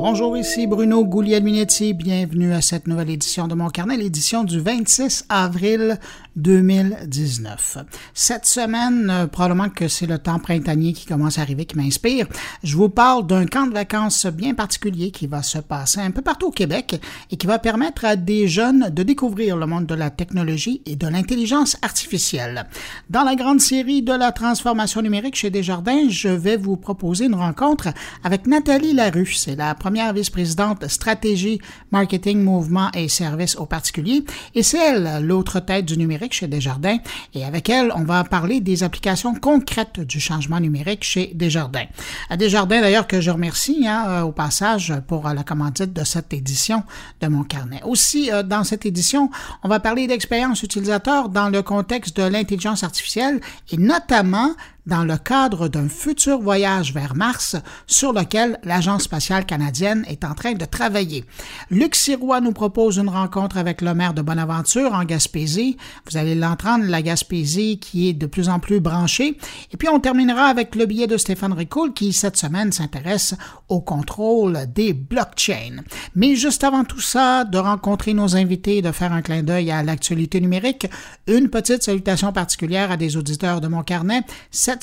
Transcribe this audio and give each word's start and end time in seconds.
Bonjour, 0.00 0.36
ici 0.36 0.68
Bruno 0.68 1.04
Guglielminetti. 1.04 1.92
Bienvenue 1.92 2.52
à 2.52 2.60
cette 2.60 2.86
nouvelle 2.86 3.10
édition 3.10 3.48
de 3.48 3.56
mon 3.56 3.68
carnet, 3.68 3.96
l'édition 3.96 4.44
du 4.44 4.60
26 4.60 5.24
avril 5.28 5.98
2019. 6.36 7.78
Cette 8.14 8.46
semaine, 8.46 9.10
euh, 9.10 9.26
probablement 9.26 9.70
que 9.70 9.88
c'est 9.88 10.06
le 10.06 10.18
temps 10.18 10.38
printanier 10.38 10.92
qui 10.92 11.04
commence 11.04 11.38
à 11.38 11.42
arriver 11.42 11.64
qui 11.64 11.76
m'inspire. 11.76 12.28
Je 12.62 12.76
vous 12.76 12.88
parle 12.88 13.26
d'un 13.26 13.44
camp 13.44 13.66
de 13.66 13.72
vacances 13.72 14.26
bien 14.26 14.54
particulier 14.54 15.10
qui 15.10 15.26
va 15.26 15.42
se 15.42 15.58
passer 15.58 15.98
un 15.98 16.12
peu 16.12 16.22
partout 16.22 16.46
au 16.46 16.52
Québec 16.52 17.02
et 17.32 17.36
qui 17.36 17.48
va 17.48 17.58
permettre 17.58 18.04
à 18.04 18.14
des 18.14 18.46
jeunes 18.46 18.90
de 18.90 19.02
découvrir 19.02 19.56
le 19.56 19.66
monde 19.66 19.86
de 19.86 19.96
la 19.96 20.10
technologie 20.10 20.80
et 20.86 20.94
de 20.94 21.08
l'intelligence 21.08 21.76
artificielle. 21.82 22.68
Dans 23.10 23.24
la 23.24 23.34
grande 23.34 23.60
série 23.60 24.02
de 24.02 24.12
la 24.12 24.30
transformation 24.30 25.02
numérique 25.02 25.34
chez 25.34 25.50
Desjardins, 25.50 26.08
je 26.08 26.28
vais 26.28 26.56
vous 26.56 26.76
proposer 26.76 27.24
une 27.24 27.34
rencontre 27.34 27.88
avec 28.22 28.46
Nathalie 28.46 28.94
Larue. 28.94 29.34
C'est 29.34 29.56
la 29.56 29.74
première 29.74 29.87
vice-présidente 29.90 30.88
stratégie, 30.88 31.60
marketing, 31.90 32.42
mouvement 32.42 32.90
et 32.94 33.08
services 33.08 33.56
aux 33.56 33.66
particuliers 33.66 34.24
et 34.54 34.62
c'est 34.62 34.78
elle 34.78 35.24
l'autre 35.24 35.60
tête 35.60 35.84
du 35.84 35.96
numérique 35.96 36.32
chez 36.32 36.46
Desjardins 36.46 36.98
et 37.34 37.44
avec 37.44 37.68
elle, 37.68 37.92
on 37.94 38.04
va 38.04 38.24
parler 38.24 38.60
des 38.60 38.82
applications 38.82 39.34
concrètes 39.34 40.00
du 40.00 40.20
changement 40.20 40.60
numérique 40.60 41.04
chez 41.04 41.32
Desjardins. 41.34 41.86
À 42.30 42.36
Desjardins, 42.36 42.80
d'ailleurs, 42.80 43.06
que 43.06 43.20
je 43.20 43.30
remercie 43.30 43.86
hein, 43.86 44.04
euh, 44.08 44.22
au 44.22 44.32
passage 44.32 44.94
pour 45.06 45.28
la 45.28 45.42
commandite 45.42 45.92
de 45.92 46.04
cette 46.04 46.32
édition 46.32 46.82
de 47.20 47.28
mon 47.28 47.44
carnet. 47.44 47.80
Aussi, 47.84 48.30
euh, 48.30 48.42
dans 48.42 48.64
cette 48.64 48.86
édition, 48.86 49.30
on 49.62 49.68
va 49.68 49.80
parler 49.80 50.06
d'expérience 50.06 50.62
utilisateur 50.62 51.28
dans 51.28 51.48
le 51.48 51.62
contexte 51.62 52.16
de 52.16 52.22
l'intelligence 52.22 52.82
artificielle 52.84 53.40
et 53.70 53.76
notamment 53.76 54.54
dans 54.88 55.04
le 55.04 55.18
cadre 55.18 55.68
d'un 55.68 55.88
futur 55.88 56.40
voyage 56.40 56.94
vers 56.94 57.14
Mars 57.14 57.56
sur 57.86 58.14
lequel 58.14 58.58
l'Agence 58.64 59.02
spatiale 59.02 59.44
canadienne 59.44 60.04
est 60.08 60.24
en 60.24 60.34
train 60.34 60.54
de 60.54 60.64
travailler. 60.64 61.26
Luc 61.70 61.94
Sirois 61.94 62.40
nous 62.40 62.52
propose 62.52 62.96
une 62.96 63.10
rencontre 63.10 63.58
avec 63.58 63.82
le 63.82 63.92
maire 63.92 64.14
de 64.14 64.22
Bonaventure 64.22 64.94
en 64.94 65.04
Gaspésie. 65.04 65.76
Vous 66.10 66.16
allez 66.16 66.34
l'entendre, 66.34 66.86
la 66.86 67.02
Gaspésie 67.02 67.78
qui 67.78 68.08
est 68.08 68.14
de 68.14 68.26
plus 68.26 68.48
en 68.48 68.60
plus 68.60 68.80
branchée. 68.80 69.36
Et 69.72 69.76
puis 69.76 69.88
on 69.90 70.00
terminera 70.00 70.46
avec 70.46 70.74
le 70.74 70.86
billet 70.86 71.06
de 71.06 71.18
Stéphane 71.18 71.52
Ricoul 71.52 71.92
qui 71.92 72.14
cette 72.14 72.38
semaine 72.38 72.72
s'intéresse 72.72 73.34
au 73.68 73.82
contrôle 73.82 74.60
des 74.74 74.94
blockchains. 74.94 75.82
Mais 76.14 76.34
juste 76.34 76.64
avant 76.64 76.84
tout 76.84 77.02
ça, 77.02 77.44
de 77.44 77.58
rencontrer 77.58 78.14
nos 78.14 78.36
invités, 78.36 78.80
de 78.80 78.92
faire 78.92 79.12
un 79.12 79.20
clin 79.20 79.42
d'œil 79.42 79.70
à 79.70 79.82
l'actualité 79.82 80.40
numérique, 80.40 80.86
une 81.26 81.50
petite 81.50 81.82
salutation 81.82 82.32
particulière 82.32 82.90
à 82.90 82.96
des 82.96 83.18
auditeurs 83.18 83.60
de 83.60 83.68
mon 83.68 83.82
carnet. 83.82 84.22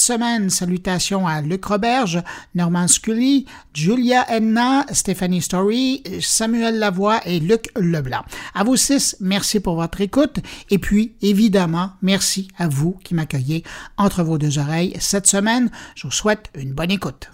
Semaine, 0.02 0.50
salutations 0.50 1.28
à 1.28 1.42
Luc 1.42 1.66
Roberge, 1.66 2.22
Norman 2.54 2.88
Scully, 2.88 3.46
Julia 3.74 4.26
Enna, 4.30 4.86
Stéphanie 4.92 5.42
Story, 5.42 6.04
Samuel 6.22 6.80
Lavoie 6.80 7.20
et 7.26 7.40
Luc 7.40 7.70
Leblanc. 7.76 8.24
À 8.54 8.64
vous 8.64 8.76
six, 8.76 9.16
merci 9.20 9.60
pour 9.60 9.76
votre 9.76 10.02
écoute 10.02 10.40
et 10.70 10.78
puis, 10.78 11.14
évidemment, 11.22 11.92
merci 12.02 12.48
à 12.58 12.68
vous 12.68 12.98
qui 13.04 13.16
m'accueillez 13.16 13.64
entre 13.98 14.24
vos 14.24 14.38
deux 14.38 14.60
oreilles 14.60 14.96
cette 15.00 15.28
semaine. 15.28 15.70
Je 15.96 16.08
vous 16.08 16.14
souhaite 16.14 16.50
une 16.56 16.74
bonne 16.74 16.92
écoute. 16.92 17.30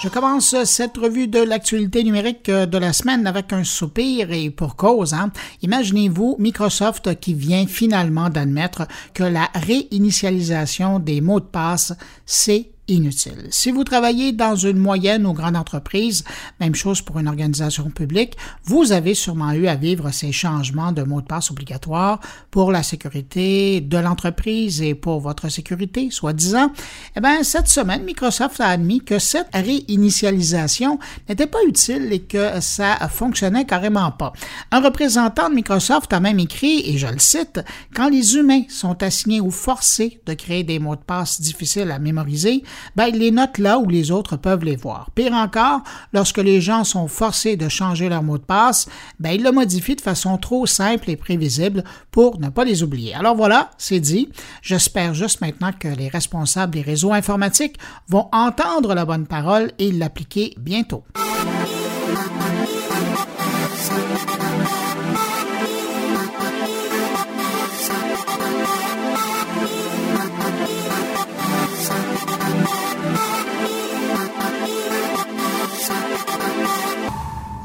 Je 0.00 0.08
commence 0.08 0.54
cette 0.62 0.96
revue 0.96 1.26
de 1.26 1.40
l'actualité 1.40 2.04
numérique 2.04 2.48
de 2.48 2.78
la 2.78 2.92
semaine 2.92 3.26
avec 3.26 3.52
un 3.52 3.64
soupir 3.64 4.30
et 4.30 4.48
pour 4.48 4.76
cause. 4.76 5.12
Hein. 5.12 5.32
Imaginez-vous 5.62 6.36
Microsoft 6.38 7.18
qui 7.18 7.34
vient 7.34 7.66
finalement 7.66 8.30
d'admettre 8.30 8.86
que 9.12 9.24
la 9.24 9.50
réinitialisation 9.56 11.00
des 11.00 11.20
mots 11.20 11.40
de 11.40 11.46
passe, 11.46 11.94
c'est 12.26 12.70
inutile. 12.88 13.46
Si 13.50 13.70
vous 13.70 13.84
travaillez 13.84 14.32
dans 14.32 14.56
une 14.56 14.78
moyenne 14.78 15.26
ou 15.26 15.32
grande 15.32 15.56
entreprise, 15.56 16.24
même 16.60 16.74
chose 16.74 17.02
pour 17.02 17.18
une 17.18 17.28
organisation 17.28 17.90
publique, 17.90 18.36
vous 18.64 18.92
avez 18.92 19.14
sûrement 19.14 19.52
eu 19.52 19.66
à 19.66 19.76
vivre 19.76 20.10
ces 20.10 20.32
changements 20.32 20.92
de 20.92 21.02
mots 21.02 21.20
de 21.20 21.26
passe 21.26 21.50
obligatoires 21.50 22.20
pour 22.50 22.72
la 22.72 22.82
sécurité 22.82 23.80
de 23.80 23.98
l'entreprise 23.98 24.82
et 24.82 24.94
pour 24.94 25.20
votre 25.20 25.48
sécurité, 25.48 26.10
soi-disant. 26.10 26.72
Eh 27.16 27.20
bien, 27.20 27.42
cette 27.42 27.68
semaine, 27.68 28.04
Microsoft 28.04 28.60
a 28.60 28.68
admis 28.68 29.00
que 29.00 29.18
cette 29.18 29.48
réinitialisation 29.54 30.98
n'était 31.28 31.46
pas 31.46 31.62
utile 31.66 32.12
et 32.12 32.20
que 32.20 32.60
ça 32.60 32.96
fonctionnait 33.08 33.66
carrément 33.66 34.10
pas. 34.10 34.32
Un 34.70 34.80
représentant 34.80 35.50
de 35.50 35.54
Microsoft 35.54 36.12
a 36.12 36.20
même 36.20 36.38
écrit, 36.38 36.82
et 36.90 36.98
je 36.98 37.06
le 37.06 37.18
cite, 37.18 37.60
quand 37.94 38.08
les 38.08 38.36
humains 38.36 38.62
sont 38.68 39.02
assignés 39.02 39.40
ou 39.40 39.50
forcés 39.50 40.20
de 40.26 40.34
créer 40.34 40.64
des 40.64 40.78
mots 40.78 40.96
de 40.96 41.00
passe 41.00 41.40
difficiles 41.40 41.90
à 41.90 41.98
mémoriser, 41.98 42.62
ben, 42.96 43.06
il 43.06 43.18
les 43.18 43.30
note 43.30 43.58
là 43.58 43.78
où 43.78 43.88
les 43.88 44.10
autres 44.10 44.36
peuvent 44.36 44.64
les 44.64 44.76
voir. 44.76 45.10
Pire 45.14 45.32
encore, 45.32 45.82
lorsque 46.12 46.38
les 46.38 46.60
gens 46.60 46.84
sont 46.84 47.08
forcés 47.08 47.56
de 47.56 47.68
changer 47.68 48.08
leur 48.08 48.22
mot 48.22 48.38
de 48.38 48.42
passe, 48.42 48.88
ben, 49.18 49.30
il 49.30 49.42
le 49.42 49.52
modifie 49.52 49.96
de 49.96 50.00
façon 50.00 50.38
trop 50.38 50.66
simple 50.66 51.10
et 51.10 51.16
prévisible 51.16 51.84
pour 52.10 52.40
ne 52.40 52.48
pas 52.48 52.64
les 52.64 52.82
oublier. 52.82 53.14
Alors 53.14 53.36
voilà, 53.36 53.70
c'est 53.78 54.00
dit. 54.00 54.28
J'espère 54.62 55.14
juste 55.14 55.40
maintenant 55.40 55.72
que 55.78 55.88
les 55.88 56.08
responsables 56.08 56.72
des 56.72 56.82
réseaux 56.82 57.12
informatiques 57.12 57.78
vont 58.08 58.28
entendre 58.32 58.94
la 58.94 59.04
bonne 59.04 59.26
parole 59.26 59.72
et 59.78 59.92
l'appliquer 59.92 60.54
bientôt. 60.58 61.04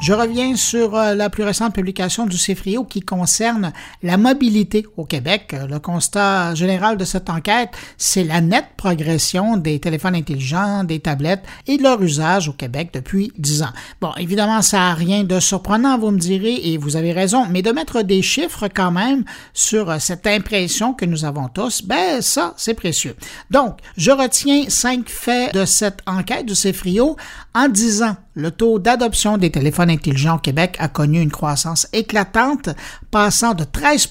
Je 0.04 0.12
reviens 0.12 0.58
sur 0.58 0.98
euh, 0.98 1.16
la 1.16 1.30
plus 1.30 1.44
récente 1.44 1.74
publication 1.74 2.26
du 2.26 2.36
CFRIO 2.36 2.84
qui 2.84 3.00
concerne 3.00 3.72
la 4.02 4.18
mobilité 4.18 4.86
au 4.98 5.06
Québec. 5.06 5.56
Le 5.70 5.80
constat 5.80 6.56
général 6.56 6.98
de 6.98 7.06
cette 7.06 7.30
enquête, 7.30 7.70
c'est 7.98 8.26
la 8.26 8.42
nette 8.42 8.68
progression 8.76 9.56
des 9.56 9.80
téléphones 9.80 10.16
intelligents, 10.16 10.84
des 10.84 11.00
tablettes 11.00 11.46
et 11.68 11.78
de 11.78 11.84
leur 11.84 12.04
usage 12.04 12.50
au 12.50 12.52
Québec 12.52 12.90
depuis 12.94 13.32
dix 13.38 13.64
ans. 13.64 13.72
Bon, 14.02 14.12
évidemment, 14.18 14.62
ça 14.62 14.80
n'a 14.80 14.94
rien 14.94 15.24
de 15.24 15.40
surprenant, 15.40 15.98
vous 15.98 16.12
me 16.12 16.20
direz, 16.20 16.56
et 16.56 16.78
vous 16.78 16.98
avez 16.98 17.14
raison, 17.14 17.46
mais 17.50 17.62
de 17.62 17.72
mettre 17.72 18.02
des 18.02 18.22
chiffres 18.22 18.68
quand 18.68 18.92
même 18.92 19.24
sur 19.54 19.90
euh, 19.90 20.00
cette 20.00 20.28
impression 20.28 20.94
que 20.94 21.06
nous 21.06 21.24
avons 21.24 21.48
tous, 21.48 21.82
ben 21.82 22.22
ça, 22.22 22.54
c'est 22.58 22.74
précieux. 22.74 23.16
Donc, 23.52 23.78
je 23.96 24.12
retiens 24.12 24.66
cinq 24.68 25.08
faits 25.08 25.54
de 25.54 25.64
cette 25.64 26.00
enquête 26.06 26.46
du 26.46 26.56
CFRIO 26.56 27.16
en 27.56 27.70
disant 27.70 28.18
le 28.36 28.52
taux 28.52 28.80
d'adoption 28.80 29.38
des 29.38 29.52
téléphones 29.52 29.90
intelligents 29.90 30.38
au 30.38 30.40
Québec 30.40 30.76
a 30.80 30.88
connu 30.88 31.22
une 31.22 31.32
croissance 31.32 31.88
éclatante, 31.94 32.70
passant 33.12 33.54
de 33.54 33.64
13 33.64 34.10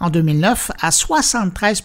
en 0.00 0.10
2009 0.10 0.72
à 0.80 0.90
73 0.90 1.82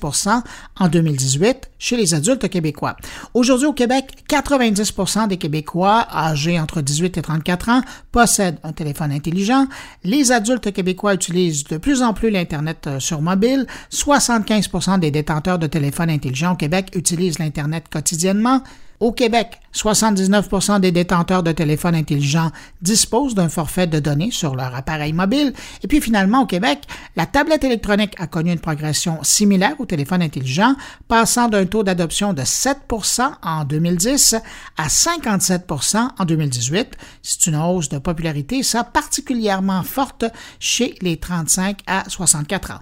en 0.79 0.87
2018 0.87 1.71
chez 1.79 1.95
les 1.95 2.13
adultes 2.13 2.49
québécois. 2.49 2.97
Aujourd'hui 3.33 3.67
au 3.67 3.73
Québec, 3.73 4.05
90% 4.29 5.27
des 5.27 5.37
Québécois 5.37 6.07
âgés 6.13 6.59
entre 6.59 6.81
18 6.81 7.17
et 7.17 7.21
34 7.21 7.69
ans 7.69 7.81
possèdent 8.11 8.59
un 8.63 8.73
téléphone 8.73 9.11
intelligent. 9.11 9.67
Les 10.03 10.31
adultes 10.31 10.73
québécois 10.73 11.13
utilisent 11.13 11.63
de 11.65 11.77
plus 11.77 12.01
en 12.01 12.13
plus 12.13 12.29
l'Internet 12.29 12.87
euh, 12.87 12.99
sur 12.99 13.21
mobile. 13.21 13.65
75% 13.91 14.99
des 14.99 15.11
détenteurs 15.11 15.59
de 15.59 15.67
téléphones 15.67 16.09
intelligents 16.09 16.53
au 16.53 16.57
Québec 16.57 16.91
utilisent 16.95 17.39
l'Internet 17.39 17.85
quotidiennement. 17.89 18.61
Au 18.99 19.11
Québec, 19.11 19.59
79% 19.75 20.79
des 20.79 20.91
détenteurs 20.91 21.43
de 21.43 21.51
téléphones 21.51 21.93
intelligents 21.93 22.49
disposent 22.81 23.35
d'un 23.35 23.47
forfait 23.47 23.85
de 23.85 23.99
données 23.99 24.31
sur 24.31 24.55
leur 24.55 24.73
appareil 24.73 25.13
mobile. 25.13 25.53
Et 25.83 25.87
puis 25.87 26.01
finalement, 26.01 26.41
au 26.41 26.45
Québec, 26.47 26.79
la 27.15 27.27
tablette 27.27 27.63
électronique 27.63 28.15
a 28.19 28.25
connu 28.25 28.51
une 28.51 28.59
progression 28.59 29.19
similaire 29.21 29.75
au 29.77 29.85
téléphone 29.85 30.23
intelligent, 30.23 30.75
passant 31.07 31.47
d'un 31.47 31.67
taux 31.67 31.83
d'adoption 31.83 32.33
de 32.33 32.41
7% 32.41 33.33
en 33.43 33.65
2010 33.65 34.35
à 34.77 34.87
57% 34.87 36.09
en 36.17 36.25
2018. 36.25 36.97
C'est 37.21 37.45
une 37.45 37.57
hausse 37.57 37.89
de 37.89 37.99
popularité, 37.99 38.63
ça 38.63 38.83
particulièrement 38.83 39.83
forte 39.83 40.25
chez 40.59 40.95
les 41.01 41.17
35 41.17 41.81
à 41.85 42.03
64 42.09 42.71
ans. 42.71 42.79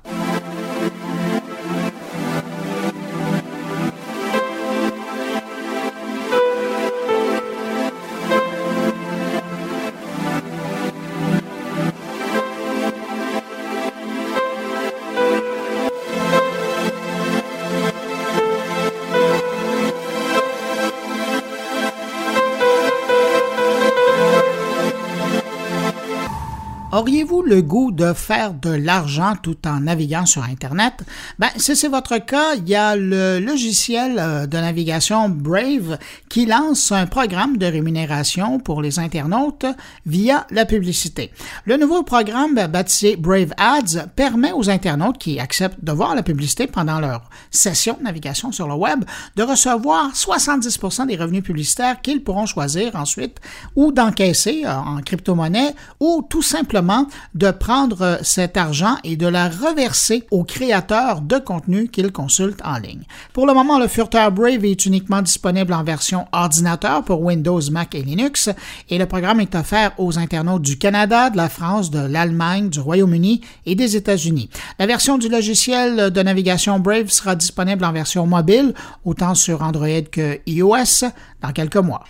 Auriez-vous 26.95 27.41
le 27.41 27.61
goût 27.61 27.91
de 27.91 28.13
faire 28.13 28.53
de 28.53 28.69
l'argent 28.69 29.33
tout 29.43 29.57
en 29.67 29.81
naviguant 29.81 30.25
sur 30.25 30.43
Internet? 30.43 30.93
Ben, 31.39 31.49
si 31.57 31.75
c'est 31.75 31.89
votre 31.89 32.19
cas, 32.19 32.55
il 32.55 32.69
y 32.69 32.75
a 32.75 32.95
le 32.95 33.39
logiciel 33.39 34.15
euh, 34.17 34.47
de 34.47 34.57
navigation 34.57 35.27
Brave 35.27 35.97
qui 36.29 36.45
lance 36.45 36.93
un 36.93 37.05
programme 37.05 37.57
de 37.57 37.65
rémunération 37.65 38.59
pour 38.59 38.81
les 38.81 38.97
internautes 38.97 39.65
via 40.05 40.47
la 40.51 40.63
publicité. 40.63 41.31
Le 41.65 41.75
nouveau 41.75 42.03
programme 42.03 42.55
baptisé 42.67 43.17
Brave 43.17 43.51
Ads 43.57 44.07
permet 44.15 44.53
aux 44.53 44.69
internautes 44.69 45.17
qui 45.17 45.37
acceptent 45.37 45.83
de 45.83 45.91
voir 45.91 46.15
la 46.15 46.23
publicité 46.23 46.65
pendant 46.65 47.01
leur 47.01 47.29
session 47.51 47.97
de 47.99 48.03
navigation 48.05 48.53
sur 48.53 48.69
le 48.69 48.75
web 48.75 49.03
de 49.35 49.43
recevoir 49.43 50.13
70% 50.13 51.07
des 51.07 51.17
revenus 51.17 51.43
publicitaires 51.43 52.01
qu'ils 52.01 52.23
pourront 52.23 52.45
choisir 52.45 52.95
ensuite 52.95 53.41
ou 53.75 53.91
d'encaisser 53.91 54.63
euh, 54.63 54.73
en 54.73 55.01
crypto-monnaie 55.01 55.75
ou 55.99 56.25
tout 56.29 56.41
simplement 56.41 56.84
de 57.33 57.51
prendre 57.51 58.01
euh, 58.01 58.17
cet 58.21 58.57
argent 58.57 58.95
et 59.03 59.15
de 59.15 59.27
la 59.27 59.49
reverser 59.49 60.23
aux 60.31 60.43
créateurs 60.43 61.21
de 61.21 61.37
contenu 61.37 61.87
qu'ils 61.87 62.11
consultent 62.11 62.61
en 62.63 62.77
ligne. 62.77 63.03
Pour 63.33 63.45
le 63.47 63.53
moment, 63.53 63.79
le 63.79 63.87
furteur 63.87 64.31
Brave 64.31 64.65
est 64.65 64.85
uniquement 64.85 65.21
disponible 65.21 65.73
en 65.73 65.83
version 65.83 66.27
ordinateur 66.31 67.03
pour 67.03 67.21
Windows, 67.21 67.61
Mac 67.71 67.95
et 67.95 68.03
Linux 68.03 68.49
et 68.89 68.97
le 68.97 69.05
programme 69.05 69.39
est 69.39 69.55
offert 69.55 69.91
aux 69.97 70.17
internautes 70.17 70.61
du 70.61 70.77
Canada, 70.77 71.29
de 71.29 71.37
la 71.37 71.49
France, 71.49 71.91
de 71.91 71.99
l'Allemagne, 71.99 72.69
du 72.69 72.79
Royaume-Uni 72.79 73.41
et 73.65 73.75
des 73.75 73.95
États-Unis. 73.95 74.49
La 74.79 74.85
version 74.85 75.17
du 75.17 75.29
logiciel 75.29 76.11
de 76.11 76.21
navigation 76.21 76.79
Brave 76.79 77.09
sera 77.09 77.35
disponible 77.35 77.83
en 77.85 77.91
version 77.91 78.25
mobile, 78.25 78.73
autant 79.03 79.35
sur 79.35 79.61
Android 79.61 80.01
que 80.11 80.39
iOS, 80.45 81.05
dans 81.41 81.51
quelques 81.51 81.77
mois. 81.77 82.03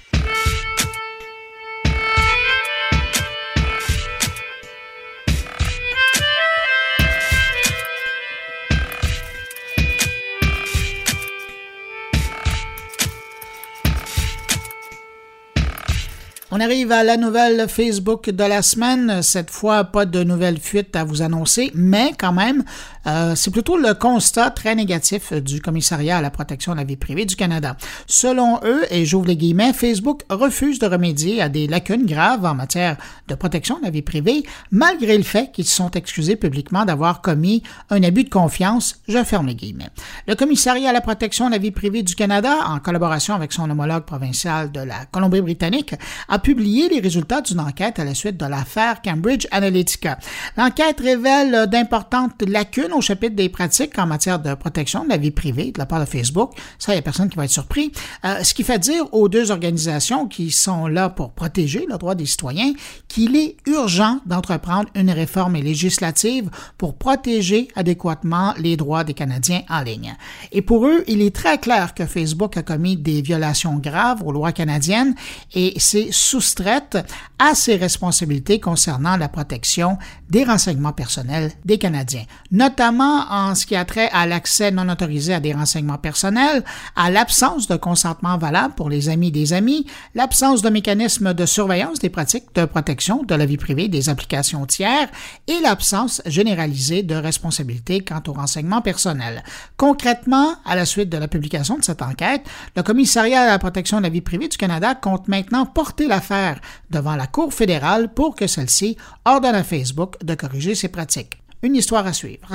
On 16.57 16.61
arrive 16.61 16.93
à 16.93 17.03
la 17.03 17.17
nouvelle 17.17 17.67
Facebook 17.67 18.29
de 18.29 18.43
la 18.45 18.61
semaine. 18.61 19.21
Cette 19.21 19.51
fois, 19.51 19.83
pas 19.83 20.05
de 20.05 20.23
nouvelles 20.23 20.57
fuites 20.57 20.95
à 20.95 21.03
vous 21.03 21.21
annoncer, 21.21 21.69
mais 21.75 22.13
quand 22.17 22.31
même, 22.31 22.63
euh, 23.07 23.35
c'est 23.35 23.51
plutôt 23.51 23.77
le 23.77 23.93
constat 23.93 24.49
très 24.49 24.75
négatif 24.75 25.33
du 25.33 25.61
commissariat 25.61 26.17
à 26.17 26.21
la 26.21 26.29
protection 26.29 26.71
de 26.73 26.77
la 26.77 26.83
vie 26.83 26.97
privée 26.97 27.25
du 27.25 27.35
Canada. 27.35 27.77
Selon 28.07 28.59
eux, 28.63 28.83
et 28.89 29.05
j'ouvre 29.05 29.27
les 29.27 29.37
guillemets, 29.37 29.73
Facebook 29.73 30.23
refuse 30.29 30.79
de 30.79 30.87
remédier 30.87 31.41
à 31.41 31.49
des 31.49 31.67
lacunes 31.67 32.05
graves 32.05 32.45
en 32.45 32.55
matière 32.55 32.97
de 33.27 33.35
protection 33.35 33.79
de 33.79 33.83
la 33.83 33.89
vie 33.89 34.01
privée, 34.01 34.43
malgré 34.71 35.17
le 35.17 35.23
fait 35.23 35.51
qu'ils 35.51 35.65
se 35.65 35.75
sont 35.75 35.91
excusés 35.91 36.35
publiquement 36.35 36.85
d'avoir 36.85 37.21
commis 37.21 37.63
un 37.89 38.01
abus 38.03 38.23
de 38.23 38.29
confiance. 38.29 39.01
Je 39.07 39.23
ferme 39.23 39.47
les 39.47 39.55
guillemets. 39.55 39.89
Le 40.27 40.35
commissariat 40.35 40.89
à 40.89 40.93
la 40.93 41.01
protection 41.01 41.47
de 41.47 41.51
la 41.51 41.57
vie 41.57 41.71
privée 41.71 42.03
du 42.03 42.15
Canada, 42.15 42.55
en 42.67 42.79
collaboration 42.79 43.35
avec 43.35 43.53
son 43.53 43.69
homologue 43.69 44.05
provincial 44.05 44.71
de 44.71 44.79
la 44.79 45.05
Colombie-Britannique, 45.11 45.95
a 46.27 46.39
publié 46.39 46.89
les 46.89 46.99
résultats 46.99 47.41
d'une 47.41 47.59
enquête 47.59 47.99
à 47.99 48.03
la 48.03 48.15
suite 48.15 48.37
de 48.37 48.45
l'affaire 48.45 49.01
Cambridge 49.03 49.47
Analytica. 49.51 50.17
L'enquête 50.57 50.99
révèle 50.99 51.67
d'importantes 51.67 52.41
lacunes 52.47 52.93
au 52.95 53.01
chapitre 53.01 53.35
des 53.35 53.49
pratiques 53.49 53.97
en 53.99 54.07
matière 54.07 54.39
de 54.39 54.53
protection 54.53 55.03
de 55.03 55.09
la 55.09 55.17
vie 55.17 55.31
privée 55.31 55.71
de 55.71 55.79
la 55.79 55.85
part 55.85 55.99
de 55.99 56.05
Facebook. 56.05 56.53
Ça, 56.79 56.93
il 56.93 56.95
n'y 56.95 56.99
a 56.99 57.01
personne 57.01 57.29
qui 57.29 57.35
va 57.35 57.45
être 57.45 57.51
surpris. 57.51 57.91
Euh, 58.23 58.43
ce 58.43 58.53
qui 58.53 58.63
fait 58.63 58.79
dire 58.79 59.13
aux 59.13 59.29
deux 59.29 59.51
organisations 59.51 60.27
qui 60.27 60.51
sont 60.51 60.87
là 60.87 61.09
pour 61.09 61.31
protéger 61.31 61.85
le 61.89 61.97
droit 61.97 62.15
des 62.15 62.25
citoyens 62.25 62.73
qu'il 63.07 63.35
est 63.35 63.57
urgent 63.65 64.19
d'entreprendre 64.25 64.89
une 64.95 65.11
réforme 65.11 65.55
législative 65.55 66.49
pour 66.77 66.95
protéger 66.95 67.67
adéquatement 67.75 68.53
les 68.57 68.77
droits 68.77 69.03
des 69.03 69.13
Canadiens 69.13 69.61
en 69.69 69.81
ligne. 69.81 70.15
Et 70.51 70.61
pour 70.61 70.87
eux, 70.87 71.03
il 71.07 71.21
est 71.21 71.35
très 71.35 71.57
clair 71.57 71.93
que 71.93 72.05
Facebook 72.05 72.57
a 72.57 72.63
commis 72.63 72.97
des 72.97 73.21
violations 73.21 73.75
graves 73.75 74.23
aux 74.23 74.31
lois 74.31 74.51
canadiennes 74.51 75.15
et 75.53 75.73
c'est 75.77 76.11
soustraite 76.11 76.97
à 77.39 77.55
ses 77.55 77.75
responsabilités 77.75 78.59
concernant 78.59 79.17
la 79.17 79.29
protection 79.29 79.97
des 80.29 80.43
renseignements 80.43 80.93
personnels 80.93 81.51
des 81.65 81.77
Canadiens, 81.77 82.25
notamment 82.51 82.84
en 82.91 83.55
ce 83.55 83.65
qui 83.65 83.75
a 83.75 83.85
trait 83.85 84.09
à 84.11 84.25
l'accès 84.25 84.71
non 84.71 84.89
autorisé 84.89 85.33
à 85.33 85.39
des 85.39 85.53
renseignements 85.53 85.97
personnels, 85.97 86.63
à 86.95 87.09
l'absence 87.09 87.67
de 87.67 87.75
consentement 87.75 88.37
valable 88.37 88.75
pour 88.75 88.89
les 88.89 89.09
amis 89.09 89.31
des 89.31 89.53
amis, 89.53 89.85
l'absence 90.13 90.61
de 90.61 90.69
mécanismes 90.69 91.33
de 91.33 91.45
surveillance 91.45 91.99
des 91.99 92.09
pratiques 92.09 92.53
de 92.55 92.65
protection 92.65 93.23
de 93.23 93.35
la 93.35 93.45
vie 93.45 93.57
privée 93.57 93.87
des 93.87 94.09
applications 94.09 94.65
tiers 94.65 95.09
et 95.47 95.59
l'absence 95.61 96.21
généralisée 96.25 97.03
de 97.03 97.15
responsabilité 97.15 98.01
quant 98.01 98.21
aux 98.27 98.33
renseignements 98.33 98.81
personnels. 98.81 99.43
Concrètement, 99.77 100.55
à 100.65 100.75
la 100.75 100.85
suite 100.85 101.09
de 101.09 101.17
la 101.17 101.27
publication 101.27 101.77
de 101.77 101.83
cette 101.83 102.01
enquête, 102.01 102.43
le 102.75 102.83
Commissariat 102.83 103.41
à 103.41 103.47
la 103.47 103.59
protection 103.59 103.97
de 103.97 104.03
la 104.03 104.09
vie 104.09 104.21
privée 104.21 104.47
du 104.47 104.57
Canada 104.57 104.95
compte 104.95 105.27
maintenant 105.27 105.65
porter 105.65 106.07
la 106.07 106.21
faire 106.21 106.59
devant 106.91 107.15
la 107.15 107.27
Cour 107.27 107.53
fédérale 107.53 108.13
pour 108.13 108.35
que 108.35 108.47
celle-ci 108.47 108.97
ordonne 109.25 109.55
à 109.55 109.63
Facebook 109.63 110.15
de 110.23 110.35
corriger 110.35 110.75
ses 110.75 110.89
pratiques. 110.89 111.44
Une 111.65 111.75
histoire 111.75 112.05
à 112.05 112.13
suivre. 112.13 112.47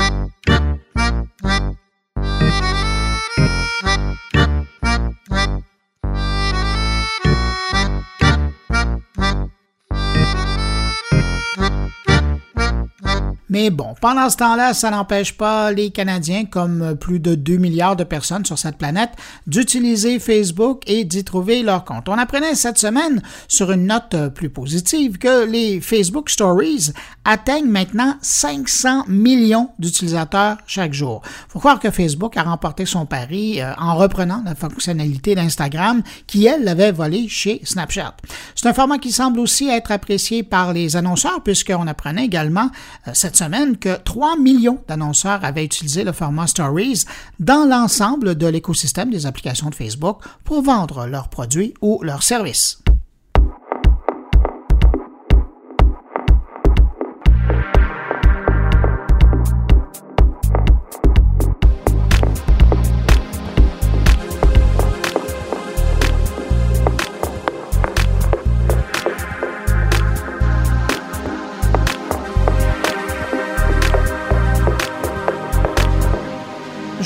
Mais 13.60 13.68
bon, 13.68 13.94
pendant 14.00 14.30
ce 14.30 14.38
temps-là, 14.38 14.72
ça 14.72 14.90
n'empêche 14.90 15.34
pas 15.34 15.70
les 15.70 15.90
Canadiens, 15.90 16.46
comme 16.46 16.96
plus 16.96 17.20
de 17.20 17.34
2 17.34 17.58
milliards 17.58 17.94
de 17.94 18.04
personnes 18.04 18.46
sur 18.46 18.58
cette 18.58 18.78
planète, 18.78 19.10
d'utiliser 19.46 20.18
Facebook 20.18 20.80
et 20.86 21.04
d'y 21.04 21.24
trouver 21.24 21.62
leur 21.62 21.84
compte. 21.84 22.08
On 22.08 22.16
apprenait 22.16 22.54
cette 22.54 22.78
semaine, 22.78 23.20
sur 23.48 23.70
une 23.70 23.84
note 23.84 24.16
plus 24.34 24.48
positive, 24.48 25.18
que 25.18 25.44
les 25.44 25.82
Facebook 25.82 26.30
Stories 26.30 26.92
atteignent 27.26 27.68
maintenant 27.68 28.14
500 28.22 29.04
millions 29.08 29.68
d'utilisateurs 29.78 30.56
chaque 30.66 30.94
jour. 30.94 31.20
Faut 31.50 31.58
croire 31.58 31.80
que 31.80 31.90
Facebook 31.90 32.38
a 32.38 32.44
remporté 32.44 32.87
son 32.87 33.04
pari 33.04 33.61
euh, 33.61 33.75
en 33.76 33.94
reprenant 33.94 34.42
la 34.42 34.54
fonctionnalité 34.54 35.35
d'Instagram 35.35 36.02
qui, 36.26 36.46
elle, 36.46 36.64
l'avait 36.64 36.92
volée 36.92 37.28
chez 37.28 37.61
Snapchat. 37.64 38.16
C'est 38.54 38.68
un 38.68 38.73
format 38.73 38.96
qui 38.96 39.12
semble 39.12 39.38
aussi 39.38 39.68
être 39.68 39.92
apprécié 39.92 40.42
par 40.44 40.73
les 40.73 40.96
annonceurs 40.96 41.42
puisqu'on 41.42 41.87
apprenait 41.87 42.25
également 42.25 42.70
euh, 43.06 43.11
cette 43.12 43.37
semaine 43.37 43.50
que 43.78 43.97
3 43.97 44.37
millions 44.37 44.83
d'annonceurs 44.88 45.45
avaient 45.45 45.64
utilisé 45.64 46.04
le 46.04 46.12
format 46.12 46.47
Stories 46.47 47.04
dans 47.38 47.69
l'ensemble 47.69 48.35
de 48.35 48.47
l'écosystème 48.47 49.11
des 49.11 49.26
applications 49.26 49.71
de 49.71 49.75
Facebook 49.75 50.19
pour 50.45 50.62
vendre 50.62 51.07
leurs 51.07 51.28
produits 51.28 51.75
ou 51.80 52.02
leurs 52.02 52.23
services. 52.23 52.83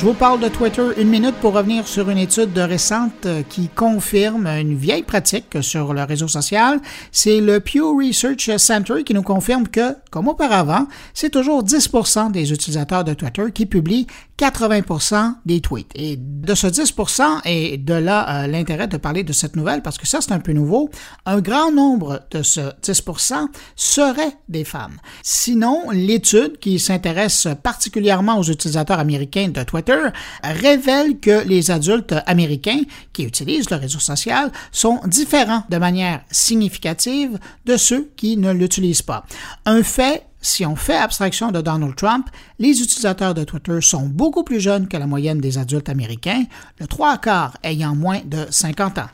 Je 0.04 0.10
vous 0.10 0.14
parle 0.14 0.38
de 0.38 0.48
Twitter 0.48 0.82
une 0.98 1.08
minute 1.08 1.36
pour 1.36 1.54
revenir 1.54 1.88
sur 1.88 2.10
une 2.10 2.18
étude 2.18 2.52
de 2.52 2.60
récente 2.60 3.24
euh, 3.24 3.42
qui 3.48 3.68
confirme 3.68 4.46
une 4.46 4.76
vieille 4.76 5.02
pratique 5.02 5.62
sur 5.62 5.94
le 5.94 6.02
réseau 6.02 6.28
social. 6.28 6.78
C'est 7.10 7.40
le 7.40 7.58
Pew 7.58 7.80
Research 7.98 8.54
Center 8.58 9.02
qui 9.02 9.14
nous 9.14 9.22
confirme 9.22 9.66
que, 9.66 9.96
comme 10.10 10.28
auparavant, 10.28 10.88
c'est 11.14 11.30
toujours 11.30 11.62
10 11.62 11.88
des 12.32 12.52
utilisateurs 12.52 13.02
de 13.04 13.14
Twitter 13.14 13.44
qui 13.54 13.64
publient 13.64 14.06
80% 14.38 15.36
des 15.46 15.62
tweets. 15.62 15.90
Et 15.94 16.18
de 16.18 16.54
ce 16.54 16.66
10% 16.66 17.40
et 17.46 17.78
de 17.78 17.94
là 17.94 18.44
euh, 18.44 18.46
l'intérêt 18.46 18.88
de 18.88 18.98
parler 18.98 19.22
de 19.22 19.32
cette 19.32 19.56
nouvelle, 19.56 19.80
parce 19.80 19.96
que 19.96 20.06
ça 20.06 20.20
c'est 20.20 20.32
un 20.32 20.40
peu 20.40 20.52
nouveau, 20.52 20.90
un 21.24 21.40
grand 21.40 21.72
nombre 21.72 22.20
de 22.30 22.42
ce 22.42 22.60
10% 22.82 23.46
seraient 23.74 24.36
des 24.50 24.64
femmes. 24.64 24.98
Sinon, 25.22 25.84
l'étude 25.92 26.58
qui 26.58 26.78
s'intéresse 26.78 27.48
particulièrement 27.62 28.38
aux 28.38 28.44
utilisateurs 28.44 28.98
américains 28.98 29.48
de 29.48 29.62
Twitter 29.62 29.93
révèle 30.42 31.18
que 31.20 31.46
les 31.46 31.70
adultes 31.70 32.14
américains 32.26 32.80
qui 33.12 33.24
utilisent 33.24 33.70
le 33.70 33.76
réseau 33.76 33.98
social 33.98 34.50
sont 34.72 35.00
différents 35.06 35.64
de 35.68 35.76
manière 35.76 36.22
significative 36.30 37.38
de 37.64 37.76
ceux 37.76 38.10
qui 38.16 38.36
ne 38.36 38.52
l'utilisent 38.52 39.02
pas. 39.02 39.24
Un 39.66 39.82
fait 39.82 40.26
si 40.44 40.66
on 40.66 40.76
fait 40.76 40.96
abstraction 40.96 41.52
de 41.52 41.62
Donald 41.62 41.96
Trump, 41.96 42.28
les 42.58 42.82
utilisateurs 42.82 43.32
de 43.32 43.44
Twitter 43.44 43.80
sont 43.80 44.06
beaucoup 44.06 44.44
plus 44.44 44.60
jeunes 44.60 44.88
que 44.88 44.98
la 44.98 45.06
moyenne 45.06 45.40
des 45.40 45.56
adultes 45.56 45.88
américains, 45.88 46.44
le 46.78 46.86
trois 46.86 47.16
quarts 47.16 47.56
ayant 47.62 47.94
moins 47.94 48.20
de 48.26 48.46
50 48.50 48.98
ans. 48.98 49.08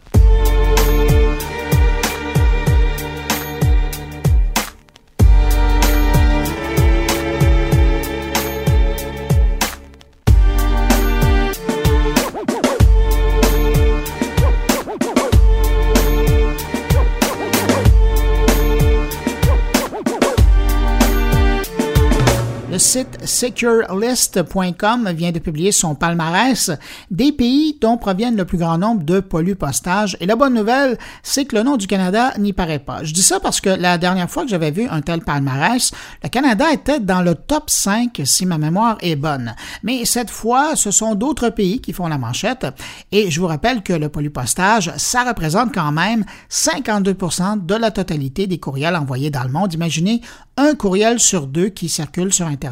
Site 22.81 23.19
securelist.com 23.27 25.11
vient 25.15 25.33
de 25.33 25.39
publier 25.39 25.71
son 25.71 25.95
palmarès 25.95 26.71
des 27.11 27.31
pays 27.31 27.77
dont 27.79 27.99
proviennent 27.99 28.37
le 28.37 28.47
plus 28.47 28.57
grand 28.57 28.79
nombre 28.79 29.05
de 29.05 29.21
pollupostages. 29.21 30.17
Et 30.21 30.27
la 30.27 30.35
bonne 30.35 30.55
nouvelle, 30.55 30.97
c'est 31.23 31.45
que 31.45 31.57
le 31.57 31.63
nom 31.63 31.77
du 31.77 31.87
Canada 31.87 32.33
n'y 32.39 32.55
paraît 32.55 32.79
pas. 32.79 33.05
Je 33.05 33.13
dis 33.13 33.23
ça 33.23 33.39
parce 33.39 33.61
que 33.61 33.69
la 33.69 33.99
dernière 33.99 34.31
fois 34.31 34.45
que 34.45 34.49
j'avais 34.49 34.71
vu 34.71 34.89
un 34.89 35.03
tel 35.03 35.21
palmarès, 35.21 35.93
le 36.23 36.29
Canada 36.31 36.73
était 36.73 37.01
dans 37.01 37.21
le 37.21 37.35
top 37.35 37.69
5 37.69 38.23
si 38.25 38.47
ma 38.47 38.57
mémoire 38.57 38.97
est 39.03 39.17
bonne. 39.17 39.55
Mais 39.83 40.07
cette 40.07 40.31
fois, 40.31 40.75
ce 40.75 40.91
sont 40.91 41.15
d'autres 41.15 41.51
pays 41.51 41.83
qui 41.83 41.93
font 41.93 42.09
la 42.09 42.19
manchette. 42.19 42.67
Et 43.13 43.31
je 43.31 43.41
vous 43.41 43.47
rappelle 43.47 43.83
que 43.83 43.93
le 43.93 44.09
pollupostage, 44.09 44.91
ça 44.97 45.25
représente 45.25 45.75
quand 45.75 45.93
même 45.93 46.25
52% 46.51 47.67
de 47.67 47.75
la 47.75 47.91
totalité 47.91 48.47
des 48.47 48.59
courriels 48.59 48.97
envoyés 48.97 49.31
dans 49.31 49.45
le 49.45 49.51
monde. 49.51 49.75
Imaginez 49.75 50.23
un 50.57 50.75
courriel 50.75 51.21
sur 51.21 51.47
deux 51.47 51.69
qui 51.69 51.91
circule 51.91 52.33
sur 52.33 52.47
Internet 52.47 52.70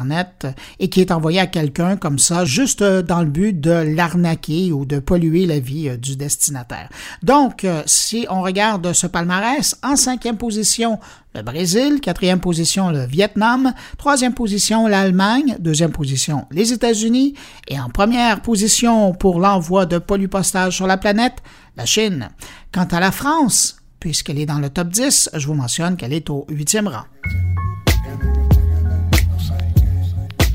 et 0.79 0.89
qui 0.89 1.01
est 1.01 1.11
envoyé 1.11 1.39
à 1.39 1.47
quelqu'un 1.47 1.97
comme 1.97 2.19
ça, 2.19 2.45
juste 2.45 2.81
euh, 2.81 3.01
dans 3.01 3.21
le 3.21 3.29
but 3.29 3.59
de 3.59 3.71
l'arnaquer 3.71 4.71
ou 4.71 4.85
de 4.85 4.99
polluer 4.99 5.45
la 5.45 5.59
vie 5.59 5.89
euh, 5.89 5.97
du 5.97 6.15
destinataire. 6.15 6.89
Donc, 7.23 7.63
euh, 7.63 7.83
si 7.85 8.25
on 8.29 8.41
regarde 8.41 8.93
ce 8.93 9.07
palmarès, 9.07 9.77
en 9.83 9.95
cinquième 9.95 10.37
position, 10.37 10.99
le 11.35 11.41
Brésil, 11.41 11.99
quatrième 12.01 12.39
position, 12.39 12.89
le 12.89 13.05
Vietnam, 13.05 13.73
troisième 13.97 14.33
position, 14.33 14.87
l'Allemagne, 14.87 15.57
deuxième 15.59 15.91
position, 15.91 16.45
les 16.51 16.73
États-Unis, 16.73 17.35
et 17.67 17.79
en 17.79 17.89
première 17.89 18.41
position 18.41 19.13
pour 19.13 19.39
l'envoi 19.39 19.85
de 19.85 19.99
polypostage 19.99 20.75
sur 20.75 20.87
la 20.87 20.97
planète, 20.97 21.37
la 21.77 21.85
Chine. 21.85 22.29
Quant 22.71 22.87
à 22.91 22.99
la 22.99 23.11
France, 23.11 23.77
puisqu'elle 23.99 24.39
est 24.39 24.45
dans 24.45 24.59
le 24.59 24.69
top 24.69 24.89
10, 24.89 25.31
je 25.35 25.47
vous 25.47 25.53
mentionne 25.53 25.97
qu'elle 25.97 26.13
est 26.13 26.29
au 26.29 26.45
huitième 26.49 26.87
rang. 26.87 27.05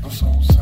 I'm 0.05 0.11
so 0.11 0.54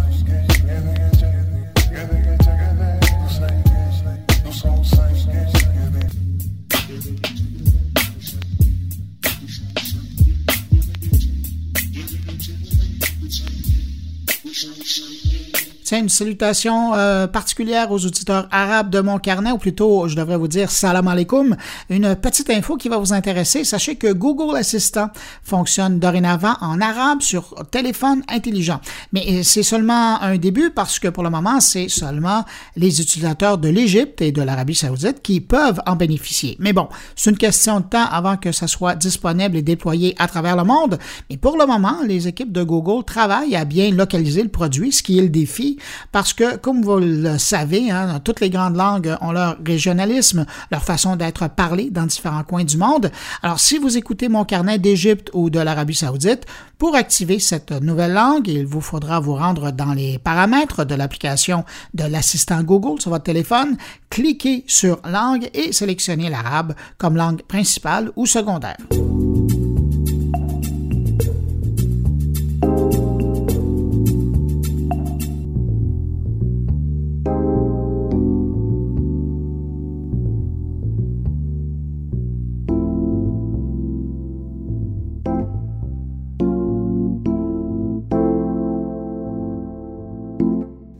une 15.91 16.09
salutation 16.09 16.93
euh, 16.95 17.27
particulière 17.27 17.91
aux 17.91 18.05
auditeurs 18.05 18.47
arabes 18.51 18.89
de 18.89 18.99
mon 18.99 19.19
carnet, 19.19 19.51
ou 19.51 19.57
plutôt, 19.57 20.07
je 20.07 20.15
devrais 20.15 20.37
vous 20.37 20.47
dire 20.47 20.71
salam 20.71 21.07
alaikum. 21.07 21.55
Une 21.89 22.15
petite 22.15 22.49
info 22.49 22.77
qui 22.77 22.89
va 22.89 22.97
vous 22.97 23.13
intéresser. 23.13 23.63
Sachez 23.63 23.95
que 23.95 24.11
Google 24.11 24.55
Assistant 24.55 25.09
fonctionne 25.43 25.99
dorénavant 25.99 26.55
en 26.61 26.81
arabe 26.81 27.21
sur 27.21 27.55
téléphone 27.71 28.23
intelligent. 28.29 28.79
Mais 29.11 29.43
c'est 29.43 29.63
seulement 29.63 30.21
un 30.21 30.37
début 30.37 30.69
parce 30.69 30.99
que 30.99 31.07
pour 31.07 31.23
le 31.23 31.29
moment, 31.29 31.59
c'est 31.59 31.89
seulement 31.89 32.45
les 32.75 33.01
utilisateurs 33.01 33.57
de 33.57 33.69
l'Égypte 33.69 34.21
et 34.21 34.31
de 34.31 34.41
l'Arabie 34.41 34.75
saoudite 34.75 35.21
qui 35.21 35.41
peuvent 35.41 35.81
en 35.85 35.95
bénéficier. 35.95 36.55
Mais 36.59 36.73
bon, 36.73 36.87
c'est 37.15 37.29
une 37.29 37.37
question 37.37 37.79
de 37.79 37.85
temps 37.85 38.05
avant 38.11 38.37
que 38.37 38.51
ça 38.51 38.67
soit 38.67 38.95
disponible 38.95 39.57
et 39.57 39.61
déployé 39.61 40.15
à 40.17 40.27
travers 40.27 40.55
le 40.55 40.63
monde. 40.63 40.97
Mais 41.29 41.37
pour 41.37 41.57
le 41.57 41.65
moment, 41.65 41.97
les 42.05 42.27
équipes 42.27 42.51
de 42.51 42.63
Google 42.63 43.03
travaillent 43.03 43.55
à 43.55 43.65
bien 43.65 43.91
localiser 43.91 44.43
le 44.43 44.49
produit, 44.49 44.91
ce 44.91 45.03
qui 45.03 45.19
est 45.19 45.21
le 45.21 45.29
défi 45.29 45.72
parce 46.11 46.33
que, 46.33 46.57
comme 46.57 46.81
vous 46.81 46.97
le 46.97 47.37
savez, 47.37 47.91
hein, 47.91 48.19
toutes 48.23 48.39
les 48.39 48.49
grandes 48.49 48.75
langues 48.75 49.15
ont 49.21 49.31
leur 49.31 49.57
régionalisme, 49.65 50.45
leur 50.71 50.83
façon 50.83 51.15
d'être 51.15 51.47
parlée 51.49 51.89
dans 51.89 52.05
différents 52.05 52.43
coins 52.43 52.63
du 52.63 52.77
monde. 52.77 53.11
Alors, 53.41 53.59
si 53.59 53.77
vous 53.77 53.97
écoutez 53.97 54.29
mon 54.29 54.45
carnet 54.45 54.79
d'Égypte 54.79 55.29
ou 55.33 55.49
de 55.49 55.59
l'Arabie 55.59 55.95
saoudite, 55.95 56.45
pour 56.77 56.95
activer 56.95 57.39
cette 57.39 57.71
nouvelle 57.71 58.13
langue, 58.13 58.47
il 58.47 58.65
vous 58.65 58.81
faudra 58.81 59.19
vous 59.19 59.35
rendre 59.35 59.71
dans 59.71 59.93
les 59.93 60.19
paramètres 60.19 60.83
de 60.83 60.95
l'application 60.95 61.63
de 61.93 62.03
l'assistant 62.03 62.61
Google 62.61 62.99
sur 62.99 63.11
votre 63.11 63.23
téléphone, 63.23 63.77
cliquer 64.09 64.63
sur 64.67 64.99
langue 65.09 65.49
et 65.53 65.71
sélectionner 65.71 66.29
l'arabe 66.29 66.73
comme 66.97 67.15
langue 67.15 67.41
principale 67.43 68.11
ou 68.15 68.25
secondaire. 68.25 68.77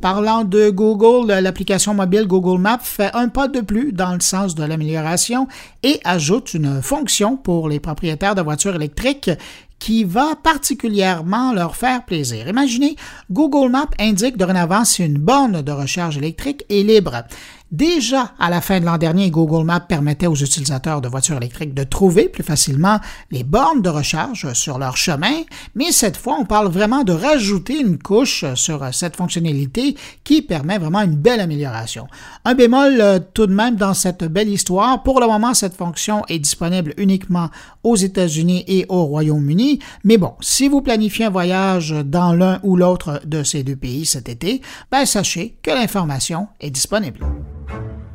Parlant 0.04 0.44
de 0.44 0.70
Google, 0.70 1.32
l'application 1.32 1.94
mobile 1.94 2.28
Google 2.28 2.60
Maps 2.60 2.78
fait 2.84 3.12
un 3.14 3.30
pas 3.30 3.48
de 3.48 3.62
plus 3.62 3.94
dans 3.94 4.14
le 4.14 4.20
sens 4.20 4.54
de 4.54 4.66
l'amélioration 4.66 5.48
et 5.82 6.02
ajoute 6.04 6.54
une 6.54 6.82
fonction 6.82 7.38
pour 7.38 7.70
les 7.70 7.80
propriétaires 7.80 8.36
de 8.36 8.42
voitures 8.42 8.76
électriques 8.76 9.32
qui 9.80 10.04
va 10.04 10.36
particulièrement 10.36 11.54
leur 11.54 11.78
faire 11.78 12.04
plaisir. 12.04 12.50
Imaginez, 12.50 12.98
Google 13.32 13.72
Maps 13.72 13.88
indique 13.98 14.36
dorénavant 14.36 14.84
si 14.84 15.06
une 15.06 15.20
borne 15.20 15.62
de 15.62 15.72
recharge 15.72 16.18
électrique 16.18 16.66
est 16.70 16.84
libre. 16.84 17.24
Déjà, 17.74 18.34
à 18.38 18.51
la 18.51 18.62
fin 18.62 18.80
de 18.80 18.86
l'an 18.86 19.00
dernier, 19.00 19.32
Google 19.32 19.65
Maps 19.65 19.80
permettait 19.80 20.27
aux 20.27 20.36
utilisateurs 20.36 21.01
de 21.01 21.08
voitures 21.08 21.38
électriques 21.38 21.74
de 21.74 21.84
trouver 21.84 22.30
plus 22.30 22.44
facilement 22.44 23.00
les 23.32 23.44
bornes 23.44 23.82
de 23.82 23.89
recharge 23.89 24.53
sur 24.53 24.77
leur 24.77 24.96
chemin, 24.96 25.42
mais 25.74 25.92
cette 25.92 26.15
fois, 26.15 26.38
on 26.39 26.46
parle 26.46 26.68
vraiment 26.68 27.03
de 27.03 27.13
rajouter 27.13 27.80
une 27.80 27.98
couche 27.98 28.46
sur 28.53 28.94
cette 28.94 29.15
fonctionnalité 29.15 29.96
qui 30.24 30.44
permet 30.44 30.77
vraiment 30.77 31.01
une 31.01 31.15
belle 31.15 31.39
amélioration. 31.39 32.06
Un 32.46 32.53
bémol 32.53 33.01
euh, 33.01 33.20
tout 33.34 33.48
de 33.48 33.56
même 33.56 33.75
dans 33.75 33.96
cette 33.96 34.24
belle 34.24 34.50
histoire, 34.50 35.01
pour 35.01 35.20
le 35.20 35.25
moment, 35.25 35.56
cette 35.56 35.75
fonction 35.75 36.22
est 36.30 36.38
disponible 36.38 36.94
uniquement 36.98 37.50
aux 37.84 37.96
États-Unis 37.96 38.65
et 38.68 38.86
au 38.88 39.06
Royaume-Uni, 39.06 39.80
mais 40.03 40.18
bon, 40.18 40.34
si 40.42 40.68
vous 40.68 40.84
planifiez 40.84 41.25
un 41.25 41.32
voyage 41.32 41.89
dans 42.06 42.34
l'un 42.34 42.60
ou 42.62 42.75
l'autre 42.75 43.20
de 43.25 43.42
ces 43.42 43.63
deux 43.63 43.75
pays 43.75 44.06
cet 44.06 44.30
été, 44.30 44.62
ben 44.92 45.08
sachez 45.08 45.58
que 45.63 45.72
l'information 45.72 46.50
est 46.62 46.70
disponible. 46.70 47.25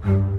Mm-hmm. 0.09 0.38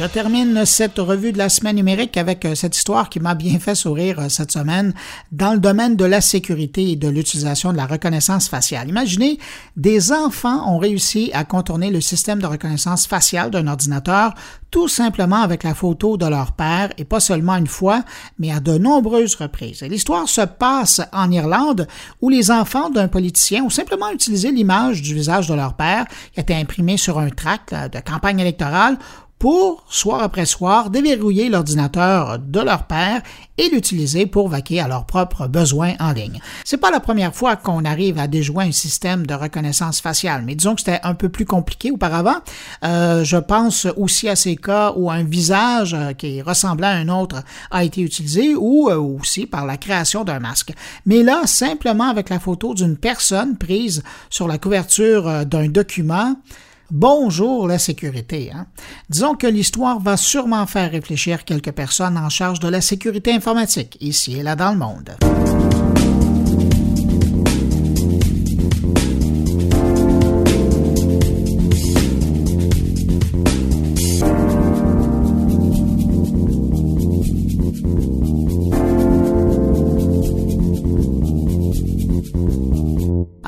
Je 0.00 0.06
termine 0.06 0.64
cette 0.64 0.98
revue 0.98 1.30
de 1.30 1.36
la 1.36 1.50
semaine 1.50 1.76
numérique 1.76 2.16
avec 2.16 2.46
euh, 2.46 2.54
cette 2.54 2.74
histoire 2.74 3.10
qui 3.10 3.20
m'a 3.20 3.34
bien 3.34 3.58
fait 3.58 3.74
sourire 3.74 4.18
euh, 4.18 4.28
cette 4.30 4.50
semaine 4.50 4.94
dans 5.30 5.52
le 5.52 5.58
domaine 5.58 5.94
de 5.94 6.06
la 6.06 6.22
sécurité 6.22 6.92
et 6.92 6.96
de 6.96 7.06
l'utilisation 7.06 7.70
de 7.70 7.76
la 7.76 7.84
reconnaissance 7.84 8.48
faciale. 8.48 8.88
Imaginez, 8.88 9.38
des 9.76 10.10
enfants 10.10 10.72
ont 10.72 10.78
réussi 10.78 11.30
à 11.34 11.44
contourner 11.44 11.90
le 11.90 12.00
système 12.00 12.40
de 12.40 12.46
reconnaissance 12.46 13.06
faciale 13.06 13.50
d'un 13.50 13.66
ordinateur 13.66 14.32
tout 14.70 14.88
simplement 14.88 15.42
avec 15.42 15.64
la 15.64 15.74
photo 15.74 16.16
de 16.16 16.24
leur 16.24 16.52
père 16.52 16.88
et 16.96 17.04
pas 17.04 17.20
seulement 17.20 17.56
une 17.56 17.66
fois, 17.66 18.02
mais 18.38 18.52
à 18.52 18.60
de 18.60 18.78
nombreuses 18.78 19.34
reprises. 19.34 19.82
L'histoire 19.82 20.30
se 20.30 20.42
passe 20.42 21.02
en 21.12 21.30
Irlande 21.30 21.86
où 22.22 22.30
les 22.30 22.50
enfants 22.50 22.88
d'un 22.88 23.08
politicien 23.08 23.64
ont 23.64 23.70
simplement 23.70 24.10
utilisé 24.10 24.50
l'image 24.50 25.02
du 25.02 25.14
visage 25.14 25.46
de 25.46 25.54
leur 25.54 25.74
père 25.74 26.06
qui 26.32 26.40
était 26.40 26.54
imprimée 26.54 26.96
sur 26.96 27.18
un 27.18 27.28
tract 27.28 27.74
de 27.74 28.00
campagne 28.00 28.40
électorale 28.40 28.96
pour, 29.40 29.82
soir 29.88 30.22
après 30.22 30.44
soir, 30.44 30.90
déverrouiller 30.90 31.48
l'ordinateur 31.48 32.38
de 32.38 32.60
leur 32.60 32.84
père 32.84 33.22
et 33.56 33.70
l'utiliser 33.70 34.26
pour 34.26 34.48
vaquer 34.48 34.80
à 34.80 34.86
leurs 34.86 35.06
propres 35.06 35.48
besoins 35.48 35.94
en 35.98 36.12
ligne. 36.12 36.40
C'est 36.62 36.76
pas 36.76 36.90
la 36.90 37.00
première 37.00 37.34
fois 37.34 37.56
qu'on 37.56 37.86
arrive 37.86 38.18
à 38.18 38.26
déjouer 38.26 38.64
un 38.64 38.72
système 38.72 39.26
de 39.26 39.32
reconnaissance 39.32 40.02
faciale, 40.02 40.42
mais 40.44 40.54
disons 40.54 40.74
que 40.74 40.82
c'était 40.82 41.00
un 41.04 41.14
peu 41.14 41.30
plus 41.30 41.46
compliqué 41.46 41.90
auparavant. 41.90 42.36
Euh, 42.84 43.24
je 43.24 43.38
pense 43.38 43.86
aussi 43.96 44.28
à 44.28 44.36
ces 44.36 44.56
cas 44.56 44.92
où 44.94 45.10
un 45.10 45.24
visage 45.24 45.94
euh, 45.94 46.12
qui 46.12 46.42
ressemblait 46.42 46.88
à 46.88 46.90
un 46.90 47.08
autre 47.08 47.42
a 47.70 47.82
été 47.82 48.02
utilisé 48.02 48.54
ou 48.54 48.90
euh, 48.90 48.96
aussi 48.96 49.46
par 49.46 49.64
la 49.64 49.78
création 49.78 50.22
d'un 50.22 50.38
masque. 50.38 50.74
Mais 51.06 51.22
là, 51.22 51.46
simplement 51.46 52.10
avec 52.10 52.28
la 52.28 52.40
photo 52.40 52.74
d'une 52.74 52.98
personne 52.98 53.56
prise 53.56 54.02
sur 54.28 54.46
la 54.46 54.58
couverture 54.58 55.46
d'un 55.46 55.68
document, 55.68 56.36
Bonjour 56.90 57.68
la 57.68 57.78
sécurité. 57.78 58.50
Hein? 58.52 58.66
Disons 59.08 59.36
que 59.36 59.46
l'histoire 59.46 60.00
va 60.00 60.16
sûrement 60.16 60.66
faire 60.66 60.90
réfléchir 60.90 61.44
quelques 61.44 61.70
personnes 61.70 62.18
en 62.18 62.28
charge 62.28 62.58
de 62.58 62.68
la 62.68 62.80
sécurité 62.80 63.32
informatique, 63.32 63.96
ici 64.00 64.38
et 64.38 64.42
là 64.42 64.56
dans 64.56 64.72
le 64.72 64.78
monde. 64.78 65.16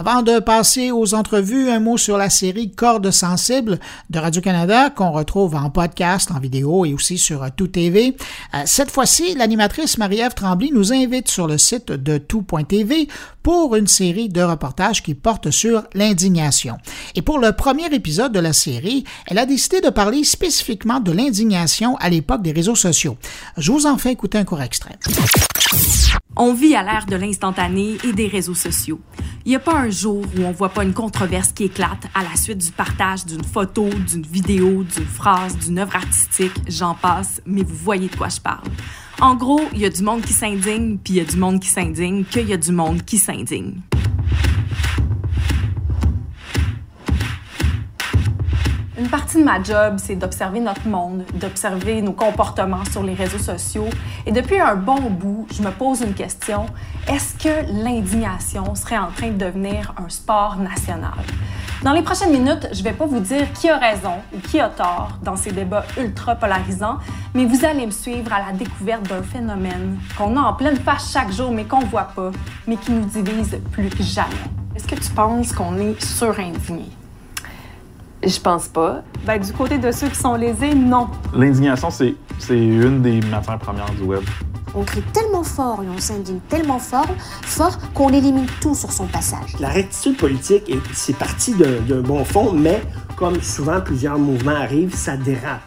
Avant 0.05 0.23
de 0.23 0.41
passer 0.41 0.91
aux 0.91 1.15
entrevues, 1.15 1.71
un 1.71 1.79
mot 1.79 1.97
sur 1.97 2.19
la 2.19 2.29
série 2.29 2.73
Cordes 2.73 3.13
sensibles 3.13 3.79
de 4.11 4.19
Radio-Canada 4.19 4.91
qu'on 4.91 5.13
retrouve 5.13 5.55
en 5.55 5.71
podcast, 5.71 6.33
en 6.33 6.41
vidéo 6.41 6.85
et 6.85 6.93
aussi 6.93 7.19
sur 7.19 7.49
Tout 7.53 7.69
TV. 7.69 8.17
Euh, 8.53 8.63
cette 8.67 8.91
fois-ci, 8.91 9.37
l'animatrice 9.37 9.99
Marie-Ève 9.99 10.35
Tremblay 10.35 10.71
nous 10.75 10.93
invite 10.93 11.29
sur 11.29 11.47
le 11.47 11.57
site 11.57 11.93
de 11.93 12.19
Tout.tv 12.19 13.07
pour 13.45 13.77
une 13.77 13.87
série 13.87 14.29
de 14.29 14.43
reportages 14.43 15.05
qui 15.05 15.15
portent 15.15 15.53
sur 15.53 15.85
l'indignation. 15.95 16.79
Et 17.15 17.23
pour 17.23 17.39
le 17.39 17.53
premier 17.53 17.87
épisode 17.95 18.33
de 18.33 18.41
la 18.41 18.53
série, 18.53 19.05
elle 19.29 19.39
a 19.39 19.47
décidé 19.47 19.81
de 19.81 19.91
parler 19.91 20.25
spécifiquement 20.25 20.99
de 20.99 21.13
l'indignation 21.13 21.95
à 21.99 22.11
l'époque 22.11 22.43
des 22.43 22.51
réseaux 22.51 22.75
sociaux. 22.75 23.17
Je 23.57 23.71
vous 23.71 23.87
en 23.87 23.99
fais 23.99 24.11
écouter 24.11 24.39
un 24.39 24.45
court 24.45 24.63
extrait. 24.63 24.99
On 26.37 26.55
vit 26.55 26.75
à 26.75 26.83
l'ère 26.83 27.07
de 27.07 27.17
l'instantané 27.17 27.99
et 28.05 28.13
des 28.13 28.27
réseaux 28.27 28.55
sociaux. 28.55 29.01
Il 29.45 29.51
n'y 29.51 29.57
a 29.57 29.61
pas 29.61 29.75
un 29.75 29.91
jour 29.91 30.25
où 30.37 30.43
on 30.45 30.53
voit 30.53 30.71
pas 30.71 30.83
une 30.83 30.95
controverse 30.95 31.53
qui 31.53 31.65
éclate 31.65 32.07
à 32.15 32.23
la 32.23 32.37
suite 32.37 32.59
du 32.59 32.71
partage 32.71 33.27
d'une 33.27 33.45
photo, 33.45 33.89
d'une 33.89 34.23
vidéo, 34.23 34.83
d'une 34.83 35.05
phrase, 35.05 35.59
d'une 35.59 35.79
œuvre 35.79 35.97
artistique, 35.97 36.53
j'en 36.69 36.95
passe, 36.95 37.43
mais 37.45 37.63
vous 37.63 37.77
voyez 37.77 38.09
de 38.09 38.17
quoi 38.17 38.29
je 38.29 38.41
parle. 38.41 38.67
En 39.21 39.35
gros, 39.35 39.61
il 39.73 39.81
y 39.81 39.85
a 39.85 39.91
du 39.91 40.03
monde 40.03 40.23
qui 40.23 40.33
s'indigne, 40.33 40.99
puis 40.99 41.15
il 41.15 41.17
y 41.17 41.21
a 41.21 41.25
du 41.25 41.37
monde 41.37 41.61
qui 41.61 41.69
s'indigne, 41.69 42.25
qu'il 42.25 42.49
y 42.49 42.53
a 42.53 42.57
du 42.57 42.73
monde 42.73 43.03
qui 43.05 43.19
s'indigne. 43.19 43.81
Une 49.03 49.09
partie 49.09 49.39
de 49.39 49.43
ma 49.43 49.61
job, 49.61 49.97
c'est 49.97 50.15
d'observer 50.15 50.61
notre 50.61 50.87
monde, 50.87 51.25
d'observer 51.35 52.01
nos 52.03 52.13
comportements 52.13 52.85
sur 52.85 53.03
les 53.03 53.15
réseaux 53.15 53.37
sociaux. 53.37 53.89
Et 54.27 54.31
depuis 54.31 54.61
un 54.61 54.77
bon 54.77 55.11
bout, 55.11 55.49
je 55.53 55.61
me 55.61 55.73
pose 55.73 56.03
une 56.03 56.15
question. 56.15 56.67
Est-ce 57.09 57.35
que 57.35 57.83
l'indignation 57.83 58.77
serait 58.77 58.99
en 58.99 59.11
train 59.11 59.31
de 59.31 59.45
devenir 59.45 59.93
un 59.97 60.09
sport 60.09 60.55
national? 60.55 61.19
Dans 61.83 61.91
les 61.91 62.03
prochaines 62.03 62.31
minutes, 62.31 62.69
je 62.71 62.79
ne 62.79 62.85
vais 62.85 62.93
pas 62.93 63.07
vous 63.07 63.19
dire 63.19 63.53
qui 63.55 63.69
a 63.69 63.77
raison 63.77 64.21
ou 64.33 64.39
qui 64.39 64.61
a 64.61 64.69
tort 64.69 65.19
dans 65.21 65.35
ces 65.35 65.51
débats 65.51 65.85
ultra 65.99 66.37
polarisants, 66.37 66.99
mais 67.35 67.45
vous 67.45 67.65
allez 67.65 67.87
me 67.87 67.91
suivre 67.91 68.33
à 68.33 68.53
la 68.53 68.53
découverte 68.57 69.03
d'un 69.09 69.25
phénomène 69.25 69.99
qu'on 70.17 70.37
a 70.37 70.43
en 70.43 70.55
pleine 70.55 70.77
face 70.77 71.11
chaque 71.13 71.33
jour, 71.33 71.51
mais 71.51 71.65
qu'on 71.65 71.81
ne 71.81 71.87
voit 71.87 72.13
pas, 72.15 72.31
mais 72.69 72.77
qui 72.77 72.93
nous 72.93 73.07
divise 73.07 73.59
plus 73.73 73.91
jamais. 74.01 74.31
Est-ce 74.77 74.87
que 74.87 74.95
tu 74.95 75.11
penses 75.11 75.53
qu'on 75.53 75.77
est 75.79 76.01
surindigné? 76.01 77.02
Je 78.25 78.39
pense 78.39 78.69
pas. 78.69 79.03
Ben, 79.27 79.41
du 79.41 79.53
côté 79.53 79.79
de 79.79 79.91
ceux 79.91 80.09
qui 80.09 80.15
sont 80.15 80.35
lésés, 80.35 80.75
non. 80.75 81.09
L'indignation, 81.35 81.91
c'est 81.91 82.15
une 82.51 83.03
des 83.03 83.21
matières 83.23 83.59
premières 83.59 83.91
du 83.91 84.03
web. 84.03 84.23
On 84.75 84.85
crie 84.85 85.03
tellement 85.13 85.43
fort 85.43 85.83
et 85.83 85.87
on 85.89 85.99
s'indigne 85.99 86.39
tellement 86.49 86.79
fort, 86.79 87.09
fort 87.43 87.77
qu'on 87.93 88.09
élimine 88.11 88.47
tout 88.61 88.75
sur 88.75 88.91
son 88.91 89.07
passage. 89.07 89.57
La 89.61 89.69
rectitude 89.69 90.17
politique, 90.17 90.73
c'est 90.95 91.17
parti 91.17 91.55
d'un 91.55 92.01
bon 92.01 92.25
fond, 92.25 92.53
mais 92.53 92.81
comme 93.17 93.43
souvent 93.43 93.81
plusieurs 93.81 94.19
mouvements 94.19 94.53
arrivent, 94.53 94.95
ça 94.95 95.17
dérape. 95.17 95.61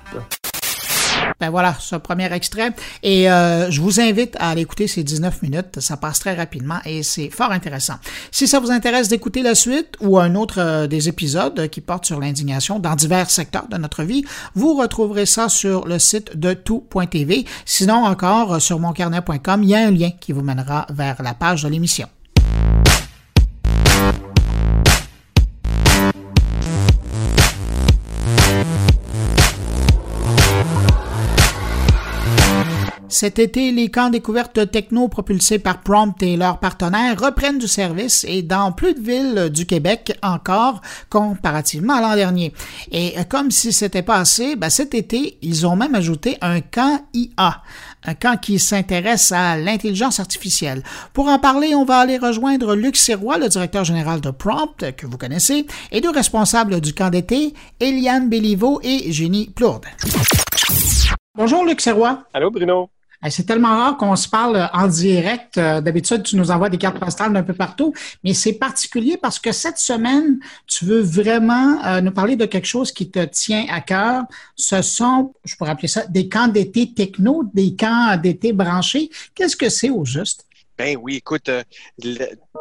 Ben 1.39 1.49
voilà, 1.49 1.75
ce 1.79 1.95
premier 1.95 2.31
extrait. 2.31 2.71
Et 3.03 3.29
euh, 3.29 3.69
je 3.69 3.81
vous 3.81 3.99
invite 3.99 4.35
à 4.39 4.49
aller 4.51 4.61
écouter 4.61 4.87
ces 4.87 5.03
19 5.03 5.41
minutes. 5.41 5.79
Ça 5.79 5.97
passe 5.97 6.19
très 6.19 6.33
rapidement 6.35 6.79
et 6.85 7.03
c'est 7.03 7.29
fort 7.29 7.51
intéressant. 7.51 7.95
Si 8.31 8.47
ça 8.47 8.59
vous 8.59 8.71
intéresse 8.71 9.07
d'écouter 9.07 9.41
la 9.41 9.55
suite 9.55 9.95
ou 9.99 10.17
un 10.17 10.35
autre 10.35 10.59
euh, 10.59 10.87
des 10.87 11.09
épisodes 11.09 11.67
qui 11.69 11.81
portent 11.81 12.05
sur 12.05 12.19
l'indignation 12.19 12.79
dans 12.79 12.95
divers 12.95 13.29
secteurs 13.29 13.67
de 13.67 13.77
notre 13.77 14.03
vie, 14.03 14.23
vous 14.53 14.75
retrouverez 14.75 15.25
ça 15.25 15.49
sur 15.49 15.85
le 15.87 15.99
site 15.99 16.37
de 16.37 16.53
tout.tv. 16.53 17.45
Sinon, 17.65 18.05
encore 18.05 18.61
sur 18.61 18.79
moncarnet.com, 18.79 19.63
il 19.63 19.69
y 19.69 19.75
a 19.75 19.87
un 19.87 19.91
lien 19.91 20.11
qui 20.19 20.31
vous 20.31 20.41
mènera 20.41 20.87
vers 20.89 21.21
la 21.21 21.33
page 21.33 21.63
de 21.63 21.69
l'émission. 21.69 22.07
Cet 33.15 33.39
été, 33.39 33.71
les 33.71 33.89
camps 33.89 34.09
découvertes 34.09 34.69
techno 34.71 35.07
propulsés 35.07 35.57
par 35.57 35.79
Prompt 35.79 36.21
et 36.21 36.35
leurs 36.35 36.59
partenaires 36.59 37.17
reprennent 37.17 37.59
du 37.59 37.67
service 37.69 38.25
et 38.27 38.41
dans 38.41 38.73
plus 38.73 38.93
de 38.93 38.99
villes 38.99 39.49
du 39.51 39.65
Québec 39.65 40.19
encore 40.21 40.81
comparativement 41.09 41.93
à 41.93 42.01
l'an 42.01 42.15
dernier. 42.15 42.53
Et 42.91 43.15
comme 43.29 43.51
si 43.51 43.71
c'était 43.71 44.01
pas 44.01 44.17
assez, 44.17 44.57
ben 44.57 44.69
cet 44.69 44.93
été, 44.93 45.37
ils 45.41 45.65
ont 45.65 45.77
même 45.77 45.95
ajouté 45.95 46.37
un 46.41 46.59
camp 46.59 47.05
IA, 47.13 47.61
un 48.03 48.15
camp 48.15 48.37
qui 48.37 48.59
s'intéresse 48.59 49.31
à 49.31 49.55
l'intelligence 49.55 50.19
artificielle. 50.19 50.83
Pour 51.13 51.29
en 51.29 51.39
parler, 51.39 51.73
on 51.73 51.85
va 51.85 51.99
aller 51.99 52.17
rejoindre 52.17 52.75
Luc 52.75 52.97
Sirois, 52.97 53.37
le 53.37 53.47
directeur 53.47 53.85
général 53.85 54.19
de 54.19 54.31
Prompt, 54.31 54.91
que 54.97 55.07
vous 55.07 55.17
connaissez, 55.17 55.65
et 55.93 56.01
deux 56.01 56.11
responsables 56.11 56.81
du 56.81 56.93
camp 56.93 57.11
d'été, 57.11 57.53
Eliane 57.79 58.27
Béliveau 58.27 58.81
et 58.83 59.09
Jenny 59.13 59.51
Plourde. 59.55 59.85
Bonjour 61.33 61.63
Luc 61.63 61.79
Sirois. 61.79 62.25
Allô 62.33 62.51
Bruno. 62.51 62.89
C'est 63.29 63.45
tellement 63.45 63.69
rare 63.69 63.97
qu'on 63.97 64.15
se 64.15 64.27
parle 64.27 64.69
en 64.73 64.87
direct. 64.87 65.57
Euh, 65.57 65.81
d'habitude, 65.81 66.23
tu 66.23 66.35
nous 66.35 66.51
envoies 66.51 66.69
des 66.69 66.77
cartes 66.77 66.99
postales 66.99 67.33
d'un 67.33 67.43
peu 67.43 67.53
partout, 67.53 67.93
mais 68.23 68.33
c'est 68.33 68.53
particulier 68.53 69.17
parce 69.17 69.39
que 69.39 69.51
cette 69.51 69.77
semaine, 69.77 70.39
tu 70.67 70.85
veux 70.85 71.01
vraiment 71.01 71.83
euh, 71.85 72.01
nous 72.01 72.11
parler 72.11 72.35
de 72.35 72.45
quelque 72.45 72.67
chose 72.67 72.91
qui 72.91 73.09
te 73.09 73.23
tient 73.25 73.65
à 73.69 73.81
cœur. 73.81 74.23
Ce 74.55 74.81
sont, 74.81 75.33
je 75.43 75.55
pourrais 75.55 75.71
appeler 75.71 75.87
ça, 75.87 76.05
des 76.07 76.29
camps 76.29 76.47
d'été 76.47 76.93
techno, 76.93 77.43
des 77.53 77.75
camps 77.75 78.17
d'été 78.17 78.53
branchés. 78.53 79.09
Qu'est-ce 79.33 79.55
que 79.55 79.69
c'est 79.69 79.89
au 79.89 80.05
juste? 80.05 80.45
Ben 80.77 80.97
oui, 81.01 81.15
écoute, 81.15 81.47
euh, 81.47 81.63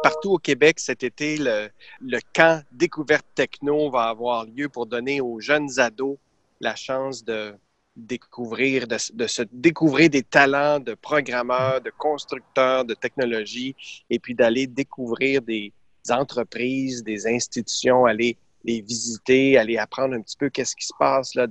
partout 0.01 0.31
au 0.31 0.37
Québec 0.37 0.79
cet 0.79 1.03
été, 1.03 1.37
le 1.37 2.19
camp 2.33 2.63
découverte 2.71 3.25
techno 3.35 3.89
va 3.89 4.03
avoir 4.03 4.45
lieu 4.45 4.69
pour 4.69 4.85
donner 4.85 5.19
aux 5.19 5.41
jeunes 5.41 5.79
ados 5.79 6.17
la 6.61 6.75
chance 6.75 7.25
de 7.25 7.53
découvrir, 7.95 8.87
de, 8.87 9.27
se 9.27 9.43
découvrir 9.51 10.09
des 10.09 10.23
talents 10.23 10.79
de 10.79 10.93
programmeurs, 10.93 11.81
de 11.81 11.91
constructeurs 11.97 12.85
de 12.85 12.93
technologie, 12.93 13.75
et 14.09 14.19
puis 14.19 14.35
d'aller 14.35 14.67
découvrir 14.67 15.41
des 15.41 15.71
entreprises, 16.09 17.03
des 17.03 17.27
institutions, 17.27 18.05
aller 18.05 18.37
les 18.63 18.81
visiter, 18.81 19.57
aller 19.57 19.77
apprendre 19.77 20.15
un 20.15 20.21
petit 20.21 20.37
peu 20.37 20.49
qu'est-ce 20.49 20.75
qui 20.75 20.85
se 20.85 20.93
passe 20.99 21.35
là 21.35 21.47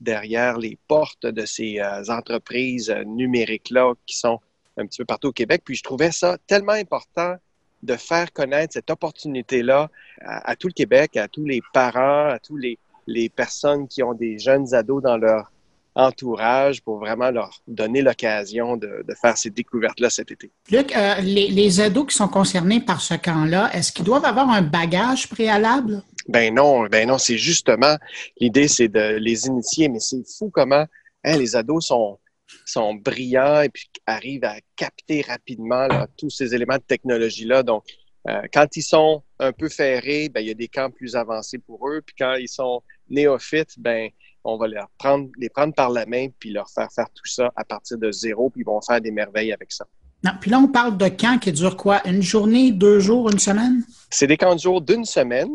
derrière 0.00 0.58
les 0.58 0.78
portes 0.88 1.26
de 1.26 1.46
ces 1.46 1.80
euh, 1.80 2.02
entreprises 2.08 2.90
euh, 2.90 3.04
numériques-là 3.04 3.94
qui 4.06 4.16
sont 4.16 4.40
un 4.76 4.86
petit 4.86 4.98
peu 4.98 5.04
partout 5.04 5.28
au 5.28 5.32
Québec. 5.32 5.62
Puis 5.64 5.76
je 5.76 5.82
trouvais 5.82 6.12
ça 6.12 6.36
tellement 6.46 6.72
important 6.72 7.36
de 7.82 7.94
faire 7.94 8.32
connaître 8.32 8.74
cette 8.74 8.90
opportunité-là 8.90 9.90
à, 10.22 10.50
à, 10.50 10.56
tout 10.56 10.66
le 10.66 10.72
Québec, 10.72 11.16
à 11.16 11.28
tous 11.28 11.44
les 11.44 11.62
parents, 11.72 12.28
à 12.28 12.38
tous 12.38 12.56
les, 12.56 12.78
les 13.06 13.28
personnes 13.28 13.86
qui 13.86 14.02
ont 14.02 14.14
des 14.14 14.38
jeunes 14.38 14.74
ados 14.74 15.02
dans 15.02 15.16
leur 15.16 15.50
entourage 15.96 16.82
pour 16.82 16.98
vraiment 16.98 17.30
leur 17.30 17.62
donner 17.66 18.02
l'occasion 18.02 18.76
de, 18.76 19.04
faire 19.20 19.36
ces 19.36 19.50
découvertes-là 19.50 20.10
cet 20.10 20.30
été. 20.30 20.52
Luc, 20.70 20.94
euh, 20.94 21.14
les, 21.22 21.48
les, 21.48 21.80
ados 21.80 22.06
qui 22.08 22.14
sont 22.14 22.28
concernés 22.28 22.80
par 22.80 23.00
ce 23.00 23.14
camp-là, 23.14 23.70
est-ce 23.72 23.92
qu'ils 23.92 24.04
doivent 24.04 24.26
avoir 24.26 24.50
un 24.50 24.62
bagage 24.62 25.28
préalable? 25.28 26.02
Ben 26.28 26.54
non, 26.54 26.84
ben 26.86 27.08
non, 27.08 27.18
c'est 27.18 27.38
justement 27.38 27.96
l'idée, 28.38 28.68
c'est 28.68 28.88
de 28.88 29.16
les 29.16 29.46
initier, 29.46 29.88
mais 29.88 30.00
c'est 30.00 30.22
fou 30.38 30.50
comment 30.52 30.86
hein, 31.24 31.36
les 31.36 31.56
ados 31.56 31.86
sont 31.86 32.18
sont 32.64 32.94
brillants 32.94 33.62
et 33.62 33.68
puis 33.68 33.88
arrivent 34.06 34.44
à 34.44 34.56
capter 34.76 35.22
rapidement 35.22 35.88
tous 36.16 36.30
ces 36.30 36.54
éléments 36.54 36.76
de 36.76 36.82
technologie-là. 36.82 37.62
Donc, 37.62 37.84
euh, 38.28 38.42
quand 38.52 38.76
ils 38.76 38.82
sont 38.82 39.22
un 39.38 39.52
peu 39.52 39.68
ferrés, 39.68 40.28
ben, 40.28 40.40
il 40.40 40.48
y 40.48 40.50
a 40.50 40.54
des 40.54 40.68
camps 40.68 40.90
plus 40.90 41.16
avancés 41.16 41.58
pour 41.58 41.88
eux. 41.88 42.02
Puis 42.04 42.14
quand 42.18 42.34
ils 42.34 42.48
sont 42.48 42.82
néophytes, 43.08 43.78
ben, 43.78 44.10
on 44.46 44.56
va 44.56 44.68
les 44.68 44.80
prendre, 44.98 45.28
les 45.38 45.48
prendre 45.48 45.74
par 45.74 45.90
la 45.90 46.06
main 46.06 46.28
puis 46.38 46.50
leur 46.50 46.70
faire 46.70 46.90
faire 46.92 47.08
tout 47.14 47.26
ça 47.26 47.52
à 47.56 47.64
partir 47.64 47.98
de 47.98 48.10
zéro, 48.12 48.50
puis 48.50 48.62
ils 48.62 48.64
vont 48.64 48.80
faire 48.80 49.00
des 49.00 49.10
merveilles 49.10 49.52
avec 49.52 49.72
ça. 49.72 49.86
Non, 50.24 50.32
puis 50.40 50.50
là, 50.50 50.58
on 50.58 50.68
parle 50.68 50.96
de 50.96 51.08
camps 51.08 51.38
qui 51.38 51.52
durent 51.52 51.76
quoi? 51.76 52.00
Une 52.08 52.22
journée, 52.22 52.72
deux 52.72 53.00
jours, 53.00 53.30
une 53.30 53.38
semaine? 53.38 53.84
C'est 54.10 54.26
des 54.26 54.36
camps 54.36 54.54
de 54.54 54.60
jour 54.60 54.80
d'une 54.80 55.04
semaine. 55.04 55.50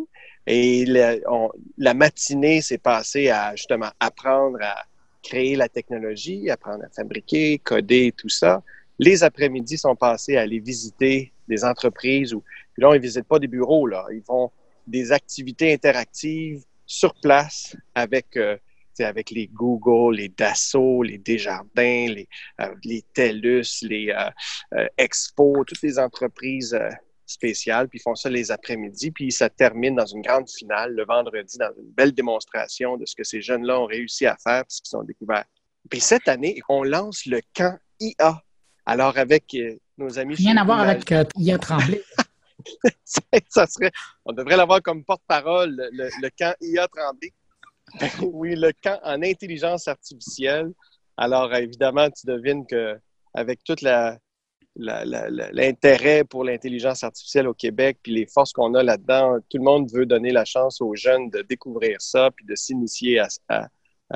Et 0.48 0.86
la, 0.86 1.94
matinée 1.94 2.62
s'est 2.62 2.78
passée 2.78 3.30
à 3.30 3.56
justement 3.56 3.90
apprendre 4.00 4.58
à 4.62 4.76
créer 5.24 5.56
la 5.56 5.70
technologie, 5.70 6.50
apprendre 6.50 6.84
à 6.84 6.90
fabriquer, 6.90 7.60
coder, 7.60 8.14
tout 8.16 8.30
ça. 8.30 8.64
Les 8.98 9.24
après-midi 9.24 9.78
sont 9.78 9.96
passés 9.96 10.38
à 10.38 10.42
aller 10.42 10.60
visiter 10.60 11.32
des 11.48 11.64
entreprises 11.64 12.34
où, 12.34 12.44
puis 12.74 12.82
là, 12.82 12.92
ils 12.94 12.98
ne 12.98 13.04
visitent 13.04 13.28
pas 13.28 13.40
des 13.40 13.48
bureaux, 13.48 13.88
là. 13.88 14.06
Ils 14.12 14.24
font 14.24 14.52
des 14.88 15.12
activités 15.12 15.74
interactives 15.74 16.64
sur 16.86 17.14
place 17.16 17.76
avec 17.94 18.36
euh, 18.36 18.58
avec 19.04 19.30
les 19.32 19.48
Google, 19.48 20.16
les 20.16 20.30
Dassault, 20.30 21.04
les 21.04 21.18
Desjardins, 21.18 22.08
les, 22.08 22.28
euh, 22.60 22.74
les 22.84 23.04
TELUS, 23.14 23.84
les 23.84 24.10
euh, 24.10 24.30
euh, 24.76 24.88
Expo, 24.98 25.64
toutes 25.66 25.82
les 25.82 26.00
entreprises 26.00 26.78
spéciales, 27.26 27.88
puis 27.88 28.00
ils 28.00 28.02
font 28.02 28.16
ça 28.16 28.30
les 28.30 28.52
après-midi, 28.52 29.12
puis 29.12 29.32
ça 29.32 29.50
termine 29.50 29.96
dans 29.96 30.06
une 30.06 30.22
grande 30.22 30.50
finale 30.50 30.94
le 30.94 31.06
vendredi 31.06 31.58
dans 31.58 31.72
une 31.78 31.90
belle 31.92 32.12
démonstration 32.12 32.98
de 32.98 33.06
ce 33.06 33.16
que 33.16 33.24
ces 33.24 33.42
jeunes-là 33.42 33.80
ont 33.80 33.86
réussi 33.86 34.26
à 34.26 34.36
faire, 34.36 34.64
puis 34.66 34.78
ce 34.78 34.82
qu'ils 34.82 34.98
ont 34.98 35.04
découvert. 35.04 35.46
Puis 35.90 36.02
cette 36.02 36.28
année, 36.28 36.60
on 36.68 36.84
lance 36.84 37.26
le 37.26 37.42
camp 37.56 37.80
IA. 38.00 38.44
Alors 38.86 39.18
avec 39.18 39.56
nos 39.98 40.20
amis... 40.20 40.36
Rien 40.36 40.58
à 40.58 40.66
voir 40.66 40.82
avec 40.82 41.14
IA 41.38 41.58
Tremblay. 41.58 42.02
ça 43.50 43.68
serait, 43.68 43.92
on 44.26 44.34
devrait 44.34 44.58
l'avoir 44.58 44.82
comme 44.82 45.04
porte-parole, 45.04 45.76
le, 45.92 46.10
le, 46.22 46.30
camp 46.38 46.56
IA 46.62 46.86
30D. 46.86 47.32
oui, 48.22 48.56
le 48.56 48.72
camp 48.82 49.00
en 49.04 49.22
intelligence 49.22 49.88
artificielle. 49.88 50.72
Alors, 51.18 51.54
évidemment, 51.56 52.10
tu 52.10 52.26
devines 52.26 52.66
que 52.66 52.98
avec 53.34 53.64
toute 53.64 53.82
la, 53.82 54.18
l'intérêt 54.76 56.24
pour 56.24 56.44
l'intelligence 56.44 57.04
artificielle 57.04 57.48
au 57.48 57.54
Québec, 57.54 57.98
puis 58.02 58.14
les 58.14 58.26
forces 58.26 58.54
qu'on 58.54 58.74
a 58.74 58.84
là-dedans, 58.84 59.38
tout 59.50 59.58
le 59.58 59.64
monde 59.64 59.92
veut 59.92 60.06
donner 60.06 60.32
la 60.32 60.46
chance 60.46 60.82
aux 60.82 60.96
jeunes 60.96 61.30
de 61.30 61.42
découvrir 61.42 62.02
ça, 62.02 62.32
puis 62.32 62.46
de 62.46 62.56
s'initier 62.56 63.22
à, 63.50 63.68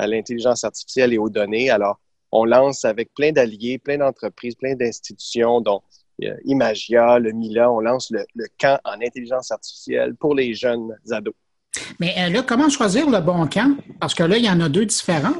l'intelligence 0.07 0.63
artificielle 0.63 1.13
et 1.13 1.17
aux 1.17 1.29
données. 1.29 1.69
Alors, 1.69 1.99
on 2.31 2.45
lance 2.45 2.83
avec 2.83 3.13
plein 3.13 3.31
d'alliés, 3.31 3.77
plein 3.77 3.97
d'entreprises, 3.97 4.55
plein 4.55 4.75
d'institutions, 4.75 5.61
dont 5.61 5.81
euh, 6.23 6.35
Imagia, 6.43 7.19
le 7.19 7.31
Mila, 7.31 7.71
on 7.71 7.79
lance 7.79 8.11
le, 8.11 8.25
camp 8.57 8.79
en 8.83 9.01
intelligence 9.01 9.51
artificielle 9.51 10.15
pour 10.15 10.35
les 10.35 10.53
jeunes 10.53 10.97
ados. 11.11 11.35
Mais 11.99 12.13
euh, 12.17 12.29
là, 12.29 12.43
comment 12.43 12.69
choisir 12.69 13.09
le 13.09 13.19
bon 13.19 13.47
camp? 13.47 13.77
Parce 13.99 14.13
que 14.13 14.23
là, 14.23 14.38
il 14.38 14.45
y 14.45 14.49
en 14.49 14.59
a 14.61 14.69
deux 14.69 14.85
différents. 14.85 15.35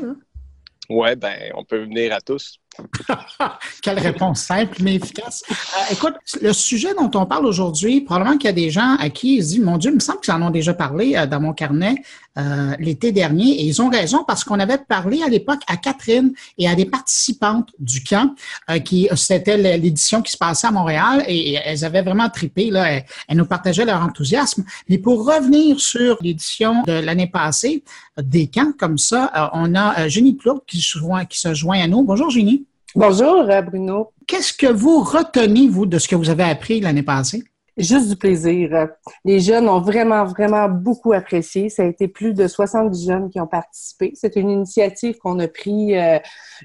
Oui, 0.90 1.16
ben, 1.16 1.52
on 1.56 1.64
peut 1.64 1.84
venir 1.84 2.14
à 2.14 2.22
tous. 2.22 2.60
Quelle 3.82 4.00
réponse 4.00 4.42
simple 4.42 4.78
mais 4.82 4.96
efficace. 4.96 5.44
Euh, 5.50 5.94
écoute, 5.94 6.16
le 6.42 6.54
sujet 6.54 6.94
dont 6.94 7.12
on 7.16 7.26
parle 7.26 7.46
aujourd'hui, 7.46 8.02
probablement 8.02 8.38
qu'il 8.38 8.46
y 8.46 8.50
a 8.50 8.54
des 8.54 8.70
gens 8.70 8.96
à 9.00 9.10
qui 9.10 9.38
ils 9.38 9.44
se 9.44 9.50
disent, 9.50 9.64
mon 9.64 9.78
Dieu, 9.78 9.92
il 9.92 9.96
me 9.96 10.00
semble 10.00 10.20
qu'ils 10.20 10.34
en 10.34 10.42
ont 10.42 10.50
déjà 10.50 10.74
parlé 10.74 11.16
euh, 11.16 11.26
dans 11.26 11.40
mon 11.40 11.54
carnet 11.54 11.96
euh, 12.38 12.76
l'été 12.80 13.12
dernier, 13.12 13.62
et 13.62 13.64
ils 13.64 13.82
ont 13.82 13.90
raison 13.90 14.26
parce 14.26 14.44
qu'on 14.44 14.60
avait 14.60 14.78
parlé 14.78 15.24
à 15.24 15.30
l'époque 15.30 15.62
à 15.68 15.78
Catherine 15.78 16.34
et 16.58 16.68
à 16.68 16.76
des 16.76 16.86
participantes 16.86 17.70
du 17.80 18.04
camp, 18.04 18.36
qui 18.84 19.08
c'était 19.16 19.58
l'édition 19.78 20.22
qui 20.22 20.34
se 20.34 20.38
passait 20.38 20.68
à 20.68 20.72
Montréal, 20.72 21.24
et, 21.28 21.54
elles 21.54 21.86
avaient 21.86 22.02
vraiment 22.02 22.30
tripé, 22.30 22.72
là, 22.72 22.92
elles, 23.28 23.38
nous 23.38 23.46
partageaient 23.46 23.86
leur 23.86 24.02
enthousiasme. 24.02 24.66
Mais 24.90 24.98
pour 24.98 25.26
revenir 25.26 25.80
sur 25.80 26.18
l'édition 26.22 26.84
de 26.84 26.92
l'année 26.92 27.28
passée, 27.28 27.84
des 28.22 28.48
camps 28.48 28.74
comme 28.78 28.98
ça, 28.98 29.52
on 29.54 29.74
a 29.74 30.10
Jenny 30.10 30.34
Plourde 30.34 30.62
qui, 30.68 30.86
qui 31.30 31.40
se 31.40 31.54
joint 31.54 31.80
à 31.80 31.88
nous. 31.88 32.04
Bonjour 32.04 32.30
Jenny. 32.30 32.65
Bonjour, 32.96 33.50
euh, 33.50 33.62
Bruno. 33.62 34.14
Qu'est-ce 34.26 34.54
que 34.54 34.68
vous 34.68 35.02
retenez, 35.02 35.68
vous, 35.68 35.86
de 35.86 36.00
ce 36.00 36.08
que 36.08 36.16
vous 36.16 36.30
avez 36.30 36.44
appris 36.44 36.80
l'année 36.80 37.04
passée? 37.04 37.44
Juste 37.76 38.08
du 38.08 38.16
plaisir. 38.16 38.88
Les 39.26 39.42
jeunes 39.42 39.68
ont 39.68 39.82
vraiment, 39.82 40.24
vraiment 40.24 40.70
beaucoup 40.70 41.12
apprécié. 41.12 41.68
Ça 41.68 41.84
a 41.84 41.88
été 41.88 42.08
plus 42.08 42.34
de 42.34 42.48
70 42.48 43.06
jeunes 43.06 43.30
qui 43.30 43.42
ont 43.42 43.48
participé. 43.48 44.14
C'est 44.16 44.38
une 44.38 44.50
initiative 44.50 45.18
qu'on 45.18 45.40
a 45.40 45.50
pris, 45.50 45.98
euh, 45.98 46.20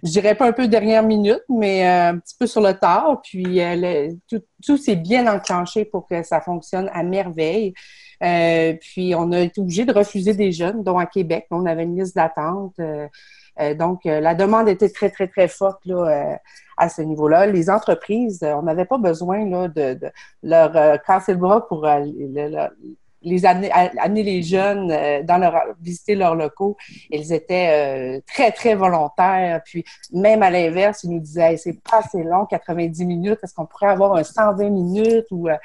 je 0.04 0.10
dirais 0.12 0.36
pas 0.36 0.46
un 0.46 0.52
peu 0.52 0.68
dernière 0.68 1.02
minute, 1.02 1.42
mais 1.48 1.84
euh, 1.88 2.12
un 2.12 2.18
petit 2.18 2.36
peu 2.38 2.46
sur 2.46 2.60
le 2.60 2.74
tard. 2.74 3.20
Puis 3.24 3.60
tout, 4.28 4.40
tout 4.64 4.76
s'est 4.76 4.94
bien 4.94 5.26
enclenché 5.26 5.84
pour 5.84 6.06
que 6.06 6.22
ça 6.22 6.40
fonctionne 6.40 6.88
à 6.92 7.02
merveille. 7.02 7.74
puis 8.20 9.16
on 9.16 9.32
a 9.32 9.40
été 9.40 9.60
obligé 9.60 9.84
de 9.84 9.92
refuser 9.92 10.34
des 10.34 10.52
jeunes, 10.52 10.84
dont 10.84 10.98
à 10.98 11.06
Québec, 11.06 11.48
on 11.50 11.66
avait 11.66 11.82
une 11.82 11.98
liste 11.98 12.14
d'attente. 12.14 12.74
Euh, 12.78 13.08
donc, 13.74 14.06
euh, 14.06 14.20
la 14.20 14.34
demande 14.34 14.68
était 14.68 14.88
très, 14.88 15.10
très, 15.10 15.28
très 15.28 15.48
forte 15.48 15.84
là, 15.84 15.96
euh, 15.96 16.36
à 16.76 16.88
ce 16.88 17.02
niveau-là. 17.02 17.46
Les 17.46 17.70
entreprises, 17.70 18.40
on 18.42 18.62
n'avait 18.62 18.84
pas 18.84 18.98
besoin 18.98 19.46
là, 19.48 19.68
de, 19.68 19.98
leur 20.42 21.02
casser 21.02 21.32
le 21.32 21.38
bras 21.38 21.66
pour 21.66 21.86
les 23.22 23.46
amener, 23.46 24.22
les 24.22 24.42
jeunes 24.42 24.88
dans 25.24 25.38
leur 25.38 25.62
visiter 25.80 26.14
leurs 26.14 26.34
locaux. 26.34 26.76
Ils 27.10 27.32
étaient 27.32 28.22
très 28.26 28.50
très 28.50 28.74
volontaires. 28.74 29.60
Puis 29.64 29.84
même 30.12 30.42
à 30.42 30.50
l'inverse, 30.50 31.04
ils 31.04 31.10
nous 31.10 31.20
disaient 31.20 31.56
c'est 31.58 31.78
pas 31.82 31.98
assez 31.98 32.22
long, 32.22 32.46
90 32.46 33.04
minutes. 33.04 33.38
Est-ce 33.42 33.54
qu'on 33.54 33.66
pourrait 33.66 33.88
avoir 33.88 34.14
un 34.14 34.24
120 34.24 34.70
minutes 34.70 35.26
ou 35.30 35.48
euh, 35.48 35.56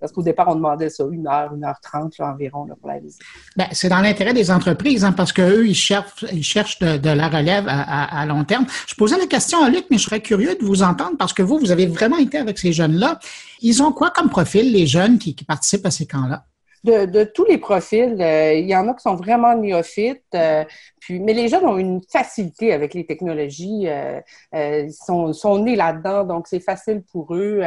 parce 0.00 0.12
qu'au 0.12 0.22
départ, 0.22 0.48
on 0.48 0.56
demandait 0.56 0.90
ça, 0.90 1.04
une 1.10 1.26
heure, 1.26 1.54
une 1.54 1.64
heure 1.64 1.78
trente 1.80 2.14
environ 2.18 2.66
pour 2.80 2.88
la 2.88 2.98
visite. 2.98 3.20
Ben, 3.56 3.66
c'est 3.72 3.88
dans 3.88 4.00
l'intérêt 4.00 4.34
des 4.34 4.50
entreprises, 4.50 5.04
hein, 5.04 5.12
parce 5.12 5.32
qu'eux, 5.32 5.66
ils 5.66 5.74
cherchent, 5.74 6.24
ils 6.32 6.42
cherchent 6.42 6.78
de, 6.80 7.10
la 7.10 7.28
relève 7.28 7.64
à, 7.68 8.26
long 8.26 8.44
terme. 8.44 8.66
Je 8.86 8.94
posais 8.94 9.16
la 9.16 9.26
question 9.26 9.62
à 9.62 9.70
Luc, 9.70 9.86
mais 9.90 9.98
je 9.98 10.04
serais 10.04 10.20
curieux 10.20 10.56
de 10.60 10.64
vous 10.64 10.82
entendre 10.82 11.16
parce 11.18 11.32
que 11.32 11.42
vous, 11.42 11.58
vous 11.58 11.70
avez 11.70 11.86
vraiment 11.86 12.18
été 12.18 12.38
avec 12.38 12.58
ces 12.58 12.72
jeunes-là. 12.72 13.18
Ils 13.60 13.82
ont 13.82 13.92
quoi 13.92 14.10
comme 14.10 14.28
profil, 14.28 14.72
les 14.72 14.86
jeunes 14.86 15.18
qui 15.18 15.34
participent 15.34 15.86
à 15.86 15.90
ces 15.90 16.06
camps-là? 16.06 16.44
De, 16.84 17.24
tous 17.24 17.44
les 17.46 17.58
profils. 17.58 18.16
Euh, 18.20 18.54
il 18.54 18.66
y 18.66 18.76
en 18.76 18.88
a 18.88 18.94
qui 18.94 19.02
sont 19.02 19.16
vraiment 19.16 19.56
néophytes, 19.56 20.22
euh, 20.34 20.64
puis, 21.00 21.18
mais 21.18 21.32
les 21.32 21.48
jeunes 21.48 21.64
ont 21.64 21.78
une 21.78 22.00
facilité 22.12 22.72
avec 22.72 22.94
les 22.94 23.06
technologies. 23.06 23.88
Euh, 23.88 24.20
ils 24.52 24.92
sont, 24.92 25.32
sont 25.32 25.58
nés 25.58 25.76
là-dedans, 25.76 26.24
donc 26.24 26.46
c'est 26.46 26.60
facile 26.60 27.02
pour 27.10 27.34
eux. 27.34 27.62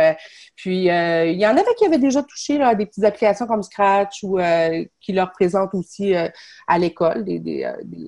puis 0.56 0.86
il 0.86 1.39
y 1.39 1.47
en 1.47 1.51
avait 1.51 1.75
qui 1.77 1.86
avaient 1.86 1.97
déjà 1.97 2.23
touché 2.23 2.58
là, 2.58 2.69
à 2.69 2.75
des 2.75 2.86
petites 2.86 3.03
applications 3.03 3.47
comme 3.47 3.63
Scratch 3.63 4.23
ou 4.23 4.38
qui 5.07 5.13
leur 5.13 5.31
présentent 5.31 5.73
aussi 5.73 6.13
à 6.13 6.77
l'école 6.77 7.23
des, 7.23 7.65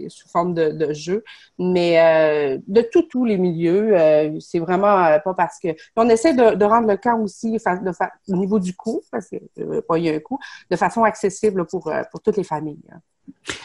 sous 0.09 0.27
forme 0.27 0.53
de, 0.53 0.93
jeux. 0.93 1.23
Mais 1.57 2.59
de 2.67 2.81
tous 2.91 3.03
tous 3.03 3.23
les 3.23 3.37
milieux, 3.37 3.95
c'est 4.41 4.59
vraiment 4.59 5.17
pas 5.23 5.33
parce 5.33 5.59
que 5.59 5.69
on 5.95 6.09
essaie 6.09 6.33
de, 6.33 6.65
rendre 6.65 6.89
le 6.89 6.97
camp 6.97 7.21
aussi 7.21 7.57
au 8.27 8.35
niveau 8.35 8.59
du 8.59 8.75
coût, 8.75 9.01
parce 9.11 9.29
que 9.29 9.79
pas 9.79 9.97
il 9.97 10.03
y 10.03 10.09
a 10.09 10.13
un 10.13 10.19
coût, 10.19 10.39
de 10.69 10.75
façon 10.75 11.03
accessible 11.03 11.65
pour, 11.65 11.87
euh, 11.87 12.03
pour 12.11 12.21
toutes 12.21 12.37
les 12.37 12.43
familles. 12.43 12.83
Hein. 12.91 12.99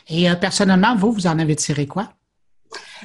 Et 0.08 0.30
euh, 0.30 0.34
personnellement, 0.36 0.94
vous, 0.96 1.12
vous 1.12 1.26
en 1.26 1.38
avez 1.38 1.56
tiré 1.56 1.86
quoi? 1.86 2.12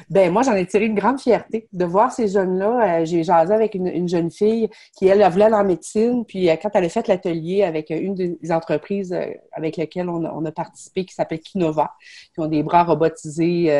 Ben 0.10 0.32
moi, 0.32 0.44
j'en 0.44 0.54
ai 0.54 0.66
tiré 0.66 0.86
une 0.86 0.96
grande 0.96 1.20
fierté 1.20 1.68
de 1.74 1.86
voir 1.86 2.12
ces 2.12 2.28
jeunes-là. 2.28 3.02
Euh, 3.02 3.06
j'ai 3.06 3.24
jasé 3.24 3.54
avec 3.54 3.76
une, 3.76 4.08
jeune 4.08 4.32
fille 4.32 4.70
qui, 4.98 5.08
elle, 5.08 5.28
voulait 5.30 5.46
aller 5.46 5.56
en 5.56 5.64
médecine. 5.64 6.26
Puis 6.26 6.50
euh, 6.50 6.56
quand 6.62 6.70
elle 6.74 6.86
a 6.86 6.90
fait 6.90 7.08
l'atelier 7.08 7.64
avec 7.64 7.90
une 7.90 8.16
des 8.16 8.38
entreprises 8.52 9.14
euh, 9.14 9.26
avec 9.52 9.78
lesquelles 9.78 10.10
on 10.10 10.46
a, 10.46 10.52
participé, 10.52 11.06
qui 11.06 11.14
s'appelle 11.14 11.40
Kinova, 11.40 11.94
qui 12.34 12.40
ont 12.40 12.48
des 12.48 12.64
bras 12.64 12.84
robotisés 12.84 13.72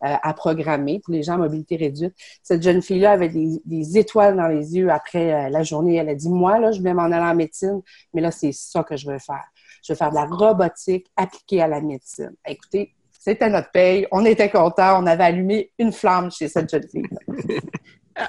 à 0.00 0.34
programmer 0.34 1.00
pour 1.00 1.12
les 1.12 1.22
gens 1.22 1.34
à 1.34 1.38
mobilité 1.38 1.76
réduite, 1.76 2.14
cette 2.42 2.62
jeune 2.62 2.82
fille-là 2.82 3.12
avait 3.12 3.28
des, 3.28 3.98
étoiles 3.98 4.36
dans 4.36 4.48
les 4.48 4.76
yeux 4.76 4.90
après 4.90 5.50
la 5.50 5.62
journée. 5.62 5.96
Elle 5.96 6.08
a 6.08 6.14
dit, 6.14 6.28
moi, 6.28 6.58
là, 6.58 6.72
je 6.72 6.80
vais 6.82 6.94
m'en 6.94 7.04
aller 7.04 7.16
en 7.16 7.34
médecine, 7.34 7.80
mais 8.12 8.20
là, 8.20 8.30
c'est 8.30 8.52
ça 8.52 8.84
que 8.84 8.96
je 8.96 9.10
veux 9.10 9.18
faire. 9.18 9.44
Je 9.82 9.92
veux 9.92 9.96
faire 9.96 10.10
de 10.10 10.14
la 10.14 10.26
robotique 10.26 11.06
appliquée 11.16 11.62
à 11.62 11.68
la 11.68 11.80
médecine. 11.80 12.34
Écoutez, 12.46 12.94
c'était 13.24 13.48
notre 13.48 13.70
paye. 13.70 14.06
On 14.12 14.22
était 14.26 14.50
contents. 14.50 15.02
On 15.02 15.06
avait 15.06 15.24
allumé 15.24 15.70
une 15.78 15.92
flamme 15.92 16.30
chez 16.30 16.46
cette 16.46 16.70
jeune 16.70 16.86
fille. 16.86 17.08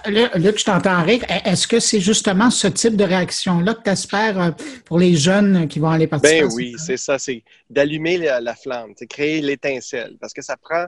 Euh, 0.08 0.28
Luc, 0.36 0.58
je 0.58 0.66
t'entends 0.66 1.04
rire. 1.04 1.24
Est-ce 1.30 1.68
que 1.68 1.80
c'est 1.80 2.00
justement 2.00 2.50
ce 2.50 2.68
type 2.68 2.96
de 2.96 3.04
réaction-là 3.04 3.76
que 3.76 3.84
tu 3.84 3.90
espères 3.92 4.42
euh, 4.42 4.52
pour 4.84 4.98
les 4.98 5.16
jeunes 5.16 5.68
qui 5.68 5.78
vont 5.78 5.90
aller 5.92 6.08
participer? 6.08 6.42
Ben 6.42 6.52
oui, 6.56 6.76
c'est 6.78 6.98
ça. 6.98 7.20
C'est 7.20 7.44
d'allumer 7.70 8.18
la, 8.18 8.56
flamme, 8.56 8.94
c'est 8.96 9.06
créer 9.06 9.42
l'étincelle. 9.42 10.18
Parce 10.20 10.34
que 10.34 10.42
ça 10.42 10.58
prend, 10.58 10.86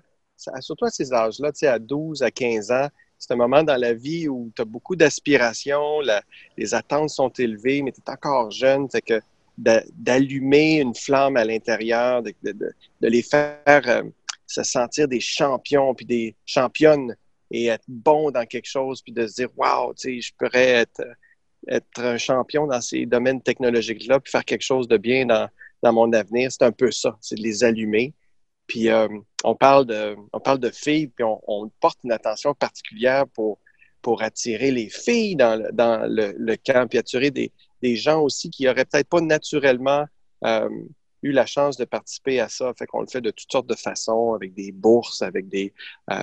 surtout 0.61 0.85
à 0.85 0.89
ces 0.89 1.13
âges-là, 1.13 1.51
à 1.71 1.77
12 1.77 2.23
à 2.23 2.31
15 2.31 2.71
ans, 2.71 2.87
c'est 3.19 3.33
un 3.33 3.37
moment 3.37 3.61
dans 3.61 3.77
la 3.79 3.93
vie 3.93 4.27
où 4.27 4.51
tu 4.55 4.63
as 4.63 4.65
beaucoup 4.65 4.95
d'aspirations, 4.95 5.99
les 6.57 6.73
attentes 6.73 7.09
sont 7.09 7.29
élevées, 7.37 7.83
mais 7.83 7.91
tu 7.91 7.99
es 7.99 8.09
encore 8.09 8.49
jeune. 8.49 8.87
C'est 8.89 9.01
que 9.01 9.21
d'allumer 9.57 10.79
une 10.81 10.93
flamme 10.93 11.35
à 11.35 11.43
l'intérieur, 11.43 12.21
de, 12.21 12.33
les 13.01 13.23
faire 13.23 13.59
euh, 13.65 14.03
se 14.45 14.63
sentir 14.63 15.07
des 15.07 15.19
champions 15.19 15.95
puis 15.95 16.05
des 16.05 16.35
championnes 16.45 17.15
et 17.49 17.67
être 17.67 17.83
bon 17.87 18.29
dans 18.29 18.45
quelque 18.45 18.67
chose 18.67 19.01
puis 19.01 19.11
de 19.11 19.25
se 19.25 19.35
dire 19.35 19.49
waouh, 19.57 19.93
tu 19.95 20.15
sais, 20.15 20.21
je 20.21 20.33
pourrais 20.37 20.69
être, 20.69 21.03
être 21.67 21.99
un 21.99 22.17
champion 22.17 22.67
dans 22.67 22.81
ces 22.81 23.05
domaines 23.05 23.41
technologiques-là 23.41 24.19
puis 24.19 24.31
faire 24.31 24.45
quelque 24.45 24.61
chose 24.61 24.87
de 24.87 24.97
bien 24.97 25.25
dans, 25.25 25.49
dans 25.81 25.93
mon 25.93 26.11
avenir. 26.13 26.51
C'est 26.51 26.63
un 26.63 26.71
peu 26.71 26.91
ça, 26.91 27.17
c'est 27.21 27.35
de 27.35 27.41
les 27.41 27.63
allumer. 27.63 28.13
Puis 28.67 28.89
euh, 28.89 29.07
on 29.43 29.55
parle 29.55 29.85
de 29.85 30.15
on 30.33 30.39
parle 30.39 30.59
de 30.59 30.69
filles 30.69 31.07
puis 31.07 31.25
on, 31.25 31.71
porte 31.79 31.99
une 32.03 32.11
attention 32.11 32.53
particulière 32.53 33.25
pour 33.33 33.59
pour 34.01 34.21
attirer 34.21 34.71
les 34.71 34.89
filles 34.89 35.35
dans 35.35 35.55
le, 35.55 35.71
dans 35.71 36.05
le 36.05 36.55
camp 36.57 36.87
puis 36.87 36.99
attirer 36.99 37.31
des, 37.31 37.51
des 37.81 37.95
gens 37.95 38.21
aussi 38.21 38.49
qui 38.49 38.65
n'auraient 38.65 38.85
peut-être 38.85 39.09
pas 39.09 39.21
naturellement 39.21 40.05
euh, 40.45 40.69
eu 41.23 41.31
la 41.31 41.45
chance 41.45 41.77
de 41.77 41.85
participer 41.85 42.39
à 42.39 42.49
ça. 42.49 42.73
Fait 42.77 42.85
qu'on 42.85 43.01
le 43.01 43.07
fait 43.07 43.21
de 43.21 43.31
toutes 43.31 43.51
sortes 43.51 43.67
de 43.67 43.75
façons, 43.75 44.33
avec 44.33 44.53
des 44.53 44.71
bourses, 44.71 45.21
avec 45.21 45.47
des, 45.49 45.73
euh, 46.11 46.21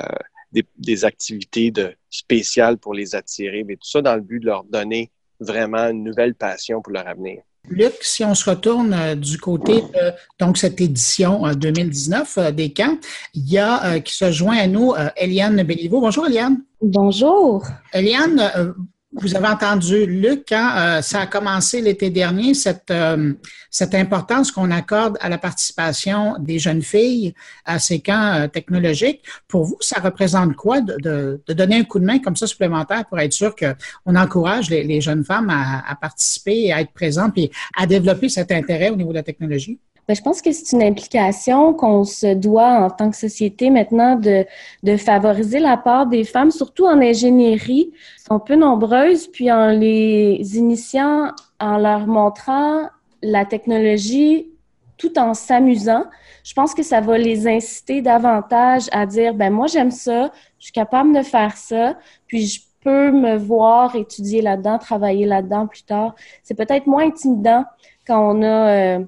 des, 0.77 1.05
activités 1.05 1.71
de, 1.71 1.95
spéciales 2.11 2.79
pour 2.79 2.95
les 2.95 3.15
attirer, 3.15 3.65
mais 3.65 3.77
tout 3.77 3.89
ça 3.89 4.03
dans 4.03 4.15
le 4.15 4.21
but 4.21 4.41
de 4.41 4.47
leur 4.47 4.65
donner 4.65 5.11
vraiment 5.41 5.89
une 5.89 6.05
nouvelle 6.05 6.35
passion 6.35 6.81
pour 6.81 6.93
leur 6.93 7.09
avenir. 7.09 7.43
Luc, 7.69 7.95
si 8.03 8.23
on 8.25 8.35
se 8.35 8.49
retourne 8.49 8.93
euh, 8.93 9.15
du 9.15 9.39
côté 9.39 9.81
de 9.81 10.13
donc, 10.39 10.59
cette 10.59 10.81
édition 10.81 11.51
2019 11.51 12.53
des 12.53 12.73
camps, 12.73 12.99
il 13.33 13.51
y 13.51 13.59
a 13.59 14.01
qui 14.01 14.15
se 14.15 14.31
joint 14.31 14.59
à 14.59 14.67
nous 14.67 14.93
Eliane 15.17 15.63
Béliveau. 15.63 16.01
Bonjour 16.01 16.27
Eliane. 16.27 16.63
Bonjour. 16.83 17.67
Eliane, 17.93 18.75
Vous 19.17 19.37
avez 19.37 19.47
entendu, 19.47 20.07
Luc, 20.07 20.47
quand 20.49 20.73
euh, 20.77 21.01
ça 21.01 21.21
a 21.21 21.27
commencé 21.27 21.81
l'été 21.81 22.11
dernier, 22.11 22.53
cette, 22.53 22.91
euh, 22.91 23.33
cette 23.71 23.95
importance 23.95 24.51
qu'on 24.51 24.73
accorde 24.73 25.17
à 25.21 25.29
la 25.29 25.39
participation 25.39 26.35
des 26.41 26.59
jeunes 26.59 26.83
filles 26.83 27.33
à 27.65 27.79
ces 27.79 28.01
camps 28.01 28.35
euh, 28.35 28.49
technologiques. 28.49 29.23
Pour 29.47 29.65
vous, 29.67 29.77
ça 29.81 30.01
représente 30.01 30.57
quoi 30.57 30.81
de, 30.81 30.97
de, 31.01 31.41
de, 31.47 31.53
donner 31.53 31.77
un 31.77 31.85
coup 31.85 32.01
de 32.01 32.05
main 32.05 32.19
comme 32.19 32.35
ça 32.35 32.49
supplémentaire 32.49 33.05
pour 33.07 33.21
être 33.21 33.33
sûr 33.33 33.55
qu'on 33.55 34.17
encourage 34.17 34.69
les, 34.69 34.83
les, 34.83 35.01
jeunes 35.01 35.25
femmes 35.25 35.49
à, 35.49 35.89
à, 35.89 35.95
participer, 35.95 36.73
à 36.73 36.81
être 36.81 36.93
présentes 36.93 37.39
et 37.39 37.53
à 37.77 37.87
développer 37.87 38.29
cet 38.29 38.51
intérêt 38.51 38.91
au 38.91 38.97
niveau 38.97 39.11
de 39.11 39.17
la 39.19 39.23
technologie? 39.23 39.79
Bien, 40.07 40.15
je 40.15 40.23
pense 40.23 40.43
que 40.43 40.53
c'est 40.53 40.77
une 40.77 40.83
implication 40.83 41.73
qu'on 41.73 42.05
se 42.05 42.35
doit 42.35 42.85
en 42.85 42.91
tant 42.91 43.11
que 43.11 43.17
société 43.17 43.71
maintenant 43.71 44.17
de, 44.17 44.45
de 44.83 44.97
favoriser 44.97 45.61
la 45.61 45.79
part 45.79 46.07
des 46.07 46.25
femmes, 46.25 46.51
surtout 46.51 46.85
en 46.85 47.01
ingénierie. 47.01 47.91
Elles 47.93 48.23
sont 48.29 48.39
peu 48.39 48.55
nombreuses, 48.55 49.29
puis 49.29 49.51
en 49.51 49.69
les 49.69 50.59
initiant, 50.59 51.31
en 51.59 51.79
leur 51.79 52.07
montrant 52.07 52.89
la 53.23 53.47
technologie 53.47 54.51
tout 54.97 55.19
en 55.19 55.35
s'amusant, 55.35 56.05
je 56.45 56.53
pense 56.53 56.75
que 56.75 56.83
ça 56.83 57.01
va 57.01 57.19
les 57.19 57.49
inciter 57.49 58.01
davantage 58.01 58.85
à 58.93 59.07
dire, 59.07 59.35
ben 59.35 59.53
moi 59.53 59.67
j'aime 59.67 59.91
ça, 59.91 60.31
je 60.59 60.65
suis 60.65 60.73
capable 60.73 61.15
de 61.17 61.23
faire 61.23 61.57
ça, 61.57 61.97
puis 62.27 62.47
je 62.47 62.61
peux 62.81 63.11
me 63.11 63.37
voir 63.37 63.97
étudier 63.97 64.43
là-dedans, 64.43 64.79
travailler 64.79 65.27
là-dedans 65.27 65.67
plus 65.67 65.83
tard. 65.83 66.15
C'est 66.43 66.55
peut-être 66.55 66.87
moins 66.87 67.07
intimidant 67.07 67.65
quand 68.07 68.37
on 68.37 68.43
a 68.43 68.47
euh, 68.47 68.99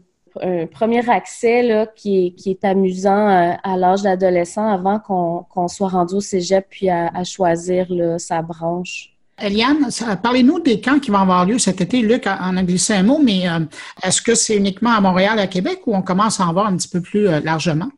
un 0.42 0.66
premier 0.66 1.08
accès 1.08 1.62
là, 1.62 1.86
qui, 1.86 2.26
est, 2.26 2.30
qui 2.30 2.50
est 2.50 2.64
amusant 2.64 3.26
à, 3.28 3.52
euh, 3.52 3.54
à 3.62 3.76
l'âge 3.76 4.02
d'adolescent 4.02 4.66
avant 4.66 4.98
qu'on 4.98 5.68
soit 5.68 5.88
rendu 5.88 6.14
au 6.14 6.20
cégep 6.20 6.66
puis 6.68 6.88
à, 6.88 7.08
à 7.14 7.24
choisir 7.24 7.86
là, 7.90 8.18
sa 8.18 8.42
branche. 8.42 9.12
Eliane, 9.38 9.88
parlez-nous 10.22 10.60
des 10.60 10.80
camps 10.80 10.98
qui 10.98 11.10
vont 11.10 11.18
avoir 11.18 11.44
lieu 11.44 11.58
cet 11.58 11.82
été. 11.82 12.00
Luc 12.00 12.26
en 12.26 12.56
a 12.56 12.62
glissé 12.62 12.94
un 12.94 13.02
mot, 13.02 13.18
mais 13.22 13.46
euh, 13.46 13.60
est-ce 14.02 14.22
que 14.22 14.34
c'est 14.34 14.56
uniquement 14.56 14.92
à 14.92 15.00
Montréal, 15.00 15.38
à 15.38 15.46
Québec, 15.46 15.80
ou 15.86 15.94
on 15.94 16.00
commence 16.00 16.40
à 16.40 16.46
en 16.46 16.52
voir 16.54 16.66
un 16.66 16.76
petit 16.76 16.88
peu 16.88 17.02
plus 17.02 17.28
euh, 17.28 17.40
largement? 17.40 17.88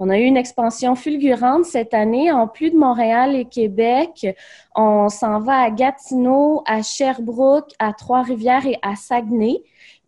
On 0.00 0.08
a 0.08 0.18
eu 0.18 0.24
une 0.24 0.36
expansion 0.36 0.96
fulgurante 0.96 1.66
cette 1.66 1.94
année. 1.94 2.32
En 2.32 2.48
plus 2.48 2.70
de 2.70 2.76
Montréal 2.76 3.36
et 3.36 3.44
Québec, 3.44 4.26
on 4.74 5.08
s'en 5.08 5.38
va 5.38 5.60
à 5.60 5.70
Gatineau, 5.70 6.64
à 6.66 6.82
Sherbrooke, 6.82 7.70
à 7.78 7.92
Trois-Rivières 7.92 8.66
et 8.66 8.78
à 8.82 8.96
Saguenay. 8.96 9.62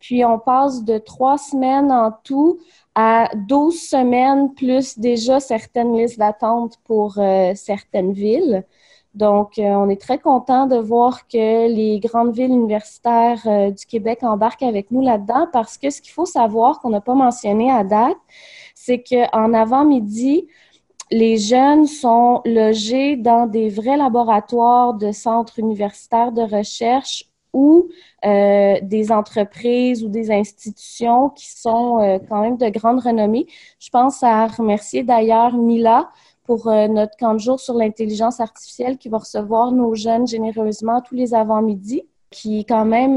Puis 0.04 0.22
on 0.22 0.38
passe 0.38 0.84
de 0.84 0.98
trois 0.98 1.38
semaines 1.38 1.90
en 1.90 2.12
tout 2.24 2.58
à 2.94 3.30
12 3.48 3.74
semaines, 3.74 4.52
plus 4.52 4.98
déjà 4.98 5.40
certaines 5.40 5.96
listes 5.96 6.18
d'attente 6.18 6.78
pour 6.84 7.14
euh, 7.16 7.52
certaines 7.54 8.12
villes. 8.12 8.66
Donc, 9.14 9.58
euh, 9.58 9.62
on 9.62 9.88
est 9.88 9.98
très 9.98 10.18
content 10.18 10.66
de 10.66 10.76
voir 10.76 11.26
que 11.26 11.68
les 11.68 12.00
grandes 12.00 12.34
villes 12.34 12.50
universitaires 12.50 13.40
euh, 13.46 13.70
du 13.70 13.86
Québec 13.86 14.18
embarquent 14.24 14.64
avec 14.64 14.90
nous 14.90 15.00
là-dedans 15.00 15.48
parce 15.54 15.78
que 15.78 15.88
ce 15.88 16.02
qu'il 16.02 16.12
faut 16.12 16.26
savoir 16.26 16.80
qu'on 16.80 16.90
n'a 16.90 17.00
pas 17.00 17.14
mentionné 17.14 17.70
à 17.70 17.82
date, 17.82 18.18
c'est 18.74 19.02
qu'en 19.02 19.54
avant-midi, 19.54 20.48
les 21.10 21.38
jeunes 21.38 21.86
sont 21.86 22.42
logés 22.44 23.16
dans 23.16 23.46
des 23.46 23.70
vrais 23.70 23.96
laboratoires 23.96 24.92
de 24.92 25.12
centres 25.12 25.58
universitaires 25.58 26.32
de 26.32 26.42
recherche 26.42 27.30
ou 27.54 27.88
euh, 28.26 28.74
des 28.82 29.10
entreprises 29.12 30.04
ou 30.04 30.08
des 30.08 30.30
institutions 30.30 31.30
qui 31.30 31.50
sont 31.50 32.00
euh, 32.00 32.18
quand 32.28 32.42
même 32.42 32.58
de 32.58 32.68
grande 32.68 33.00
renommée. 33.00 33.46
Je 33.78 33.88
pense 33.88 34.22
à 34.22 34.46
remercier 34.46 35.04
d'ailleurs 35.04 35.56
Mila 35.56 36.10
pour 36.42 36.68
euh, 36.68 36.88
notre 36.88 37.16
camp 37.16 37.32
de 37.32 37.38
jour 37.38 37.58
sur 37.58 37.74
l'intelligence 37.74 38.40
artificielle 38.40 38.98
qui 38.98 39.08
va 39.08 39.18
recevoir 39.18 39.72
nos 39.72 39.94
jeunes 39.94 40.26
généreusement 40.26 41.00
tous 41.00 41.14
les 41.14 41.32
avant-midi, 41.32 42.02
qui 42.30 42.60
est 42.60 42.64
quand 42.64 42.84
même 42.84 43.14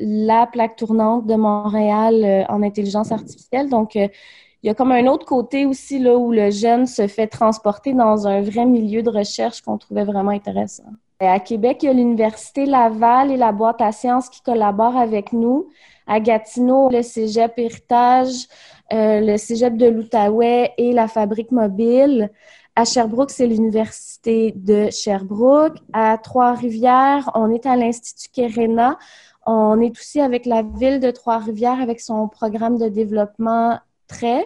la 0.00 0.46
plaque 0.46 0.76
tournante 0.76 1.26
de 1.26 1.34
Montréal 1.34 2.46
en 2.48 2.62
intelligence 2.62 3.12
artificielle. 3.12 3.68
Donc, 3.68 3.94
il 3.94 4.68
y 4.68 4.70
a 4.70 4.74
comme 4.74 4.92
un 4.92 5.06
autre 5.06 5.26
côté 5.26 5.66
aussi 5.66 5.98
là 5.98 6.16
où 6.16 6.32
le 6.32 6.50
jeune 6.50 6.86
se 6.86 7.06
fait 7.08 7.26
transporter 7.26 7.92
dans 7.92 8.26
un 8.26 8.40
vrai 8.40 8.64
milieu 8.64 9.02
de 9.02 9.10
recherche 9.10 9.60
qu'on 9.60 9.76
trouvait 9.76 10.04
vraiment 10.04 10.30
intéressant. 10.30 10.84
À 11.28 11.38
Québec, 11.38 11.78
il 11.82 11.86
y 11.86 11.88
a 11.88 11.92
l'Université 11.92 12.66
Laval 12.66 13.30
et 13.30 13.36
la 13.36 13.52
boîte 13.52 13.80
à 13.80 13.92
sciences 13.92 14.28
qui 14.28 14.42
collaborent 14.42 14.96
avec 14.96 15.32
nous. 15.32 15.68
À 16.08 16.18
Gatineau, 16.18 16.90
le 16.90 17.02
Cégep 17.02 17.52
Héritage, 17.58 18.48
euh, 18.92 19.20
le 19.20 19.36
Cégep 19.36 19.76
de 19.76 19.86
l'Outaouais 19.86 20.72
et 20.78 20.92
la 20.92 21.06
Fabrique 21.06 21.52
mobile. 21.52 22.30
À 22.74 22.84
Sherbrooke, 22.84 23.30
c'est 23.30 23.46
l'Université 23.46 24.52
de 24.56 24.90
Sherbrooke. 24.90 25.76
À 25.92 26.18
Trois-Rivières, 26.18 27.30
on 27.34 27.52
est 27.52 27.66
à 27.66 27.76
l'Institut 27.76 28.30
Kerena. 28.32 28.98
On 29.46 29.80
est 29.80 29.92
aussi 29.92 30.20
avec 30.20 30.44
la 30.44 30.62
ville 30.62 30.98
de 30.98 31.12
Trois-Rivières 31.12 31.80
avec 31.80 32.00
son 32.00 32.26
programme 32.26 32.78
de 32.78 32.88
développement 32.88 33.78
TRAIT. 34.08 34.44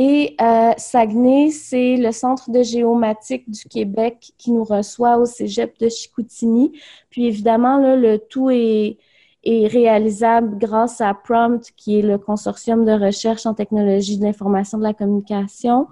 Et 0.00 0.36
euh, 0.40 0.70
Saguenay, 0.76 1.50
c'est 1.50 1.96
le 1.96 2.12
Centre 2.12 2.52
de 2.52 2.62
géomatique 2.62 3.50
du 3.50 3.64
Québec 3.64 4.30
qui 4.38 4.52
nous 4.52 4.62
reçoit 4.62 5.16
au 5.18 5.24
Cégep 5.24 5.76
de 5.80 5.88
Chicoutimi. 5.88 6.70
Puis 7.10 7.26
évidemment, 7.26 7.78
le 7.78 8.18
tout 8.18 8.48
est, 8.50 8.96
réalisable 9.44 10.56
grâce 10.56 11.00
à 11.00 11.14
Prompt, 11.14 11.72
qui 11.76 11.98
est 11.98 12.02
le 12.02 12.16
consortium 12.16 12.84
de 12.84 12.92
recherche 12.92 13.44
en 13.44 13.54
technologie 13.54 14.18
de 14.18 14.24
l'information 14.24 14.78
de 14.78 14.84
la 14.84 14.94
communication. 14.94 15.88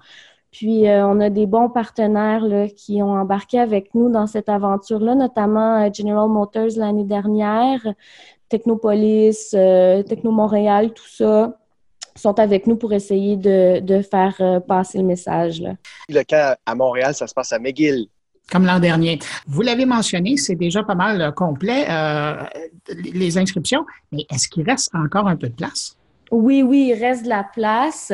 Puis 0.52 0.86
euh, 0.88 1.04
on 1.08 1.18
a 1.18 1.28
des 1.28 1.46
bons 1.46 1.68
partenaires 1.68 2.44
qui 2.76 3.02
ont 3.02 3.12
embarqué 3.12 3.58
avec 3.58 3.92
nous 3.94 4.08
dans 4.08 4.28
cette 4.28 4.48
aventure-là, 4.48 5.16
notamment 5.16 5.82
euh, 5.82 5.90
General 5.92 6.28
Motors 6.28 6.76
l'année 6.76 7.04
dernière, 7.04 7.80
Technopolis, 8.48 9.50
Techno 9.50 10.30
Montréal, 10.30 10.92
tout 10.94 11.08
ça 11.08 11.58
sont 12.16 12.38
avec 12.38 12.66
nous 12.66 12.76
pour 12.76 12.92
essayer 12.92 13.36
de, 13.36 13.80
de 13.80 14.02
faire 14.02 14.34
euh, 14.40 14.60
passer 14.60 14.98
le 14.98 15.04
message. 15.04 15.60
Là. 15.60 15.74
Le 16.08 16.22
camp 16.22 16.56
à 16.64 16.74
Montréal, 16.74 17.14
ça 17.14 17.26
se 17.26 17.34
passe 17.34 17.52
à 17.52 17.58
McGill. 17.58 18.06
Comme 18.50 18.64
l'an 18.64 18.78
dernier. 18.78 19.18
Vous 19.48 19.62
l'avez 19.62 19.86
mentionné, 19.86 20.36
c'est 20.36 20.54
déjà 20.54 20.84
pas 20.84 20.94
mal 20.94 21.20
euh, 21.20 21.32
complet, 21.32 21.84
euh, 21.90 22.44
les 23.02 23.38
inscriptions, 23.38 23.84
mais 24.12 24.24
est-ce 24.32 24.48
qu'il 24.48 24.62
reste 24.62 24.94
encore 24.94 25.26
un 25.26 25.34
peu 25.34 25.48
de 25.48 25.54
place? 25.54 25.96
Oui, 26.30 26.62
oui, 26.62 26.92
il 26.92 27.00
reste 27.00 27.24
de 27.24 27.28
la 27.28 27.44
place. 27.44 28.12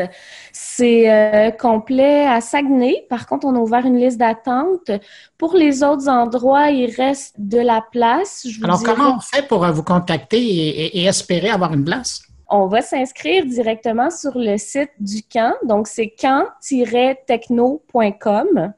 C'est 0.52 1.10
euh, 1.10 1.50
complet 1.50 2.26
à 2.26 2.40
Saguenay. 2.40 3.06
Par 3.08 3.26
contre, 3.26 3.46
on 3.46 3.54
a 3.54 3.58
ouvert 3.58 3.84
une 3.84 3.98
liste 3.98 4.18
d'attente. 4.18 4.90
Pour 5.36 5.54
les 5.54 5.82
autres 5.82 6.08
endroits, 6.08 6.70
il 6.70 6.94
reste 6.94 7.34
de 7.38 7.58
la 7.58 7.82
place. 7.90 8.46
Alors, 8.62 8.78
dirais... 8.78 8.94
comment 8.94 9.16
on 9.16 9.20
fait 9.20 9.46
pour 9.46 9.66
vous 9.66 9.82
contacter 9.82 10.42
et, 10.42 10.68
et, 10.68 11.00
et 11.00 11.04
espérer 11.04 11.50
avoir 11.50 11.72
une 11.74 11.84
place? 11.84 12.22
On 12.52 12.66
va 12.66 12.82
s'inscrire 12.82 13.46
directement 13.46 14.10
sur 14.10 14.36
le 14.36 14.58
site 14.58 14.90
du 15.00 15.22
camp. 15.22 15.54
Donc, 15.64 15.88
c'est 15.88 16.10
camp-techno.com. 16.10 18.74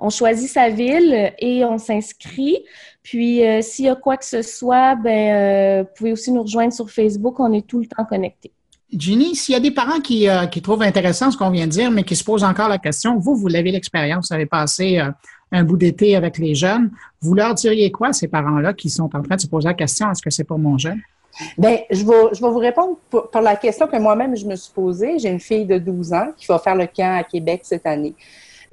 On 0.00 0.10
choisit 0.10 0.50
sa 0.50 0.68
ville 0.68 1.32
et 1.38 1.64
on 1.64 1.78
s'inscrit. 1.78 2.64
Puis, 3.04 3.46
euh, 3.46 3.62
s'il 3.62 3.84
y 3.84 3.88
a 3.88 3.94
quoi 3.94 4.16
que 4.16 4.24
ce 4.24 4.42
soit, 4.42 4.96
ben, 4.96 5.34
euh, 5.34 5.84
vous 5.84 5.88
pouvez 5.96 6.10
aussi 6.12 6.32
nous 6.32 6.42
rejoindre 6.42 6.72
sur 6.72 6.90
Facebook. 6.90 7.38
On 7.38 7.52
est 7.52 7.64
tout 7.64 7.78
le 7.78 7.86
temps 7.86 8.04
connectés. 8.04 8.50
Ginny, 8.92 9.36
s'il 9.36 9.52
y 9.52 9.56
a 9.56 9.60
des 9.60 9.70
parents 9.70 10.00
qui, 10.00 10.28
euh, 10.28 10.46
qui, 10.46 10.60
trouvent 10.60 10.82
intéressant 10.82 11.30
ce 11.30 11.36
qu'on 11.36 11.50
vient 11.50 11.66
de 11.66 11.72
dire, 11.72 11.92
mais 11.92 12.02
qui 12.02 12.16
se 12.16 12.24
posent 12.24 12.42
encore 12.42 12.68
la 12.68 12.78
question, 12.78 13.18
vous, 13.18 13.36
vous 13.36 13.46
l'avez 13.46 13.70
l'expérience, 13.70 14.30
vous 14.30 14.34
avez 14.34 14.46
passé 14.46 15.00
un 15.52 15.62
bout 15.62 15.76
d'été 15.76 16.16
avec 16.16 16.38
les 16.38 16.56
jeunes, 16.56 16.90
vous 17.20 17.34
leur 17.34 17.54
diriez 17.54 17.92
quoi, 17.92 18.12
ces 18.12 18.26
parents-là, 18.26 18.74
qui 18.74 18.90
sont 18.90 19.08
en 19.14 19.22
train 19.22 19.36
de 19.36 19.40
se 19.40 19.46
poser 19.46 19.68
la 19.68 19.74
question, 19.74 20.10
est-ce 20.10 20.20
que 20.20 20.30
c'est 20.30 20.42
pour 20.44 20.58
mon 20.58 20.76
jeune? 20.76 21.00
Bien, 21.56 21.78
je 21.90 22.04
vais, 22.04 22.34
je 22.34 22.42
vais 22.42 22.50
vous 22.50 22.58
répondre 22.58 22.96
pour, 23.10 23.30
pour 23.30 23.40
la 23.40 23.56
question 23.56 23.86
que 23.86 23.96
moi-même 23.96 24.36
je 24.36 24.46
me 24.46 24.56
suis 24.56 24.72
posée. 24.72 25.18
J'ai 25.18 25.30
une 25.30 25.40
fille 25.40 25.66
de 25.66 25.78
12 25.78 26.12
ans 26.12 26.32
qui 26.36 26.46
va 26.46 26.58
faire 26.58 26.74
le 26.74 26.86
camp 26.86 27.18
à 27.18 27.24
Québec 27.24 27.62
cette 27.64 27.86
année. 27.86 28.14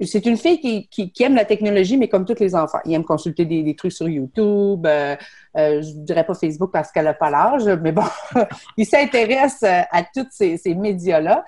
C'est 0.02 0.24
une 0.24 0.38
fille 0.38 0.58
qui, 0.58 0.88
qui, 0.88 1.22
aime 1.22 1.34
la 1.34 1.44
technologie, 1.44 1.98
mais 1.98 2.08
comme 2.08 2.24
tous 2.24 2.40
les 2.40 2.54
enfants. 2.54 2.78
Il 2.86 2.94
aime 2.94 3.04
consulter 3.04 3.44
des, 3.44 3.62
des 3.62 3.76
trucs 3.76 3.92
sur 3.92 4.08
YouTube. 4.08 4.86
Euh, 4.86 5.14
euh, 5.58 5.82
je 5.82 5.92
dirais 5.92 6.24
pas 6.24 6.32
Facebook 6.32 6.70
parce 6.72 6.90
qu'elle 6.90 7.04
n'a 7.04 7.12
pas 7.12 7.28
l'âge, 7.28 7.66
mais 7.82 7.92
bon, 7.92 8.04
il 8.78 8.86
s'intéresse 8.86 9.62
à 9.62 10.02
tous 10.14 10.26
ces, 10.30 10.56
ces 10.56 10.74
médias-là. 10.74 11.44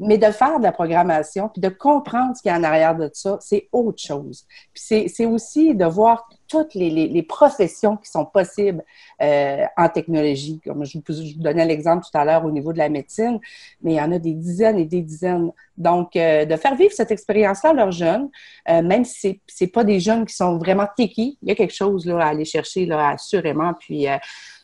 Mais 0.00 0.18
de 0.18 0.30
faire 0.32 0.58
de 0.58 0.64
la 0.64 0.72
programmation, 0.72 1.48
puis 1.48 1.60
de 1.60 1.68
comprendre 1.68 2.36
ce 2.36 2.42
qu'il 2.42 2.50
y 2.50 2.54
a 2.54 2.58
en 2.58 2.64
arrière 2.64 2.96
de 2.96 3.10
ça, 3.12 3.38
c'est 3.40 3.68
autre 3.70 4.02
chose. 4.02 4.46
Puis 4.72 5.08
c'est 5.08 5.26
aussi 5.26 5.74
de 5.74 5.84
voir 5.84 6.28
toutes 6.48 6.74
les, 6.74 7.22
professions 7.22 7.96
qui 7.96 8.10
sont 8.10 8.24
possibles 8.24 8.82
euh, 9.22 9.64
en 9.76 9.88
technologie. 9.88 10.60
Comme 10.64 10.84
je 10.84 10.98
vous, 10.98 11.04
donnais 11.36 11.64
l'exemple 11.64 12.04
tout 12.04 12.18
à 12.18 12.24
l'heure 12.24 12.44
au 12.44 12.50
niveau 12.50 12.72
de 12.72 12.78
la 12.78 12.88
médecine, 12.88 13.38
mais 13.82 13.92
il 13.92 13.96
y 13.96 14.00
en 14.00 14.10
a 14.10 14.18
des 14.18 14.32
dizaines 14.32 14.78
et 14.78 14.84
des 14.84 15.02
dizaines. 15.02 15.52
Donc, 15.76 16.16
euh, 16.16 16.44
de 16.44 16.56
faire 16.56 16.74
vivre 16.74 16.92
cette 16.92 17.10
expérience-là 17.10 17.70
à 17.70 17.72
leurs 17.72 17.92
jeunes, 17.92 18.30
euh, 18.68 18.82
même 18.82 19.04
si 19.04 19.40
c'est 19.46 19.68
pas 19.68 19.84
des 19.84 20.00
jeunes 20.00 20.26
qui 20.26 20.34
sont 20.34 20.58
vraiment 20.58 20.86
techy, 20.96 21.38
il 21.40 21.48
y 21.48 21.52
a 21.52 21.54
quelque 21.54 21.74
chose 21.74 22.04
là, 22.04 22.18
à 22.18 22.28
aller 22.30 22.44
chercher 22.44 22.84
là, 22.84 23.10
assurément. 23.10 23.72
Puis, 23.78 24.06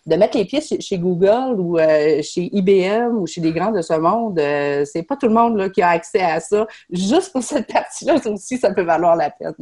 de 0.07 0.17
mettre 0.17 0.37
les 0.39 0.45
pieds 0.45 0.61
chez 0.61 0.99
Google 0.99 1.59
ou 1.59 1.79
euh, 1.79 2.23
chez 2.23 2.49
IBM 2.53 3.17
ou 3.19 3.27
chez 3.27 3.41
des 3.41 3.53
grands 3.53 3.73
de 3.73 3.83
ce 3.83 3.95
monde, 3.95 4.39
euh, 4.39 4.85
c'est 4.85 5.03
pas 5.03 5.17
tout 5.17 5.27
le 5.27 5.35
monde 5.35 5.57
là, 5.57 5.69
qui 5.69 5.83
a 5.83 5.89
accès 5.89 6.21
à 6.23 6.41
ça. 6.41 6.67
Juste 6.91 7.33
pour 7.33 7.43
cette 7.43 7.67
partie-là, 7.73 8.19
ça 8.21 8.31
aussi, 8.31 8.57
ça 8.59 8.73
peut 8.73 8.83
valoir 8.83 9.17
la 9.17 9.31
peine. 9.31 9.53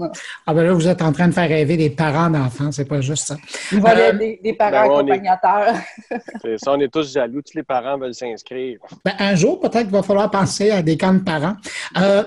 Ah 0.46 0.52
ben 0.54 0.62
là, 0.64 0.72
vous 0.72 0.87
êtes 0.87 1.02
en 1.02 1.12
train 1.12 1.28
de 1.28 1.33
faire 1.33 1.48
rêver 1.48 1.76
des 1.76 1.90
parents 1.90 2.30
d'enfants, 2.30 2.70
c'est 2.72 2.85
pas 2.85 3.00
juste 3.00 3.26
ça. 3.28 3.37
Ils 3.72 3.80
volaient 3.80 4.12
Euh, 4.14 4.18
des, 4.18 4.40
des 4.42 4.52
parents 4.52 4.87
ben, 4.88 4.92
on 5.04 5.07
est- 5.09 5.12
accompagnateurs. 5.12 5.74
C'est 6.42 6.59
ça, 6.59 6.72
on 6.72 6.80
est 6.80 6.92
tous 6.92 7.12
jaloux. 7.12 7.40
Tous 7.42 7.54
les 7.57 7.62
parents 7.62 7.96
veulent 7.98 8.14
s'inscrire. 8.14 8.78
Ben, 9.04 9.12
un 9.18 9.35
jour, 9.35 9.59
peut-être 9.61 9.85
qu'il 9.85 9.90
va 9.90 10.02
falloir 10.02 10.30
penser 10.30 10.70
à 10.70 10.83
des 10.83 10.96
camps 10.96 11.14
de 11.14 11.20
parents. 11.20 11.57
Euh, 11.96 12.22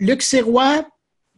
Luc 0.00 0.22
Sirois, 0.22 0.84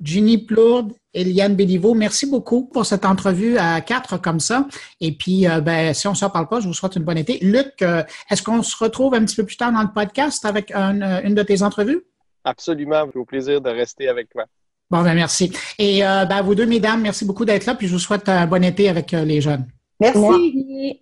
Ginny 0.03 0.39
Plourde, 0.39 0.93
Eliane 1.15 1.55
Béliveau, 1.55 1.95
merci 1.95 2.27
beaucoup 2.27 2.67
pour 2.67 2.85
cette 2.85 3.05
entrevue 3.07 3.57
à 3.57 3.81
quatre 3.81 4.21
comme 4.21 4.41
ça. 4.41 4.67
Et 5.01 5.13
puis, 5.13 5.49
euh, 5.49 5.61
ben, 5.61 5.95
si 5.95 6.07
on 6.07 6.11
ne 6.11 6.17
s'en 6.17 6.29
parle 6.31 6.49
pas, 6.49 6.61
je 6.61 6.67
vous 6.69 6.75
souhaite 6.75 6.97
une 6.97 7.05
bonne 7.05 7.17
été. 7.19 7.39
Luc, 7.41 7.81
euh, 7.83 8.03
est-ce 8.31 8.43
qu'on 8.43 8.63
se 8.63 8.77
retrouve 8.77 9.15
un 9.15 9.25
petit 9.25 9.37
peu 9.37 9.45
plus 9.45 9.57
tard 9.57 9.73
dans 9.73 9.83
le 9.83 9.93
podcast 9.95 10.45
avec 10.45 10.71
un- 10.73 11.01
euh, 11.01 11.21
une 11.25 11.35
de 11.35 11.43
tes 11.43 11.63
entrevues? 11.63 12.03
Absolument. 12.45 13.05
Au 13.15 13.25
plaisir 13.25 13.61
de 13.61 13.71
rester 13.71 14.09
avec 14.09 14.29
toi. 14.29 14.45
Bon, 14.91 15.03
ben 15.03 15.15
merci. 15.15 15.51
Et 15.79 16.07
euh, 16.07 16.27
ben, 16.27 16.43
vous 16.43 16.55
deux, 16.55 16.67
mesdames, 16.67 17.01
merci 17.03 17.25
beaucoup 17.25 17.45
d'être 17.45 17.67
là. 17.67 17.75
Puis 17.75 17.89
je 17.89 17.93
vous 17.95 17.99
souhaite 17.99 18.29
un 18.29 18.47
bon 18.47 18.63
été 18.63 18.89
avec 18.89 19.13
euh, 19.15 19.25
les 19.25 19.41
jeunes. 19.41 19.67
Merci. 19.99 20.19
Merci. 20.21 21.01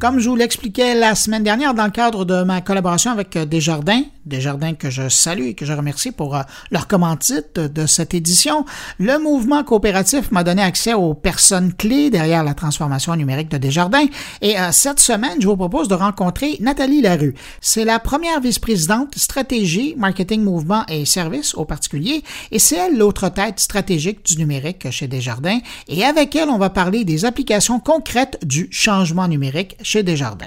Comme 0.00 0.18
je 0.18 0.30
vous 0.30 0.36
l'expliquais 0.36 0.94
la 0.94 1.14
semaine 1.14 1.42
dernière 1.42 1.74
dans 1.74 1.84
le 1.84 1.90
cadre 1.90 2.24
de 2.24 2.42
ma 2.42 2.62
collaboration 2.62 3.10
avec 3.10 3.36
euh, 3.36 3.44
Desjardins, 3.44 4.00
Desjardins 4.24 4.72
que 4.72 4.88
je 4.88 5.10
salue 5.10 5.48
et 5.48 5.54
que 5.54 5.66
je 5.66 5.74
remercie 5.74 6.10
pour 6.10 6.36
euh, 6.36 6.42
leur 6.70 6.88
commandite 6.88 7.60
de 7.60 7.84
cette 7.84 8.14
édition, 8.14 8.64
le 8.98 9.18
mouvement 9.18 9.62
coopératif 9.62 10.30
m'a 10.30 10.42
donné 10.42 10.62
accès 10.62 10.94
aux 10.94 11.12
personnes 11.12 11.74
clés 11.74 12.08
derrière 12.08 12.42
la 12.44 12.54
transformation 12.54 13.14
numérique 13.14 13.50
de 13.50 13.58
Desjardins. 13.58 14.06
Et 14.40 14.58
euh, 14.58 14.72
cette 14.72 15.00
semaine, 15.00 15.36
je 15.38 15.46
vous 15.46 15.56
propose 15.56 15.88
de 15.88 15.94
rencontrer 15.94 16.56
Nathalie 16.60 17.02
Larue. 17.02 17.34
C'est 17.60 17.84
la 17.84 17.98
première 17.98 18.40
vice-présidente 18.40 19.18
stratégie, 19.18 19.94
marketing, 19.98 20.42
mouvement 20.42 20.86
et 20.88 21.04
services 21.04 21.54
au 21.54 21.66
particulier. 21.66 22.22
Et 22.52 22.58
c'est 22.58 22.76
elle 22.76 22.96
l'autre 22.96 23.28
tête 23.28 23.60
stratégique 23.60 24.24
du 24.24 24.38
numérique 24.38 24.90
chez 24.90 25.08
Desjardins. 25.08 25.58
Et 25.88 26.06
avec 26.06 26.34
elle, 26.36 26.48
on 26.48 26.58
va 26.58 26.70
parler 26.70 27.04
des 27.04 27.26
applications 27.26 27.80
concrètes 27.80 28.38
du 28.46 28.68
changement 28.70 29.28
numérique 29.28 29.76
chez 29.90 30.04
Desjardins. 30.04 30.46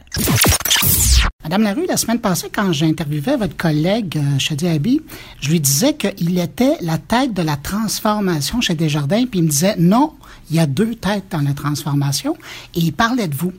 Madame 1.44 1.64
Larue, 1.64 1.86
la 1.86 1.98
semaine 1.98 2.20
passée, 2.20 2.48
quand 2.50 2.72
j'interviewais 2.72 3.36
votre 3.36 3.58
collègue 3.58 4.16
euh, 4.16 4.40
Shadi 4.40 4.68
Abi, 4.70 5.02
je 5.42 5.50
lui 5.50 5.60
disais 5.60 5.96
qu'il 5.96 6.40
était 6.40 6.78
la 6.80 6.98
tête 6.98 7.34
de 7.34 7.42
la 7.42 7.58
transformation 7.58 8.62
chez 8.62 8.74
Desjardins, 8.74 9.26
puis 9.26 9.40
il 9.40 9.44
me 9.44 9.50
disait 9.50 9.76
non, 9.78 10.14
il 10.50 10.56
y 10.56 10.60
a 10.60 10.66
deux 10.66 10.96
têtes 10.96 11.26
dans 11.32 11.42
la 11.42 11.54
transformation, 11.54 12.38
et 12.74 12.80
il 12.80 12.94
parlait 12.94 13.28
de 13.28 13.36
vous. 13.36 13.52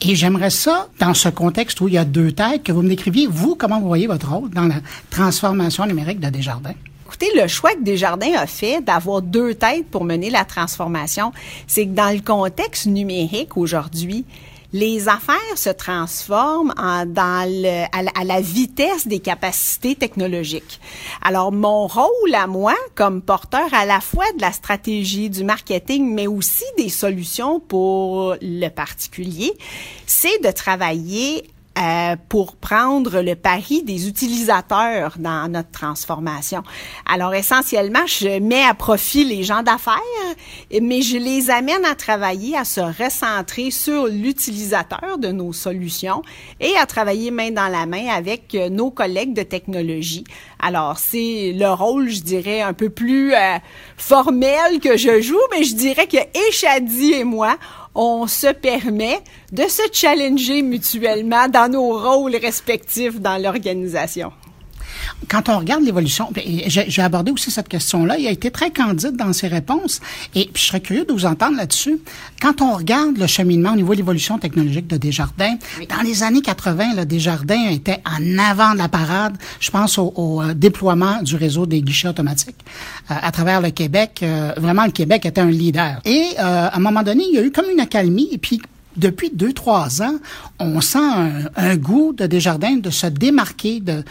Et 0.00 0.16
j'aimerais 0.16 0.50
ça, 0.50 0.88
dans 0.98 1.14
ce 1.14 1.28
contexte 1.28 1.80
où 1.80 1.86
il 1.86 1.94
y 1.94 1.98
a 1.98 2.04
deux 2.04 2.32
têtes, 2.32 2.64
que 2.64 2.72
vous 2.72 2.82
me 2.82 2.88
décriviez, 2.88 3.28
vous, 3.28 3.54
comment 3.54 3.78
vous 3.78 3.86
voyez 3.86 4.08
votre 4.08 4.28
rôle 4.28 4.50
dans 4.50 4.66
la 4.66 4.80
transformation 5.08 5.86
numérique 5.86 6.18
de 6.18 6.30
Desjardins. 6.30 6.74
Écoutez, 7.06 7.30
le 7.40 7.46
choix 7.46 7.74
que 7.74 7.82
Desjardins 7.82 8.34
a 8.36 8.48
fait 8.48 8.80
d'avoir 8.80 9.22
deux 9.22 9.54
têtes 9.54 9.86
pour 9.88 10.02
mener 10.02 10.30
la 10.30 10.44
transformation, 10.44 11.30
c'est 11.68 11.86
que 11.86 11.92
dans 11.92 12.12
le 12.12 12.22
contexte 12.22 12.86
numérique 12.86 13.56
aujourd'hui, 13.56 14.24
les 14.72 15.08
affaires 15.08 15.56
se 15.56 15.70
transforment 15.70 16.72
à, 16.76 17.00
à, 17.02 18.24
la, 18.24 18.40
vitesse 18.40 19.06
des 19.06 19.18
capacités 19.18 19.94
technologiques. 19.94 20.80
Alors, 21.22 21.52
mon 21.52 21.86
rôle 21.86 22.34
à 22.34 22.46
moi, 22.46 22.74
comme 22.94 23.22
porteur 23.22 23.72
à 23.72 23.84
la 23.84 24.00
fois 24.00 24.24
de 24.36 24.40
la 24.40 24.52
stratégie, 24.52 25.28
du 25.30 25.44
marketing, 25.44 26.12
mais 26.12 26.26
aussi 26.26 26.64
des 26.78 26.88
solutions 26.88 27.60
pour 27.60 28.36
le 28.40 28.68
particulier, 28.68 29.52
c'est 30.06 30.42
de 30.42 30.50
travailler 30.50 31.44
euh, 31.82 32.16
pour 32.28 32.56
prendre 32.56 33.22
le 33.22 33.34
pari 33.34 33.82
des 33.82 34.06
utilisateurs 34.06 35.16
dans 35.18 35.50
notre 35.50 35.70
transformation. 35.70 36.62
Alors 37.06 37.34
essentiellement, 37.34 38.06
je 38.06 38.38
mets 38.38 38.64
à 38.64 38.74
profit 38.74 39.24
les 39.24 39.42
gens 39.42 39.62
d'affaires, 39.62 39.98
mais 40.80 41.02
je 41.02 41.16
les 41.16 41.50
amène 41.50 41.84
à 41.84 41.94
travailler, 41.94 42.56
à 42.56 42.64
se 42.64 42.80
recentrer 42.80 43.70
sur 43.70 44.06
l'utilisateur 44.06 45.18
de 45.18 45.28
nos 45.28 45.52
solutions 45.52 46.22
et 46.60 46.76
à 46.76 46.86
travailler 46.86 47.30
main 47.30 47.50
dans 47.50 47.68
la 47.68 47.86
main 47.86 48.06
avec 48.08 48.54
nos 48.70 48.90
collègues 48.90 49.34
de 49.34 49.42
technologie. 49.42 50.24
Alors 50.60 50.98
c'est 50.98 51.52
le 51.52 51.72
rôle, 51.72 52.08
je 52.08 52.22
dirais, 52.22 52.60
un 52.60 52.72
peu 52.72 52.90
plus 52.90 53.34
euh, 53.34 53.58
formel 53.96 54.78
que 54.80 54.96
je 54.96 55.20
joue, 55.20 55.40
mais 55.50 55.64
je 55.64 55.74
dirais 55.74 56.06
que 56.06 56.18
Echadi 56.48 57.14
et 57.14 57.24
moi, 57.24 57.56
on 57.94 58.26
se 58.26 58.52
permet 58.52 59.20
de 59.50 59.64
se 59.64 59.82
challenger 59.92 60.62
mutuellement 60.62 61.48
dans 61.48 61.70
nos 61.70 61.98
rôles 61.98 62.36
respectifs 62.36 63.20
dans 63.20 63.40
l'organisation. 63.40 64.32
Quand 65.28 65.48
on 65.48 65.58
regarde 65.58 65.82
l'évolution, 65.82 66.30
j'ai 66.66 67.02
abordé 67.02 67.32
aussi 67.32 67.50
cette 67.50 67.68
question-là, 67.68 68.18
il 68.18 68.26
a 68.26 68.30
été 68.30 68.50
très 68.50 68.70
candide 68.70 69.16
dans 69.16 69.32
ses 69.32 69.48
réponses 69.48 70.00
et 70.34 70.50
puis 70.52 70.62
je 70.62 70.68
serais 70.68 70.80
curieux 70.80 71.04
de 71.04 71.12
vous 71.12 71.26
entendre 71.26 71.56
là-dessus. 71.56 72.00
Quand 72.40 72.60
on 72.60 72.72
regarde 72.74 73.16
le 73.18 73.26
cheminement 73.26 73.72
au 73.72 73.76
niveau 73.76 73.92
de 73.92 73.98
l'évolution 73.98 74.38
technologique 74.38 74.86
de 74.86 74.96
Desjardins, 74.96 75.56
oui. 75.78 75.86
dans 75.86 76.02
les 76.02 76.22
années 76.22 76.42
80, 76.42 76.94
là, 76.94 77.04
Desjardins 77.04 77.68
était 77.70 78.00
en 78.06 78.38
avant 78.38 78.72
de 78.72 78.78
la 78.78 78.88
parade. 78.88 79.36
Je 79.60 79.70
pense 79.70 79.98
au, 79.98 80.12
au 80.16 80.42
euh, 80.42 80.54
déploiement 80.54 81.22
du 81.22 81.36
réseau 81.36 81.66
des 81.66 81.82
guichets 81.82 82.08
automatiques 82.08 82.56
euh, 83.10 83.14
à 83.20 83.30
travers 83.32 83.60
le 83.60 83.70
Québec. 83.70 84.20
Euh, 84.22 84.52
vraiment, 84.56 84.84
le 84.84 84.92
Québec 84.92 85.26
était 85.26 85.40
un 85.40 85.50
leader. 85.50 86.00
Et 86.04 86.36
à 86.38 86.76
un 86.76 86.80
moment 86.80 87.02
donné, 87.02 87.24
il 87.28 87.34
y 87.34 87.38
a 87.38 87.42
eu 87.42 87.50
comme 87.50 87.66
une 87.70 87.80
accalmie 87.80 88.28
et 88.32 88.38
puis 88.38 88.60
depuis 88.96 89.30
deux, 89.30 89.52
trois 89.52 90.02
ans, 90.02 90.16
on 90.58 90.80
sent 90.80 90.98
un, 91.56 91.76
goût 91.76 92.12
de 92.12 92.26
Desjardins 92.26 92.76
de 92.76 92.90
se 92.90 93.06
démarquer. 93.06 93.80
De, 93.80 94.04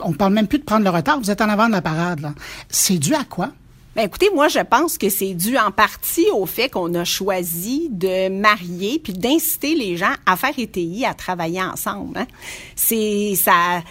on 0.00 0.12
parle 0.12 0.32
même 0.32 0.46
plus 0.46 0.58
de 0.58 0.64
prendre 0.64 0.84
le 0.84 0.90
retard. 0.90 1.18
Vous 1.20 1.30
êtes 1.30 1.40
en 1.40 1.48
avant 1.48 1.66
de 1.66 1.72
la 1.72 1.82
parade. 1.82 2.32
C'est 2.68 2.98
dû 2.98 3.14
à 3.14 3.24
quoi? 3.24 3.50
Ben 3.94 4.06
écoutez, 4.06 4.30
moi 4.34 4.48
je 4.48 4.60
pense 4.60 4.96
que 4.96 5.10
c'est 5.10 5.34
dû 5.34 5.58
en 5.58 5.70
partie 5.70 6.24
au 6.32 6.46
fait 6.46 6.70
qu'on 6.70 6.94
a 6.94 7.04
choisi 7.04 7.88
de 7.90 8.30
marier 8.30 8.98
puis 8.98 9.12
d'inciter 9.12 9.74
les 9.74 9.98
gens 9.98 10.14
à 10.24 10.36
faire 10.36 10.58
ETI, 10.58 11.04
à 11.04 11.12
travailler 11.12 11.62
ensemble. 11.62 12.16
Hein. 12.16 12.26
C'est 12.74 13.34
ça 13.36 13.82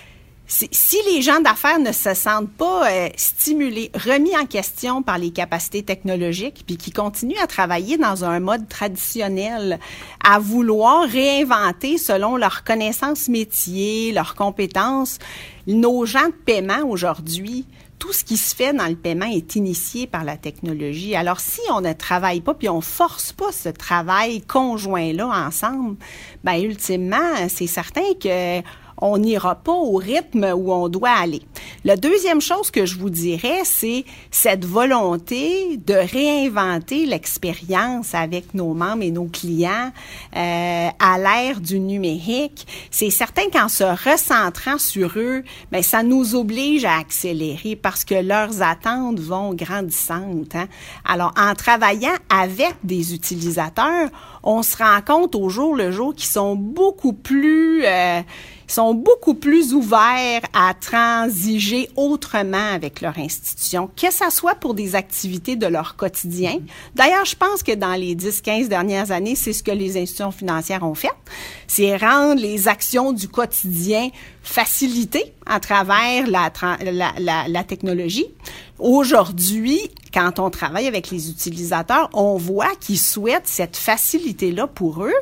si 0.52 0.98
les 1.06 1.22
gens 1.22 1.40
d'affaires 1.40 1.80
ne 1.80 1.94
se 1.94 2.14
sentent 2.14 2.52
pas 2.52 2.92
euh, 2.92 3.10
stimulés, 3.16 3.90
remis 3.96 4.36
en 4.36 4.46
question 4.46 5.02
par 5.02 5.18
les 5.18 5.32
capacités 5.32 5.82
technologiques, 5.82 6.64
puis 6.68 6.76
qui 6.76 6.92
continuent 6.92 7.42
à 7.42 7.48
travailler 7.48 7.98
dans 7.98 8.26
un 8.26 8.42
mode 8.42 8.68
traditionnel, 8.68 9.80
à 10.24 10.40
vouloir 10.40 11.08
réinventer 11.08 11.98
selon 11.98 12.36
leurs 12.36 12.66
connaissances 12.66 13.30
métiers, 13.30 14.12
leurs 14.12 14.36
compétences, 14.36 15.20
nos 15.68 16.06
gens 16.06 16.28
de 16.28 16.34
paiement 16.46 16.86
aujourd'hui, 16.86 17.66
tout 17.98 18.12
ce 18.12 18.26
qui 18.26 18.36
se 18.36 18.54
fait 18.54 18.74
dans 18.74 18.88
le 18.88 18.96
paiement 18.96 19.28
est 19.28 19.56
initié 19.56 20.06
par 20.06 20.26
la 20.26 20.36
technologie. 20.36 21.16
Alors, 21.16 21.40
si 21.40 21.62
on 21.72 21.82
ne 21.82 21.94
travaille 21.94 22.42
pas, 22.42 22.56
puis 22.56 22.68
on 22.68 22.82
force 22.82 23.32
pas 23.32 23.52
ce 23.52 23.70
travail 23.70 24.42
conjoint-là 24.42 25.28
ensemble, 25.28 25.98
ben 26.44 26.56
ultimement, 26.62 27.48
c'est 27.48 27.68
certain 27.68 28.16
que 28.20 28.62
on 29.02 29.18
n'ira 29.18 29.56
pas 29.56 29.74
au 29.74 29.96
rythme 29.96 30.54
où 30.56 30.72
on 30.72 30.88
doit 30.88 31.10
aller. 31.10 31.42
La 31.84 31.96
deuxième 31.96 32.42
chose 32.42 32.70
que 32.70 32.86
je 32.86 32.98
vous 32.98 33.10
dirais, 33.10 33.62
c'est 33.64 34.06
cette 34.30 34.66
volonté 34.66 35.78
de 35.78 35.94
réinventer 35.94 37.06
l'expérience 37.06 38.14
avec 38.14 38.54
nos 38.54 38.74
membres 38.74 39.04
et 39.04 39.12
nos 39.12 39.26
clients 39.26 39.92
euh, 40.36 40.88
à 41.00 41.18
l'ère 41.18 41.60
du 41.60 41.80
numérique. 41.80 42.68
C'est 42.92 43.10
certain 43.10 43.50
qu'en 43.52 43.68
se 43.68 43.84
recentrant 43.84 44.78
sur 44.78 45.14
eux, 45.18 45.44
ben 45.72 45.82
ça 45.82 46.04
nous 46.04 46.36
oblige 46.36 46.86
à 46.86 46.98
accélérer 46.98 47.76
parce 47.76 48.06
que 48.06 48.16
leurs 48.16 48.62
attentes 48.62 49.20
vont 49.20 49.54
grandissantes. 49.54 50.56
Hein? 50.56 50.68
Alors, 51.06 51.34
en 51.38 51.56
travaillant 51.56 52.16
avec 52.30 52.76
des 52.84 53.14
utilisateurs, 53.14 54.10
on 54.44 54.64
se 54.64 54.78
rend 54.78 55.02
compte 55.06 55.36
au 55.36 55.50
jour 55.50 55.76
le 55.76 55.92
jour 55.92 56.14
qu'ils 56.16 56.30
sont 56.30 56.56
beaucoup 56.56 57.14
plus 57.14 57.86
euh, 57.86 58.22
sont 58.72 58.94
beaucoup 58.94 59.34
plus 59.34 59.74
ouverts 59.74 60.42
à 60.54 60.74
transiger 60.74 61.90
autrement 61.96 62.74
avec 62.74 63.02
leur 63.02 63.18
institution, 63.18 63.90
que 63.96 64.12
ça 64.12 64.30
soit 64.30 64.56
pour 64.56 64.74
des 64.74 64.96
activités 64.96 65.56
de 65.56 65.68
leur 65.68 65.96
quotidien. 65.96 66.60
D'ailleurs, 66.96 67.26
je 67.26 67.36
pense 67.36 67.64
que 67.64 67.74
dans 67.74 67.94
les 67.94 68.16
10-15 68.16 68.68
dernières 68.68 69.12
années, 69.12 69.36
c'est 69.36 69.54
ce 69.54 69.64
que 69.64 69.72
les 69.72 69.98
institutions 69.98 70.32
financières 70.32 70.84
ont 70.84 70.96
fait. 70.96 71.12
C'est 71.68 71.96
rendre 71.98 72.42
les 72.42 72.68
actions 72.68 73.12
du 73.12 73.28
quotidien 73.28 74.10
facilitées 74.44 75.34
à 75.46 75.60
travers 75.60 76.28
la, 76.28 76.52
la, 76.84 77.14
la, 77.20 77.48
la 77.48 77.64
technologie. 77.64 78.28
Aujourd'hui, 78.80 79.80
quand 80.14 80.40
on 80.40 80.50
travaille 80.50 80.88
avec 80.88 81.10
les 81.10 81.30
utilisateurs, 81.30 82.10
on 82.14 82.38
voit 82.38 82.76
qu'ils 82.80 83.00
souhaitent 83.00 83.48
cette 83.48 83.78
facilité-là 83.78 84.68
pour 84.68 85.04
eux 85.04 85.14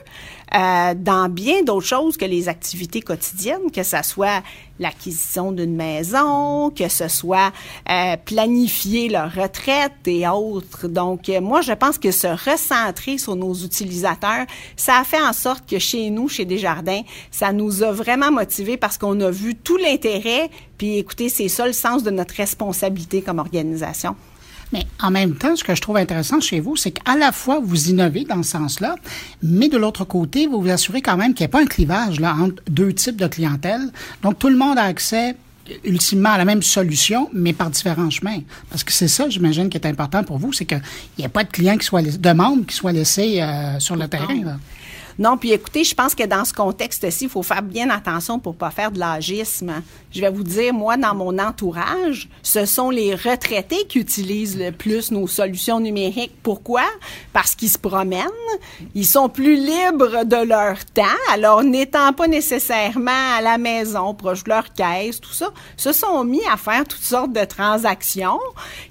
euh, 0.56 0.94
dans 0.96 1.30
bien 1.30 1.64
d'autres 1.64 1.86
choses 1.86 2.18
que 2.18 2.26
les 2.26 2.50
activités 2.50 3.02
quotidiennes, 3.02 3.72
que 3.74 3.84
ce 3.84 3.98
soit 4.04 4.42
l'acquisition 4.80 5.52
d'une 5.52 5.76
maison, 5.76 6.72
que 6.72 6.88
ce 6.88 7.08
soit 7.08 7.52
euh, 7.90 8.16
planifier 8.24 9.10
leur 9.10 9.32
retraite 9.32 10.08
et 10.08 10.28
autres. 10.28 10.88
Donc, 10.88 11.30
euh, 11.30 11.42
moi, 11.42 11.62
je 11.62 11.74
pense 11.74 11.98
que 11.98 12.12
se 12.12 12.28
recentrer 12.28 13.18
sur 13.18 13.36
nos 13.36 13.54
utilisateurs, 13.54 14.46
ça 14.76 14.98
a 14.98 15.04
fait 15.04 15.22
en 15.22 15.34
sorte 15.34 15.70
que 15.70 15.80
chez 15.80 16.10
nous, 16.10 16.28
chez 16.28 16.46
Desjardins, 16.46 17.02
ça 17.32 17.52
nous 17.52 17.84
a 17.84 17.92
vraiment 17.92 18.32
motivés 18.32 18.78
parce 18.78 18.98
qu'on 18.98 19.20
a 19.22 19.30
vu 19.30 19.56
tout 19.56 19.78
l'intérêt. 19.78 20.50
Puis, 20.78 20.98
écoutez, 20.98 21.30
c'est 21.30 21.50
ça 21.50 21.68
le 21.68 21.74
sens 21.74 22.04
de 22.04 22.10
notre 22.10 22.36
responsabilité 22.36 23.22
comme 23.22 23.40
organisation. 23.40 24.16
Mais 24.72 24.86
en 25.02 25.12
même 25.12 25.36
temps, 25.36 25.56
ce 25.56 25.64
que 25.64 25.74
je 25.74 25.82
trouve 25.82 25.98
intéressant 25.98 26.40
chez 26.40 26.60
vous, 26.60 26.76
c'est 26.76 26.92
qu'à 26.92 27.16
la 27.16 27.32
fois, 27.32 27.60
vous 27.64 27.90
innovez 27.90 28.24
dans 28.26 28.44
ce 28.44 28.52
sens-là, 28.52 28.96
mais 29.42 29.68
de 29.68 29.78
l'autre 29.78 30.06
côté, 30.06 30.48
vous 30.48 30.62
vous 30.62 30.70
assurez 30.70 31.02
quand 31.02 31.18
même 31.18 31.34
qu'il 31.34 31.44
n'y 31.46 31.50
a 31.50 31.52
pas 31.52 31.62
un 31.62 31.66
clivage 31.66 32.20
là, 32.20 32.36
entre 32.36 32.62
deux 32.70 32.94
types 32.94 33.18
de 33.18 33.28
clientèle. 33.28 33.82
Donc, 34.22 34.38
tout 34.38 34.50
le 34.50 34.58
monde 34.58 34.78
a 34.78 34.84
accès 34.84 35.36
ultimement 35.84 36.32
à 36.32 36.38
la 36.38 36.46
même 36.46 36.64
solution, 36.64 37.30
mais 37.34 37.54
par 37.54 37.70
différents 37.70 38.10
chemins. 38.10 38.40
Parce 38.70 38.84
que 38.84 38.92
c'est 38.92 39.08
ça, 39.08 39.30
j'imagine, 39.30 39.70
qui 39.70 39.78
est 39.78 39.86
important 39.86 40.24
pour 40.24 40.38
vous, 40.38 40.54
c'est 40.54 40.66
qu'il 40.66 40.82
n'y 41.18 41.26
a 41.26 41.30
pas 41.30 41.44
de 41.44 41.50
clients 41.50 41.78
qui 41.78 41.86
soient, 41.86 42.02
de 42.02 42.32
membres 42.32 42.66
qui 42.66 42.76
soient 42.76 42.92
laissés 42.92 43.42
euh, 43.42 43.80
sur 43.80 43.96
le 43.96 44.08
terrain. 44.08 44.44
Là. 44.44 44.58
Non, 45.20 45.38
puis 45.38 45.52
écoutez, 45.52 45.84
je 45.84 45.94
pense 45.94 46.16
que 46.16 46.24
dans 46.24 46.46
ce 46.46 46.54
contexte-ci, 46.54 47.26
il 47.26 47.30
faut 47.30 47.44
faire 47.44 47.62
bien 47.62 47.90
attention 47.90 48.40
pour 48.40 48.56
pas 48.56 48.72
faire 48.72 48.90
de 48.90 49.00
l'agisme. 49.00 49.84
Je 50.12 50.22
vais 50.22 50.30
vous 50.30 50.44
dire, 50.44 50.74
moi, 50.74 50.96
dans 50.96 51.14
mon 51.14 51.38
entourage, 51.40 52.30
ce 52.42 52.66
sont 52.66 52.90
les 52.90 53.16
retraités 53.16 53.86
qui 53.90 54.00
utilisent 54.00 54.58
le 54.58 54.72
plus 54.72 55.12
nos 55.12 55.28
solutions 55.28 55.82
numériques. 55.82 56.36
Pourquoi? 56.42 56.84
Parce 57.34 57.54
qu'ils 57.54 57.70
se 57.70 57.78
promènent, 57.78 58.30
ils 58.96 59.06
sont 59.06 59.28
plus 59.28 59.58
libres 59.58 60.24
de 60.24 60.48
leur 60.48 60.86
temps, 60.86 61.04
alors 61.34 61.64
n'étant 61.64 62.14
pas 62.14 62.30
nécessairement 62.30 63.36
à 63.38 63.42
la 63.42 63.58
maison, 63.58 64.14
proche 64.14 64.46
de 64.46 64.50
leur 64.52 64.72
caisse, 64.72 65.20
tout 65.20 65.34
ça, 65.34 65.52
se 65.76 65.92
sont 65.92 66.24
mis 66.24 66.46
à 66.50 66.56
faire 66.56 66.86
toutes 66.88 67.02
sortes 67.02 67.34
de 67.34 67.44
transactions, 67.44 68.40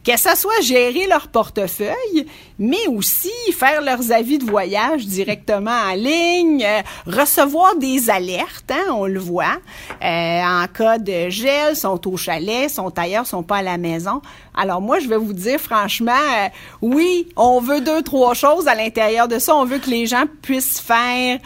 que 0.05 0.19
ce 0.19 0.37
soit 0.37 0.61
gérer 0.61 1.07
leur 1.07 1.29
portefeuille, 1.29 2.27
mais 2.59 2.87
aussi 2.89 3.33
faire 3.53 3.83
leurs 3.83 4.13
avis 4.13 4.39
de 4.39 4.45
voyage 4.45 5.07
directement 5.07 5.71
en 5.71 5.95
ligne, 5.95 6.65
euh, 6.65 6.83
recevoir 7.07 7.77
des 7.77 8.11
alertes, 8.11 8.71
hein, 8.71 8.93
on 8.93 9.07
le 9.07 9.21
voit. 9.21 9.59
Euh, 10.03 10.43
en 10.43 10.67
cas 10.67 10.99
de 10.99 11.29
gel, 11.29 11.77
sont 11.77 12.07
au 12.09 12.17
chalet, 12.17 12.69
sont 12.69 12.97
ailleurs, 12.99 13.27
sont 13.27 13.43
pas 13.43 13.59
à 13.59 13.63
la 13.63 13.79
maison. 13.79 14.21
Alors 14.57 14.81
moi, 14.81 14.99
je 14.99 15.09
vais 15.09 15.17
vous 15.17 15.33
dire 15.33 15.61
franchement, 15.61 16.13
euh, 16.13 16.49
oui, 16.83 17.29
on 17.37 17.61
veut 17.61 17.81
deux, 17.81 18.03
trois 18.03 18.35
choses 18.35 18.67
à 18.67 18.75
l'intérieur 18.75 19.29
de 19.29 19.39
ça. 19.39 19.55
On 19.55 19.65
veut 19.65 19.79
que 19.79 19.91
les 19.91 20.07
gens 20.07 20.25
puissent 20.43 20.81
faire 20.81 21.39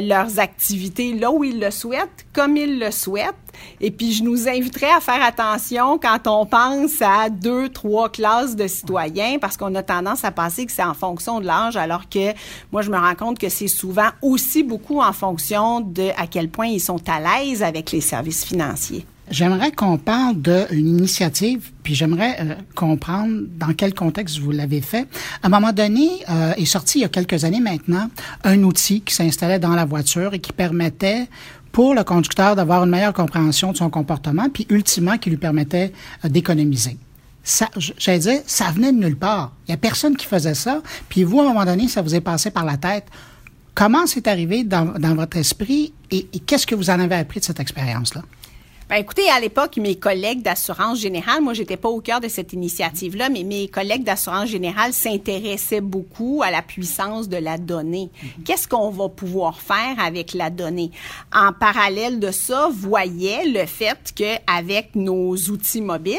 leurs 0.00 0.38
activités 0.38 1.12
là 1.12 1.30
où 1.30 1.44
ils 1.44 1.60
le 1.60 1.70
souhaitent, 1.70 2.24
comme 2.32 2.56
ils 2.56 2.78
le 2.78 2.90
souhaitent. 2.90 3.34
Et 3.80 3.90
puis, 3.90 4.12
je 4.12 4.22
nous 4.22 4.48
inviterais 4.48 4.90
à 4.90 5.00
faire 5.00 5.22
attention 5.22 5.98
quand 5.98 6.26
on 6.26 6.46
pense 6.46 7.00
à 7.00 7.28
deux, 7.30 7.68
trois 7.68 8.08
classes 8.08 8.56
de 8.56 8.66
citoyens, 8.66 9.38
parce 9.40 9.56
qu'on 9.56 9.74
a 9.74 9.82
tendance 9.82 10.24
à 10.24 10.30
penser 10.30 10.66
que 10.66 10.72
c'est 10.72 10.82
en 10.82 10.94
fonction 10.94 11.40
de 11.40 11.46
l'âge, 11.46 11.76
alors 11.76 12.08
que 12.08 12.32
moi, 12.72 12.82
je 12.82 12.90
me 12.90 12.96
rends 12.96 13.14
compte 13.14 13.38
que 13.38 13.48
c'est 13.48 13.68
souvent 13.68 14.08
aussi 14.22 14.62
beaucoup 14.62 15.00
en 15.00 15.12
fonction 15.12 15.80
de 15.80 16.10
à 16.16 16.26
quel 16.26 16.48
point 16.48 16.66
ils 16.66 16.80
sont 16.80 17.00
à 17.08 17.20
l'aise 17.20 17.62
avec 17.62 17.92
les 17.92 18.00
services 18.00 18.44
financiers. 18.44 19.04
J'aimerais 19.30 19.72
qu'on 19.72 19.98
parle 19.98 20.36
d'une 20.40 20.88
initiative, 20.88 21.70
puis 21.82 21.94
j'aimerais 21.94 22.36
euh, 22.40 22.54
comprendre 22.74 23.42
dans 23.58 23.74
quel 23.74 23.92
contexte 23.92 24.38
vous 24.38 24.52
l'avez 24.52 24.80
fait. 24.80 25.06
À 25.42 25.48
un 25.48 25.50
moment 25.50 25.72
donné, 25.72 26.08
euh, 26.30 26.54
est 26.54 26.64
sorti 26.64 27.00
il 27.00 27.02
y 27.02 27.04
a 27.04 27.08
quelques 27.08 27.44
années 27.44 27.60
maintenant 27.60 28.08
un 28.44 28.62
outil 28.62 29.02
qui 29.02 29.14
s'installait 29.14 29.58
dans 29.58 29.74
la 29.74 29.84
voiture 29.84 30.32
et 30.32 30.38
qui 30.38 30.52
permettait 30.52 31.28
pour 31.78 31.94
le 31.94 32.02
conducteur 32.02 32.56
d'avoir 32.56 32.82
une 32.82 32.90
meilleure 32.90 33.12
compréhension 33.12 33.70
de 33.70 33.76
son 33.76 33.88
comportement, 33.88 34.48
puis 34.52 34.66
ultimement 34.68 35.16
qui 35.16 35.30
lui 35.30 35.36
permettait 35.36 35.92
euh, 36.24 36.28
d'économiser. 36.28 36.96
Ça, 37.44 37.68
j'allais 37.98 38.18
dire, 38.18 38.40
ça 38.46 38.72
venait 38.72 38.90
de 38.90 38.98
nulle 38.98 39.16
part. 39.16 39.52
Il 39.62 39.70
n'y 39.70 39.74
a 39.74 39.76
personne 39.76 40.16
qui 40.16 40.26
faisait 40.26 40.54
ça. 40.54 40.82
Puis 41.08 41.22
vous, 41.22 41.38
à 41.38 41.44
un 41.44 41.46
moment 41.50 41.64
donné, 41.64 41.86
ça 41.86 42.02
vous 42.02 42.16
est 42.16 42.20
passé 42.20 42.50
par 42.50 42.64
la 42.64 42.78
tête. 42.78 43.04
Comment 43.76 44.08
c'est 44.08 44.26
arrivé 44.26 44.64
dans, 44.64 44.86
dans, 44.98 45.14
votre 45.14 45.36
esprit 45.36 45.92
et 46.10 46.24
qu'est-ce 46.44 46.66
que 46.66 46.74
vous 46.74 46.90
en 46.90 46.98
avez 46.98 47.14
appris 47.14 47.38
de 47.38 47.44
cette 47.44 47.60
expérience-là? 47.60 48.22
Ben, 48.88 48.96
écoutez, 48.96 49.28
à 49.28 49.38
l'époque, 49.38 49.76
mes 49.76 49.96
collègues 49.96 50.40
d'assurance 50.40 50.98
générale, 50.98 51.42
moi, 51.42 51.52
j'étais 51.52 51.76
pas 51.76 51.90
au 51.90 52.00
cœur 52.00 52.20
de 52.20 52.28
cette 52.28 52.54
initiative-là, 52.54 53.28
mais 53.28 53.42
mes 53.42 53.68
collègues 53.68 54.02
d'assurance 54.02 54.48
générale 54.48 54.94
s'intéressaient 54.94 55.82
beaucoup 55.82 56.40
à 56.42 56.50
la 56.50 56.62
puissance 56.62 57.28
de 57.28 57.36
la 57.36 57.58
donnée. 57.58 58.08
Mhm. 58.22 58.44
Qu'est-ce 58.44 58.66
qu'on 58.66 58.88
va 58.88 59.10
pouvoir 59.10 59.60
faire 59.60 59.96
avec 59.98 60.32
la 60.32 60.48
donnée? 60.48 60.90
En 61.34 61.52
parallèle 61.52 62.18
de 62.18 62.30
ça, 62.30 62.70
voyait 62.72 63.44
le 63.44 63.66
fait 63.66 63.98
qu'avec 64.16 64.94
nos 64.94 65.36
outils 65.36 65.82
mobiles, 65.82 66.16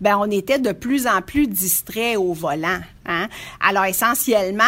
ben, 0.00 0.16
on 0.18 0.30
était 0.30 0.58
de 0.58 0.72
plus 0.72 1.06
en 1.06 1.20
plus 1.20 1.46
distrait 1.46 2.16
au 2.16 2.32
volant. 2.32 2.80
Hein? 3.04 3.28
Alors, 3.60 3.84
essentiellement, 3.84 4.64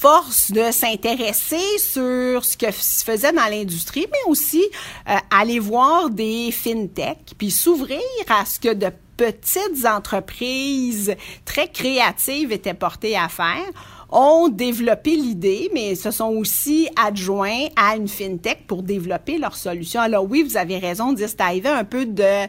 force 0.00 0.50
de 0.50 0.70
s'intéresser 0.70 1.78
sur 1.78 2.42
ce 2.42 2.56
que 2.56 2.70
se 2.70 3.04
faisait 3.04 3.32
dans 3.32 3.50
l'industrie, 3.50 4.06
mais 4.10 4.30
aussi 4.30 4.64
euh, 5.06 5.14
aller 5.30 5.58
voir 5.58 6.08
des 6.08 6.50
fintechs, 6.52 7.34
puis 7.36 7.50
s'ouvrir 7.50 8.00
à 8.30 8.46
ce 8.46 8.58
que 8.58 8.72
de 8.72 8.86
petites 9.18 9.84
entreprises 9.84 11.14
très 11.44 11.68
créatives 11.68 12.50
étaient 12.50 12.72
portées 12.72 13.14
à 13.14 13.28
faire 13.28 13.70
ont 14.08 14.48
développé 14.48 15.16
l'idée, 15.16 15.70
mais 15.74 15.94
se 15.94 16.10
sont 16.10 16.30
aussi 16.30 16.88
adjoints 16.96 17.66
à 17.76 17.94
une 17.94 18.08
fintech 18.08 18.66
pour 18.66 18.82
développer 18.82 19.36
leur 19.36 19.54
solution. 19.54 20.00
Alors 20.00 20.24
oui, 20.24 20.42
vous 20.42 20.56
avez 20.56 20.78
raison 20.78 21.12
de 21.12 21.18
dire, 21.18 21.28
c'est 21.28 21.42
arrivé 21.42 21.68
un 21.68 21.84
peu 21.84 22.06
de 22.06 22.48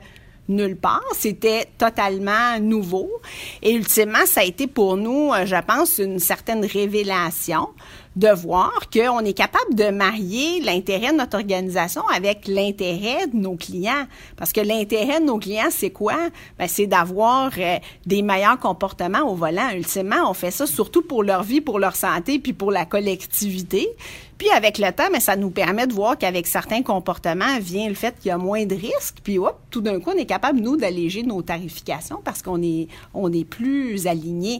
nulle 0.49 0.77
part. 0.77 1.03
C'était 1.13 1.67
totalement 1.77 2.59
nouveau. 2.59 3.09
Et 3.61 3.71
ultimement, 3.71 4.25
ça 4.25 4.41
a 4.41 4.43
été 4.43 4.67
pour 4.67 4.97
nous, 4.97 5.31
euh, 5.33 5.45
je 5.45 5.55
pense, 5.65 5.97
une 5.97 6.19
certaine 6.19 6.65
révélation 6.65 7.69
de 8.17 8.27
voir 8.27 8.89
qu'on 8.93 9.19
est 9.19 9.33
capable 9.33 9.73
de 9.73 9.89
marier 9.89 10.59
l'intérêt 10.61 11.13
de 11.13 11.17
notre 11.17 11.37
organisation 11.37 12.01
avec 12.13 12.45
l'intérêt 12.47 13.27
de 13.27 13.37
nos 13.37 13.55
clients. 13.55 14.05
Parce 14.35 14.51
que 14.51 14.59
l'intérêt 14.59 15.21
de 15.21 15.25
nos 15.25 15.37
clients, 15.37 15.69
c'est 15.69 15.91
quoi? 15.91 16.17
Ben, 16.59 16.67
c'est 16.67 16.87
d'avoir 16.87 17.51
euh, 17.57 17.77
des 18.05 18.21
meilleurs 18.21 18.59
comportements 18.59 19.31
au 19.31 19.35
volant. 19.35 19.69
Ultimement, 19.73 20.29
on 20.29 20.33
fait 20.33 20.51
ça 20.51 20.67
surtout 20.67 21.01
pour 21.01 21.23
leur 21.23 21.43
vie, 21.43 21.61
pour 21.61 21.79
leur 21.79 21.95
santé, 21.95 22.39
puis 22.39 22.53
pour 22.53 22.71
la 22.71 22.85
collectivité. 22.85 23.87
Puis 24.41 24.49
avec 24.49 24.79
le 24.79 24.91
temps, 24.91 25.03
mais 25.11 25.19
ça 25.19 25.35
nous 25.35 25.51
permet 25.51 25.85
de 25.85 25.93
voir 25.93 26.17
qu'avec 26.17 26.47
certains 26.47 26.81
comportements 26.81 27.59
vient 27.59 27.87
le 27.87 27.93
fait 27.93 28.15
qu'il 28.19 28.29
y 28.29 28.31
a 28.31 28.39
moins 28.39 28.65
de 28.65 28.73
risques. 28.73 29.17
Puis 29.23 29.37
hop, 29.37 29.55
tout 29.69 29.81
d'un 29.81 29.99
coup, 29.99 30.09
on 30.15 30.17
est 30.17 30.25
capable, 30.25 30.61
nous, 30.61 30.77
d'alléger 30.77 31.21
nos 31.21 31.43
tarifications 31.43 32.19
parce 32.25 32.41
qu'on 32.41 32.59
est, 32.63 32.87
on 33.13 33.31
est 33.31 33.43
plus 33.43 34.07
alignés. 34.07 34.59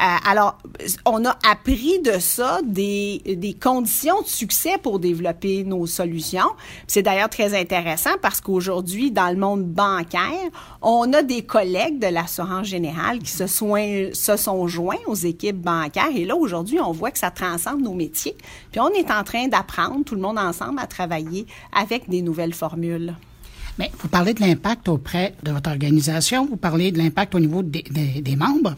Euh, 0.00 0.04
alors, 0.28 0.58
on 1.06 1.24
a 1.24 1.38
appris 1.48 2.00
de 2.00 2.18
ça 2.18 2.58
des, 2.64 3.22
des 3.24 3.54
conditions 3.54 4.20
de 4.20 4.26
succès 4.26 4.78
pour 4.82 4.98
développer 4.98 5.62
nos 5.62 5.86
solutions. 5.86 6.50
C'est 6.88 7.02
d'ailleurs 7.02 7.30
très 7.30 7.56
intéressant 7.56 8.10
parce 8.20 8.40
qu'aujourd'hui, 8.40 9.12
dans 9.12 9.30
le 9.30 9.36
monde 9.36 9.64
bancaire, 9.64 10.50
on 10.82 11.12
a 11.12 11.22
des 11.22 11.42
collègues 11.42 12.00
de 12.00 12.08
l'assurance 12.08 12.66
générale 12.66 13.20
qui 13.20 13.30
se, 13.30 13.46
se 13.46 14.36
sont 14.36 14.66
joints 14.66 14.96
aux 15.06 15.14
équipes 15.14 15.60
bancaires. 15.60 16.10
Et 16.16 16.24
là, 16.24 16.34
aujourd'hui, 16.34 16.80
on 16.80 16.90
voit 16.90 17.12
que 17.12 17.18
ça 17.20 17.30
transcende 17.30 17.80
nos 17.80 17.94
métiers. 17.94 18.34
Puis 18.72 18.80
on 18.80 18.88
est 18.88 19.08
en 19.20 19.24
train 19.24 19.48
d'apprendre, 19.48 20.04
tout 20.04 20.14
le 20.14 20.20
monde 20.20 20.38
ensemble, 20.38 20.78
à 20.80 20.86
travailler 20.86 21.46
avec 21.72 22.08
des 22.08 22.22
nouvelles 22.22 22.54
formules. 22.54 23.14
Mais 23.78 23.90
vous 23.98 24.08
parlez 24.08 24.34
de 24.34 24.40
l'impact 24.40 24.88
auprès 24.88 25.34
de 25.42 25.52
votre 25.52 25.70
organisation, 25.70 26.46
vous 26.46 26.56
parlez 26.56 26.90
de 26.90 26.98
l'impact 26.98 27.34
au 27.34 27.40
niveau 27.40 27.62
des, 27.62 28.36
membres, 28.36 28.74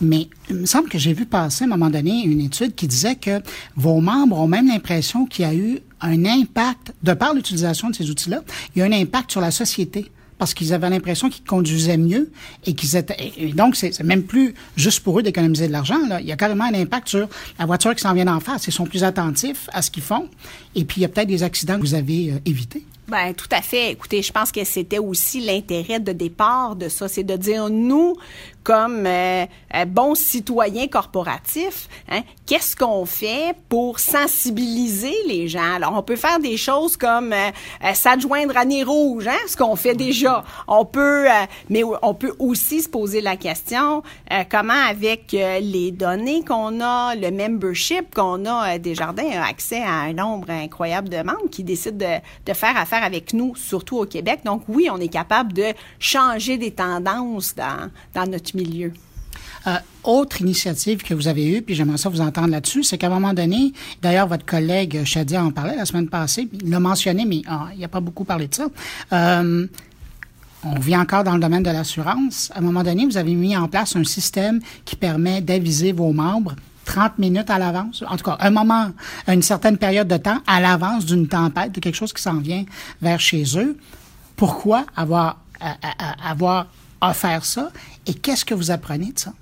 mais 0.00 0.28
il 0.50 0.56
me 0.56 0.66
semble 0.66 0.88
que 0.88 0.98
j'ai 0.98 1.12
vu 1.12 1.26
passer 1.26 1.64
à 1.64 1.66
un 1.66 1.70
moment 1.70 1.90
donné 1.90 2.24
une 2.24 2.40
étude 2.40 2.74
qui 2.74 2.86
disait 2.86 3.14
que 3.16 3.40
vos 3.76 4.00
membres 4.00 4.38
ont 4.38 4.48
même 4.48 4.68
l'impression 4.68 5.26
qu'il 5.26 5.44
y 5.44 5.48
a 5.48 5.54
eu 5.54 5.78
un 6.00 6.24
impact, 6.24 6.92
de 7.02 7.14
par 7.14 7.34
l'utilisation 7.34 7.88
de 7.90 7.94
ces 7.94 8.10
outils-là, 8.10 8.42
il 8.74 8.80
y 8.80 8.82
a 8.82 8.84
un 8.84 8.92
impact 8.92 9.30
sur 9.30 9.40
la 9.40 9.52
société 9.52 10.10
parce 10.42 10.54
qu'ils 10.54 10.74
avaient 10.74 10.90
l'impression 10.90 11.30
qu'ils 11.30 11.44
conduisaient 11.44 11.96
mieux 11.96 12.32
et 12.66 12.74
qu'ils 12.74 12.96
étaient. 12.96 13.32
Et 13.36 13.52
donc, 13.52 13.76
c'est 13.76 14.02
même 14.02 14.24
plus 14.24 14.56
juste 14.76 14.98
pour 14.98 15.20
eux 15.20 15.22
d'économiser 15.22 15.68
de 15.68 15.72
l'argent. 15.72 16.04
Là. 16.08 16.20
Il 16.20 16.26
y 16.26 16.32
a 16.32 16.36
carrément 16.36 16.64
un 16.64 16.74
impact 16.74 17.10
sur 17.10 17.28
la 17.60 17.64
voiture 17.64 17.94
qui 17.94 18.00
s'en 18.00 18.12
vient 18.12 18.26
en 18.26 18.40
face. 18.40 18.66
Ils 18.66 18.72
sont 18.72 18.86
plus 18.86 19.04
attentifs 19.04 19.70
à 19.72 19.82
ce 19.82 19.92
qu'ils 19.92 20.02
font. 20.02 20.28
Et 20.74 20.84
puis, 20.84 20.96
il 21.00 21.02
y 21.02 21.04
a 21.04 21.08
peut-être 21.08 21.28
des 21.28 21.44
accidents 21.44 21.76
que 21.76 21.82
vous 21.82 21.94
avez 21.94 22.32
euh, 22.32 22.38
évités. 22.44 22.84
Ben 23.06 23.34
tout 23.34 23.46
à 23.52 23.62
fait. 23.62 23.92
Écoutez, 23.92 24.20
je 24.20 24.32
pense 24.32 24.50
que 24.50 24.64
c'était 24.64 24.98
aussi 24.98 25.40
l'intérêt 25.40 26.00
de 26.00 26.10
départ 26.10 26.74
de 26.74 26.88
ça, 26.88 27.06
c'est 27.06 27.22
de 27.22 27.36
dire 27.36 27.70
nous 27.70 28.16
comme 28.62 29.06
euh, 29.06 29.46
euh, 29.74 29.84
bons 29.84 30.14
citoyens 30.14 30.86
corporatifs, 30.86 31.88
hein, 32.10 32.22
qu'est-ce 32.46 32.76
qu'on 32.76 33.04
fait 33.06 33.54
pour 33.68 33.98
sensibiliser 33.98 35.14
les 35.26 35.48
gens? 35.48 35.74
Alors, 35.74 35.94
on 35.96 36.02
peut 36.02 36.16
faire 36.16 36.38
des 36.38 36.56
choses 36.56 36.96
comme 36.96 37.32
euh, 37.32 37.50
s'adjoindre 37.94 38.56
à 38.56 38.64
Nez 38.64 38.84
Rouge, 38.84 39.26
hein, 39.26 39.38
ce 39.46 39.56
qu'on 39.56 39.76
fait 39.76 39.94
déjà. 39.94 40.44
On 40.68 40.84
peut, 40.84 41.26
mais 41.68 41.82
on 42.02 42.14
peut 42.14 42.34
aussi 42.38 42.82
se 42.82 42.88
poser 42.88 43.20
la 43.20 43.36
question, 43.36 44.02
comment 44.50 44.72
avec 44.88 45.32
les 45.32 45.90
données 45.90 46.44
qu'on 46.44 46.80
a, 46.80 47.14
le 47.14 47.30
membership 47.30 48.14
qu'on 48.14 48.44
a, 48.46 48.78
Desjardins 48.78 49.30
a 49.30 49.46
accès 49.46 49.82
à 49.82 49.92
un 49.92 50.12
nombre 50.12 50.50
incroyable 50.50 51.08
de 51.08 51.18
membres 51.18 51.50
qui 51.50 51.64
décident 51.64 51.96
de, 51.96 52.20
de 52.50 52.54
faire 52.54 52.76
affaire 52.76 53.02
avec 53.02 53.32
nous, 53.32 53.54
surtout 53.56 53.98
au 53.98 54.06
Québec. 54.06 54.40
Donc, 54.44 54.62
oui, 54.68 54.88
on 54.90 54.98
est 54.98 55.08
capable 55.08 55.52
de 55.52 55.72
changer 55.98 56.58
des 56.58 56.70
tendances 56.70 57.54
dans, 57.54 57.90
dans 58.14 58.30
notre 58.30 58.51
milieu. 58.54 58.92
Euh, 59.66 59.76
autre 60.02 60.40
initiative 60.40 61.02
que 61.02 61.14
vous 61.14 61.28
avez 61.28 61.46
eue, 61.46 61.62
puis 61.62 61.74
j'aimerais 61.74 61.98
ça 61.98 62.08
vous 62.08 62.20
entendre 62.20 62.48
là-dessus, 62.48 62.82
c'est 62.82 62.98
qu'à 62.98 63.06
un 63.06 63.10
moment 63.10 63.32
donné, 63.32 63.72
d'ailleurs, 64.00 64.26
votre 64.26 64.44
collègue 64.44 65.04
Shadia 65.04 65.44
en 65.44 65.52
parlait 65.52 65.76
la 65.76 65.84
semaine 65.84 66.08
passée, 66.08 66.48
il 66.52 66.70
l'a 66.70 66.80
mentionné, 66.80 67.24
mais 67.24 67.42
ah, 67.46 67.68
il 67.74 67.80
n'a 67.80 67.88
pas 67.88 68.00
beaucoup 68.00 68.24
parlé 68.24 68.48
de 68.48 68.54
ça. 68.54 68.66
Euh, 69.12 69.66
on 70.64 70.78
vit 70.78 70.96
encore 70.96 71.22
dans 71.24 71.34
le 71.34 71.40
domaine 71.40 71.62
de 71.62 71.70
l'assurance. 71.70 72.50
À 72.54 72.58
un 72.58 72.62
moment 72.62 72.82
donné, 72.82 73.04
vous 73.06 73.16
avez 73.16 73.34
mis 73.34 73.56
en 73.56 73.68
place 73.68 73.94
un 73.94 74.04
système 74.04 74.60
qui 74.84 74.96
permet 74.96 75.40
d'aviser 75.40 75.92
vos 75.92 76.12
membres 76.12 76.56
30 76.84 77.18
minutes 77.18 77.50
à 77.50 77.58
l'avance, 77.58 78.02
en 78.08 78.16
tout 78.16 78.24
cas 78.24 78.36
un 78.40 78.50
moment, 78.50 78.90
une 79.28 79.42
certaine 79.42 79.78
période 79.78 80.08
de 80.08 80.16
temps 80.16 80.38
à 80.48 80.60
l'avance 80.60 81.06
d'une 81.06 81.28
tempête, 81.28 81.70
de 81.72 81.78
quelque 81.78 81.94
chose 81.94 82.12
qui 82.12 82.22
s'en 82.22 82.38
vient 82.38 82.64
vers 83.00 83.20
chez 83.20 83.44
eux. 83.56 83.78
Pourquoi 84.34 84.84
avoir, 84.96 85.38
avoir 86.24 86.66
offert 87.02 87.44
ça 87.44 87.70
et 88.06 88.14
qu'est-ce 88.14 88.44
que 88.44 88.54
vous 88.54 88.70
apprenez 88.70 89.12
de 89.12 89.18
ça? 89.18 89.32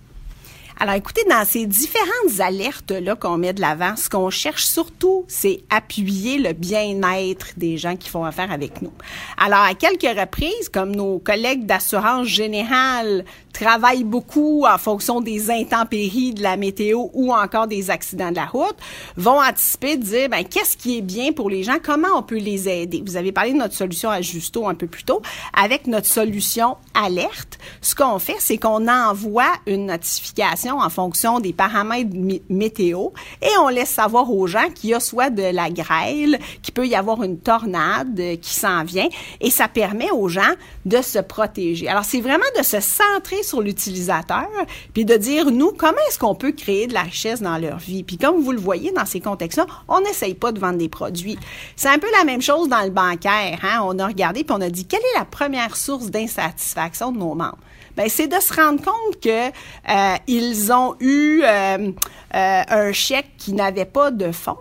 Alors, 0.82 0.94
écoutez, 0.94 1.20
dans 1.28 1.44
ces 1.44 1.66
différentes 1.66 2.40
alertes-là 2.40 3.14
qu'on 3.14 3.36
met 3.36 3.52
de 3.52 3.60
l'avant, 3.60 3.96
ce 3.96 4.08
qu'on 4.08 4.30
cherche 4.30 4.64
surtout, 4.64 5.26
c'est 5.28 5.60
appuyer 5.68 6.38
le 6.38 6.54
bien-être 6.54 7.48
des 7.58 7.76
gens 7.76 7.96
qui 7.96 8.08
font 8.08 8.24
affaire 8.24 8.50
avec 8.50 8.80
nous. 8.80 8.90
Alors, 9.36 9.60
à 9.60 9.74
quelques 9.74 10.18
reprises, 10.18 10.70
comme 10.72 10.96
nos 10.96 11.18
collègues 11.18 11.66
d'assurance 11.66 12.28
générale 12.28 13.26
travaillent 13.52 14.04
beaucoup 14.04 14.64
en 14.64 14.78
fonction 14.78 15.20
des 15.20 15.50
intempéries 15.50 16.32
de 16.32 16.42
la 16.42 16.56
météo 16.56 17.08
ou 17.12 17.34
encore 17.34 17.66
des 17.66 17.90
accidents 17.90 18.30
de 18.30 18.36
la 18.36 18.46
route, 18.46 18.76
vont 19.18 19.42
anticiper 19.42 19.98
dire, 19.98 20.30
ben, 20.30 20.44
qu'est-ce 20.44 20.78
qui 20.78 20.96
est 20.96 21.02
bien 21.02 21.32
pour 21.32 21.50
les 21.50 21.62
gens? 21.62 21.76
Comment 21.82 22.08
on 22.16 22.22
peut 22.22 22.38
les 22.38 22.70
aider? 22.70 23.02
Vous 23.04 23.16
avez 23.16 23.32
parlé 23.32 23.52
de 23.52 23.58
notre 23.58 23.74
solution 23.74 24.08
à 24.08 24.22
Justo 24.22 24.66
un 24.66 24.74
peu 24.74 24.86
plus 24.86 25.04
tôt. 25.04 25.20
Avec 25.52 25.88
notre 25.88 26.06
solution 26.06 26.78
alerte, 26.94 27.58
ce 27.82 27.94
qu'on 27.94 28.18
fait, 28.18 28.36
c'est 28.38 28.56
qu'on 28.56 28.88
envoie 28.88 29.52
une 29.66 29.86
notification 29.86 30.69
en 30.74 30.90
fonction 30.90 31.40
des 31.40 31.52
paramètres 31.52 32.10
météo 32.48 33.08
et 33.42 33.48
on 33.60 33.68
laisse 33.68 33.90
savoir 33.90 34.30
aux 34.30 34.46
gens 34.46 34.68
qu'il 34.74 34.90
y 34.90 34.94
a 34.94 35.00
soit 35.00 35.30
de 35.30 35.42
la 35.42 35.70
grêle, 35.70 36.38
qu'il 36.62 36.74
peut 36.74 36.86
y 36.86 36.94
avoir 36.94 37.22
une 37.22 37.38
tornade 37.38 38.18
euh, 38.18 38.36
qui 38.36 38.54
s'en 38.54 38.84
vient 38.84 39.08
et 39.40 39.50
ça 39.50 39.68
permet 39.68 40.10
aux 40.10 40.28
gens 40.28 40.54
de 40.84 41.02
se 41.02 41.18
protéger. 41.18 41.88
Alors 41.88 42.04
c'est 42.04 42.20
vraiment 42.20 42.44
de 42.58 42.62
se 42.62 42.80
centrer 42.80 43.42
sur 43.42 43.60
l'utilisateur 43.60 44.48
puis 44.92 45.04
de 45.04 45.16
dire 45.16 45.50
nous 45.50 45.72
comment 45.72 45.98
est-ce 46.08 46.18
qu'on 46.18 46.34
peut 46.34 46.52
créer 46.52 46.86
de 46.86 46.94
la 46.94 47.02
richesse 47.02 47.42
dans 47.42 47.58
leur 47.58 47.78
vie? 47.78 48.02
Puis 48.02 48.18
comme 48.18 48.40
vous 48.40 48.52
le 48.52 48.60
voyez 48.60 48.92
dans 48.92 49.06
ces 49.06 49.20
contextes-là, 49.20 49.66
on 49.88 50.00
n'essaye 50.00 50.34
pas 50.34 50.52
de 50.52 50.60
vendre 50.60 50.78
des 50.78 50.88
produits. 50.88 51.38
C'est 51.76 51.88
un 51.88 51.98
peu 51.98 52.10
la 52.18 52.24
même 52.24 52.42
chose 52.42 52.68
dans 52.68 52.82
le 52.82 52.90
bancaire. 52.90 53.58
Hein? 53.62 53.80
On 53.84 53.98
a 53.98 54.06
regardé 54.06 54.44
puis 54.44 54.54
on 54.56 54.60
a 54.60 54.70
dit 54.70 54.86
quelle 54.86 55.00
est 55.00 55.18
la 55.18 55.24
première 55.24 55.76
source 55.76 56.10
d'insatisfaction 56.10 57.12
de 57.12 57.18
nos 57.18 57.34
membres? 57.34 57.58
Ben, 57.96 58.08
c'est 58.08 58.28
de 58.28 58.40
se 58.40 58.52
rendre 58.54 58.82
compte 58.82 59.20
que 59.20 59.48
euh, 59.48 60.16
ils 60.26 60.72
ont 60.72 60.94
eu 61.00 61.42
euh, 61.42 61.92
euh, 62.34 62.62
un 62.68 62.92
chèque 62.92 63.32
qui 63.36 63.52
n'avait 63.52 63.84
pas 63.84 64.10
de 64.10 64.32
fonds 64.32 64.58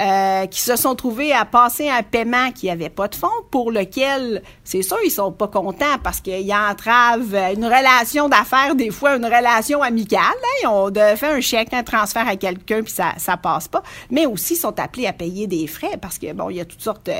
euh, 0.00 0.46
qui 0.46 0.60
se 0.60 0.76
sont 0.76 0.94
trouvés 0.94 1.32
à 1.32 1.44
passer 1.44 1.88
un 1.88 2.04
paiement 2.04 2.52
qui 2.52 2.66
n'avait 2.66 2.88
pas 2.88 3.08
de 3.08 3.16
fonds, 3.16 3.26
pour 3.50 3.72
lequel, 3.72 4.42
c'est 4.68 4.82
sûr, 4.82 4.98
ils 5.02 5.10
sont 5.10 5.32
pas 5.32 5.48
contents 5.48 5.96
parce 6.02 6.20
qu'il 6.20 6.52
entrave 6.52 7.34
une 7.54 7.64
relation 7.64 8.28
d'affaires, 8.28 8.74
des 8.74 8.90
fois 8.90 9.16
une 9.16 9.24
relation 9.24 9.82
amicale. 9.82 10.20
Hein, 10.20 10.68
on 10.68 10.92
fait 10.92 11.26
un 11.26 11.40
chèque, 11.40 11.72
un 11.72 11.82
transfert 11.82 12.28
à 12.28 12.36
quelqu'un, 12.36 12.82
puis 12.82 12.92
ça 12.92 13.14
ça 13.16 13.38
passe 13.38 13.66
pas. 13.66 13.82
Mais 14.10 14.26
aussi, 14.26 14.52
ils 14.52 14.58
sont 14.58 14.78
appelés 14.78 15.06
à 15.06 15.14
payer 15.14 15.46
des 15.46 15.66
frais 15.66 15.96
parce 15.98 16.18
que, 16.18 16.34
bon, 16.34 16.50
il 16.50 16.56
y 16.56 16.60
a 16.60 16.66
toutes 16.66 16.82
sortes 16.82 17.06
de 17.06 17.14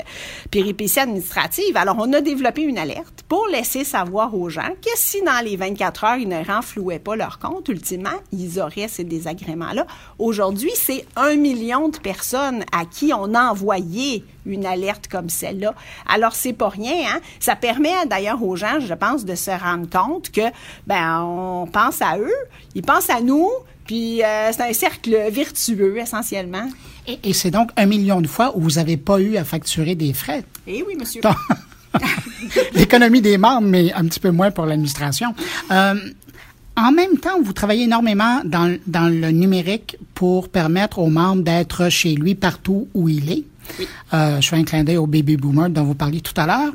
péripéties 0.50 1.00
administratives. 1.00 1.74
Alors, 1.78 1.96
on 1.98 2.12
a 2.12 2.20
développé 2.20 2.60
une 2.60 2.76
alerte 2.76 3.24
pour 3.26 3.46
laisser 3.46 3.82
savoir 3.82 4.34
aux 4.34 4.50
gens 4.50 4.68
que 4.82 4.90
si 4.96 5.22
dans 5.22 5.42
les 5.42 5.56
24 5.56 6.04
heures, 6.04 6.16
ils 6.16 6.28
ne 6.28 6.44
renflouaient 6.44 6.98
pas 6.98 7.16
leur 7.16 7.38
compte, 7.38 7.66
ultimement, 7.70 8.10
ils 8.30 8.60
auraient 8.60 8.88
ces 8.88 9.04
désagréments-là. 9.04 9.86
Aujourd'hui, 10.18 10.72
c'est 10.74 11.06
un 11.16 11.36
million 11.36 11.88
de 11.88 11.96
personnes 11.96 12.62
à 12.72 12.84
qui 12.84 13.10
on 13.14 13.32
a 13.32 13.50
envoyé 13.50 14.22
une 14.48 14.66
alerte 14.66 15.08
comme 15.08 15.28
celle-là. 15.28 15.74
Alors 16.08 16.34
c'est 16.34 16.52
pas 16.52 16.68
rien, 16.68 17.04
hein? 17.08 17.20
Ça 17.40 17.56
permet 17.56 18.06
d'ailleurs 18.06 18.42
aux 18.42 18.56
gens, 18.56 18.80
je 18.80 18.94
pense, 18.94 19.24
de 19.24 19.34
se 19.34 19.50
rendre 19.50 19.88
compte 19.88 20.30
que 20.30 20.50
ben 20.86 21.22
on 21.22 21.66
pense 21.66 22.02
à 22.02 22.18
eux, 22.18 22.34
ils 22.74 22.82
pensent 22.82 23.10
à 23.10 23.20
nous, 23.20 23.48
puis 23.86 24.22
euh, 24.22 24.50
c'est 24.52 24.62
un 24.62 24.72
cercle 24.72 25.16
vertueux 25.30 25.98
essentiellement. 25.98 26.68
Et, 27.06 27.32
c'est 27.32 27.50
donc 27.50 27.70
un 27.76 27.86
million 27.86 28.20
de 28.20 28.26
fois 28.26 28.54
où 28.54 28.60
vous 28.60 28.72
n'avez 28.72 28.98
pas 28.98 29.18
eu 29.18 29.36
à 29.36 29.44
facturer 29.44 29.94
des 29.94 30.12
frais. 30.12 30.44
Eh 30.66 30.82
oui, 30.82 30.94
monsieur. 30.94 31.22
L'économie 32.74 33.22
des 33.22 33.38
membres, 33.38 33.66
mais 33.66 33.92
un 33.94 34.04
petit 34.04 34.20
peu 34.20 34.30
moins 34.30 34.50
pour 34.50 34.66
l'administration. 34.66 35.34
Euh, 35.70 35.94
en 36.76 36.92
même 36.92 37.16
temps, 37.16 37.40
vous 37.42 37.54
travaillez 37.54 37.84
énormément 37.84 38.42
dans, 38.44 38.76
dans, 38.86 39.08
le 39.08 39.30
numérique 39.30 39.96
pour 40.14 40.48
permettre 40.48 40.98
aux 40.98 41.08
membres 41.08 41.42
d'être 41.42 41.88
chez 41.88 42.14
lui 42.14 42.34
partout 42.34 42.88
où 42.94 43.08
il 43.08 43.32
est. 43.32 43.44
Euh, 44.12 44.40
je 44.40 44.48
fais 44.48 44.56
un 44.56 44.64
clin 44.64 44.84
d'œil 44.84 44.96
au 44.96 45.06
baby 45.06 45.36
boomer 45.36 45.70
dont 45.70 45.84
vous 45.84 45.94
parliez 45.94 46.20
tout 46.20 46.38
à 46.40 46.46
l'heure. 46.46 46.72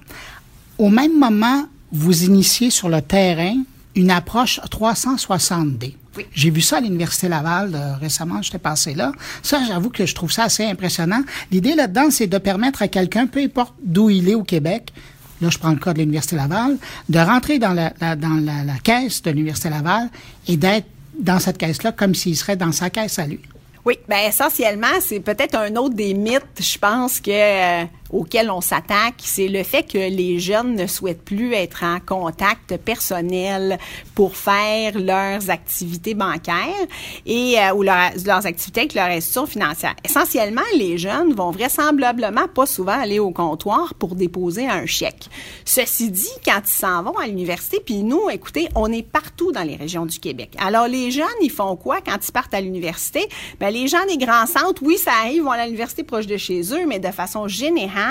Au 0.78 0.90
même 0.90 1.18
moment, 1.18 1.66
vous 1.92 2.24
initiez 2.24 2.70
sur 2.70 2.90
le 2.90 3.02
terrain 3.02 3.56
une 3.96 4.12
approche 4.12 4.60
360D. 4.72 5.94
J'ai 6.34 6.50
vu 6.52 6.62
ça 6.62 6.78
à 6.78 6.82
l'Université 6.82 7.28
Laval 7.28 7.72
euh, 7.74 7.96
récemment, 7.96 8.42
j'étais 8.42 8.60
passé 8.60 8.94
là. 8.94 9.12
Ça, 9.42 9.62
j'avoue 9.68 9.90
que 9.90 10.06
je 10.06 10.14
trouve 10.14 10.32
ça 10.32 10.44
assez 10.44 10.66
impressionnant. 10.66 11.22
L'idée 11.52 11.76
là-dedans, 11.76 12.12
c'est 12.12 12.28
de 12.28 12.38
permettre 12.38 12.82
à 12.82 12.88
quelqu'un, 12.88 13.26
peu 13.26 13.40
importe 13.40 13.74
d'où 13.84 14.10
il 14.10 14.30
est 14.30 14.36
au 14.36 14.44
Québec, 14.44 14.94
là 15.42 15.50
je 15.50 15.58
prends 15.58 15.72
le 15.72 15.78
cas 15.78 15.94
de 15.94 16.00
l'Université 16.00 16.36
Laval, 16.36 16.78
de 17.10 17.20
rentrer 17.20 17.58
dans 17.58 17.74
la, 17.74 18.16
dans 18.16 18.44
la, 18.44 18.78
caisse 18.84 19.22
de 19.24 19.32
l'Université 19.32 19.70
Laval 19.70 20.10
et 20.48 20.58
d'être 20.58 20.88
dans 21.20 21.40
cette 21.40 21.58
caisse-là 21.58 21.92
comme 21.92 22.14
s'il 22.14 22.36
serait 22.36 22.58
dans 22.58 22.72
sa 22.72 22.90
caisse 22.90 23.18
à 23.18 23.26
lui. 23.26 23.40
Oui, 23.86 24.00
ben 24.08 24.28
essentiellement, 24.28 25.02
c'est 25.02 25.20
peut-être 25.20 25.56
un 25.56 25.76
autre 25.76 25.96
des 25.96 26.14
mythes, 26.14 26.60
je 26.60 26.78
pense 26.78 27.20
que 27.20 27.32
euh, 27.32 27.86
auquel 28.14 28.50
on 28.52 28.62
s'attaque, 28.62 29.16
c'est 29.18 29.48
le 29.48 29.64
fait 29.64 29.84
que 29.84 29.98
les 29.98 30.40
jeunes 30.40 30.76
ne 30.76 30.88
souhaitent 30.88 31.24
plus 31.24 31.54
être 31.54 31.84
en 31.84 32.00
contact 32.00 32.78
personnel 32.78 33.80
pour 34.14 34.38
faire 34.38 34.98
leurs 35.00 35.50
activités 35.50 36.14
bancaires 36.14 36.88
et 37.26 37.56
euh, 37.60 37.74
ou 37.74 37.82
leurs 37.82 38.46
activités 38.46 38.82
avec 38.82 38.94
leur 38.94 39.06
institution 39.06 39.48
financière. 39.48 39.96
Essentiellement, 40.06 40.62
les 40.78 40.98
jeunes 40.98 41.34
vont 41.34 41.52
vraisemblablement 41.52 42.48
pas 42.48 42.66
souvent 42.66 43.00
aller 43.00 43.20
au 43.20 43.32
comptoir 43.32 43.94
pour 43.96 44.16
déposer 44.16 44.68
un 44.68 44.86
chèque. 44.86 45.28
Ceci 45.66 46.12
dit, 46.12 46.28
quand 46.46 46.62
ils 46.64 46.70
s'en 46.70 47.04
vont 47.04 47.18
à 47.18 47.26
l'université, 47.26 47.82
puis 47.84 48.04
nous, 48.04 48.30
écoutez, 48.30 48.70
on 48.76 48.92
est 48.92 49.08
partout 49.08 49.52
dans 49.52 49.64
les 49.64 49.76
régions 49.76 50.06
du 50.06 50.20
Québec. 50.20 50.52
Alors 50.60 50.88
les 50.88 51.10
jeunes, 51.10 51.26
ils 51.42 51.52
font 51.52 51.76
quoi 51.76 52.00
quand 52.02 52.18
ils 52.26 52.32
partent 52.32 52.54
à 52.54 52.62
l'université? 52.62 53.28
Ben 53.60 53.74
les 53.74 53.88
gens 53.88 54.06
des 54.08 54.18
grands 54.18 54.46
centres, 54.46 54.84
oui, 54.84 54.98
ça 54.98 55.12
arrive, 55.24 55.44
vont 55.44 55.52
à 55.52 55.66
l'université 55.66 56.04
proche 56.04 56.28
de 56.28 56.38
chez 56.38 56.62
eux, 56.74 56.86
mais 56.86 57.00
de 57.00 57.08
façon 57.08 57.48
générale 57.48 58.03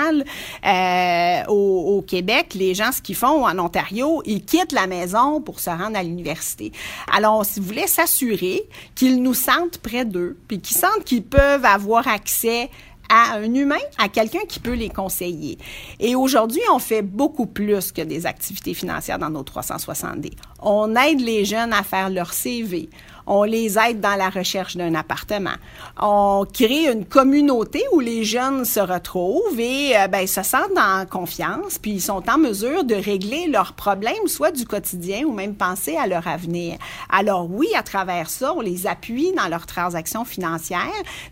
euh, 0.65 1.43
au, 1.47 2.01
Québec, 2.01 2.53
les 2.55 2.73
gens, 2.73 2.91
ce 2.91 3.01
qu'ils 3.01 3.15
font 3.15 3.45
en 3.45 3.57
Ontario, 3.59 4.21
ils 4.25 4.43
quittent 4.43 4.71
la 4.71 4.87
maison 4.87 5.41
pour 5.41 5.59
se 5.59 5.69
rendre 5.69 5.97
à 5.97 6.03
l'université. 6.03 6.71
Alors, 7.11 7.45
si 7.45 7.59
vous 7.59 7.65
voulez 7.65 7.87
s'assurer 7.87 8.63
qu'ils 8.95 9.21
nous 9.21 9.33
sentent 9.33 9.77
près 9.77 10.05
d'eux, 10.05 10.37
puis 10.47 10.59
qu'ils 10.59 10.77
sentent 10.77 11.03
qu'ils 11.05 11.23
peuvent 11.23 11.65
avoir 11.65 12.07
accès 12.07 12.69
à 13.09 13.35
un 13.35 13.53
humain, 13.53 13.75
à 13.97 14.09
quelqu'un 14.09 14.45
qui 14.47 14.59
peut 14.59 14.73
les 14.73 14.89
conseiller. 14.89 15.57
Et 15.99 16.15
aujourd'hui, 16.15 16.61
on 16.71 16.79
fait 16.79 17.01
beaucoup 17.01 17.45
plus 17.45 17.91
que 17.91 18.01
des 18.01 18.25
activités 18.25 18.73
financières 18.73 19.19
dans 19.19 19.29
nos 19.29 19.43
360D. 19.43 20.31
On 20.61 20.95
aide 20.95 21.19
les 21.19 21.45
jeunes 21.45 21.73
à 21.73 21.83
faire 21.83 22.09
leur 22.09 22.33
CV. 22.33 22.89
On 23.27 23.43
les 23.43 23.77
aide 23.77 23.99
dans 23.99 24.15
la 24.15 24.29
recherche 24.29 24.75
d'un 24.75 24.95
appartement. 24.95 25.55
On 25.99 26.45
crée 26.51 26.91
une 26.91 27.05
communauté 27.05 27.83
où 27.93 27.99
les 27.99 28.23
jeunes 28.23 28.65
se 28.65 28.79
retrouvent 28.79 29.59
et 29.59 29.97
euh, 29.97 30.07
ben, 30.07 30.27
se 30.27 30.43
sentent 30.43 30.77
en 30.77 31.05
confiance, 31.05 31.77
puis 31.77 31.91
ils 31.91 32.01
sont 32.01 32.23
en 32.29 32.37
mesure 32.37 32.83
de 32.83 32.95
régler 32.95 33.47
leurs 33.47 33.73
problèmes, 33.73 34.27
soit 34.27 34.51
du 34.51 34.65
quotidien 34.65 35.23
ou 35.25 35.33
même 35.33 35.55
penser 35.55 35.95
à 35.97 36.07
leur 36.07 36.27
avenir. 36.27 36.77
Alors 37.09 37.49
oui, 37.49 37.67
à 37.75 37.83
travers 37.83 38.29
ça, 38.29 38.53
on 38.53 38.61
les 38.61 38.87
appuie 38.87 39.33
dans 39.33 39.47
leurs 39.47 39.65
transactions 39.65 40.25
financières, 40.25 40.79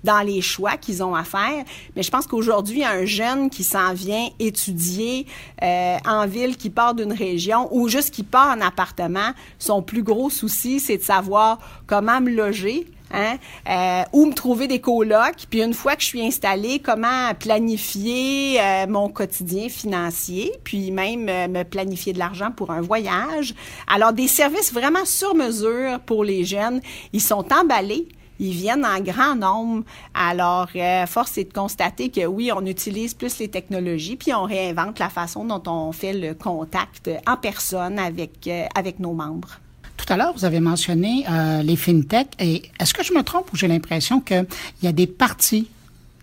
dans 0.03 0.21
les 0.21 0.41
choix 0.41 0.77
qu'ils 0.77 1.03
ont 1.03 1.15
à 1.15 1.23
faire. 1.23 1.63
Mais 1.95 2.03
je 2.03 2.11
pense 2.11 2.27
qu'aujourd'hui, 2.27 2.83
un 2.83 3.05
jeune 3.05 3.49
qui 3.49 3.63
s'en 3.63 3.93
vient 3.93 4.29
étudier 4.39 5.25
euh, 5.61 5.97
en 6.05 6.27
ville, 6.27 6.57
qui 6.57 6.69
part 6.69 6.93
d'une 6.93 7.13
région 7.13 7.67
ou 7.71 7.87
juste 7.87 8.11
qui 8.11 8.23
part 8.23 8.55
en 8.57 8.61
appartement, 8.61 9.31
son 9.59 9.81
plus 9.81 10.03
gros 10.03 10.29
souci, 10.29 10.79
c'est 10.79 10.97
de 10.97 11.03
savoir 11.03 11.59
comment 11.91 12.21
me 12.21 12.31
loger, 12.31 12.87
Hein? 13.13 13.37
Euh, 13.67 14.03
où 14.13 14.25
me 14.25 14.33
trouver 14.33 14.67
des 14.67 14.79
colocs, 14.79 15.45
puis 15.49 15.61
une 15.61 15.73
fois 15.73 15.97
que 15.97 16.01
je 16.01 16.07
suis 16.07 16.25
installée, 16.25 16.79
comment 16.79 17.33
planifier 17.37 18.57
euh, 18.61 18.87
mon 18.87 19.09
quotidien 19.09 19.67
financier, 19.67 20.53
puis 20.63 20.91
même 20.91 21.27
euh, 21.27 21.49
me 21.49 21.63
planifier 21.63 22.13
de 22.13 22.19
l'argent 22.19 22.51
pour 22.51 22.71
un 22.71 22.79
voyage. 22.79 23.53
Alors, 23.93 24.13
des 24.13 24.29
services 24.29 24.71
vraiment 24.71 25.03
sur 25.03 25.35
mesure 25.35 25.99
pour 26.05 26.23
les 26.23 26.45
jeunes. 26.45 26.79
Ils 27.11 27.19
sont 27.19 27.45
emballés. 27.51 28.07
Ils 28.39 28.53
viennent 28.53 28.85
en 28.85 29.01
grand 29.01 29.35
nombre. 29.35 29.83
Alors, 30.13 30.69
force 31.07 31.37
est 31.37 31.43
de 31.43 31.53
constater 31.53 32.09
que 32.09 32.25
oui, 32.25 32.49
on 32.55 32.65
utilise 32.65 33.13
plus 33.13 33.39
les 33.39 33.49
technologies, 33.49 34.15
puis 34.15 34.33
on 34.33 34.43
réinvente 34.43 34.99
la 34.99 35.09
façon 35.09 35.43
dont 35.43 35.61
on 35.67 35.91
fait 35.91 36.13
le 36.13 36.33
contact 36.33 37.11
en 37.27 37.35
personne 37.35 37.99
avec, 37.99 38.49
avec 38.73 38.99
nos 38.99 39.11
membres. 39.11 39.59
Tout 40.05 40.13
à 40.13 40.17
l'heure, 40.17 40.33
vous 40.35 40.45
avez 40.45 40.59
mentionné 40.59 41.25
euh, 41.29 41.61
les 41.61 41.75
fintech. 41.75 42.29
Et 42.39 42.63
est-ce 42.79 42.93
que 42.93 43.03
je 43.03 43.13
me 43.13 43.21
trompe 43.21 43.53
ou 43.53 43.55
j'ai 43.55 43.67
l'impression 43.67 44.19
qu'il 44.19 44.47
y 44.81 44.87
a 44.87 44.91
des 44.91 45.05
parties 45.05 45.67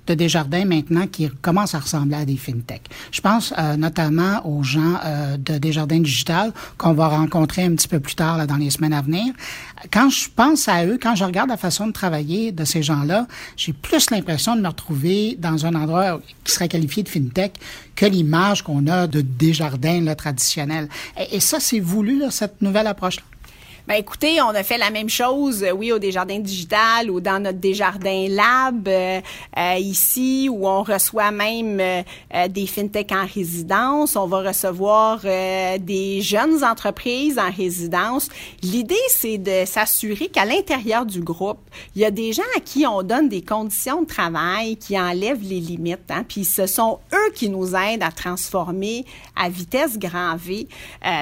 de 0.08 0.14
Desjardins 0.14 0.64
maintenant 0.64 1.06
qui 1.06 1.28
commencent 1.42 1.76
à 1.76 1.78
ressembler 1.78 2.16
à 2.16 2.24
des 2.24 2.36
fintech? 2.36 2.82
Je 3.12 3.20
pense 3.20 3.54
euh, 3.56 3.76
notamment 3.76 4.44
aux 4.44 4.64
gens 4.64 4.96
euh, 5.04 5.36
de 5.36 5.58
Desjardins 5.58 6.00
Digital 6.00 6.52
qu'on 6.76 6.92
va 6.92 7.06
rencontrer 7.06 7.62
un 7.62 7.76
petit 7.76 7.86
peu 7.86 8.00
plus 8.00 8.16
tard 8.16 8.36
là, 8.36 8.48
dans 8.48 8.56
les 8.56 8.70
semaines 8.70 8.92
à 8.92 9.00
venir. 9.00 9.32
Quand 9.92 10.10
je 10.10 10.28
pense 10.34 10.66
à 10.66 10.84
eux, 10.84 10.98
quand 11.00 11.14
je 11.14 11.22
regarde 11.22 11.48
la 11.48 11.56
façon 11.56 11.86
de 11.86 11.92
travailler 11.92 12.50
de 12.50 12.64
ces 12.64 12.82
gens-là, 12.82 13.28
j'ai 13.56 13.72
plus 13.72 14.10
l'impression 14.10 14.56
de 14.56 14.60
me 14.60 14.68
retrouver 14.68 15.36
dans 15.38 15.66
un 15.66 15.76
endroit 15.76 16.20
qui 16.42 16.52
serait 16.52 16.68
qualifié 16.68 17.04
de 17.04 17.08
fintech 17.08 17.52
que 17.94 18.06
l'image 18.06 18.62
qu'on 18.62 18.88
a 18.88 19.06
de 19.06 19.20
Desjardins 19.20 20.00
là, 20.00 20.16
traditionnel. 20.16 20.88
Et, 21.16 21.36
et 21.36 21.40
ça, 21.40 21.60
c'est 21.60 21.80
voulu, 21.80 22.18
là, 22.18 22.32
cette 22.32 22.60
nouvelle 22.60 22.88
approche-là? 22.88 23.22
Ben 23.88 23.94
écoutez, 23.94 24.42
on 24.42 24.50
a 24.50 24.62
fait 24.64 24.76
la 24.76 24.90
même 24.90 25.08
chose, 25.08 25.62
euh, 25.62 25.70
oui, 25.70 25.92
au 25.92 25.98
Desjardins 25.98 26.40
Digital 26.40 27.10
ou 27.10 27.20
dans 27.20 27.42
notre 27.42 27.56
Desjardins 27.56 28.26
Lab 28.28 28.86
euh, 28.86 29.22
euh, 29.56 29.76
ici, 29.78 30.46
où 30.52 30.68
on 30.68 30.82
reçoit 30.82 31.30
même 31.30 31.80
des 32.50 32.66
fintech 32.66 33.12
en 33.12 33.24
résidence. 33.24 34.14
On 34.14 34.26
va 34.26 34.42
recevoir 34.48 35.20
des 35.22 36.20
jeunes 36.20 36.62
entreprises 36.62 37.38
en 37.38 37.50
résidence. 37.50 38.28
L'idée, 38.62 38.94
c'est 39.08 39.38
de 39.38 39.64
s'assurer 39.64 40.28
qu'à 40.28 40.44
l'intérieur 40.44 41.06
du 41.06 41.20
groupe, 41.20 41.60
il 41.96 42.02
y 42.02 42.04
a 42.04 42.10
des 42.10 42.34
gens 42.34 42.42
à 42.56 42.60
qui 42.60 42.86
on 42.86 43.02
donne 43.02 43.30
des 43.30 43.40
conditions 43.40 44.02
de 44.02 44.06
travail 44.06 44.76
qui 44.76 45.00
enlèvent 45.00 45.42
les 45.42 45.60
limites. 45.60 46.10
Hein, 46.10 46.24
puis 46.28 46.44
ce 46.44 46.66
sont 46.66 46.98
eux 47.14 47.32
qui 47.34 47.48
nous 47.48 47.74
aident 47.74 48.02
à 48.02 48.12
transformer 48.12 49.06
à 49.34 49.48
vitesse 49.48 49.98
grand 49.98 50.36
V 50.36 50.68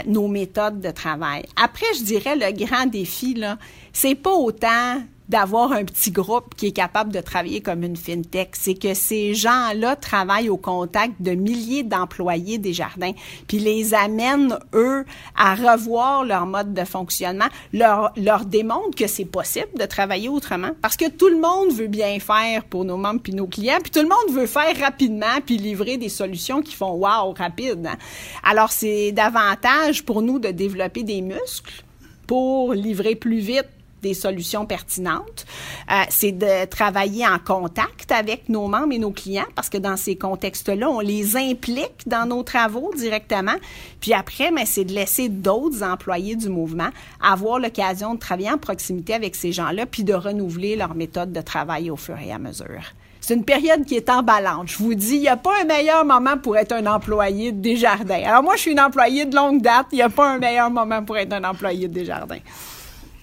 nos 0.06 0.26
méthodes 0.26 0.80
de 0.80 0.90
travail. 0.90 1.44
Après, 1.54 1.86
je 1.96 2.02
dirais 2.02 2.34
le 2.34 2.55
grand 2.56 2.86
défi, 2.86 3.34
là, 3.34 3.58
c'est 3.92 4.14
pas 4.14 4.34
autant 4.34 5.00
d'avoir 5.28 5.72
un 5.72 5.84
petit 5.84 6.10
groupe 6.10 6.54
qui 6.54 6.68
est 6.68 6.72
capable 6.72 7.12
de 7.12 7.20
travailler 7.20 7.60
comme 7.60 7.82
une 7.82 7.96
fintech. 7.96 8.50
C'est 8.52 8.74
que 8.74 8.94
ces 8.94 9.34
gens-là 9.34 9.96
travaillent 9.96 10.48
au 10.48 10.56
contact 10.56 11.14
de 11.20 11.32
milliers 11.32 11.82
d'employés 11.82 12.58
des 12.58 12.72
jardins, 12.72 13.12
puis 13.48 13.58
les 13.58 13.94
amènent, 13.94 14.58
eux, 14.72 15.04
à 15.36 15.54
revoir 15.54 16.24
leur 16.24 16.46
mode 16.46 16.74
de 16.74 16.84
fonctionnement, 16.84 17.48
leur, 17.72 18.12
leur 18.16 18.44
démontrent 18.44 18.96
que 18.96 19.06
c'est 19.06 19.24
possible 19.24 19.78
de 19.78 19.84
travailler 19.84 20.28
autrement, 20.28 20.70
parce 20.80 20.96
que 20.96 21.08
tout 21.08 21.28
le 21.28 21.40
monde 21.40 21.72
veut 21.72 21.88
bien 21.88 22.20
faire 22.20 22.64
pour 22.64 22.84
nos 22.84 22.96
membres 22.96 23.20
puis 23.20 23.34
nos 23.34 23.46
clients, 23.46 23.78
puis 23.82 23.90
tout 23.90 24.02
le 24.02 24.08
monde 24.08 24.32
veut 24.32 24.46
faire 24.46 24.78
rapidement, 24.78 25.40
puis 25.44 25.56
livrer 25.56 25.96
des 25.96 26.08
solutions 26.08 26.62
qui 26.62 26.74
font 26.74 26.92
«wow» 26.92 27.32
rapide. 27.36 27.86
Hein. 27.86 27.96
Alors, 28.44 28.70
c'est 28.70 29.12
davantage 29.12 30.04
pour 30.04 30.22
nous 30.22 30.38
de 30.38 30.50
développer 30.50 31.02
des 31.02 31.20
muscles 31.20 31.85
pour 32.26 32.74
livrer 32.74 33.14
plus 33.14 33.38
vite 33.38 33.66
des 34.02 34.14
solutions 34.14 34.66
pertinentes. 34.66 35.46
Euh, 35.90 36.02
c'est 36.10 36.32
de 36.32 36.66
travailler 36.66 37.26
en 37.26 37.38
contact 37.38 38.12
avec 38.12 38.48
nos 38.48 38.68
membres 38.68 38.92
et 38.92 38.98
nos 38.98 39.10
clients 39.10 39.46
parce 39.54 39.68
que 39.68 39.78
dans 39.78 39.96
ces 39.96 40.16
contextes-là, 40.16 40.88
on 40.88 41.00
les 41.00 41.36
implique 41.36 42.06
dans 42.06 42.26
nos 42.26 42.42
travaux 42.42 42.92
directement. 42.96 43.56
Puis 44.00 44.12
après, 44.12 44.50
mais 44.50 44.66
c'est 44.66 44.84
de 44.84 44.92
laisser 44.92 45.28
d'autres 45.28 45.82
employés 45.82 46.36
du 46.36 46.48
mouvement 46.48 46.90
avoir 47.20 47.58
l'occasion 47.58 48.14
de 48.14 48.20
travailler 48.20 48.50
en 48.50 48.58
proximité 48.58 49.14
avec 49.14 49.34
ces 49.34 49.52
gens-là 49.52 49.86
puis 49.86 50.04
de 50.04 50.14
renouveler 50.14 50.76
leur 50.76 50.94
méthode 50.94 51.32
de 51.32 51.40
travail 51.40 51.90
au 51.90 51.96
fur 51.96 52.18
et 52.18 52.32
à 52.32 52.38
mesure. 52.38 52.92
C'est 53.26 53.34
une 53.34 53.44
période 53.44 53.84
qui 53.84 53.96
est 53.96 54.08
emballante. 54.08 54.68
Je 54.68 54.78
vous 54.78 54.94
dis, 54.94 55.16
il 55.16 55.22
n'y 55.22 55.28
a 55.28 55.36
pas 55.36 55.50
un 55.60 55.64
meilleur 55.64 56.04
moment 56.04 56.38
pour 56.38 56.56
être 56.56 56.70
un 56.70 56.86
employé 56.86 57.50
de 57.50 57.60
Desjardins. 57.60 58.22
Alors 58.24 58.44
moi, 58.44 58.54
je 58.54 58.60
suis 58.60 58.70
une 58.70 58.78
employée 58.78 59.24
de 59.24 59.34
longue 59.34 59.60
date. 59.60 59.86
Il 59.90 59.96
n'y 59.96 60.02
a 60.02 60.08
pas 60.08 60.34
un 60.34 60.38
meilleur 60.38 60.70
moment 60.70 61.02
pour 61.02 61.16
être 61.16 61.32
un 61.32 61.42
employé 61.42 61.88
de 61.88 61.92
Desjardins. 61.92 62.38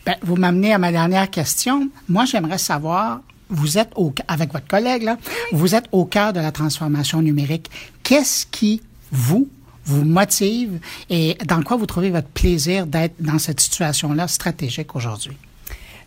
Ben, 0.05 0.15
vous 0.21 0.35
m'amenez 0.35 0.73
à 0.73 0.77
ma 0.77 0.91
dernière 0.91 1.31
question. 1.31 1.87
Moi, 2.09 2.25
j'aimerais 2.25 2.57
savoir, 2.57 3.21
vous 3.47 3.77
êtes 3.77 3.91
au, 3.95 4.13
avec 4.27 4.51
votre 4.51 4.67
collègue, 4.67 5.03
là, 5.03 5.17
vous 5.53 5.73
êtes 5.73 5.85
au 5.93 6.03
cœur 6.03 6.33
de 6.33 6.41
la 6.41 6.51
transformation 6.51 7.21
numérique. 7.21 7.71
Qu'est-ce 8.03 8.45
qui, 8.45 8.81
vous, 9.09 9.47
vous 9.85 10.03
motive 10.03 10.81
et 11.09 11.37
dans 11.45 11.63
quoi 11.63 11.77
vous 11.77 11.85
trouvez 11.85 12.09
votre 12.09 12.27
plaisir 12.27 12.87
d'être 12.87 13.15
dans 13.21 13.39
cette 13.39 13.61
situation-là 13.61 14.27
stratégique 14.27 14.97
aujourd'hui? 14.97 15.37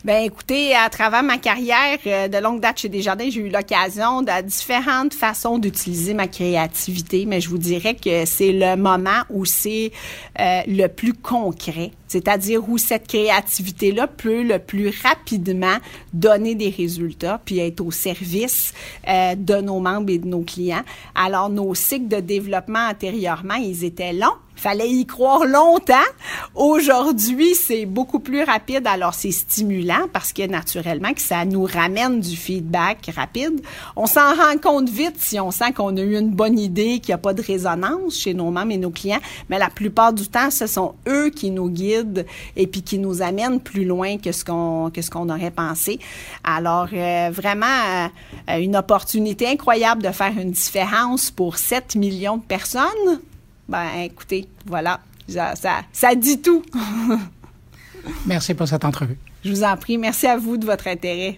Ben 0.05 0.23
écoutez, 0.23 0.75
à 0.75 0.89
travers 0.89 1.23
ma 1.23 1.37
carrière 1.37 1.97
euh, 2.05 2.27
de 2.27 2.37
longue 2.37 2.61
date 2.61 2.79
chez 2.79 2.89
Desjardins, 2.89 3.29
j'ai 3.29 3.41
eu 3.41 3.49
l'occasion 3.49 4.21
de 4.21 4.41
différentes 4.43 5.13
façons 5.13 5.57
d'utiliser 5.57 6.13
ma 6.13 6.27
créativité, 6.27 7.25
mais 7.25 7.41
je 7.41 7.49
vous 7.49 7.57
dirais 7.57 7.95
que 7.95 8.25
c'est 8.25 8.53
le 8.53 8.75
moment 8.75 9.23
où 9.31 9.43
c'est 9.43 9.91
euh, 10.39 10.61
le 10.67 10.87
plus 10.87 11.13
concret, 11.13 11.91
c'est-à-dire 12.07 12.69
où 12.69 12.77
cette 12.77 13.07
créativité-là 13.07 14.05
peut 14.05 14.43
le 14.43 14.59
plus 14.59 14.93
rapidement 15.03 15.77
donner 16.13 16.53
des 16.53 16.69
résultats 16.69 17.41
puis 17.43 17.57
être 17.57 17.81
au 17.81 17.89
service 17.89 18.73
euh, 19.07 19.33
de 19.33 19.55
nos 19.55 19.79
membres 19.79 20.11
et 20.11 20.19
de 20.19 20.27
nos 20.27 20.41
clients. 20.41 20.83
Alors 21.15 21.49
nos 21.49 21.73
cycles 21.73 22.07
de 22.07 22.19
développement 22.19 22.87
antérieurement, 22.87 23.55
ils 23.55 23.83
étaient 23.83 24.13
longs 24.13 24.37
fallait 24.57 24.89
y 24.89 25.05
croire 25.05 25.45
longtemps. 25.45 25.95
Aujourd'hui, 26.55 27.55
c'est 27.55 27.85
beaucoup 27.85 28.19
plus 28.19 28.43
rapide, 28.43 28.87
alors 28.87 29.13
c'est 29.13 29.31
stimulant 29.31 30.07
parce 30.11 30.33
que 30.33 30.45
naturellement 30.47 31.13
que 31.13 31.21
ça 31.21 31.45
nous 31.45 31.63
ramène 31.63 32.19
du 32.19 32.35
feedback 32.35 33.09
rapide. 33.15 33.61
On 33.95 34.05
s'en 34.05 34.35
rend 34.35 34.57
compte 34.61 34.89
vite 34.89 35.15
si 35.17 35.39
on 35.39 35.51
sent 35.51 35.73
qu'on 35.73 35.95
a 35.97 36.01
eu 36.01 36.17
une 36.17 36.31
bonne 36.31 36.59
idée, 36.59 36.99
qu'il 36.99 37.09
n'y 37.09 37.13
a 37.13 37.19
pas 37.19 37.33
de 37.33 37.41
résonance 37.41 38.15
chez 38.15 38.33
nos 38.33 38.51
membres 38.51 38.71
et 38.71 38.77
nos 38.77 38.89
clients, 38.89 39.19
mais 39.49 39.59
la 39.59 39.69
plupart 39.69 40.13
du 40.13 40.27
temps, 40.27 40.49
ce 40.49 40.67
sont 40.67 40.95
eux 41.07 41.29
qui 41.29 41.51
nous 41.51 41.69
guident 41.69 42.25
et 42.55 42.67
puis 42.67 42.81
qui 42.81 42.97
nous 42.97 43.21
amènent 43.21 43.59
plus 43.59 43.85
loin 43.85 44.17
que 44.17 44.31
ce 44.31 44.43
qu'on 44.43 44.89
que 44.93 45.01
ce 45.01 45.09
qu'on 45.09 45.29
aurait 45.29 45.51
pensé. 45.51 45.99
Alors 46.43 46.89
euh, 46.93 47.29
vraiment 47.31 48.09
euh, 48.49 48.57
une 48.57 48.75
opportunité 48.75 49.47
incroyable 49.47 50.01
de 50.01 50.11
faire 50.11 50.33
une 50.37 50.51
différence 50.51 51.31
pour 51.31 51.57
7 51.57 51.95
millions 51.95 52.37
de 52.37 52.43
personnes 52.43 53.21
ben 53.67 53.85
écoutez, 54.03 54.47
voilà, 54.65 54.99
ça, 55.27 55.53
ça, 55.91 56.15
dit 56.15 56.41
tout. 56.41 56.63
Merci 58.25 58.53
pour 58.53 58.67
cette 58.67 58.85
entrevue. 58.85 59.17
Je 59.43 59.51
vous 59.51 59.63
en 59.63 59.75
prie. 59.75 59.97
Merci 59.97 60.27
à 60.27 60.37
vous 60.37 60.57
de 60.57 60.65
votre 60.65 60.87
intérêt. 60.87 61.37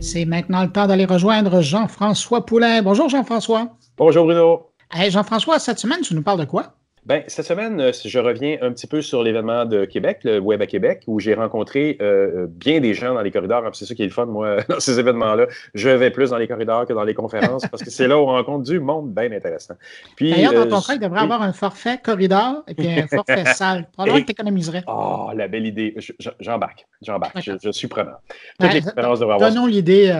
C'est 0.00 0.24
maintenant 0.24 0.62
le 0.62 0.70
temps 0.70 0.86
d'aller 0.86 1.06
rejoindre 1.06 1.60
Jean-François 1.60 2.46
Poulain. 2.46 2.82
Bonjour 2.82 3.08
Jean-François. 3.08 3.76
Bonjour 3.96 4.24
Bruno. 4.26 4.70
Hey, 4.92 5.10
Jean-François, 5.10 5.58
cette 5.58 5.80
semaine, 5.80 6.02
tu 6.02 6.14
nous 6.14 6.22
parles 6.22 6.38
de 6.38 6.44
quoi? 6.44 6.76
Ben, 7.06 7.22
cette 7.26 7.44
semaine, 7.44 7.78
euh, 7.80 7.92
je 7.92 8.18
reviens 8.18 8.56
un 8.62 8.72
petit 8.72 8.86
peu 8.86 9.02
sur 9.02 9.22
l'événement 9.22 9.66
de 9.66 9.84
Québec, 9.84 10.20
le 10.24 10.38
Web 10.38 10.62
à 10.62 10.66
Québec, 10.66 11.02
où 11.06 11.20
j'ai 11.20 11.34
rencontré 11.34 11.98
euh, 12.00 12.44
euh, 12.44 12.46
bien 12.48 12.80
des 12.80 12.94
gens 12.94 13.12
dans 13.12 13.20
les 13.20 13.30
corridors. 13.30 13.62
C'est 13.74 13.84
ça 13.84 13.94
qui 13.94 14.02
est 14.02 14.06
le 14.06 14.12
fun, 14.12 14.24
moi, 14.24 14.62
dans 14.68 14.80
ces 14.80 14.98
événements-là. 14.98 15.46
Je 15.74 15.90
vais 15.90 16.10
plus 16.10 16.30
dans 16.30 16.38
les 16.38 16.48
corridors 16.48 16.86
que 16.86 16.94
dans 16.94 17.04
les 17.04 17.12
conférences 17.12 17.66
parce 17.66 17.82
que 17.82 17.90
c'est 17.90 18.08
là 18.08 18.16
où 18.18 18.22
on 18.22 18.26
rencontre 18.32 18.64
du 18.64 18.80
monde 18.80 19.12
bien 19.12 19.30
intéressant. 19.32 19.74
D'ailleurs, 20.18 20.54
dans 20.54 20.66
ton 20.66 20.80
cas, 20.80 20.94
il 20.94 21.00
devrait 21.00 21.20
avoir 21.20 21.42
un 21.42 21.52
forfait 21.52 21.98
corridor 22.02 22.64
et 22.68 22.74
puis 22.74 22.88
un 22.88 23.06
forfait 23.06 23.44
salle. 23.54 23.86
Probablement 23.92 24.20
que 24.20 24.26
tu 24.26 24.32
économiserais. 24.32 24.84
Oh, 24.86 25.30
la 25.34 25.46
belle 25.46 25.66
idée. 25.66 25.94
J'embarque. 26.40 26.86
J'embarque. 27.02 27.38
Je, 27.38 27.70
suis 27.70 27.88
prenant. 27.88 28.12
Toutes 28.58 28.68
ben, 28.68 28.72
les 28.72 28.80
conférences 28.80 29.20
devraient 29.20 29.34
avoir. 29.34 29.50
Donnons 29.50 29.66
l'idée 29.66 30.10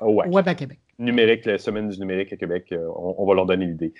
au 0.00 0.22
Web 0.22 0.48
à 0.48 0.54
Québec. 0.54 0.78
Numérique, 0.98 1.46
la 1.46 1.58
semaine 1.58 1.88
du 1.88 1.98
numérique 1.98 2.32
à 2.32 2.36
Québec, 2.36 2.72
on, 2.72 3.14
on 3.18 3.26
va 3.26 3.34
leur 3.34 3.46
donner 3.46 3.66
l'idée. 3.66 3.92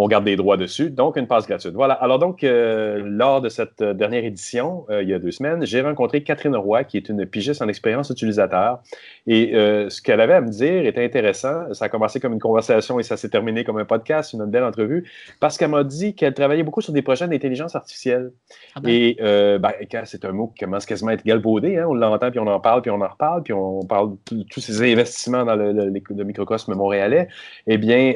On 0.00 0.06
garde 0.06 0.24
des 0.24 0.36
droits 0.36 0.56
dessus. 0.56 0.90
Donc, 0.90 1.16
une 1.16 1.26
passe 1.26 1.48
gratuite. 1.48 1.74
Voilà. 1.74 1.94
Alors 1.94 2.20
donc, 2.20 2.44
euh, 2.44 3.02
lors 3.04 3.40
de 3.40 3.48
cette 3.48 3.82
dernière 3.82 4.24
édition, 4.24 4.86
euh, 4.90 5.02
il 5.02 5.08
y 5.08 5.12
a 5.12 5.18
deux 5.18 5.32
semaines, 5.32 5.66
j'ai 5.66 5.80
rencontré 5.80 6.22
Catherine 6.22 6.54
Roy, 6.54 6.84
qui 6.84 6.98
est 6.98 7.08
une 7.08 7.26
pigiste 7.26 7.62
en 7.62 7.68
expérience 7.68 8.08
utilisateur. 8.08 8.80
Et 9.26 9.56
euh, 9.56 9.90
ce 9.90 10.00
qu'elle 10.00 10.20
avait 10.20 10.34
à 10.34 10.40
me 10.40 10.50
dire 10.50 10.86
était 10.86 11.04
intéressant. 11.04 11.74
Ça 11.74 11.86
a 11.86 11.88
commencé 11.88 12.20
comme 12.20 12.32
une 12.32 12.38
conversation 12.38 13.00
et 13.00 13.02
ça 13.02 13.16
s'est 13.16 13.28
terminé 13.28 13.64
comme 13.64 13.78
un 13.78 13.84
podcast, 13.84 14.34
une 14.34 14.44
belle 14.44 14.62
entrevue, 14.62 15.10
parce 15.40 15.58
qu'elle 15.58 15.70
m'a 15.70 15.82
dit 15.82 16.14
qu'elle 16.14 16.32
travaillait 16.32 16.62
beaucoup 16.62 16.80
sur 16.80 16.92
des 16.92 17.02
projets 17.02 17.26
d'intelligence 17.26 17.74
artificielle. 17.74 18.30
Ah 18.76 18.80
ben. 18.80 18.90
Et 18.90 19.16
ben, 19.18 19.72
c'est 20.04 20.24
un 20.24 20.32
mot 20.32 20.46
qui 20.46 20.64
commence 20.64 20.86
quasiment 20.86 21.10
à 21.10 21.14
être 21.14 21.24
galvaudé. 21.24 21.76
Hein? 21.76 21.86
On 21.88 21.94
l'entend, 21.94 22.30
puis 22.30 22.38
on 22.38 22.46
en 22.46 22.60
parle, 22.60 22.82
puis 22.82 22.92
on 22.92 23.00
en 23.00 23.08
reparle, 23.08 23.42
puis 23.42 23.52
on 23.52 23.80
parle 23.80 24.12
de 24.30 24.44
tous 24.44 24.60
ces 24.60 24.80
investissements 24.92 25.44
dans 25.44 25.56
le, 25.56 25.72
le, 25.72 26.24
microcosme 26.24 26.74
montréalais. 26.74 27.26
Eh 27.66 27.78
bien, 27.78 28.14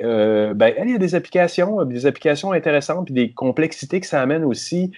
ben, 0.55 0.73
elle, 0.77 0.87
il 0.87 0.93
y 0.93 0.95
a 0.95 0.99
des 0.99 1.17
applications, 1.17 1.72
des 1.85 2.07
applications 2.07 2.53
intéressantes, 2.53 3.07
puis 3.07 3.15
des 3.15 3.31
complexités 3.33 4.01
que 4.01 4.07
ça 4.07 4.21
amène 4.21 4.45
aussi, 4.45 4.93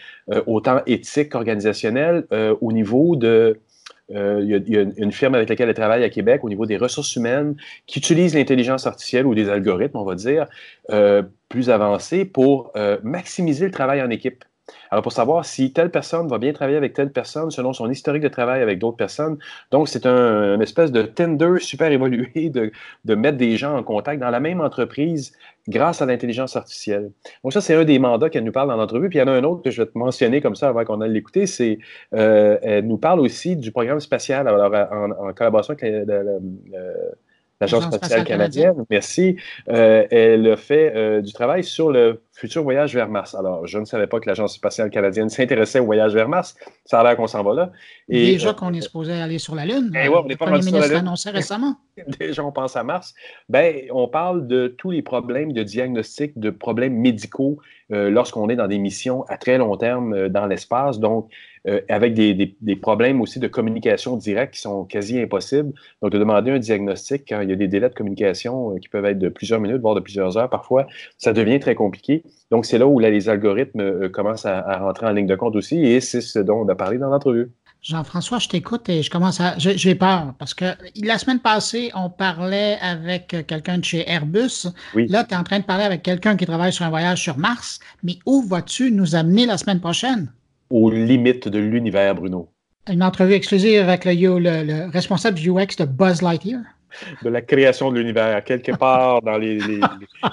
autant 0.47 0.81
éthique 0.87 1.31
qu'organisationnel, 1.31 2.27
au 2.61 2.73
niveau 2.73 3.17
de 3.17 3.59
euh, 4.11 4.41
il, 4.43 4.69
y 4.69 4.77
a, 4.77 4.83
une 4.83 5.13
firme 5.13 5.35
avec 5.35 5.49
laquelle 5.49 5.69
elle 5.69 5.75
travaille 5.75 6.05
à 6.05 6.11
Québec 6.11 6.45
au 6.45 6.49
niveau 6.49 6.67
des 6.67 6.77
ressources 6.77 7.17
humaines 7.17 7.57
qui 7.87 7.99
utilise 7.99 8.35
l'intelligence 8.35 8.87
artificielle 8.87 9.27
ou 9.27 9.35
des 9.35 9.49
algorithmes, 9.49 9.97
on 9.97 10.05
va 10.05 10.15
dire, 10.15 10.47
euh, 10.91 11.23
plus 11.49 11.71
avancés 11.71 12.25
pour 12.25 12.71
euh, 12.77 12.99
maximiser 13.03 13.65
le 13.65 13.71
travail 13.71 14.03
en 14.03 14.11
équipe. 14.11 14.45
Alors, 14.91 15.03
pour 15.03 15.13
savoir 15.13 15.45
si 15.45 15.73
telle 15.73 15.91
personne 15.91 16.29
va 16.29 16.39
bien 16.39 16.53
travailler 16.53 16.77
avec 16.77 16.95
telle 16.95 17.13
personne 17.13 17.51
selon 17.51 17.73
son 17.73 17.91
historique 17.91 18.23
de 18.23 18.29
travail 18.29 18.63
avec 18.63 18.79
d'autres 18.79 18.97
personnes. 18.97 19.39
Donc, 19.71 19.89
c'est 19.89 20.07
un, 20.07 20.55
une 20.55 20.63
espèce 20.63 20.93
de 20.93 21.03
Tinder 21.03 21.59
super 21.59 21.91
évolué 21.93 22.51
de, 22.51 22.71
mettre 23.15 23.37
des 23.37 23.57
gens 23.57 23.77
en 23.77 23.83
contact 23.83 24.21
dans 24.21 24.31
la 24.31 24.41
même 24.41 24.61
entreprise 24.61 25.33
grâce 25.69 26.01
à 26.03 26.07
l'intelligence 26.07 26.57
artificielle. 26.57 27.11
Donc, 27.43 27.53
ça, 27.53 27.61
c'est 27.61 27.75
un 27.75 27.85
des 27.85 27.99
mandats 27.99 28.31
qu'elle 28.31 28.45
nous 28.45 28.53
parle 28.53 28.69
dans 28.69 28.77
l'entrevue. 28.77 29.09
Puis, 29.09 29.19
il 29.19 29.23
y 29.23 29.25
en 29.25 29.29
a 29.29 29.33
un 29.33 29.45
autre 29.45 29.63
que 29.63 29.71
je 29.71 29.83
vais 29.83 29.89
te 29.89 29.99
mentionner 29.99 30.41
comme 30.41 30.55
ça 30.55 30.69
avant 30.69 30.85
qu'on 30.85 31.01
aille 31.01 31.13
l'écouter. 31.13 31.47
C'est, 31.47 31.79
euh, 32.15 32.59
elle 32.63 32.87
nous 32.87 32.99
parle 32.99 33.21
aussi 33.21 33.57
du 33.57 33.71
programme 33.73 34.01
spatial 34.01 34.49
alors, 34.49 34.73
en, 34.93 35.33
collaboration 35.35 35.75
avec 35.75 36.07
l'Agence 37.61 37.85
spatiale 37.85 38.25
canadienne. 38.25 38.85
Merci. 38.91 39.37
Euh, 39.69 40.07
elle 40.11 40.51
a 40.51 40.57
fait 40.57 40.93
euh, 40.95 41.21
du 41.21 41.33
travail 41.33 41.65
sur 41.65 41.91
le 41.91 42.23
futur 42.33 42.63
voyage 42.63 42.95
vers 42.95 43.09
Mars. 43.09 43.35
Alors, 43.35 43.67
je 43.67 43.79
ne 43.79 43.85
savais 43.85 44.07
pas 44.07 44.21
que 44.21 44.29
l'Agence 44.29 44.55
spatiale 44.55 44.91
canadienne 44.91 45.29
s'intéressait 45.31 45.79
au 45.79 45.85
voyage 45.85 46.15
vers 46.15 46.29
Mars. 46.29 46.57
Ça 46.85 47.01
a 47.01 47.05
l'air 47.05 47.17
qu'on 47.17 47.27
s'en 47.27 47.43
va 47.43 47.55
là. 47.55 47.73
Et, 48.09 48.33
Déjà 48.33 48.55
qu'on 48.55 48.73
est 48.73 48.81
supposé 48.81 49.13
aller 49.13 49.39
sur 49.39 49.55
la 49.55 49.67
Lune. 49.67 49.93
Eh 49.95 50.09
ouais, 50.09 50.17
on 50.17 50.29
le 50.29 50.37
Premier 50.37 50.59
ministre 50.59 50.89
l'a 50.89 50.99
annoncé 50.99 51.31
récemment. 51.31 51.77
Déjà, 52.19 52.45
on 52.45 52.53
pense 52.53 52.77
à 52.77 52.83
Mars. 52.83 53.15
Ben, 53.49 53.87
on 53.91 54.09
parle 54.09 54.47
de 54.47 54.69
tous 54.69 54.91
les 54.91 55.03
problèmes 55.03 55.53
de 55.53 55.63
diagnostic, 55.63 56.39
de 56.39 56.51
problèmes 56.51 56.97
médicaux 56.97 57.61
euh, 57.93 58.11
lorsqu'on 58.11 58.49
est 58.49 58.57
dans 58.57 58.69
des 58.69 58.79
missions 58.79 59.25
à 59.25 59.37
très 59.37 59.59
long 59.59 59.77
terme 59.77 60.29
dans 60.29 60.47
l'espace. 60.47 60.99
Donc, 60.99 61.31
euh, 61.67 61.81
avec 61.89 62.13
des, 62.13 62.77
problèmes 62.77 63.23
aussi 63.23 63.39
de 63.41 63.49
communication 63.49 64.19
directe 64.19 64.53
qui 64.53 64.61
sont 64.61 64.85
quasi 64.85 65.19
impossibles. 65.19 65.73
Donc, 66.03 66.13
de 66.13 66.19
demander 66.19 66.51
un 66.51 66.59
diagnostic 66.59 67.25
quand 67.27 67.41
il 67.41 67.49
y 67.49 67.53
a 67.55 67.57
des 67.57 67.69
délais 67.69 67.89
de 67.89 67.95
communication 67.95 68.75
euh, 68.75 68.79
qui 68.79 68.91
peuvent 68.91 69.07
être 69.07 69.19
de 69.19 69.31
plusieurs 69.31 69.61
minutes, 69.61 69.81
voire 69.81 69.95
de 69.95 70.01
plusieurs 70.01 70.37
heures 70.37 70.51
parfois, 70.51 70.87
ça 71.17 71.33
devient 71.33 71.59
très 71.61 71.75
compliqué. 71.75 72.23
Donc, 72.51 72.67
c'est 72.67 72.77
là 72.77 72.87
où 72.87 72.99
là, 72.99 73.09
les 73.09 73.31
algorithmes 73.31 73.81
euh, 73.81 74.09
commencent 74.11 74.45
à, 74.45 74.79
rentrer 74.79 75.07
en 75.07 75.13
ligne 75.13 75.27
de 75.27 75.37
compte 75.37 75.57
aussi, 75.57 75.83
et 75.83 76.01
c'est 76.01 76.21
ce 76.21 76.39
dont 76.39 76.61
on 76.61 76.69
a 76.69 76.75
parlé 76.75 76.99
dans 76.99 77.09
l'entrevue. 77.09 77.51
Jean-François, 77.85 78.41
je 78.41 78.49
t'écoute 78.49 78.89
et 78.89 79.03
je 79.03 79.11
commence 79.11 79.41
à. 79.41 79.55
J'ai 79.59 79.95
peur 79.95 80.35
parce 80.39 80.55
que 80.55 80.65
la 81.03 81.19
semaine 81.19 81.39
passée, 81.39 81.93
on 81.95 82.11
parlait 82.11 82.79
avec 82.81 83.37
quelqu'un 83.47 83.79
de 83.79 83.85
chez 83.85 84.11
Airbus. 84.11 84.67
Oui. 84.95 85.07
Là, 85.09 85.23
tu 85.23 85.35
es 85.35 85.37
en 85.37 85.45
train 85.45 85.61
de 85.61 85.65
parler 85.65 85.85
avec 85.85 86.03
quelqu'un 86.03 86.37
qui 86.37 86.47
travaille 86.47 86.73
sur 86.73 86.85
un 86.85 86.91
voyage 86.91 87.23
sur 87.23 87.39
Mars. 87.39 87.79
Mais 88.03 88.19
où 88.25 88.43
vas-tu 88.43 88.91
nous 88.91 89.15
amener 89.15 89.47
la 89.47 89.59
semaine 89.59 89.81
prochaine? 89.81 90.33
aux 90.71 90.91
limites 90.91 91.49
de 91.49 91.59
l'univers, 91.59 92.15
Bruno. 92.15 92.49
Une 92.91 93.03
entrevue 93.03 93.35
exclusive 93.35 93.81
avec 93.81 94.05
le, 94.05 94.13
le, 94.13 94.91
responsable 94.91 95.39
du 95.39 95.51
UX 95.51 95.77
de 95.79 95.85
Buzz 95.85 96.21
Lightyear. 96.21 96.61
De 97.23 97.29
la 97.29 97.41
création 97.41 97.91
de 97.91 97.99
l'univers, 97.99 98.43
quelque 98.45 98.73
part 98.73 99.23
dans 99.23 99.37
les, 99.37 99.59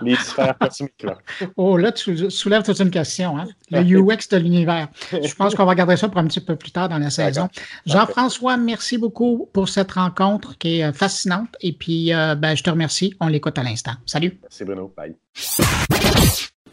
les, 0.01 0.15
sphères 0.15 0.57
cosmiques. 0.59 1.03
Là. 1.03 1.17
Oh, 1.57 1.77
là, 1.77 1.91
tu 1.91 2.29
soulèves 2.29 2.63
toute 2.63 2.79
une 2.79 2.91
question. 2.91 3.37
Hein? 3.37 3.47
Le 3.71 3.81
UX 3.81 4.29
de 4.29 4.37
l'univers. 4.37 4.87
Je 5.11 5.33
pense 5.35 5.55
qu'on 5.55 5.65
va 5.65 5.75
garder 5.75 5.97
ça 5.97 6.09
pour 6.09 6.19
un 6.19 6.27
petit 6.27 6.41
peu 6.41 6.55
plus 6.55 6.71
tard 6.71 6.89
dans 6.89 6.97
la 6.97 7.09
saison. 7.09 7.47
Jean-François, 7.85 8.57
merci 8.57 8.97
beaucoup 8.97 9.49
pour 9.53 9.69
cette 9.69 9.91
rencontre 9.91 10.57
qui 10.57 10.79
est 10.79 10.83
euh, 10.83 10.93
fascinante. 10.93 11.55
Et 11.61 11.73
puis, 11.73 12.13
euh, 12.13 12.35
ben, 12.35 12.55
je 12.55 12.63
te 12.63 12.69
remercie. 12.69 13.15
On 13.19 13.27
l'écoute 13.27 13.57
à 13.57 13.63
l'instant. 13.63 13.93
Salut. 14.05 14.39
Merci, 14.41 14.65
Bruno. 14.65 14.93
Bye. 14.95 15.15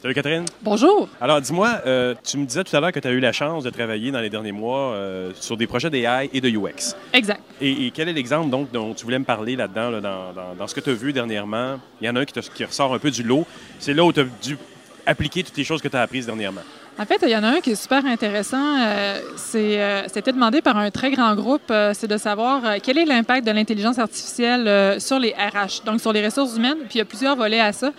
Salut 0.01 0.15
Catherine? 0.15 0.45
Bonjour. 0.63 1.09
Alors 1.21 1.41
dis-moi, 1.41 1.81
euh, 1.85 2.15
tu 2.23 2.39
me 2.39 2.47
disais 2.47 2.63
tout 2.63 2.77
à 2.77 2.79
l'heure 2.79 2.93
que 2.93 3.01
tu 3.01 3.09
as 3.09 3.11
eu 3.11 3.19
la 3.19 3.33
chance 3.33 3.65
de 3.65 3.71
travailler 3.71 4.13
dans 4.13 4.21
les 4.21 4.31
derniers 4.31 4.53
mois 4.53 4.93
euh, 4.93 5.33
sur 5.35 5.57
des 5.57 5.67
projets 5.67 5.91
d'AI 5.91 6.31
et 6.33 6.41
de 6.41 6.49
UX. 6.49 6.95
Exact. 7.13 7.41
Et, 7.61 7.91
quel 7.91 8.09
est 8.09 8.13
l'exemple 8.13 8.49
donc 8.49 8.71
dont 8.71 8.95
tu 8.95 9.05
voulais 9.05 9.19
me 9.19 9.25
parler 9.25 9.57
là-dedans, 9.57 9.91
là, 9.91 10.01
dans, 10.01 10.55
dans, 10.57 10.67
ce 10.69 10.75
que 10.77 10.81
tu 10.81 10.91
as 10.91 10.95
vu 10.95 11.13
dernièrement? 11.13 11.81
Il 12.01 12.07
y 12.07 12.11
en 12.11 12.15
a 12.15 12.21
un 12.21 12.25
qui, 12.25 12.41
qui 12.55 12.65
ressort 12.65 12.95
un 12.95 13.01
peu 13.01 13.11
du 13.11 13.25
lot. 13.25 13.45
C'est 13.81 13.93
là 13.93 14.05
où 14.05 14.13
tu 14.13 14.21
as 14.21 14.27
dû 14.41 14.57
appliquer 15.05 15.43
toutes 15.43 15.57
les 15.57 15.65
choses 15.65 15.83
que 15.83 15.89
tu 15.89 15.97
as 15.97 16.03
apprises 16.03 16.27
dernièrement. 16.27 16.63
En 17.01 17.07
fait, 17.07 17.21
il 17.23 17.29
y 17.29 17.37
en 17.37 17.45
a 17.45 17.49
un 17.49 17.61
qui 17.61 17.71
est 17.71 17.81
super 17.81 18.05
intéressant. 18.05 18.77
Euh, 18.77 19.21
euh, 19.55 20.03
c'était 20.13 20.33
demandé 20.33 20.61
par 20.61 20.77
un 20.77 20.91
très 20.91 21.13
grand 21.13 21.37
groupe. 21.37 21.71
Euh, 21.71 21.93
c'est 21.95 22.09
de 22.09 22.17
savoir 22.17 22.63
quel 22.83 22.99
est 22.99 23.05
l'impact 23.05 23.47
de 23.47 23.53
l'intelligence 23.53 24.01
artificielle 24.01 25.01
sur 25.01 25.21
les 25.21 25.31
RH, 25.31 25.85
donc 25.85 26.01
sur 26.01 26.13
les 26.13 26.25
ressources 26.25 26.57
humaines. 26.57 26.79
Puis 26.89 26.97
il 26.97 26.99
y 26.99 27.01
a 27.01 27.05
plusieurs 27.05 27.37
volets 27.37 27.61
à 27.61 27.73
ça. 27.73 27.93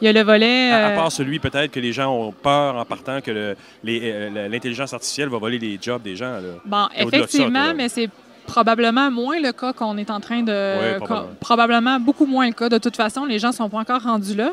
Il 0.00 0.06
y 0.06 0.08
a 0.08 0.12
le 0.12 0.22
volet. 0.22 0.70
À, 0.70 0.92
part 0.92 1.12
celui 1.12 1.38
peut-être 1.38 1.70
que 1.70 1.80
les 1.80 1.92
gens 1.92 2.10
ont 2.10 2.32
peur 2.32 2.76
en 2.76 2.84
partant 2.86 3.20
que 3.20 3.54
l'intelligence 3.84 4.94
artificielle 4.94 5.28
va 5.28 5.36
voler 5.36 5.58
les 5.58 5.78
jobs 5.80 6.00
des 6.00 6.16
gens. 6.16 6.38
Bon, 6.64 6.88
effectivement, 6.96 7.74
mais 7.74 7.90
c'est 7.90 8.08
probablement 8.46 9.10
moins 9.10 9.38
le 9.38 9.52
cas 9.52 9.74
qu'on 9.74 9.98
est 9.98 10.10
en 10.10 10.20
train 10.20 10.42
de. 10.42 10.96
probablement. 10.98 11.34
probablement. 11.40 12.00
beaucoup 12.00 12.26
moins 12.26 12.46
le 12.46 12.54
cas. 12.54 12.70
De 12.70 12.78
toute 12.78 12.96
façon, 12.96 13.26
les 13.26 13.38
gens 13.38 13.48
ne 13.48 13.54
sont 13.54 13.68
pas 13.68 13.78
encore 13.78 14.02
rendus 14.02 14.34
là. 14.34 14.52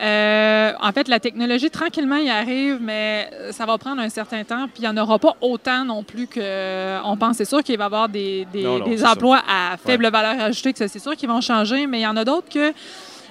Euh, 0.00 0.72
en 0.80 0.92
fait, 0.92 1.06
la 1.08 1.20
technologie, 1.20 1.70
tranquillement, 1.70 2.16
y 2.16 2.28
arrive, 2.28 2.78
mais 2.80 3.30
ça 3.52 3.64
va 3.64 3.78
prendre 3.78 4.02
un 4.02 4.08
certain 4.08 4.42
temps. 4.42 4.66
Puis 4.66 4.82
il 4.82 4.82
n'y 4.82 4.88
en 4.88 4.96
aura 4.96 5.18
pas 5.18 5.36
autant 5.40 5.84
non 5.84 6.02
plus 6.02 6.26
qu'on 6.26 7.16
pense. 7.16 7.36
C'est 7.36 7.44
sûr 7.44 7.62
qu'il 7.62 7.78
va 7.78 7.84
y 7.84 7.86
avoir 7.86 8.08
des, 8.08 8.46
emplois 9.04 9.42
à 9.48 9.76
faible 9.76 10.08
valeur 10.08 10.40
ajoutée, 10.40 10.72
que 10.72 10.86
c'est 10.86 10.98
sûr 10.98 11.16
qu'ils 11.16 11.28
vont 11.28 11.40
changer, 11.40 11.86
mais 11.86 12.00
il 12.00 12.02
y 12.02 12.06
en 12.06 12.16
a 12.16 12.24
d'autres 12.24 12.48
que 12.48 12.72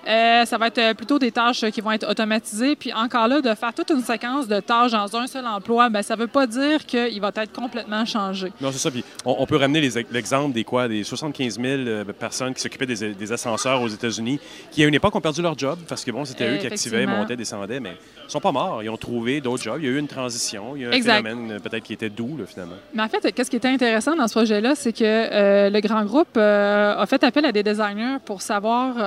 euh, 0.08 0.44
ça 0.46 0.58
va 0.58 0.68
être 0.68 0.78
euh, 0.80 0.94
plutôt 0.94 1.18
des 1.18 1.32
tâches 1.32 1.64
qui 1.72 1.80
vont 1.80 1.92
être 1.92 2.10
automatisées. 2.10 2.76
Puis 2.76 2.92
encore 2.94 3.28
là, 3.28 3.42
de 3.42 3.54
faire 3.54 3.74
toute 3.74 3.90
une 3.90 4.02
séquence 4.02 4.48
de 4.48 4.60
tâches 4.60 4.92
dans 4.92 5.16
un 5.16 5.28
seul 5.28 5.46
emploi, 5.46 5.90
bien, 5.90 6.02
ça 6.02 6.16
ne 6.16 6.22
veut 6.22 6.28
pas 6.28 6.46
dire 6.46 6.86
qu'il 6.86 7.22
va 7.22 7.32
être 7.36 7.54
complètement 7.54 8.06
changé. 8.06 8.52
Non, 8.60 8.72
c'est 8.72 8.80
ça. 8.80 8.92
Puis 8.92 9.04
on, 9.26 9.46
peut 9.46 9.56
ramener 9.56 9.90
l'exemple 10.12 10.54
des 10.54 10.64
quoi, 10.64 10.88
des 10.88 11.04
75 11.04 11.60
000 11.60 11.66
euh, 11.66 12.04
personnes 12.06 12.54
qui 12.54 12.62
s'occupaient 12.62 12.86
des, 12.86 13.32
ascenseurs 13.32 13.82
aux 13.82 13.88
États-Unis, 13.88 14.40
qui 14.72 14.84
à 14.84 14.88
une 14.88 14.94
époque 14.94 15.16
ont 15.16 15.22
perdu 15.22 15.42
leur 15.42 15.58
job 15.58 15.80
parce 15.88 16.04
que 16.04 16.12
bon, 16.12 16.26
c'était 16.26 16.54
eux 16.54 16.58
qui 16.58 16.68
activaient, 16.68 17.06
montaient, 17.06 17.38
descendaient, 17.38 17.80
mais 17.80 17.98
ils 18.28 18.32
sont 18.32 18.42
pas 18.42 18.52
morts. 18.52 18.84
Ils 18.84 18.90
ont 18.90 18.98
trouvé 18.98 19.40
d'autres 19.40 19.64
jobs. 19.64 19.78
Il 19.80 19.86
y 19.86 19.88
a 19.88 19.92
eu 19.92 19.98
une 19.98 20.08
transition. 20.08 20.76
Il 20.76 20.82
y 20.82 20.86
a 20.86 20.90
un 20.90 21.02
phénomène 21.02 21.60
peut-être 21.62 21.84
qui 21.84 21.94
était 21.94 22.10
doux 22.10 22.38
finalement. 22.46 22.76
Mais 22.94 23.04
en 23.04 23.08
fait, 23.08 23.32
qu'est-ce 23.32 23.50
qui 23.50 23.56
était 23.56 23.70
intéressant 23.70 24.16
dans 24.16 24.28
ce 24.28 24.34
projet-là, 24.34 24.76
c'est 24.76 24.94
que 24.94 25.70
le 25.70 25.80
grand 25.80 26.04
groupe 26.04 26.38
a 26.38 27.06
fait 27.08 27.24
appel 27.24 27.46
à 27.46 27.52
des 27.52 27.64
designers 27.64 28.18
pour 28.26 28.42
savoir 28.42 28.98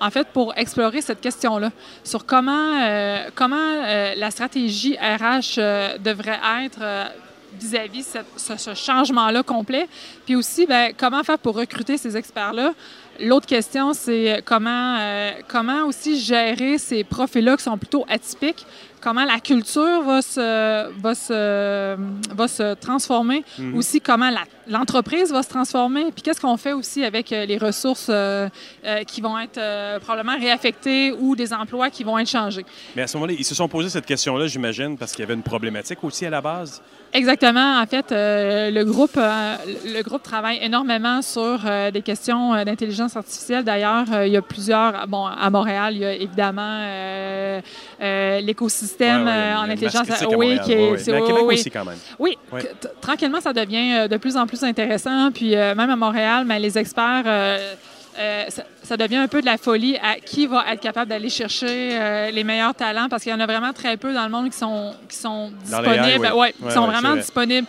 en 0.00 0.07
fait, 0.10 0.28
pour 0.28 0.56
explorer 0.56 1.00
cette 1.00 1.20
question-là, 1.20 1.70
sur 2.04 2.24
comment, 2.26 2.80
euh, 2.80 3.28
euh, 3.30 4.14
la 4.16 4.30
stratégie 4.30 4.96
RH 4.96 5.58
euh, 5.58 5.98
devrait 5.98 6.38
être 6.64 7.10
vis-à-vis 7.58 8.16
ce, 8.36 8.56
ce 8.56 8.74
changement-là 8.74 9.42
complet, 9.42 9.88
puis 10.26 10.36
aussi, 10.36 10.66
ben, 10.66 10.92
comment 10.96 11.22
faire 11.24 11.38
pour 11.38 11.56
recruter 11.56 11.96
ces 11.96 12.16
experts-là? 12.16 12.74
L'autre 13.20 13.46
question, 13.46 13.94
c'est 13.94 14.42
comment, 14.44 14.98
comment 15.48 15.84
aussi 15.86 16.20
gérer 16.20 16.78
ces 16.78 17.02
profils-là 17.02 17.56
qui 17.56 17.64
sont 17.64 17.76
plutôt 17.76 18.04
atypiques? 18.08 18.64
Comment 19.00 19.24
la 19.24 19.40
culture 19.40 20.02
va 20.02 20.22
se, 20.22 20.90
va 21.00 21.14
se, 21.14 21.96
va 22.34 22.48
se 22.48 22.74
transformer, 22.74 23.44
mhm. 23.58 23.76
aussi 23.76 24.00
comment 24.00 24.30
l'entreprise 24.68 25.32
va 25.32 25.42
se 25.42 25.48
transformer, 25.48 26.04
puis 26.12 26.22
qu'est-ce 26.22 26.40
qu'on 26.40 26.56
fait 26.56 26.72
aussi 26.72 27.04
avec 27.04 27.32
euh, 27.32 27.46
les 27.46 27.58
ressources 27.58 28.08
euh, 28.10 28.48
euh, 28.84 29.04
qui 29.04 29.20
vont 29.20 29.38
être 29.38 29.98
probablement 30.00 30.38
réaffectées 30.38 31.12
ou 31.12 31.34
des 31.34 31.52
emplois 31.52 31.90
qui 31.90 32.04
vont 32.04 32.18
être 32.18 32.28
changés. 32.28 32.64
Mais 32.94 33.02
à 33.02 33.06
ce 33.06 33.16
moment-là, 33.16 33.34
ils 33.38 33.44
se 33.44 33.54
sont 33.54 33.68
posé 33.68 33.88
cette 33.88 34.06
question-là, 34.06 34.46
j'imagine, 34.46 34.96
parce 34.96 35.12
qu'il 35.12 35.20
y 35.20 35.24
avait 35.24 35.34
une 35.34 35.42
problématique 35.42 36.02
aussi 36.04 36.26
à 36.26 36.30
la 36.30 36.40
base? 36.40 36.82
Exactement. 37.12 37.80
En 37.80 37.86
fait, 37.86 38.06
le, 38.10 38.82
groupe, 38.84 39.16
le 39.16 40.02
groupe 40.02 40.22
travaille 40.22 40.58
énormément 40.60 41.22
sur 41.22 41.60
des 41.90 42.02
questions 42.02 42.52
d'intelligence 42.64 43.16
artificielle. 43.16 43.64
D'ailleurs, 43.64 44.04
il 44.26 44.32
y 44.32 44.36
a 44.36 44.42
plusieurs. 44.42 45.06
Bon, 45.06 45.24
à 45.24 45.48
Montréal, 45.48 45.94
il 45.94 46.00
y 46.00 46.04
a 46.04 46.12
évidemment 46.12 47.60
l'écosystème 47.98 48.87
système 48.88 49.28
euh, 49.28 49.56
en 49.56 49.70
intelligence. 49.70 50.08
Oui, 50.36 50.58
qui 50.64 50.72
est, 50.72 50.98
c'est, 50.98 51.12
Québec 51.12 51.42
aussi 51.44 51.70
quand 51.70 51.84
même. 51.84 51.98
Oui, 52.18 52.36
tranquillement, 53.00 53.40
ça 53.40 53.52
devient 53.52 53.92
euh, 53.94 54.08
de 54.08 54.16
plus 54.16 54.36
en 54.36 54.46
plus 54.46 54.62
intéressant. 54.64 55.30
Puis 55.32 55.54
euh, 55.54 55.74
même 55.74 55.90
à 55.90 55.96
Montréal, 55.96 56.44
mais 56.46 56.58
les 56.58 56.76
experts 56.76 57.24
euh, 57.26 57.74
ça, 58.48 58.62
ça 58.82 58.96
devient 58.96 59.16
un 59.16 59.28
peu 59.28 59.40
de 59.40 59.46
la 59.46 59.56
folie 59.58 59.96
à 59.98 60.16
qui 60.16 60.46
va 60.48 60.64
être 60.72 60.80
capable 60.80 61.08
d'aller 61.10 61.28
chercher 61.28 61.90
euh, 61.92 62.30
les 62.32 62.42
meilleurs 62.42 62.74
talents 62.74 63.08
parce 63.08 63.22
qu'il 63.22 63.30
y 63.30 63.34
en 63.34 63.38
a 63.38 63.46
vraiment 63.46 63.72
très 63.72 63.96
peu 63.96 64.12
dans 64.12 64.24
le 64.24 64.30
monde 64.30 64.50
qui 64.50 64.58
sont, 64.58 64.92
qui 65.08 65.16
sont 65.16 65.52
disponibles. 65.64 66.18
Oui. 66.18 66.28
Ouais, 66.28 66.32
Ouais, 66.32 66.52
qui 66.52 66.72
sont 66.74 66.80
ouais, 66.80 66.86
vraiment 66.92 67.10
vrai. 67.10 67.20
disponibles. 67.20 67.66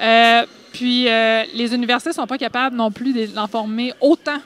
Euh, 0.00 0.46
puis 0.72 1.04
les 1.04 1.74
universités 1.74 2.12
sont 2.12 2.26
pas 2.28 2.38
capables 2.38 2.76
non 2.76 2.90
plus 2.92 3.12
de- 3.12 3.26
d'en 3.34 3.48
former 3.48 3.92
autant 4.00 4.38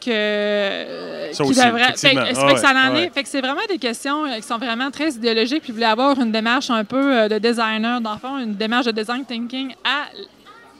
que 0.00 0.10
euh, 0.10 1.32
Ça 1.32 1.44
qu'ils 1.44 1.52
aussi, 1.52 1.64
devraient. 1.66 1.84
Fait, 1.96 2.14
que- 2.14 2.24
fait 2.24 2.34
Ah 2.36 2.52
que 2.54 2.58
ça 2.60 2.72
en 2.90 2.94
est? 2.96 3.10
Fait 3.14 3.22
que 3.22 3.28
c'est 3.28 3.40
vraiment 3.40 3.60
des 3.68 3.78
questions 3.78 4.24
euh, 4.24 4.36
qui 4.36 4.42
sont 4.42 4.58
vraiment 4.58 4.90
très 4.90 5.10
idéologiques. 5.10 5.62
Puis 5.62 5.72
vous 5.72 5.76
voulez 5.76 5.86
avoir 5.86 6.18
une 6.20 6.32
démarche 6.32 6.70
un 6.70 6.84
peu 6.84 6.96
euh, 7.16 7.28
de 7.28 7.38
designer, 7.38 8.00
dans 8.00 8.12
le 8.14 8.18
fond, 8.18 8.38
une 8.38 8.54
démarche 8.54 8.86
de 8.86 8.92
design 8.92 9.24
thinking 9.24 9.72
à 9.84 10.06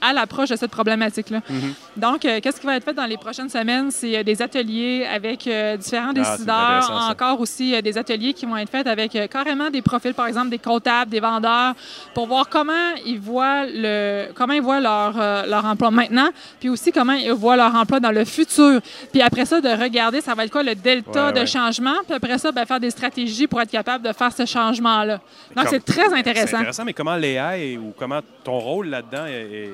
à 0.01 0.13
l'approche 0.13 0.49
de 0.49 0.55
cette 0.55 0.71
problématique-là. 0.71 1.41
Mhm. 1.49 1.73
Donc, 1.97 2.25
euh, 2.25 2.39
qu'est-ce 2.41 2.59
qui 2.59 2.65
va 2.65 2.75
être 2.77 2.83
fait 2.83 2.93
dans 2.93 3.05
les 3.05 3.17
prochaines 3.17 3.49
semaines? 3.49 3.91
C'est 3.91 4.17
euh, 4.17 4.23
des 4.23 4.41
ateliers 4.41 5.05
avec 5.05 5.45
euh, 5.47 5.77
différents 5.77 6.11
Ah, 6.17 6.23
c'est 6.23 6.31
décideurs, 6.37 7.07
encore 7.09 7.39
aussi 7.39 7.79
des 7.81 7.97
ateliers 7.97 8.33
qui 8.33 8.45
vont 8.45 8.57
être 8.57 8.69
faits 8.69 8.87
avec 8.87 9.17
carrément 9.29 9.69
des 9.69 9.81
profils, 9.81 10.13
par 10.13 10.27
exemple 10.27 10.49
des 10.49 10.57
comptables, 10.59 11.11
des 11.11 11.19
vendeurs, 11.19 11.73
pour 12.13 12.27
voir 12.27 12.49
comment 12.49 12.71
ils 13.05 13.19
voient 13.19 13.65
le, 13.65 14.31
comment 14.33 14.53
ils 14.53 14.61
voient 14.61 14.79
leur, 14.79 15.13
leur 15.47 15.65
emploi 15.65 15.91
maintenant, 15.91 16.29
puis 16.59 16.69
aussi 16.69 16.91
comment 16.91 17.13
ils 17.13 17.31
voient 17.31 17.55
leur 17.55 17.73
emploi 17.75 17.99
dans 17.99 18.11
le 18.11 18.25
futur. 18.25 18.79
Puis 19.11 19.21
après 19.21 19.45
ça, 19.45 19.61
de 19.61 19.69
regarder, 19.69 20.21
ça 20.21 20.33
va 20.33 20.45
être 20.45 20.51
quoi 20.51 20.63
le 20.63 20.75
delta 20.75 21.27
Ouais, 21.27 21.33
de 21.33 21.39
ouais. 21.39 21.45
changement, 21.45 21.95
puis 22.05 22.15
après 22.15 22.37
ça, 22.37 22.51
ben, 22.51 22.65
faire 22.65 22.79
des 22.79 22.89
stratégies 22.91 23.47
pour 23.47 23.61
être 23.61 23.69
capable 23.71 24.07
de 24.07 24.13
faire 24.13 24.31
ce 24.31 24.45
changement-là. 24.45 25.19
Donc, 25.55 25.67
c'est 25.69 25.83
très 25.83 26.07
C'est 26.09 26.15
intéressant. 26.15 26.57
intéressant, 26.57 26.85
mais 26.85 26.93
comment 26.93 27.15
l'AI 27.15 27.77
ou 27.77 27.93
comment 27.97 28.19
ton 28.43 28.59
rôle 28.59 28.87
là-dedans 28.87 29.25
est. 29.27 29.69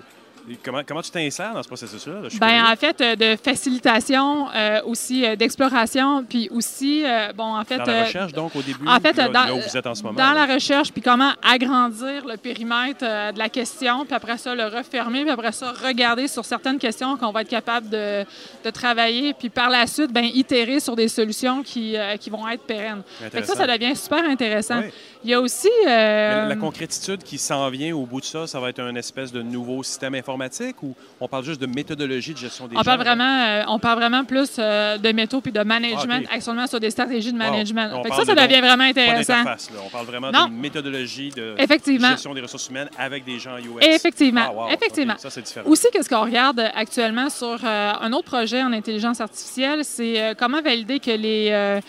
Comment, 0.64 0.82
comment 0.88 1.02
tu 1.02 1.12
t'insères 1.12 1.54
dans 1.54 1.62
ce 1.62 1.68
processus-là? 1.68 2.22
Ben, 2.39 2.64
en 2.72 2.76
fait, 2.76 3.02
euh, 3.02 3.16
de 3.16 3.36
facilitation, 3.36 4.48
euh, 4.56 4.82
aussi 4.86 5.26
euh, 5.26 5.36
d'exploration, 5.36 6.24
puis 6.24 6.48
aussi, 6.52 7.04
euh, 7.06 7.34
bon, 7.34 7.58
en 7.58 7.64
fait... 7.66 7.78
Dans 7.78 7.86
la 7.86 8.06
recherche, 8.06 8.32
donc, 8.32 8.56
au 8.56 8.62
début, 8.62 8.88
en 8.88 9.00
fait, 9.00 9.16
là, 9.18 9.28
dans, 9.28 9.45
là 9.45 9.54
où 9.54 9.60
vous 9.60 9.78
êtes 9.78 9.86
en 9.86 9.93
ce 9.93 10.04
moment. 10.04 10.18
dans 10.18 10.34
là. 10.34 10.48
la 10.48 10.54
recherche, 10.54 10.91
puis 10.91 11.02
comment 11.02 11.32
agrandir 11.43 12.26
le 12.26 12.38
périmètre 12.38 13.02
de 13.02 13.38
la 13.38 13.50
question, 13.50 14.06
puis 14.06 14.16
après 14.16 14.38
ça, 14.38 14.56
le 14.56 14.66
refermer, 14.66 15.24
puis 15.24 15.32
après 15.32 15.52
ça, 15.52 15.74
regarder 15.74 16.28
sur 16.28 16.45
certaines 16.45 16.80
questions 16.80 17.18
qu'on 17.18 17.32
va 17.32 17.41
être 17.41 17.50
capable 17.50 17.89
de, 17.89 18.24
de 18.64 18.70
travailler, 18.70 19.34
puis 19.34 19.50
par 19.50 19.70
la 19.70 19.86
suite, 19.86 20.12
ben, 20.14 20.26
itérer 20.26 20.80
sur 20.80 20.95
des 20.95 21.10
solutions 21.10 21.62
qui, 21.62 21.95
qui 22.20 22.30
vont 22.30 22.48
être 22.48 22.64
pérennes. 22.64 23.04
Ça, 23.32 23.56
ça 23.56 23.68
devient 23.68 23.95
super 23.95 24.24
intéressant. 24.24 24.80
Oui. 24.80 24.91
Il 25.28 25.32
y 25.32 25.34
a 25.34 25.42
aussi... 25.42 25.68
Euh, 25.86 26.48
la 26.48 26.56
concrétitude 26.56 27.22
qui 27.22 27.38
s'en 27.38 27.70
vient 27.70 27.94
au 27.94 28.06
bout 28.06 28.22
de 28.22 28.26
ça, 28.26 28.48
ça 28.48 28.62
va 28.62 28.70
être 28.70 28.80
un 28.80 28.96
espèce 28.96 29.30
de 29.34 29.42
nouveau 29.42 29.84
système 29.84 30.16
informatique 30.16 30.82
ou 30.82 30.96
on 31.20 31.28
parle 31.28 31.44
juste 31.44 31.60
de 31.60 31.66
méthodologie 31.66 32.32
de 32.32 32.38
gestion 32.38 32.66
des 32.66 32.78
On 32.78 32.80
gens? 32.80 32.86
parle 32.86 33.02
vraiment, 33.02 33.44
euh, 33.46 33.64
on 33.68 33.78
parle 33.78 34.00
vraiment 34.00 34.24
plus 34.24 34.52
euh, 34.58 34.98
de 34.98 35.12
métaux 35.12 35.42
puis 35.42 35.52
de 35.52 35.62
management, 35.64 36.26
Ah, 36.32 36.36
actuellement 36.36 36.66
sur 36.66 36.80
des 36.80 36.92
stratégies 36.92 37.34
de 37.34 37.38
management. 37.38 37.90
Fait 38.04 38.10
que 38.10 38.16
ça, 38.16 38.24
ça 38.24 38.36
de 38.36 38.40
devient 38.42 38.62
vraiment 38.62 38.86
intéressant. 38.86 39.44
là. 39.44 39.58
On 39.86 39.90
parle 39.90 40.06
vraiment 40.06 40.32
d'une 40.32 40.58
méthodologie 40.62 41.32
de 41.32 41.56
Effectivement. 41.58 42.12
gestion 42.12 42.34
des 42.34 42.40
ressources 42.40 42.70
humaines 42.70 42.90
avec 42.98 43.26
des 43.26 43.38
gens 43.38 43.58
US. 43.58 43.86
Effectivement, 43.86 44.46
Ah, 44.48 44.54
wow. 44.54 44.70
effectivement. 44.72 45.16
Ça, 45.18 45.30
c'est 45.30 45.42
différent. 45.42 45.70
Aussi, 45.70 45.88
qu'est-ce 45.92 46.08
qu'on 46.08 46.24
regarde 46.24 46.62
actuellement 46.74 47.30
sur 47.30 47.66
un 47.66 48.14
autre 48.14 48.24
projet 48.30 48.64
en 48.64 48.72
intelligence 48.72 49.20
artificielle, 49.20 49.84
c'est 49.84 50.36
comment 50.40 50.62
valider 50.62 51.00
que 51.02 51.12
les 51.12 51.82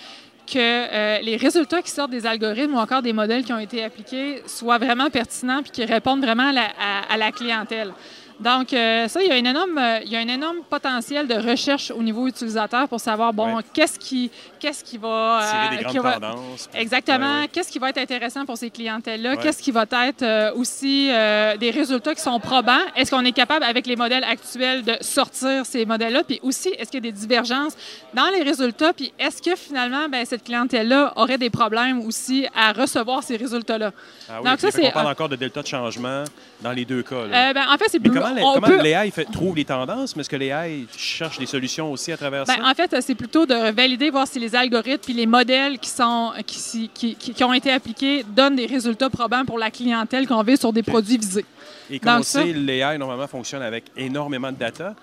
que 0.53 0.59
euh, 0.59 1.19
les 1.21 1.37
résultats 1.37 1.83
qui 1.83 1.91
sortent 1.91 2.11
des 2.11 2.27
algorithmes 2.27 2.75
ou 2.75 2.79
encore 2.79 3.03
des 3.03 3.13
modèles 3.13 3.45
qui 3.45 3.53
ont 3.53 3.59
été 3.59 3.85
appliqués 3.85 4.43
soient 4.47 4.79
vraiment 4.79 5.11
pertinents 5.11 5.63
puis 5.63 5.71
qui 5.71 5.85
répondent 5.85 6.23
vraiment 6.23 6.49
à 6.49 6.53
la, 6.53 6.63
à- 6.65 7.13
à 7.13 7.17
la 7.17 7.31
clientèle. 7.33 7.93
Donc, 8.41 8.73
euh, 8.73 9.09
ça, 9.09 9.21
il 9.21 9.29
y, 9.29 9.33
a 9.33 9.37
une 9.37 9.47
énorme, 9.47 9.77
euh, 9.79 9.99
il 10.05 10.13
y 10.13 10.17
a 10.17 10.21
un 10.21 10.29
énorme 10.29 10.59
potentiel 10.71 11.27
de 11.27 11.35
recherche 11.35 11.91
au 11.91 12.03
niveau 12.03 12.29
utilisateur 12.29 12.89
pour 12.89 13.01
savoir, 13.01 13.33
bon, 13.33 13.57
Ouais. 13.57 13.63
qu'est-ce 13.73 13.99
qui, 13.99 14.31
qu'est-ce 14.61 14.85
qui 14.85 14.97
va... 14.97 15.41
Tirer 15.51 15.71
des 15.71 15.77
euh, 15.77 15.81
grandes 15.83 15.93
qui 15.93 15.99
va- 15.99 16.13
tendances. 16.15 16.69
Exactement. 16.73 17.41
Ouais. 17.41 17.49
Qu'est-ce 17.53 17.73
qui 17.73 17.81
va 17.81 17.91
être 17.91 17.99
intéressant 17.99 18.45
pour 18.47 18.57
ces 18.57 18.71
clientèles-là? 18.71 19.31
Ouais. 19.33 19.37
Qu'est-ce 19.43 19.61
qui 19.61 19.73
va 19.73 19.87
être 20.05 20.23
euh, 20.23 20.53
aussi 20.55 21.09
euh, 21.11 21.57
des 21.57 21.71
résultats 21.73 22.15
qui 22.15 22.21
sont 22.23 22.39
probants? 22.39 22.79
Est-ce 22.95 23.11
qu'on 23.11 23.25
est 23.25 23.33
capable, 23.33 23.65
avec 23.65 23.87
les 23.89 23.97
modèles 23.97 24.23
actuels, 24.25 24.85
de 24.85 24.97
sortir 25.01 25.67
ces 25.67 25.85
modèles-là? 25.85 26.23
Puis 26.23 26.39
aussi, 26.45 26.69
est-ce 26.69 26.91
qu'il 26.93 27.05
y 27.05 27.09
a 27.09 27.11
des 27.11 27.19
divergences 27.19 27.77
dans 28.15 28.29
les 28.29 28.43
résultats? 28.45 28.93
Puis 28.93 29.13
est-ce 29.19 29.43
que 29.43 29.57
finalement, 29.57 30.09
ben, 30.09 30.25
cette 30.25 30.45
clientèle-là 30.45 31.13
aurait 31.17 31.39
des 31.39 31.51
problèmes 31.51 32.01
aussi 32.07 32.47
à 32.55 32.73
recevoir 32.73 33.25
ces 33.25 33.37
résultats-là? 33.37 33.91
Ah 34.31 34.35
oui, 34.43 34.49
Donc, 34.51 34.61
ça, 34.61 34.71
c'est. 34.71 34.93
parle 34.93 35.07
euh, 35.09 35.11
encore 35.11 35.29
de 35.29 35.37
delta 35.37 35.61
de 35.63 35.67
changement 35.67 36.23
dans 36.61 36.73
les 36.73 36.85
deux 36.85 37.03
cas. 37.03 37.27
là. 37.27 37.51
euh, 37.51 37.53
ben, 37.53 37.65
en 37.69 37.77
fait, 37.79 37.87
c'est 37.89 37.99
plus. 37.99 38.11
Comment, 38.35 38.55
les- 38.55 38.61
comment 38.61 38.67
peut- 38.79 38.83
l'AI 38.83 39.11
fait- 39.11 39.25
trouve 39.31 39.57
les 39.57 39.65
tendances? 39.65 40.15
Mais 40.17 40.21
est-ce 40.21 40.29
que 40.31 40.37
l'AI 40.37 40.87
cherche 40.97 41.39
des 41.39 41.47
solutions 41.47 41.91
aussi 41.93 42.13
à 42.13 42.17
travers 42.17 42.45
Ben, 42.45 42.57
ça? 42.57 42.63
en 42.71 42.75
fait, 42.75 42.95
c'est 43.01 43.15
plutôt 43.15 43.47
de 43.47 43.71
valider, 43.73 44.11
voir 44.11 44.27
si 44.27 44.39
les 44.39 44.55
algorithmes 44.55 45.03
puis 45.05 45.13
les 45.15 45.27
modèles 45.27 45.79
qui, 45.79 45.91
sont, 45.91 46.33
qui, 46.47 46.89
qui, 46.95 47.45
ont 47.45 47.53
été 47.53 47.71
appliqués 47.73 48.25
donnent 48.29 48.57
des 48.57 48.67
résultats 48.67 49.11
probants 49.11 49.45
pour 49.45 49.59
la 49.59 49.71
clientèle 49.71 50.27
qu'on 50.27 50.43
veut 50.43 50.57
sur 50.57 50.73
des 50.73 50.83
produits 50.83 51.19
visés. 51.19 51.45
Et 51.91 51.99
comme 51.99 52.13
Donc, 52.13 52.21
on 52.21 52.23
ça- 52.25 52.43
sait, 52.43 52.53
l'AI, 52.53 52.99
normalement, 52.99 53.27
fonctionne 53.27 53.63
avec 53.63 53.85
énormément 53.97 54.53
de 54.53 54.57
data. 54.57 54.95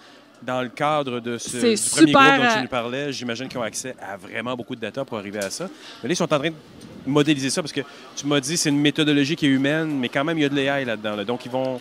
Dans 0.44 0.62
le 0.62 0.68
cadre 0.68 1.22
de 1.22 1.38
ce 1.40 1.48
du 1.58 2.12
premier 2.12 2.12
groupe 2.12 2.24
dont 2.38 2.44
euh, 2.44 2.54
tu 2.56 2.62
nous 2.62 2.68
parlais, 2.68 3.12
j'imagine 3.12 3.48
qu'ils 3.48 3.58
ont 3.58 3.64
accès 3.64 3.96
à 4.00 4.18
vraiment 4.18 4.54
beaucoup 4.56 4.76
de 4.76 4.82
data 4.82 5.04
pour 5.06 5.18
arriver 5.18 5.40
à 5.40 5.50
ça. 5.50 5.64
Mais 6.04 6.10
là, 6.10 6.14
ils 6.14 6.16
sont 6.16 6.32
en 6.32 6.38
train 6.38 6.50
de 6.50 6.56
modéliser 7.08 7.50
ça 7.50 7.62
parce 7.64 7.72
que 7.72 7.82
tu 8.16 8.28
m'as 8.28 8.40
dit 8.42 8.58
c'est 8.58 8.70
une 8.70 8.80
méthodologie 8.80 9.36
qui 9.38 9.46
est 9.48 9.50
humaine, 9.50 9.98
mais 9.98 10.10
quand 10.10 10.24
même, 10.26 10.38
il 10.38 10.42
y 10.42 10.46
a 10.46 10.50
de 10.50 10.56
l'AI 10.56 10.86
là-dedans. 10.86 11.16
là. 11.16 11.24
Donc, 11.24 11.46
ils 11.46 11.52
vont 11.52 11.80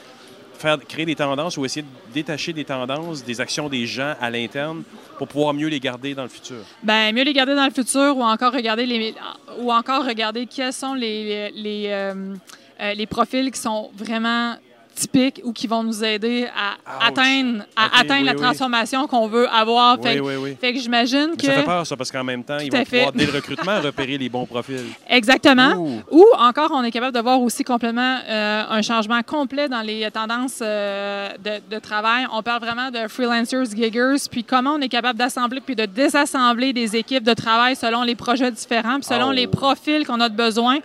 créer 0.88 1.06
des 1.06 1.14
tendances 1.14 1.56
ou 1.56 1.64
essayer 1.64 1.82
de 1.82 2.12
détacher 2.12 2.52
des 2.52 2.64
tendances, 2.64 3.24
des 3.24 3.40
actions 3.40 3.68
des 3.68 3.86
gens 3.86 4.14
à 4.20 4.30
l'interne 4.30 4.82
pour 5.18 5.28
pouvoir 5.28 5.54
mieux 5.54 5.68
les 5.68 5.80
garder 5.80 6.14
dans 6.14 6.22
le 6.22 6.28
futur? 6.28 6.64
Ben, 6.82 7.14
mieux 7.14 7.24
les 7.24 7.32
garder 7.32 7.54
dans 7.54 7.64
le 7.64 7.72
futur 7.72 8.16
ou 8.16 8.22
encore 8.22 8.52
regarder 8.52 8.86
les 8.86 9.14
ou 9.58 9.72
encore 9.72 10.04
regarder 10.04 10.46
quels 10.46 10.72
sont 10.72 10.94
les 10.94 11.50
les, 11.50 11.86
euh, 11.88 12.34
euh, 12.80 12.94
les 12.94 13.06
profils 13.06 13.50
qui 13.50 13.60
sont 13.60 13.90
vraiment 13.94 14.54
typiques 14.94 15.40
ou 15.44 15.52
qui 15.52 15.66
vont 15.66 15.82
nous 15.82 16.04
aider 16.04 16.46
à 16.56 16.72
Ouch. 16.98 17.08
atteindre 17.08 17.64
à 17.76 18.00
atteindre 18.00 18.20
oui, 18.20 18.26
la 18.26 18.32
oui. 18.32 18.38
transformation 18.40 19.06
qu'on 19.06 19.26
veut 19.26 19.48
avoir. 19.48 19.98
Oui, 20.00 20.08
fait, 20.12 20.20
oui, 20.20 20.34
oui. 20.36 20.56
fait 20.60 20.72
que 20.72 20.78
j'imagine 20.78 21.36
que 21.36 21.46
ça 21.46 21.52
fait 21.52 21.62
peur, 21.64 21.86
ça, 21.86 21.96
parce 21.96 22.10
qu'en 22.12 22.24
même 22.24 22.44
temps, 22.44 22.58
ils 22.58 22.70
vont 22.72 22.84
pouvoir, 22.84 23.10
fait. 23.12 23.18
dès 23.18 23.26
le 23.26 23.32
recrutement, 23.38 23.80
repérer 23.80 24.16
les 24.18 24.28
bons 24.28 24.46
profils. 24.46 24.84
Exactement. 25.08 25.72
Ouh. 25.74 26.00
Ou 26.10 26.24
encore, 26.38 26.70
on 26.74 26.82
est 26.84 26.90
capable 26.90 27.14
de 27.16 27.20
voir 27.20 27.40
aussi 27.42 27.64
complètement 27.64 28.18
euh, 28.28 28.62
un 28.70 28.82
changement 28.82 29.22
complet 29.22 29.68
dans 29.68 29.82
les 29.82 30.08
tendances 30.10 30.60
euh, 30.62 31.28
de, 31.44 31.74
de 31.74 31.80
travail. 31.80 32.26
On 32.32 32.42
parle 32.42 32.60
vraiment 32.62 32.90
de 32.90 33.08
freelancers, 33.08 33.64
giggers, 33.74 34.28
puis 34.30 34.44
comment 34.44 34.74
on 34.74 34.80
est 34.80 34.88
capable 34.88 35.18
d'assembler 35.18 35.60
puis 35.60 35.74
de 35.76 35.86
désassembler 35.86 36.72
des 36.72 36.96
équipes 36.96 37.24
de 37.24 37.34
travail 37.34 37.74
selon 37.76 38.02
les 38.02 38.14
projets 38.14 38.50
différents, 38.50 38.96
puis 38.96 39.04
selon 39.04 39.24
Oh. 39.24 39.32
les 39.32 39.46
profils 39.46 40.06
qu'on 40.06 40.20
a 40.20 40.28
de 40.28 40.36
besoin 40.36 40.78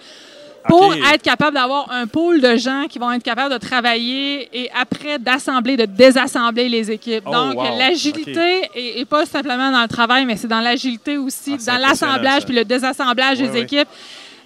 pour 0.68 0.94
être 0.94 1.22
capable 1.22 1.56
d'avoir 1.56 1.92
un 1.92 2.08
pool 2.08 2.42
de 2.42 2.56
gens 2.56 2.86
qui 2.90 3.00
vont 3.00 3.12
être 3.12 3.24
capables 3.24 3.54
de 3.54 3.58
travailler 3.60 4.50
et 4.54 4.70
après 4.80 5.18
d'assembler, 5.20 5.78
de 5.78 5.86
désassembler 5.86 6.70
les 6.70 6.92
équipes. 6.92 7.24
Oh, 7.26 7.32
Donc, 7.32 7.56
wow. 7.56 7.78
l'agilité 7.78 8.70
est, 8.76 9.00
est 9.00 9.06
pas 9.06 9.26
simplement 9.26 9.72
dans 9.72 9.82
le 9.82 9.88
travail, 9.88 10.26
mais 10.26 10.36
c'est 10.36 10.48
dans 10.48 10.60
l'agilité 10.62 11.18
aussi, 11.18 11.58
Ah, 11.68 11.72
dans 11.74 11.88
l'assemblage 11.88 12.46
puis 12.46 12.56
le 12.56 12.66
désassemblage 12.66 13.40
des 13.40 13.58
équipes. 13.60 13.88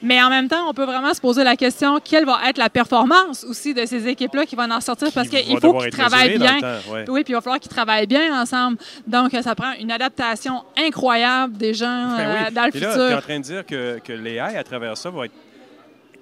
Mais 0.05 0.21
en 0.21 0.29
même 0.29 0.49
temps, 0.49 0.67
on 0.67 0.73
peut 0.73 0.83
vraiment 0.83 1.13
se 1.13 1.21
poser 1.21 1.45
la 1.45 1.55
question 1.55 1.97
quelle 2.03 2.25
va 2.25 2.37
être 2.49 2.57
la 2.57 2.69
performance 2.69 3.45
aussi 3.45 3.73
de 3.73 3.85
ces 3.85 4.05
équipes-là 4.05 4.45
qui 4.45 4.53
vont 4.57 4.69
en 4.69 4.81
sortir? 4.81 5.07
Parce 5.13 5.29
qu'il 5.29 5.57
faut 5.61 5.73
qu'ils 5.79 5.91
travaillent 5.91 6.37
bien. 6.37 6.55
le 6.55 6.61
temps, 6.61 6.91
ouais. 6.93 7.05
Oui, 7.07 7.23
puis 7.23 7.31
il 7.31 7.35
va 7.35 7.39
falloir 7.41 7.57
qu'ils 7.61 7.71
travaillent 7.71 8.05
bien 8.05 8.41
ensemble. 8.41 8.77
Donc, 9.07 9.31
ça 9.41 9.55
prend 9.55 9.71
une 9.79 9.93
adaptation 9.93 10.61
incroyable 10.77 11.55
des 11.57 11.73
gens 11.73 12.17
Ben 12.17 12.19
euh, 12.19 12.51
dans 12.51 12.65
le 12.65 12.75
Et 12.75 12.79
là, 12.81 12.89
futur. 12.91 13.05
tu 13.07 13.11
es 13.13 13.15
en 13.15 13.21
train 13.21 13.39
de 13.39 13.43
dire 13.43 13.65
que, 13.65 13.99
que 14.03 14.11
l'AI, 14.11 14.57
à 14.57 14.63
travers 14.65 14.97
ça, 14.97 15.09
va 15.09 15.23
être 15.23 15.33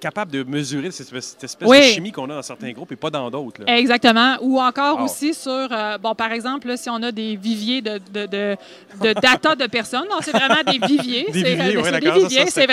capable 0.02 0.32
de 0.32 0.42
mesurer 0.42 0.90
cette 0.90 1.06
espèce, 1.06 1.28
cette 1.30 1.44
espèce 1.44 1.68
Oui. 1.68 1.78
de 1.78 1.82
chimie 1.84 2.10
qu'on 2.12 2.24
a 2.28 2.34
dans 2.34 2.42
certains 2.42 2.72
groupes 2.72 2.90
et 2.92 2.96
pas 2.96 3.08
dans 3.08 3.30
d'autres. 3.30 3.62
Exactement. 3.66 4.36
Ou 4.42 4.60
encore 4.60 4.98
Wow. 4.98 5.04
aussi 5.04 5.32
sur, 5.32 5.50
euh, 5.70 5.96
bon, 5.98 6.14
par 6.14 6.32
exemple, 6.32 6.66
là, 6.68 6.76
si 6.76 6.90
on 6.90 7.00
a 7.02 7.12
des 7.12 7.36
viviers 7.36 7.80
de, 7.80 8.00
de, 8.12 8.26
de, 8.26 8.56
de 9.00 9.12
data 9.20 9.54
de 9.54 9.66
personnes, 9.68 10.06
non, 10.10 10.16
c'est 10.20 10.32
vraiment 10.32 10.60
des 10.66 10.84
viviers. 10.86 11.26
Des 11.32 11.40
c'est 11.42 11.54
viviers, 11.54 11.76
ouais, 11.76 11.82
c'est 11.84 11.90
d'accord. 11.92 12.12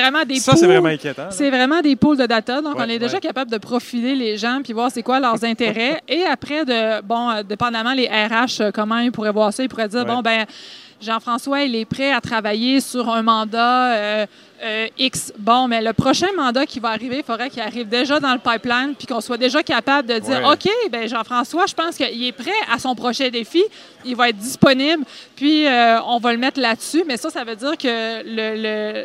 Vraiment 0.01 0.25
des 0.25 0.35
ça, 0.39 0.55
c'est 0.55 0.65
vraiment 0.67 0.89
inquiétant. 0.89 1.27
C'est 1.29 1.49
vraiment 1.49 1.81
des 1.81 1.95
pools 1.95 2.17
de 2.17 2.25
data. 2.25 2.61
Donc, 2.61 2.75
Ouais, 2.79 2.85
on 2.85 2.89
est 2.89 2.99
déjà 2.99 3.13
ouais. 3.15 3.19
capable 3.19 3.51
de 3.51 3.57
profiler 3.57 4.15
les 4.15 4.37
gens 4.37 4.61
puis 4.63 4.73
voir 4.73 4.89
c'est 4.91 5.03
quoi 5.03 5.19
leurs 5.19 5.43
intérêts. 5.43 6.01
Et 6.07 6.23
après, 6.23 6.65
de, 6.65 7.01
bon, 7.03 7.29
euh, 7.29 7.43
dépendamment 7.43 7.93
les 7.93 8.07
RH, 8.07 8.61
euh, 8.61 8.71
comment 8.73 8.97
ils 8.99 9.11
pourraient 9.11 9.31
voir 9.31 9.53
ça, 9.53 9.61
ils 9.63 9.69
pourraient 9.69 9.87
dire, 9.87 9.99
Ouais. 9.99 10.05
bon, 10.05 10.21
ben 10.21 10.45
Jean-François, 11.01 11.61
il 11.63 11.75
est 11.75 11.85
prêt 11.85 12.11
à 12.11 12.19
travailler 12.19 12.81
sur 12.81 13.07
un 13.09 13.21
mandat 13.21 13.93
euh, 13.93 14.25
euh, 14.63 14.87
X. 14.97 15.31
Bon, 15.37 15.67
mais 15.67 15.81
le 15.81 15.93
prochain 15.93 16.27
mandat 16.35 16.65
qui 16.65 16.79
va 16.79 16.89
arriver, 16.89 17.17
il 17.19 17.23
faudrait 17.23 17.49
qu'il 17.49 17.61
arrive 17.61 17.87
déjà 17.87 18.19
dans 18.19 18.33
le 18.33 18.39
pipeline, 18.39 18.93
puis 18.97 19.07
qu'on 19.07 19.21
soit 19.21 19.37
déjà 19.37 19.63
capable 19.63 20.07
de 20.07 20.19
dire, 20.19 20.41
Ouais. 20.41 20.53
OK, 20.53 20.69
ben 20.91 21.07
Jean-François, 21.07 21.65
je 21.67 21.73
pense 21.73 21.95
qu'il 21.95 22.23
est 22.23 22.31
prêt 22.31 22.51
à 22.71 22.77
son 22.79 22.95
prochain 22.95 23.29
défi, 23.29 23.63
il 24.05 24.15
va 24.15 24.29
être 24.29 24.37
disponible, 24.37 25.03
puis 25.35 25.65
euh, 25.67 26.01
on 26.03 26.17
va 26.19 26.31
le 26.33 26.37
mettre 26.39 26.59
là-dessus. 26.59 27.03
Mais 27.07 27.17
ça, 27.17 27.29
ça 27.29 27.43
veut 27.43 27.55
dire 27.55 27.77
que 27.77 28.23
le, 28.23 28.55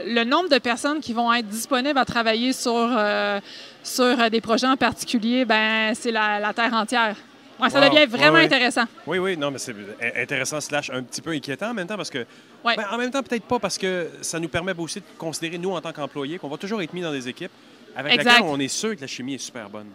le- 0.07 0.15
le 0.15 0.25
nombre 0.25 0.49
de 0.49 0.59
personnes 0.59 1.01
qui 1.01 1.13
vont 1.13 1.33
être 1.33 1.49
disponibles 1.49 1.99
à 1.99 2.05
travailler 2.05 2.53
sur, 2.53 2.73
euh, 2.75 3.41
sur 3.83 4.31
des 4.31 4.41
projets 4.41 4.67
en 4.67 4.77
particulier, 4.77 5.45
ben 5.45 5.93
c'est 5.95 6.11
la, 6.11 6.41
la 6.41 6.53
terre 6.53 6.73
entière. 6.75 7.17
Ouais, 7.65 7.71
ça 7.71 7.89
devient 7.89 8.07
vraiment 8.07 8.39
intéressant. 8.39 8.85
Oui, 9.07 9.19
oui, 9.19 9.37
non, 9.37 9.51
mais 9.51 9.59
c'est 9.59 9.75
intéressant 10.17 10.61
slash 10.61 10.91
un 10.91 11.03
petit 11.03 11.23
peu 11.23 11.31
inquiétant 11.31 11.71
en 11.71 11.75
même 11.75 11.87
temps 11.87 11.97
parce 11.97 12.11
que. 12.11 12.27
Ben, 12.65 12.77
en 12.91 12.99
même 12.99 13.11
temps, 13.11 13.23
peut-être 13.23 13.45
pas 13.45 13.59
parce 13.59 13.79
que 13.79 14.11
ça 14.23 14.39
nous 14.39 14.49
permet 14.49 14.73
aussi 14.79 15.01
de 15.01 15.05
considérer, 15.19 15.59
nous, 15.59 15.73
en 15.73 15.81
tant 15.81 15.93
qu'employés, 15.93 16.39
qu'on 16.39 16.49
va 16.49 16.57
toujours 16.57 16.81
être 16.83 16.93
mis 16.93 17.03
dans 17.03 17.13
des 17.13 17.29
équipes. 17.29 17.53
Avec 17.97 18.17
lesquelles 18.17 18.43
on 18.43 18.59
est 18.59 18.69
sûr 18.69 18.97
que 18.97 19.03
la 19.03 19.07
chimie 19.07 19.35
est 19.35 19.39
super 19.39 19.71
bonne 19.71 19.87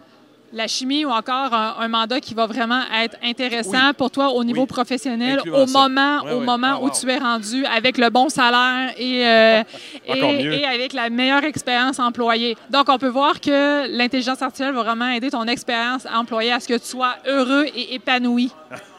la 0.52 0.66
chimie 0.66 1.04
ou 1.04 1.10
encore 1.10 1.52
un, 1.52 1.88
mandat 1.88 2.20
qui 2.20 2.34
va 2.34 2.46
vraiment 2.46 2.82
être 3.02 3.16
intéressant 3.22 3.92
pour 3.96 4.10
toi 4.10 4.30
au 4.30 4.44
niveau 4.44 4.66
professionnel 4.66 5.40
au 5.46 5.66
moment, 5.66 6.20
au 6.30 6.40
moment 6.40 6.78
ah, 6.78 6.82
où 6.82 6.90
tu 6.90 7.08
es 7.08 7.18
rendu 7.18 7.64
avec 7.66 7.98
le 7.98 8.10
bon 8.10 8.28
salaire 8.28 8.92
et, 8.96 9.26
euh, 9.26 9.62
et, 10.06 10.64
avec 10.64 10.92
la 10.92 11.10
meilleure 11.10 11.44
expérience 11.44 11.98
employée. 11.98 12.56
Donc, 12.70 12.88
on 12.88 12.98
peut 12.98 13.08
voir 13.08 13.40
que 13.40 13.96
l'intelligence 13.96 14.42
artificielle 14.42 14.74
va 14.74 14.82
vraiment 14.82 15.08
aider 15.10 15.30
ton 15.30 15.44
expérience 15.44 16.06
employée 16.12 16.52
à 16.52 16.60
ce 16.60 16.68
que 16.68 16.78
tu 16.78 16.86
sois 16.86 17.16
heureux 17.26 17.66
et 17.74 17.94
épanoui. 17.94 18.50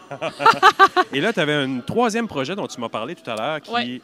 et 1.14 1.22
là, 1.22 1.34
tu 1.34 1.40
avais 1.40 1.54
un 1.54 1.80
troisième 1.80 2.28
projet 2.28 2.56
dont 2.56 2.68
tu 2.68 2.80
m'as 2.80 2.90
parlé 2.90 3.16
tout 3.16 3.30
à 3.30 3.36
l'heure 3.36 3.62
qui 3.62 3.96
est 3.96 4.02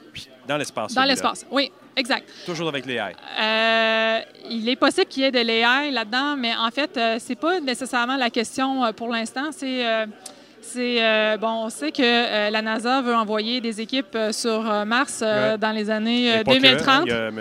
dans 0.47 0.58
l'espace. 0.58 0.93
Dans 0.93 1.03
l'espace, 1.03 1.45
oui, 1.51 1.72
exact. 1.95 2.30
Toujours 2.45 2.70
avec 2.70 2.86
l'AI. 2.86 3.16
Euh, 3.39 4.20
il 4.49 4.68
est 4.70 4.76
possible 4.76 5.08
qu'il 5.08 5.24
y 5.24 5.26
ait 5.26 5.32
de 5.32 5.39
l'AI 5.39 5.91
là-dedans, 5.91 6.36
mais 6.38 6.55
en 6.55 6.72
fait, 6.72 6.95
euh, 6.97 7.18
c'est 7.20 7.36
pas 7.36 7.60
nécessairement 7.60 8.18
la 8.18 8.30
question 8.30 8.86
euh, 8.86 8.91
pour 8.91 9.10
l'instant. 9.10 9.49
C'est 9.51 9.86
c'est 10.68 10.97
euh, 11.01 11.38
bon, 11.38 11.65
on 11.65 11.70
sait 11.70 11.91
que 11.91 12.01
euh, 12.03 12.49
la 12.49 12.61
NASA 12.61 13.01
veut 13.01 13.15
envoyer 13.15 13.61
des 13.61 13.80
équipes 13.80 14.15
euh, 14.15 14.32
sur 14.32 14.61
Mars 14.86 15.22
dans 15.22 15.72
les 15.74 15.89
années 15.89 16.43
2030. 16.43 17.03
Il 17.05 17.09
y 17.09 17.13
a, 17.13 17.32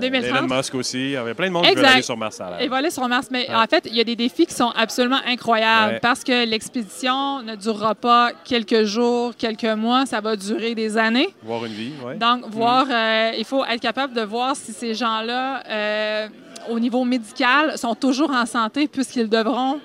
2030. 0.00 0.38
Elon 0.38 0.56
Musk 0.56 0.74
aussi. 0.74 0.98
Il 0.98 1.10
y 1.10 1.16
avait 1.16 1.34
plein 1.34 1.46
de 1.46 1.52
monde 1.52 1.64
qui 1.64 1.74
veut 1.74 1.84
aller 1.84 2.02
sur 2.02 2.16
Mars. 2.16 2.40
Et 2.60 2.68
va 2.68 2.76
aller 2.76 2.90
sur 2.90 3.06
Mars. 3.08 3.28
Mais 3.30 3.48
en 3.54 3.66
fait, 3.66 3.84
il 3.86 3.96
y 3.96 4.00
a 4.00 4.04
des 4.04 4.16
défis 4.16 4.46
qui 4.46 4.54
sont 4.54 4.72
absolument 4.76 5.20
incroyables 5.26 6.00
parce 6.02 6.24
que 6.24 6.44
l'expédition 6.44 7.42
ne 7.42 7.54
durera 7.54 7.94
pas 7.94 8.32
quelques 8.44 8.84
jours, 8.84 9.32
quelques 9.36 9.64
mois. 9.64 10.04
Ça 10.06 10.20
va 10.20 10.36
durer 10.36 10.74
des 10.74 10.96
années. 10.98 11.34
Voir 11.42 11.64
une 11.64 11.72
vie, 11.72 11.92
oui. 12.04 12.16
Donc, 12.16 12.48
voir, 12.50 12.86
mm. 12.86 13.34
il 13.38 13.44
faut 13.44 13.64
être 13.64 13.80
capable 13.80 14.14
de 14.14 14.22
voir 14.22 14.56
si 14.56 14.72
ces 14.72 14.94
gens-là, 14.94 16.28
au 16.68 16.80
niveau 16.80 17.04
médical, 17.04 17.78
sont 17.78 17.94
toujours 17.94 18.30
en 18.30 18.46
santé 18.46 18.88
puisqu'ils 18.88 19.28
devront 19.28 19.78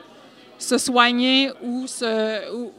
se 0.57 0.77
soigner 0.77 1.51
ou 1.61 1.85
se, 1.87 2.51
ou 2.53 2.71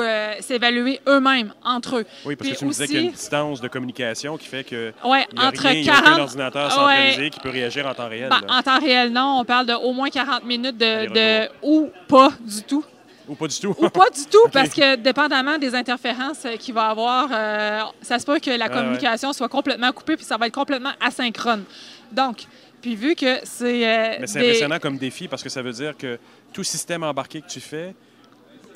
euh, 0.00 0.34
s'évaluer 0.40 1.00
eux-mêmes 1.08 1.52
entre 1.64 1.98
eux. 1.98 2.06
Oui, 2.24 2.36
parce 2.36 2.50
que 2.50 2.56
tu 2.56 2.64
me 2.64 2.70
disais 2.70 2.86
qu'il 2.86 2.96
y 2.96 2.98
a 2.98 3.02
une 3.02 3.10
distance 3.12 3.60
de 3.60 3.68
communication 3.68 4.36
qui 4.36 4.46
fait 4.46 4.64
que 4.64 4.92
ouais, 5.04 5.26
y 5.34 5.38
a 5.38 5.48
entre 5.48 5.68
rien, 5.68 5.84
40... 5.84 6.02
aucun 6.02 6.22
ordinateur 6.22 6.72
centralisé 6.72 7.30
qui 7.30 7.40
peut 7.40 7.50
réagir 7.50 7.86
en 7.86 7.94
temps 7.94 8.08
réel. 8.08 8.28
Ben, 8.28 8.40
en 8.48 8.62
temps 8.62 8.78
réel, 8.78 9.12
non. 9.12 9.38
On 9.40 9.44
parle 9.44 9.66
de 9.66 9.74
au 9.74 9.92
moins 9.92 10.08
40 10.10 10.44
minutes 10.44 10.76
de, 10.76 11.12
de... 11.12 11.48
ou 11.62 11.90
pas 12.08 12.30
du 12.40 12.62
tout. 12.62 12.84
Ou 13.28 13.34
pas 13.34 13.48
du 13.48 13.58
tout. 13.58 13.74
Ou 13.76 13.88
pas 13.90 14.10
du 14.10 14.24
tout, 14.26 14.48
parce 14.52 14.70
que 14.70 14.96
dépendamment 14.96 15.58
des 15.58 15.74
interférences 15.74 16.46
qu'il 16.60 16.74
va 16.74 16.90
avoir, 16.90 17.28
euh, 17.32 17.80
ça 18.00 18.18
se 18.18 18.26
peut 18.26 18.38
que 18.38 18.50
la 18.50 18.68
communication 18.68 19.32
soit 19.32 19.48
complètement 19.48 19.92
coupée, 19.92 20.16
puis 20.16 20.24
ça 20.24 20.36
va 20.36 20.46
être 20.46 20.54
complètement 20.54 20.92
asynchrone. 21.00 21.64
Donc, 22.12 22.44
puis 22.80 22.94
vu 22.94 23.16
que 23.16 23.40
c'est... 23.42 23.86
Euh, 23.86 24.16
Mais 24.20 24.26
c'est 24.26 24.38
impressionnant 24.38 24.78
comme 24.78 24.96
défi, 24.96 25.26
parce 25.26 25.42
que 25.42 25.48
ça 25.48 25.62
veut 25.62 25.72
dire 25.72 25.96
que 25.96 26.18
tout 26.52 26.62
système 26.62 27.02
embarqué 27.02 27.40
que 27.40 27.48
tu 27.48 27.60
fais, 27.60 27.94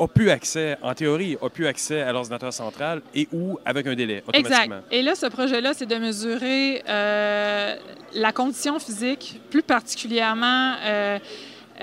a 0.01 0.09
pu 0.09 0.31
accès, 0.31 0.79
en 0.83 0.95
théorie, 0.95 1.37
a 1.43 1.49
pu 1.51 1.67
accès 1.67 2.01
à 2.01 2.13
l'ordinateur 2.13 2.53
central 2.53 3.03
et 3.15 3.29
ou 3.33 3.59
avec 3.65 3.87
un 3.87 3.95
délai, 3.95 4.23
automatiquement. 4.27 4.77
Exact. 4.77 4.85
Et 4.91 5.03
là, 5.03 5.15
ce 5.15 5.27
projet-là, 5.27 5.75
c'est 5.75 5.87
de 5.87 5.97
mesurer 5.97 6.83
euh, 6.89 7.77
la 8.15 8.33
condition 8.33 8.79
physique, 8.79 9.41
plus 9.51 9.63
particulièrement 9.63 10.75
euh, 10.83 11.19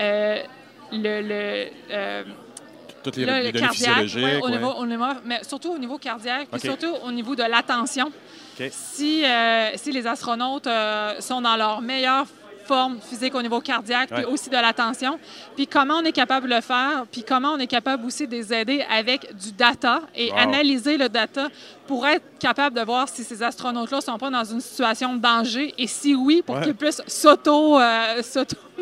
euh, 0.00 0.42
le... 0.92 1.22
le 1.22 2.24
toutes 3.00 3.16
les, 3.16 3.24
le, 3.24 3.52
données 3.52 3.68
physiologiques. 3.68 4.44
au 4.44 4.50
niveau, 4.86 5.04
mais 5.24 5.38
surtout 5.44 5.70
au 5.70 5.78
niveau 5.78 5.98
cardiaque, 5.98 6.48
puis 6.50 6.60
surtout 6.60 6.92
au 7.04 7.12
niveau 7.12 7.36
de 7.36 7.44
l'attention. 7.44 8.10
Si, 8.70 9.22
si 9.76 9.92
les 9.92 10.06
astronautes 10.06 10.68
sont 11.20 11.40
dans 11.40 11.56
leur 11.56 11.80
meilleure 11.80 12.26
forme 12.68 12.98
physique 13.00 13.34
au 13.34 13.42
niveau 13.42 13.60
cardiaque, 13.60 14.10
puis 14.14 14.24
aussi 14.24 14.50
de 14.50 14.54
l'attention. 14.56 15.18
Puis 15.56 15.66
comment 15.66 15.94
on 15.94 16.04
est 16.04 16.12
capable 16.12 16.48
de 16.48 16.54
le 16.54 16.60
faire, 16.60 17.06
puis 17.10 17.24
comment 17.24 17.52
on 17.54 17.58
est 17.58 17.66
capable 17.66 18.04
aussi 18.06 18.28
de 18.28 18.32
les 18.32 18.52
aider 18.52 18.84
avec 18.90 19.34
du 19.34 19.52
data 19.52 20.02
et 20.14 20.30
analyser 20.32 20.98
le 20.98 21.08
data 21.08 21.48
pour 21.86 22.06
être 22.06 22.24
capable 22.38 22.76
de 22.76 22.82
voir 22.82 23.08
si 23.08 23.24
ces 23.24 23.42
astronautes-là 23.42 23.98
ne 23.98 24.02
sont 24.02 24.18
pas 24.18 24.30
dans 24.30 24.44
une 24.44 24.60
situation 24.60 25.16
de 25.16 25.20
danger 25.20 25.74
et 25.78 25.86
si 25.86 26.14
oui, 26.14 26.42
pour 26.44 26.60
qu'ils 26.60 26.74
puissent 26.74 27.02
s'auto... 27.06 27.80
Euh, 27.80 28.22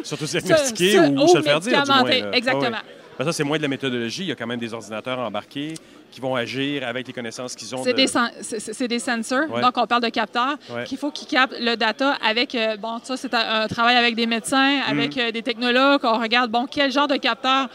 S'auto-diagnostiquer 0.02 0.98
ou 1.08 1.28
se 1.28 1.38
le 1.38 1.42
faire 1.42 1.60
dire, 1.60 1.82
du 1.82 1.90
moins, 1.90 2.32
Exactement. 2.32 2.78
Ben, 3.18 3.24
ça, 3.24 3.32
c'est 3.32 3.44
moins 3.44 3.56
de 3.56 3.62
la 3.62 3.68
méthodologie. 3.68 4.24
Il 4.24 4.28
y 4.28 4.32
a 4.32 4.34
quand 4.34 4.46
même 4.46 4.60
des 4.60 4.74
ordinateurs 4.74 5.18
embarqués 5.18 5.74
qui 6.10 6.20
vont 6.20 6.34
agir 6.34 6.86
avec 6.86 7.06
les 7.06 7.12
connaissances 7.12 7.54
qu'ils 7.54 7.74
ont. 7.74 7.82
C'est 7.82 7.92
des, 7.92 8.98
sensors, 8.98 9.48
donc 9.48 9.76
on 9.76 9.86
parle 9.86 10.02
de 10.02 10.08
capteurs, 10.08 10.56
qu'il 10.84 10.98
faut 10.98 11.10
qu'ils 11.10 11.28
captent 11.28 11.58
le 11.60 11.76
data 11.76 12.16
avec, 12.26 12.54
euh, 12.54 12.76
bon, 12.76 12.98
ça 13.02 13.16
c'est 13.16 13.34
un, 13.34 13.66
travail 13.68 13.96
avec 13.96 14.14
des 14.14 14.26
médecins, 14.26 14.80
avec 14.86 15.16
mm. 15.16 15.20
euh, 15.20 15.30
des 15.30 15.42
technologues, 15.42 16.00
on 16.04 16.18
regarde, 16.18 16.50
bon, 16.50 16.66
quel 16.70 16.90
genre 16.90 17.08
de 17.08 17.16
capteur 17.16 17.68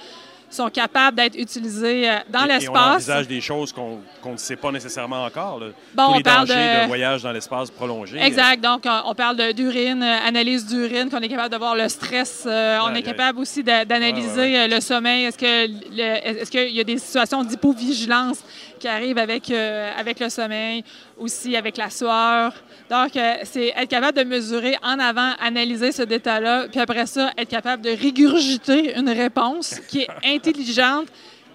sont 0.53 0.69
capables 0.69 1.17
d'être 1.17 1.35
utilisés 1.35 2.09
euh, 2.09 2.17
dans 2.29 2.45
l'espace. 2.45 2.73
On 2.75 2.95
envisage 2.95 3.27
des 3.27 3.41
choses 3.41 3.71
qu'on 3.71 4.01
ne 4.25 4.37
sait 4.37 4.55
pas 4.55 4.71
nécessairement 4.71 5.23
encore. 5.23 5.59
Bon, 5.93 6.15
les 6.15 6.23
dangers 6.23 6.53
de... 6.83 6.87
voyage 6.87 7.23
dans 7.23 7.31
l'espace 7.31 7.71
prolongé. 7.71 8.19
Exact. 8.19 8.61
Donc, 8.61 8.85
on 9.05 9.15
parle 9.15 9.53
d'urine, 9.53 10.03
euh, 10.03 10.27
analyse 10.27 10.65
d'urine, 10.65 11.09
qu'on 11.09 11.19
est 11.19 11.29
capable 11.29 11.53
de 11.53 11.57
voir 11.57 11.75
le 11.75 11.87
stress. 11.89 12.43
Euh, 12.45 12.79
on 12.83 12.93
est 12.93 13.03
capable 13.03 13.39
aussi 13.39 13.63
d'analyser 13.63 14.67
le 14.67 14.79
sommeil. 14.79 15.25
Est-ce 15.25 15.37
qu'il 15.37 15.99
est 15.99 16.71
y 16.71 16.79
a 16.79 16.83
des 16.83 16.97
situations 16.97 17.43
d'hypovigilance 17.43 18.43
qui 18.79 18.87
arrivent 18.87 19.17
avec, 19.17 19.51
avec 19.51 20.19
le 20.19 20.29
sommeil, 20.29 20.83
aussi 21.17 21.55
avec 21.55 21.77
la 21.77 21.89
sueur? 21.89 22.53
Donc, 22.91 23.11
c'est 23.45 23.67
être 23.67 23.87
capable 23.87 24.17
de 24.17 24.25
mesurer 24.25 24.75
en 24.83 24.99
avant, 24.99 25.31
analyser 25.39 25.93
ce 25.93 26.01
détail-là, 26.01 26.67
puis 26.67 26.81
après 26.81 27.05
ça, 27.05 27.31
être 27.37 27.47
capable 27.47 27.81
de 27.83 27.89
régurgiter 27.89 28.99
une 28.99 29.07
réponse 29.07 29.79
qui 29.87 30.01
est 30.01 30.09
intelligente 30.25 31.07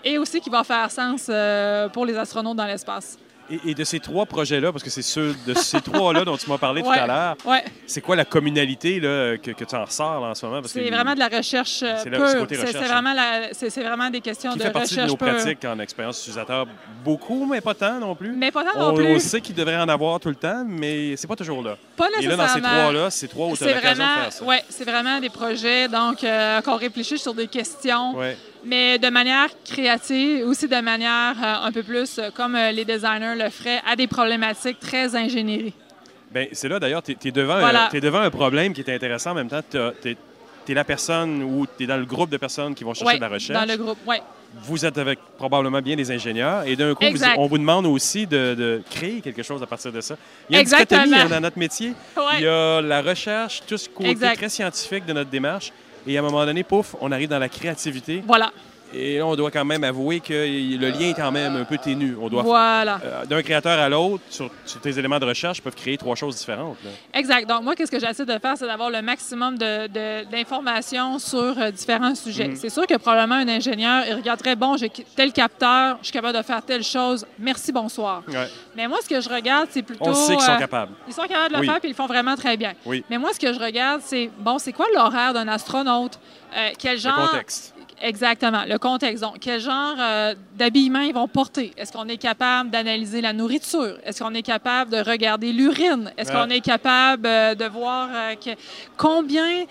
et 0.03 0.17
aussi 0.17 0.41
qui 0.41 0.49
va 0.49 0.65
faire 0.65 0.91
sens 0.91 1.27
euh, 1.29 1.91
pour 1.91 2.07
les 2.07 2.17
astronautes 2.17 2.57
dans 2.57 2.65
l'espace. 2.65 3.19
Et, 3.51 3.75
de 3.75 3.85
ces 3.85 4.01
trois 4.01 4.27
projets-là, 4.27 4.73
parce 4.73 4.83
que 4.83 4.91
c'est 4.91 5.03
ceux 5.03 5.35
de 5.47 5.55
ces 5.55 5.81
trois-là 5.81 6.25
dont 6.25 6.37
tu 6.37 6.49
m'as 6.49 6.59
parlé 6.59 6.83
tout 6.83 6.91
à 6.91 7.07
l'heure, 7.07 7.37
ouais. 7.45 7.65
c'est 7.87 8.01
quoi 8.01 8.17
la 8.17 8.25
communalité 8.25 8.99
là, 9.01 9.37
que, 9.37 9.53
que, 9.53 9.65
tu 9.65 9.75
en 9.75 9.85
ressors 9.85 10.23
en 10.23 10.35
ce 10.35 10.47
moment? 10.47 10.61
C'est 10.65 10.91
vraiment 10.91 11.15
de 11.15 11.19
la 11.19 11.29
recherche 11.29 11.83
euh, 11.83 11.97
C'est 12.03 12.11
vraiment, 12.11 13.15
vraiment, 13.77 14.11
des 14.11 14.21
questions 14.21 14.53
qui 14.53 14.59
de 14.59 14.63
fait 14.65 14.71
partie 14.71 14.97
de 14.97 15.07
nos 15.07 15.17
pratiques 15.17 15.65
en 15.65 15.79
expérience 15.79 16.19
utilisateur. 16.21 16.67
Beaucoup, 17.05 17.47
mais 17.47 17.61
pas 17.61 17.75
tant 17.75 18.01
non 18.01 18.15
plus. 18.15 18.33
Mais 18.33 18.51
pas 18.51 18.65
tant 18.65 18.79
non 18.79 18.95
plus. 18.95 19.15
On 19.15 19.19
sait 19.19 19.41
qu'il 19.41 19.55
devrait 19.55 19.77
en 19.77 19.89
avoir 19.89 20.19
tout 20.19 20.29
le 20.29 20.35
temps, 20.35 20.65
mais 20.67 21.17
c'est 21.17 21.29
pas 21.29 21.37
toujours 21.37 21.63
là. 21.63 21.77
Pas 21.97 22.09
nécessairement. 22.09 22.35
Et 22.35 22.37
là, 22.37 22.47
dans 22.47 22.55
ces 22.55 22.61
trois-là, 22.61 23.11
c'est 23.11 23.29
trois 23.29 23.47
où 23.49 23.57
tu 23.57 23.65
as 23.65 23.75
l'occasion 23.75 24.05
de 24.05 24.21
faire 24.21 24.33
ça. 24.33 24.45
Oui, 24.45 24.57
c'est 24.69 24.85
vraiment 24.85 25.21
des 25.21 25.31
projets 25.31 25.89
donc 25.89 26.25
euh, 26.25 26.61
qu'on 26.63 26.77
réfléchit 26.77 27.19
sur 27.19 27.35
des 27.35 27.47
questions. 27.47 28.17
Ouais 28.17 28.37
mais 28.67 28.99
de 28.99 29.09
manière 29.09 29.49
créative, 29.65 30.47
aussi 30.47 30.69
de 30.69 30.81
manière 30.81 31.37
euh, 31.43 31.67
un 31.67 31.73
peu 31.73 31.83
plus 31.83 32.19
euh, 32.19 32.31
comme 32.35 32.55
euh, 32.57 32.73
les 32.73 32.85
designers 32.85 33.35
le 33.37 33.49
feraient, 33.51 33.81
à 33.87 33.97
des 33.97 34.07
problématiques 34.07 34.81
très 34.81 35.15
ingénierie. 35.15 35.73
Bien, 36.31 36.47
c'est 36.53 36.69
là 36.69 36.79
d'ailleurs, 36.79 37.03
tu 37.03 37.13
es, 37.13 37.31
devant, 37.31 37.61
devant 37.93 38.21
un 38.21 38.31
problème 38.31 38.73
qui 38.73 38.81
est 38.81 38.95
intéressant 38.95 39.31
en 39.31 39.35
même 39.35 39.49
temps. 39.49 39.61
Tu 39.71 40.11
es, 40.69 40.75
la 40.75 40.85
personne 40.85 41.45
ou 41.45 41.65
tu 41.65 41.85
es 41.85 41.87
dans 41.87 41.97
le 41.97 42.05
groupe 42.05 42.29
de 42.29 42.37
personnes 42.37 42.75
qui 42.75 42.83
vont 42.83 42.93
chercher 42.93 43.17
de 43.17 43.21
la 43.21 43.29
recherche. 43.29 43.67
Dans 43.67 43.73
le 43.73 43.79
groupe, 43.79 43.99
oui. 44.05 44.17
Vous 44.63 44.85
êtes 44.85 44.99
avec 44.99 45.19
probablement 45.37 45.81
bien 45.81 45.95
des 45.97 46.11
ingénieurs 46.11 46.67
et 46.67 46.75
d'un 46.77 46.95
coup, 46.95 47.05
on 47.37 47.47
vous 47.47 47.59
demande 47.59 47.87
aussi 47.87 48.27
de, 48.27 48.83
créer 48.91 49.21
quelque 49.21 49.43
chose 49.43 49.63
à 49.63 49.67
partir 49.67 49.93
de 49.93 50.01
ça. 50.01 50.17
Il 50.49 50.55
y 50.55 50.59
a 50.59 50.63
une 50.63 50.67
dichotomie 50.67 51.15
hein, 51.15 51.29
dans 51.29 51.41
notre 51.41 51.59
métier. 51.59 51.93
Il 52.35 52.41
y 52.41 52.49
a 52.49 52.81
la 52.81 53.03
recherche, 53.03 53.63
tout 53.67 53.77
ce 53.77 53.89
côté 53.89 54.17
très 54.35 54.49
scientifique 54.49 55.07
de 55.07 55.13
notre 55.13 55.31
démarche. 55.31 55.73
Et 56.07 56.17
à 56.17 56.21
un 56.21 56.23
moment 56.23 56.45
donné, 56.47 56.63
pouf, 56.63 56.95
on 57.01 57.11
arrive 57.13 57.29
dans 57.29 57.39
la 57.39 57.49
créativité. 57.49 58.23
Voilà. 58.27 58.53
Et 58.95 59.19
là, 59.19 59.27
on 59.27 59.35
doit 59.35 59.51
quand 59.51 59.65
même 59.65 59.85
avouer 59.85 60.21
que 60.21 60.33
le 60.33 60.91
lien 60.91 61.11
est 61.11 61.15
quand 61.15 61.33
même 61.33 61.57
un 61.57 61.65
peu 61.65 61.77
ténu. 61.77 62.17
On 62.21 62.29
doit, 62.29 62.43
voilà. 62.43 63.01
Euh, 63.05 63.25
d'un 63.25 63.43
créateur 63.43 63.79
à 63.79 63.89
l'autre, 63.89 64.23
sur, 64.31 64.51
tes 64.81 64.99
éléments 64.99 65.19
de 65.19 65.25
recherche, 65.25 65.61
peuvent 65.61 65.75
créer 65.75 65.99
trois 65.99 66.15
choses 66.15 66.37
différentes. 66.37 66.77
Exact. 67.13 67.49
Donc, 67.49 67.63
moi, 67.63 67.75
qu'est-ce 67.75 67.91
que 67.91 67.99
j'essaie 67.99 68.25
de 68.25 68.39
faire, 68.39 68.57
c'est 68.57 68.67
d'avoir 68.67 68.91
le 68.91 69.03
maximum 69.03 69.59
d'informations 69.59 71.19
sur 71.19 71.59
euh, 71.59 71.71
différents 71.71 72.15
sujets. 72.15 72.49
Mm. 72.49 72.57
C'est 72.57 72.71
sûr 72.71 72.87
que 72.87 72.97
probablement 72.97 73.37
un 73.37 73.49
ingénieur, 73.49 74.05
il 74.09 74.15
regarderait, 74.15 74.57
bon, 74.57 74.77
j'ai 74.77 74.91
tel 75.15 75.33
capteur, 75.33 75.99
je 76.01 76.07
suis 76.07 76.13
capable 76.13 76.39
de 76.39 76.43
faire 76.43 76.63
telle 76.63 76.85
chose, 76.85 77.27
merci, 77.39 77.73
bonsoir. 77.73 78.23
Mais 78.77 78.87
moi, 78.89 78.99
ce 79.03 79.09
que 79.09 79.21
je 79.21 79.29
regarde, 79.29 79.69
c'est 79.71 79.83
plutôt... 79.83 80.07
On 80.07 80.15
sait 80.15 80.37
qu'ils 80.37 80.45
sont 80.45 80.53
euh, 80.53 80.59
capables. 80.59 80.93
Ils 81.09 81.15
sont 81.15 81.23
capables 81.23 81.55
de 81.55 81.61
le 81.61 81.67
faire, 81.67 81.81
puis 81.81 81.89
ils 81.89 81.93
le 81.93 81.97
font 81.97 82.07
vraiment 82.07 82.37
très 82.37 82.57
bien. 82.57 82.73
Oui. 82.85 83.05
Mais 83.11 83.19
moi, 83.19 83.31
ce 83.33 83.41
que 83.41 83.53
je 83.53 83.59
regarde, 83.59 84.01
c'est, 84.05 84.31
bon, 84.39 84.59
c'est 84.59 84.73
quoi 84.73 84.87
l'horaire 84.95 85.35
d'un 85.35 85.49
astronaute? 85.49 86.19
quel 86.79 86.99
genre... 86.99 87.21
Le 87.21 87.27
contexte 87.27 87.76
Exactement. 88.01 88.65
Le 88.69 88.79
contexte. 88.79 89.23
Donc, 89.23 89.37
quel 89.41 89.61
genre 89.61 89.95
euh, 89.99 90.35
d'habillement 90.57 91.01
ils 91.01 91.15
vont 91.15 91.29
porter? 91.29 91.73
Est-ce 91.77 91.93
qu'on 91.93 92.09
est 92.09 92.19
capable 92.19 92.71
d'analyser 92.71 93.21
la 93.21 93.33
nourriture? 93.33 93.97
Est-ce 94.05 94.23
qu'on 94.23 94.35
est 94.35 94.43
capable 94.43 94.91
de 94.91 94.99
regarder 94.99 95.53
l'urine? 95.53 96.13
Est-ce 96.17 96.31
Ouais. 96.31 96.37
qu'on 96.37 96.51
est 96.51 96.61
capable 96.61 97.27
euh, 97.27 97.55
de 97.55 97.65
voir 97.65 98.09
euh, 98.13 98.35
que- 98.35 98.51
combien, 98.99 99.65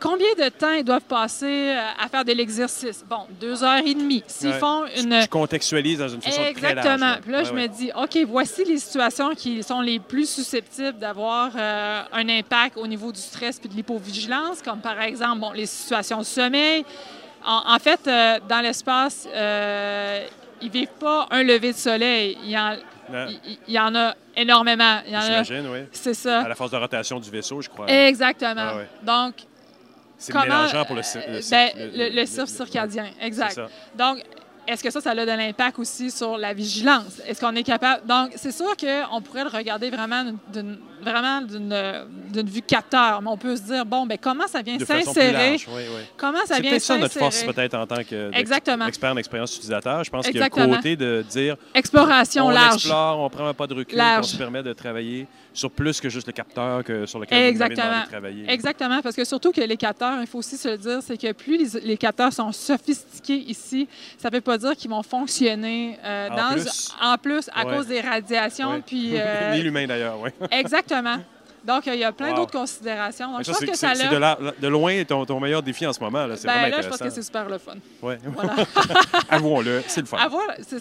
combien 0.00 0.28
de 0.38 0.48
temps 0.48 0.72
ils 0.72 0.84
doivent 0.84 1.00
passer 1.02 1.74
à 2.00 2.08
faire 2.08 2.24
de 2.24 2.32
l'exercice? 2.32 3.04
Bon, 3.08 3.26
deux 3.40 3.64
heures 3.64 3.82
et 3.84 3.94
demie. 3.94 4.22
S'ils 4.28 4.50
Ouais. 4.50 4.58
font 4.58 4.84
une... 4.96 5.20
Je 5.22 5.26
contextualise 5.28 5.98
dans 5.98 6.08
une 6.08 6.22
façon 6.22 6.36
très 6.40 6.52
large. 6.52 6.58
Exactement. 6.86 7.06
là. 7.06 7.18
Puis 7.20 7.32
là, 7.32 7.38
Ouais, 7.38 7.44
je 7.44 7.52
me 7.52 7.66
dis, 7.66 7.90
OK, 7.96 8.16
voici 8.28 8.64
les 8.64 8.78
situations 8.78 9.34
qui 9.34 9.62
sont 9.64 9.80
les 9.80 9.98
plus 9.98 10.28
susceptibles 10.30 10.98
d'avoir 10.98 11.50
un 11.56 12.28
impact 12.28 12.76
au 12.76 12.86
niveau 12.86 13.10
du 13.10 13.20
stress 13.20 13.58
puis 13.58 13.68
de 13.68 13.74
l'hypovigilance, 13.74 14.62
comme 14.62 14.80
par 14.80 15.00
exemple 15.02 15.40
bon, 15.40 15.50
les 15.52 15.66
situations 15.66 16.18
de 16.20 16.24
sommeil. 16.24 16.84
En, 17.44 17.74
en 17.74 17.78
fait, 17.78 18.00
euh, 18.06 18.38
dans 18.48 18.60
l'espace, 18.60 19.26
euh, 19.34 20.26
ils 20.60 20.68
ne 20.68 20.72
vivent 20.72 20.88
pas 21.00 21.26
un 21.30 21.42
lever 21.42 21.72
de 21.72 21.76
soleil. 21.76 22.38
Il 22.44 22.50
y 22.50 22.58
en, 22.58 22.76
il- 23.28 23.58
il 23.68 23.74
y 23.74 23.78
en 23.78 23.94
a 23.94 24.14
énormément. 24.36 25.00
J'imagine, 25.06 25.66
oui. 25.72 25.80
C'est 25.92 26.14
ça. 26.14 26.40
À 26.42 26.48
la 26.48 26.54
force 26.54 26.70
de 26.70 26.76
rotation 26.76 27.18
du 27.20 27.30
vaisseau, 27.30 27.60
je 27.60 27.68
crois. 27.68 27.86
Exactement. 27.90 28.54
Ah 28.56 28.76
ouais. 28.76 28.88
Donc, 29.02 29.34
C'est 30.18 30.32
comment- 30.32 30.44
mélangeant 30.44 30.84
pour 30.84 30.94
le, 30.96 31.02
le 31.02 31.36
euh, 31.36 31.40
ben, 31.50 31.70
le- 31.76 32.08
le, 32.10 32.20
le 32.20 32.26
cirque 32.26 32.48
circadien, 32.48 33.06
exact. 33.20 33.60
Donc, 33.96 34.22
est-ce 34.68 34.82
que 34.84 34.90
ça, 34.90 35.00
ça 35.00 35.10
a 35.10 35.14
de 35.16 35.22
l'impact 35.24 35.78
aussi 35.80 36.10
sur 36.12 36.38
la 36.38 36.54
vigilance? 36.54 37.20
Est-ce 37.26 37.40
qu'on 37.40 37.56
est 37.56 37.64
capable... 37.64 38.06
Donc, 38.06 38.30
c'est 38.36 38.52
sûr 38.52 38.76
qu'on 38.76 39.20
pourrait 39.20 39.42
le 39.42 39.50
regarder 39.50 39.90
vraiment 39.90 40.24
d'une 40.52 40.78
vraiment 41.02 41.40
d'une 41.42 42.48
vue 42.48 42.62
capteur, 42.62 43.20
mais 43.22 43.28
on 43.30 43.36
peut 43.36 43.56
se 43.56 43.62
dire, 43.62 43.84
bon, 43.84 44.06
ben 44.06 44.18
comment 44.20 44.46
ça 44.46 44.62
vient 44.62 44.78
s'insérer? 44.78 45.56
oui, 45.68 45.82
oui. 45.94 46.02
Comment 46.16 46.38
ça 46.46 46.56
C'est 46.56 46.60
vient 46.62 46.70
peut-être 46.70 46.82
ça 46.82 46.98
notre 46.98 47.18
force 47.18 47.36
s'insérer? 47.36 47.52
peut-être 47.52 47.74
en 47.74 47.86
tant 47.86 48.02
que 48.04 48.28
d'ex- 48.30 48.38
Exactement. 48.40 48.86
expert 48.86 49.14
d'expérience 49.14 49.54
utilisateur. 49.56 50.04
Je 50.04 50.10
pense 50.10 50.26
qu'il 50.26 50.36
y 50.36 50.40
a 50.40 50.44
le 50.44 50.50
côté 50.74 50.96
de 50.96 51.24
dire 51.28 51.56
Exploration 51.74 52.46
on 52.46 52.50
large. 52.50 52.74
explore, 52.76 53.18
on 53.20 53.28
prend 53.30 53.46
un 53.48 53.54
pas 53.54 53.66
de 53.66 53.74
recul, 53.74 54.00
on 54.18 54.22
se 54.22 54.36
permet 54.36 54.62
de 54.62 54.72
travailler 54.72 55.26
sur 55.54 55.70
plus 55.70 56.00
que 56.00 56.08
juste 56.08 56.26
le 56.26 56.32
capteur 56.32 56.82
que 56.82 57.04
sur 57.04 57.18
lequel 57.18 57.42
vous 57.42 57.48
Exactement. 57.50 58.00
de 58.04 58.08
travailler. 58.08 58.44
Exactement, 58.50 59.02
parce 59.02 59.14
que 59.14 59.24
surtout 59.24 59.52
que 59.52 59.60
les 59.60 59.76
capteurs, 59.76 60.18
il 60.20 60.26
faut 60.26 60.38
aussi 60.38 60.56
se 60.56 60.68
le 60.68 60.78
dire, 60.78 61.00
c'est 61.02 61.20
que 61.20 61.32
plus 61.32 61.74
les, 61.74 61.80
les 61.80 61.96
capteurs 61.98 62.32
sont 62.32 62.52
sophistiqués 62.52 63.36
ici, 63.48 63.86
ça 64.16 64.30
ne 64.30 64.34
veut 64.34 64.40
pas 64.40 64.56
dire 64.56 64.74
qu'ils 64.76 64.90
vont 64.90 65.02
fonctionner 65.02 65.98
euh, 66.04 66.28
En 66.30 66.36
dans, 66.36 66.52
plus. 66.54 66.92
en 67.02 67.18
plus 67.18 67.50
à 67.54 67.66
Ouais. 67.66 67.76
cause 67.76 67.86
des 67.86 68.00
radiations. 68.00 68.72
Ouais. 68.72 68.82
Puis, 68.86 69.10
euh, 69.14 69.54
Ni 69.54 69.62
l'humain 69.62 69.86
d'ailleurs, 69.86 70.18
oui. 70.22 70.30
exactement. 70.50 70.91
Donc, 71.64 71.86
il 71.86 71.94
y 71.94 72.02
a 72.02 72.10
plein 72.10 72.30
Wow. 72.30 72.36
d'autres 72.38 72.58
considérations. 72.58 73.30
Donc, 73.32 73.44
je 73.44 73.52
pense 73.52 73.60
que 73.60 73.76
ça 73.76 73.94
c'est 73.94 74.08
de, 74.08 74.16
la- 74.16 74.36
de 74.60 74.66
loin 74.66 75.04
ton, 75.04 75.24
ton 75.24 75.38
meilleur 75.38 75.62
défi 75.62 75.86
en 75.86 75.92
ce 75.92 76.00
moment. 76.00 76.26
Là. 76.26 76.36
C'est 76.36 76.48
Ben, 76.48 76.68
là, 76.68 76.82
je 76.82 76.88
pense 76.88 76.98
que 76.98 77.08
c'est 77.08 77.22
super 77.22 77.48
le 77.48 77.58
fun. 77.58 77.74
Ouais. 78.02 78.18
Voilà. 78.24 78.56
Avouons-le, 79.30 79.82
c'est 79.86 80.00
le 80.00 80.06
fun. 80.08 80.16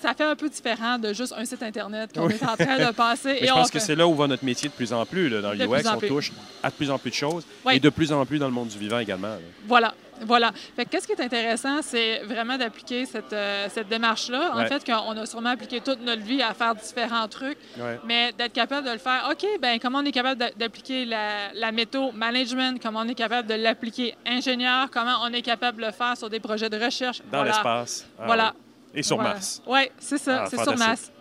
Ça 0.01 0.13
fait 0.15 0.23
un 0.23 0.35
peu 0.35 0.49
différent 0.49 0.97
de 0.97 1.13
juste 1.13 1.35
un 1.37 1.45
site 1.45 1.61
Internet 1.61 2.11
qu'on 2.13 2.25
Oui. 2.25 2.33
est 2.33 2.43
en 2.43 2.55
train 2.55 2.79
de 2.79 2.91
passer. 2.95 3.33
Mais 3.33 3.43
et 3.43 3.47
je 3.47 3.51
on 3.51 3.57
pense 3.57 3.69
que 3.69 3.77
c'est 3.79 3.95
là 3.95 4.07
où 4.07 4.15
va 4.15 4.25
notre 4.25 4.43
métier 4.43 4.69
de 4.69 4.73
plus 4.73 4.91
en 4.91 5.05
plus. 5.05 5.29
Là, 5.29 5.41
dans 5.41 5.51
l'UX, 5.51 5.87
on 5.93 5.97
plus. 5.97 6.07
touche 6.07 6.31
à 6.63 6.69
de 6.71 6.75
plus 6.75 6.89
en 6.89 6.97
plus 6.97 7.11
de 7.11 7.15
choses 7.15 7.45
Oui. 7.63 7.75
et 7.75 7.79
de 7.79 7.89
plus 7.89 8.11
en 8.11 8.25
plus 8.25 8.39
dans 8.39 8.47
le 8.47 8.53
monde 8.53 8.69
du 8.69 8.77
vivant 8.79 8.97
également. 8.99 9.27
là. 9.27 9.37
Voilà, 9.67 9.93
voilà. 10.25 10.51
Qu'est-ce 10.89 11.05
qui 11.07 11.13
est 11.13 11.21
intéressant, 11.21 11.81
c'est 11.81 12.19
vraiment 12.19 12.57
d'appliquer 12.57 13.05
cette, 13.05 13.33
euh, 13.33 13.67
cette 13.69 13.87
démarche-là. 13.89 14.51
En 14.53 14.57
Ouais. 14.57 14.67
fait, 14.67 14.83
qu'on 14.85 15.11
a 15.17 15.25
sûrement 15.25 15.49
appliqué 15.49 15.81
toute 15.81 16.01
notre 16.01 16.21
vie 16.21 16.41
à 16.41 16.53
faire 16.53 16.75
différents 16.75 17.27
trucs, 17.27 17.57
Ouais. 17.79 17.99
mais 18.05 18.31
d'être 18.37 18.53
capable 18.53 18.87
de 18.87 18.91
le 18.93 18.97
faire. 18.99 19.27
OK, 19.31 19.45
ben 19.61 19.79
comment 19.79 19.99
on 19.99 20.05
est 20.05 20.11
capable 20.11 20.39
d'a- 20.39 20.51
d'appliquer 20.51 21.05
la, 21.05 21.53
la 21.53 21.71
métaux 21.71 22.11
management, 22.11 22.81
comment 22.81 22.99
on 23.01 23.07
est 23.07 23.15
capable 23.15 23.47
de 23.47 23.55
l'appliquer 23.55 24.15
ingénieur, 24.25 24.89
comment 24.91 25.17
on 25.23 25.33
est 25.33 25.41
capable 25.41 25.81
de 25.81 25.87
le 25.87 25.91
faire 25.91 26.15
sur 26.17 26.29
des 26.29 26.39
projets 26.39 26.69
de 26.69 26.77
recherche? 26.83 27.19
Dans 27.31 27.39
Voilà. 27.39 27.51
l'espace. 27.51 28.05
Ah 28.19 28.23
voilà. 28.25 28.53
oui. 28.55 28.99
Et 28.99 29.03
sur 29.03 29.15
Voilà. 29.17 29.33
Mars. 29.35 29.61
Oui, 29.65 29.79
c'est 29.99 30.17
ça, 30.17 30.43
Ah, 30.43 30.47
c'est 30.49 30.61
sur. 30.61 30.77
Mars. 30.77 31.11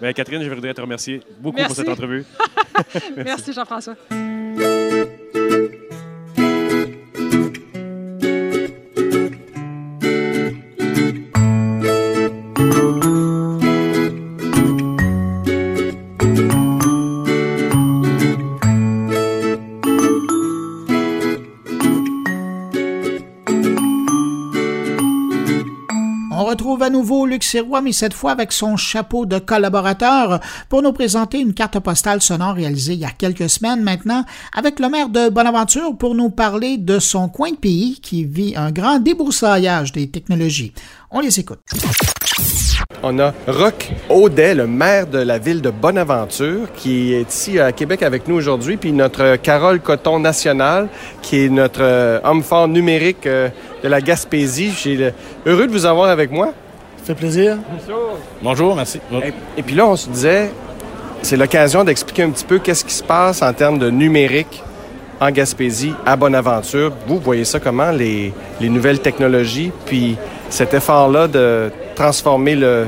Ben, 0.00 0.12
Catherine, 0.14 0.42
je 0.42 0.48
voudrais 0.50 0.74
te 0.74 0.80
remercier 0.80 1.20
beaucoup 1.38 1.56
Merci. 1.58 1.68
pour 1.74 1.76
cette 1.84 1.88
entrevue. 1.92 2.24
Merci, 3.16 3.52
Jean-François. 3.52 3.94
Luc 27.30 27.44
Sirois, 27.44 27.80
mais 27.80 27.92
cette 27.92 28.12
fois 28.12 28.32
avec 28.32 28.50
son 28.50 28.76
chapeau 28.76 29.24
de 29.24 29.38
collaborateur 29.38 30.40
pour 30.68 30.82
nous 30.82 30.92
présenter 30.92 31.38
une 31.38 31.54
carte 31.54 31.78
postale 31.78 32.20
sonore 32.20 32.54
réalisée 32.54 32.94
il 32.94 32.98
y 32.98 33.04
a 33.04 33.10
quelques 33.10 33.48
semaines 33.48 33.82
maintenant 33.82 34.24
avec 34.52 34.80
le 34.80 34.88
maire 34.88 35.08
de 35.08 35.28
Bonaventure 35.28 35.96
pour 35.96 36.16
nous 36.16 36.30
parler 36.30 36.76
de 36.76 36.98
son 36.98 37.28
coin 37.28 37.52
de 37.52 37.56
pays 37.56 38.00
qui 38.02 38.24
vit 38.24 38.54
un 38.56 38.72
grand 38.72 38.98
débroussaillage 38.98 39.92
des 39.92 40.10
technologies. 40.10 40.72
On 41.12 41.20
les 41.20 41.38
écoute. 41.38 41.60
On 43.02 43.18
a 43.18 43.32
Roch 43.46 43.90
Audet, 44.08 44.54
le 44.54 44.66
maire 44.66 45.06
de 45.06 45.18
la 45.18 45.38
ville 45.38 45.62
de 45.62 45.70
Bonaventure, 45.70 46.68
qui 46.76 47.14
est 47.14 47.32
ici 47.32 47.58
à 47.58 47.72
Québec 47.72 48.02
avec 48.02 48.28
nous 48.28 48.34
aujourd'hui, 48.34 48.76
puis 48.76 48.92
notre 48.92 49.36
Carole 49.36 49.80
Coton 49.80 50.18
National, 50.18 50.88
qui 51.22 51.44
est 51.44 51.48
notre 51.48 51.82
euh, 51.82 52.20
homme 52.24 52.42
fort 52.42 52.68
numérique 52.68 53.26
euh, 53.26 53.48
de 53.82 53.88
la 53.88 54.00
Gaspésie. 54.00 54.72
J'ai 54.72 55.12
heureux 55.46 55.66
de 55.66 55.72
vous 55.72 55.86
avoir 55.86 56.10
avec 56.10 56.30
moi. 56.30 56.52
Fait 57.10 57.16
plaisir. 57.16 57.58
Bonjour, 58.40 58.76
merci. 58.76 59.00
Et, 59.24 59.32
et 59.58 59.62
puis 59.64 59.74
là, 59.74 59.84
on 59.84 59.96
se 59.96 60.08
disait, 60.08 60.52
c'est 61.22 61.36
l'occasion 61.36 61.82
d'expliquer 61.82 62.22
un 62.22 62.30
petit 62.30 62.44
peu 62.44 62.60
qu'est-ce 62.60 62.84
qui 62.84 62.94
se 62.94 63.02
passe 63.02 63.42
en 63.42 63.52
termes 63.52 63.80
de 63.80 63.90
numérique 63.90 64.62
en 65.20 65.32
Gaspésie, 65.32 65.92
à 66.06 66.14
Bonaventure. 66.14 66.92
Vous 67.08 67.18
voyez 67.18 67.44
ça 67.44 67.58
comment, 67.58 67.90
les, 67.90 68.32
les 68.60 68.68
nouvelles 68.68 69.00
technologies, 69.00 69.72
puis 69.86 70.16
cet 70.50 70.72
effort-là 70.72 71.26
de 71.26 71.72
transformer 71.96 72.54
le, 72.54 72.86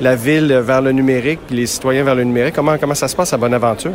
la 0.00 0.14
ville 0.14 0.62
vers 0.64 0.80
le 0.80 0.92
numérique, 0.92 1.40
puis 1.48 1.56
les 1.56 1.66
citoyens 1.66 2.04
vers 2.04 2.14
le 2.14 2.22
numérique, 2.22 2.54
comment, 2.54 2.78
comment 2.78 2.94
ça 2.94 3.08
se 3.08 3.16
passe 3.16 3.32
à 3.32 3.36
Bonaventure? 3.36 3.94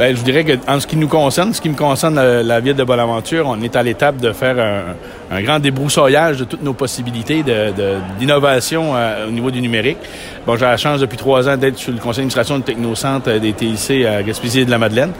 Ben, 0.00 0.16
je 0.16 0.22
dirais 0.22 0.44
que 0.44 0.52
en 0.66 0.80
ce 0.80 0.86
qui 0.86 0.96
nous 0.96 1.08
concerne, 1.08 1.52
ce 1.52 1.60
qui 1.60 1.68
me 1.68 1.74
concerne 1.74 2.14
la, 2.18 2.60
ville 2.60 2.74
de 2.74 2.84
Bonaventure, 2.84 3.44
on 3.46 3.60
est 3.60 3.76
à 3.76 3.82
l'étape 3.82 4.16
de 4.16 4.32
faire 4.32 4.58
un, 4.58 5.36
un 5.36 5.42
grand 5.42 5.58
débroussaillage 5.58 6.38
de 6.38 6.44
toutes 6.44 6.62
nos 6.62 6.72
possibilités 6.72 7.42
de- 7.42 7.70
de- 7.76 7.96
d'innovation 8.18 8.96
euh, 8.96 9.28
au 9.28 9.30
niveau 9.30 9.50
du 9.50 9.60
numérique. 9.60 9.98
Bon, 10.46 10.56
j'ai 10.56 10.64
la 10.64 10.78
chance 10.78 11.00
depuis 11.00 11.18
trois 11.18 11.46
ans 11.50 11.56
d'être 11.58 11.76
sur 11.76 11.92
le 11.92 11.98
conseil 11.98 12.20
d'administration 12.24 12.56
du 12.56 12.62
Technocentre 12.64 13.28
euh, 13.28 13.38
des 13.38 13.52
TIC 13.52 14.06
à 14.06 14.22
Gaspésie 14.22 14.60
et 14.60 14.64
de 14.64 14.70
la 14.70 14.78
Madeleine. 14.78 15.12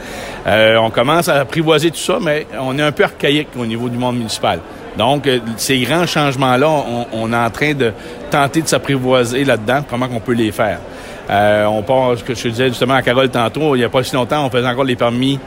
Euh, 0.46 0.78
on 0.78 0.88
commence 0.88 1.28
à 1.28 1.40
apprivoiser 1.40 1.90
tout 1.90 1.98
ça, 1.98 2.16
mais 2.18 2.46
on 2.58 2.78
est 2.78 2.82
un 2.82 2.92
peu 2.92 3.04
archaïque 3.04 3.48
au 3.58 3.66
niveau 3.66 3.90
du 3.90 3.98
monde 3.98 4.16
municipal. 4.16 4.60
Donc, 4.96 5.26
euh, 5.26 5.40
ces 5.58 5.78
grands 5.80 6.06
changements-là, 6.06 6.68
on, 6.70 7.06
on 7.12 7.32
est 7.34 7.36
en 7.36 7.50
train 7.50 7.74
de 7.74 7.92
tenter 8.30 8.62
de 8.62 8.66
s'apprivoiser 8.68 9.44
là-dedans, 9.44 9.84
comment 9.90 10.08
on 10.10 10.20
peut 10.20 10.32
les 10.32 10.52
faire. 10.52 10.78
Euh, 11.28 11.66
on 11.66 11.82
part, 11.82 12.16
ce 12.16 12.24
que 12.24 12.34
je 12.34 12.48
disais 12.48 12.68
justement 12.68 12.94
à 12.94 13.02
Carole 13.02 13.28
tantôt, 13.28 13.74
il 13.74 13.78
n'y 13.78 13.84
a 13.84 13.88
pas 13.88 14.02
si 14.02 14.14
longtemps, 14.14 14.46
on 14.46 14.50
faisait 14.50 14.66
encore 14.66 14.84
les 14.84 14.96
permis 14.96 15.38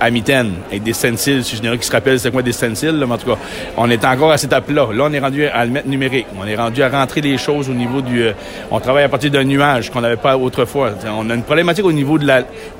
à 0.00 0.10
mitaine, 0.10 0.52
avec 0.68 0.82
des 0.82 0.92
stencils, 0.92 1.44
si 1.44 1.56
je 1.56 1.60
dirais 1.60 1.78
qui 1.78 1.86
se 1.86 1.92
rappelle 1.92 2.20
c'est 2.20 2.30
quoi 2.30 2.42
des 2.42 2.52
stencils, 2.52 2.92
mais 2.92 3.14
en 3.14 3.18
tout 3.18 3.30
cas, 3.30 3.38
on 3.76 3.90
est 3.90 4.04
encore 4.04 4.30
à 4.32 4.38
cette 4.38 4.50
étape-là. 4.50 4.88
Là, 4.92 5.04
on 5.08 5.12
est 5.12 5.18
rendu 5.18 5.46
à 5.46 5.64
le 5.64 5.70
mettre 5.70 5.88
numérique. 5.88 6.26
On 6.40 6.46
est 6.46 6.56
rendu 6.56 6.82
à 6.82 6.88
rentrer 6.88 7.20
les 7.20 7.38
choses 7.38 7.68
au 7.68 7.74
niveau 7.74 8.00
du... 8.00 8.22
euh, 8.22 8.32
on 8.70 8.80
travaille 8.80 9.04
à 9.04 9.08
partir 9.08 9.30
d'un 9.30 9.44
nuage 9.44 9.90
qu'on 9.90 10.00
n'avait 10.00 10.16
pas 10.16 10.36
autrefois. 10.36 10.92
On 11.18 11.30
a 11.30 11.34
une 11.34 11.42
problématique 11.42 11.84
au 11.84 11.92
niveau 11.92 12.18
de 12.18 12.26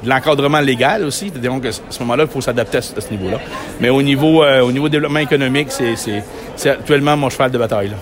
l'encadrement 0.05 0.61
légal 0.61 1.05
aussi. 1.05 1.31
C'est-à-dire 1.31 1.53
qu'à 1.61 1.73
ce 1.73 2.01
moment-là, 2.01 2.25
il 2.25 2.31
faut 2.31 2.41
s'adapter 2.41 2.79
à 2.79 2.83
ce, 2.83 2.93
à 2.93 3.11
niveau-là. 3.11 3.39
Mais 3.81 3.89
au 3.89 4.03
niveau, 4.03 4.43
euh, 4.43 4.61
au 4.61 4.73
niveau 4.73 4.89
développement 4.89 5.21
économique, 5.21 5.69
c'est, 5.71 6.23
actuellement 6.69 7.17
mon 7.17 7.31
cheval 7.31 7.51
de 7.51 7.59
bataille. 7.59 7.93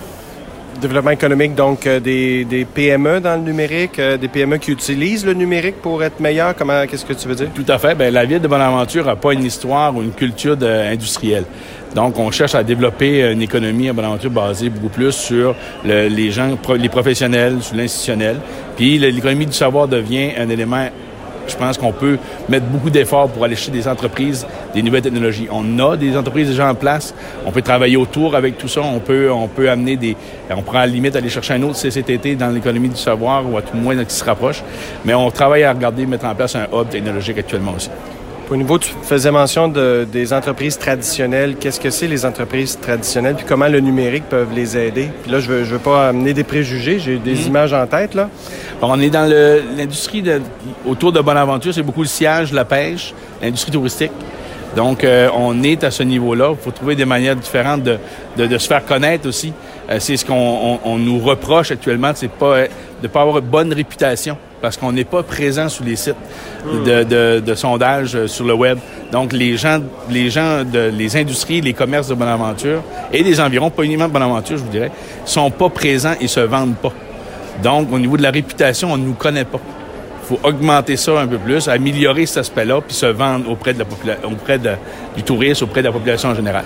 Développement 0.81 1.11
économique, 1.11 1.55
donc 1.55 1.87
euh, 1.87 1.99
des, 1.99 2.43
des 2.45 2.65
PME 2.65 3.19
dans 3.21 3.35
le 3.35 3.41
numérique, 3.41 3.97
euh, 3.97 4.17
des 4.17 4.27
PME 4.27 4.57
qui 4.57 4.71
utilisent 4.71 5.25
le 5.25 5.33
numérique 5.33 5.77
pour 5.81 6.03
être 6.03 6.19
meilleurs. 6.19 6.53
Comment, 6.55 6.85
qu'est-ce 6.85 7.05
que 7.05 7.13
tu 7.13 7.27
veux 7.27 7.35
dire? 7.35 7.47
Tout 7.55 7.65
à 7.67 7.77
fait. 7.77 7.95
Ben, 7.95 8.13
la 8.13 8.25
ville 8.25 8.39
de 8.41 8.47
Bonaventure 8.47 9.05
n'a 9.05 9.15
pas 9.15 9.33
une 9.33 9.43
histoire 9.45 9.95
ou 9.95 10.01
une 10.03 10.11
culture 10.11 10.57
industrielle. 10.61 11.45
Donc, 11.95 12.19
on 12.19 12.29
cherche 12.29 12.55
à 12.55 12.63
développer 12.63 13.31
une 13.31 13.41
économie 13.41 13.87
à 13.89 13.93
Bonaventure 13.93 14.29
basée 14.29 14.69
beaucoup 14.69 14.89
plus 14.89 15.13
sur 15.13 15.55
le- 15.85 16.07
les 16.09 16.29
gens, 16.29 16.57
les 16.77 16.89
professionnels, 16.89 17.61
sur 17.61 17.75
l'institutionnel. 17.77 18.35
Puis, 18.75 18.97
l'économie 18.99 19.45
du 19.45 19.53
savoir 19.53 19.87
devient 19.87 20.31
un 20.37 20.49
élément, 20.49 20.87
je 21.47 21.55
pense 21.55 21.77
qu'on 21.77 21.91
peut 21.91 22.17
mettre 22.49 22.65
beaucoup 22.65 22.89
d'efforts 22.89 23.29
pour 23.29 23.43
aller 23.43 23.55
chercher 23.55 23.71
des 23.71 23.87
entreprises, 23.87 24.45
des 24.73 24.81
nouvelles 24.81 25.01
technologies. 25.01 25.47
On 25.51 25.79
a 25.79 25.97
des 25.97 26.15
entreprises 26.17 26.49
déjà 26.49 26.69
en 26.69 26.75
place. 26.75 27.13
On 27.45 27.51
peut 27.51 27.61
travailler 27.61 27.97
autour 27.97 28.35
avec 28.35 28.57
tout 28.57 28.67
ça. 28.67 28.81
On 28.81 28.99
peut, 28.99 29.31
on 29.31 29.47
peut 29.47 29.69
amener 29.69 29.97
des, 29.97 30.15
on 30.49 30.61
pourra 30.61 30.81
à 30.81 30.85
la 30.85 30.91
limite 30.91 31.15
aller 31.15 31.29
chercher 31.29 31.53
un 31.53 31.63
autre 31.63 31.77
CCTT 31.77 32.35
dans 32.35 32.49
l'économie 32.49 32.89
du 32.89 32.97
savoir 32.97 33.49
ou 33.49 33.57
à 33.57 33.61
tout 33.61 33.77
moins 33.77 34.03
qui 34.03 34.15
se 34.15 34.23
rapproche. 34.23 34.63
Mais 35.03 35.13
on 35.13 35.29
travaille 35.31 35.63
à 35.63 35.73
regarder 35.73 36.05
mettre 36.05 36.25
en 36.25 36.35
place 36.35 36.55
un 36.55 36.67
hub 36.73 36.89
technologique 36.89 37.37
actuellement 37.37 37.73
aussi. 37.75 37.89
Au 38.51 38.55
niveau, 38.55 38.77
tu 38.77 38.91
faisais 39.01 39.31
mention 39.31 39.67
de, 39.67 40.05
des 40.11 40.31
entreprises 40.31 40.77
traditionnelles. 40.77 41.55
Qu'est-ce 41.59 41.79
que 41.79 41.89
c'est 41.89 42.05
les 42.05 42.25
entreprises 42.27 42.77
traditionnelles, 42.79 43.33
puis 43.35 43.45
comment 43.47 43.67
le 43.67 43.79
numérique 43.79 44.25
peut 44.29 44.45
les 44.55 44.77
aider? 44.77 45.09
Puis 45.23 45.31
là, 45.31 45.39
je 45.39 45.47
veux, 45.49 45.63
je 45.63 45.73
veux 45.73 45.79
pas 45.79 46.09
amener 46.09 46.33
des 46.33 46.43
préjugés, 46.43 46.99
j'ai 46.99 47.17
des 47.17 47.33
Mhm. 47.33 47.47
images 47.47 47.73
en 47.73 47.87
tête, 47.87 48.13
là. 48.13 48.29
On 48.83 48.99
est 49.01 49.09
dans 49.09 49.27
l'industrie 49.75 50.23
autour 50.85 51.11
de 51.11 51.21
Bonaventure, 51.21 51.73
c'est 51.73 51.81
beaucoup 51.81 52.03
le 52.03 52.07
sillage, 52.07 52.53
la 52.53 52.65
pêche, 52.65 53.15
l'industrie 53.41 53.71
touristique. 53.71 54.11
Donc, 54.75 55.03
euh, 55.03 55.29
on 55.35 55.63
est 55.63 55.83
à 55.83 55.89
ce 55.89 56.03
niveau-là. 56.03 56.49
Il 56.51 56.57
faut 56.63 56.69
trouver 56.71 56.95
des 56.95 57.05
manières 57.05 57.35
différentes 57.35 57.81
de, 57.81 57.97
de- 58.37 58.45
de 58.45 58.57
se 58.59 58.67
faire 58.67 58.85
connaître 58.85 59.27
aussi. 59.27 59.53
Euh, 59.89 59.97
c'est 59.99 60.17
ce 60.17 60.25
qu'on 60.25 60.33
on- 60.35 60.79
on 60.83 60.97
nous 60.97 61.17
reproche 61.19 61.71
actuellement, 61.71 62.11
c'est 62.13 62.29
pas 62.29 62.63
de 62.63 62.67
ne 63.03 63.07
pas 63.07 63.21
avoir 63.21 63.39
une 63.39 63.45
bonne 63.45 63.73
réputation 63.73 64.37
parce 64.65 64.77
qu'on 64.77 64.91
n'est 64.91 65.03
pas 65.05 65.21
présent 65.21 65.69
sur 65.69 65.85
les 65.85 65.95
sites 65.95 66.15
de, 66.85 67.03
de, 67.03 67.39
de 67.39 67.53
sondage 67.55 68.15
euh, 68.15 68.25
sur 68.27 68.45
le 68.45 68.55
web. 68.55 68.79
Donc, 69.11 69.31
les 69.31 69.57
gens, 69.57 69.77
les 70.09 70.31
gens, 70.31 70.63
de, 70.63 70.89
les 70.91 71.15
industries, 71.15 71.61
les 71.61 71.73
commerces 71.73 72.07
de 72.07 72.15
Bonaventure 72.15 72.81
et 73.13 73.21
des 73.21 73.39
environs, 73.39 73.69
pas 73.69 73.83
uniquement 73.83 74.07
de 74.07 74.13
Bonaventure, 74.13 74.57
je 74.57 74.63
vous 74.63 74.71
dirais, 74.71 74.89
sont 75.23 75.51
pas 75.51 75.69
présents 75.69 76.15
et 76.19 76.27
se 76.27 76.39
vendent 76.39 76.77
pas. 76.77 76.91
Donc, 77.61 77.93
au 77.93 77.99
niveau 77.99 78.17
de 78.17 78.23
la 78.23 78.31
réputation, 78.31 78.91
on 78.91 78.97
ne 78.97 79.05
nous 79.05 79.13
connaît 79.13 79.45
pas. 79.45 79.59
Il 80.23 80.27
faut 80.29 80.39
augmenter 80.43 80.97
ça 80.97 81.19
un 81.19 81.27
peu 81.27 81.37
plus, 81.37 81.67
améliorer 81.67 82.25
cet 82.25 82.37
aspect-là, 82.39 82.81
puis 82.81 82.95
se 82.95 83.05
vendre 83.05 83.51
auprès, 83.51 83.73
de 83.75 83.77
la 83.79 83.85
popula- 83.85 84.17
auprès 84.25 84.57
de- 84.57 84.71
du 85.15 85.21
tourisme, 85.21 85.65
auprès 85.65 85.81
de 85.83 85.87
la 85.87 85.93
population 85.93 86.29
en 86.29 86.35
général. 86.35 86.65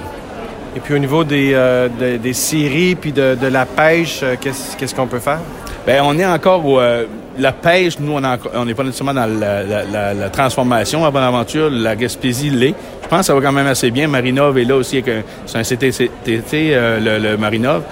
Et 0.77 0.80
puis 0.80 0.93
au 0.93 0.99
niveau 0.99 1.26
des, 1.26 1.51
euh, 1.53 1.89
de- 1.89 2.15
des 2.15 2.31
scieries 2.31 2.95
puis 2.95 3.11
de, 3.11 3.35
de 3.35 3.47
la 3.47 3.65
pêche, 3.65 4.21
euh, 4.23 4.35
qu'est-ce 4.39 4.77
qu'est-ce 4.77 4.95
qu'on 4.95 5.07
peut 5.07 5.19
faire? 5.19 5.39
Bien, 5.85 6.03
on 6.05 6.17
est 6.17 6.26
encore 6.26 6.63
au, 6.65 6.80
euh, 6.80 7.05
la 7.40 7.52
pêche, 7.52 7.99
nous, 7.99 8.14
on 8.53 8.66
n'est 8.66 8.74
pas 8.74 8.84
nécessairement 8.84 9.14
dans 9.14 9.28
la, 9.28 10.30
transformation 10.30 11.06
à 11.06 11.11
Bonaventure. 11.11 11.70
La 11.70 11.95
Gaspésie 11.95 12.49
l'est. 12.49 12.76
Je 13.03 13.07
pense 13.07 13.22
que 13.22 13.26
ça 13.26 13.34
va 13.34 13.41
quand 13.41 13.52
même 13.52 13.68
assez 13.68 13.91
bien. 13.91 14.07
Marinov 14.07 14.57
est 14.57 14.66
là 14.66 14.76
aussi 14.76 15.03
c'est 15.45 15.57
un 15.57 15.64
CTT, 15.64 16.74
euh, 16.74 16.99
le, 16.99 17.30
le 17.30 17.38
Marinov. 17.38 17.84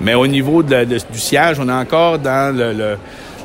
Mais 0.00 0.14
au 0.14 0.26
niveau 0.26 0.62
du 0.62 0.98
siège, 1.12 1.58
on 1.60 1.68
est 1.68 1.72
encore 1.72 2.18
dans 2.18 2.96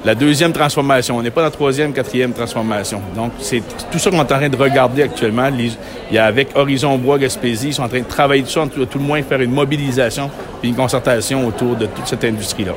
la 0.06 0.15
deuxième 0.15 0.53
transformation. 0.53 1.18
On 1.18 1.22
n'est 1.22 1.31
pas 1.31 1.41
dans 1.41 1.48
la 1.48 1.52
troisième, 1.52 1.94
quatrième 1.94 2.34
transformation. 2.34 3.02
Donc, 3.15 3.34
c'est 3.40 3.61
tout 3.91 3.99
ça 3.99 4.10
qu'on 4.10 4.18
est 4.18 4.22
en 4.22 4.26
train 4.26 4.49
de 4.49 4.57
regarder 4.57 5.03
actuellement. 5.03 5.49
Il 5.57 5.76
y 6.11 6.18
a 6.18 6.26
avec 6.26 6.49
Horizon 6.56 6.98
Bois 6.98 7.19
Gaspésie, 7.19 7.68
ils 7.68 7.73
sont 7.73 7.84
en 7.84 7.90
train 7.90 7.99
de 7.99 8.06
travailler 8.06 8.44
dessus, 8.44 8.60
en 8.60 8.68
tout, 8.68 8.86
tout 8.86 8.98
le 8.98 9.06
moins 9.06 9.22
faire 9.22 9.41
une 9.41 9.52
mobilisation 9.52 10.30
puis 10.61 10.69
une 10.69 10.76
concertation 10.76 11.45
autour 11.48 11.76
de 11.76 11.86
toute 11.86 12.07
cette 12.07 12.23
industrie-là. 12.23 12.73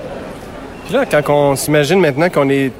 Quand 1.10 1.22
on 1.30 1.56
s'imagine 1.56 2.00
maintenant 2.00 2.28
qu'on 2.28 2.50
est 2.50 2.70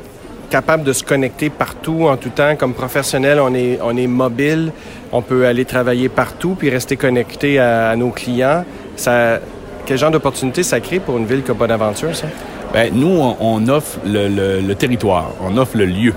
capable 0.50 0.84
de 0.84 0.92
se 0.92 1.02
connecter 1.02 1.48
partout 1.48 2.08
en 2.08 2.18
tout 2.18 2.28
temps, 2.28 2.56
comme 2.56 2.74
professionnel, 2.74 3.40
on 3.40 3.54
est, 3.54 4.06
mobile, 4.06 4.72
on 5.12 5.22
peut 5.22 5.46
aller 5.46 5.64
travailler 5.64 6.10
partout 6.10 6.54
puis 6.58 6.68
rester 6.68 6.96
connecté 6.96 7.58
à, 7.58 7.96
nos 7.96 8.10
clients. 8.10 8.64
Quel 9.86 9.98
genre 9.98 10.10
d'opportunité 10.10 10.62
ça 10.62 10.78
crée 10.80 11.00
pour 11.00 11.16
une 11.16 11.24
ville 11.24 11.42
comme 11.42 11.56
Bonaventure, 11.56 12.14
ça? 12.14 12.26
Ben, 12.74 12.92
nous, 12.92 13.18
on, 13.40 13.68
offre 13.68 13.98
le, 14.04 14.72
territoire, 14.74 15.30
on 15.40 15.56
offre 15.56 15.78
le 15.78 15.86
lieu. 15.86 16.12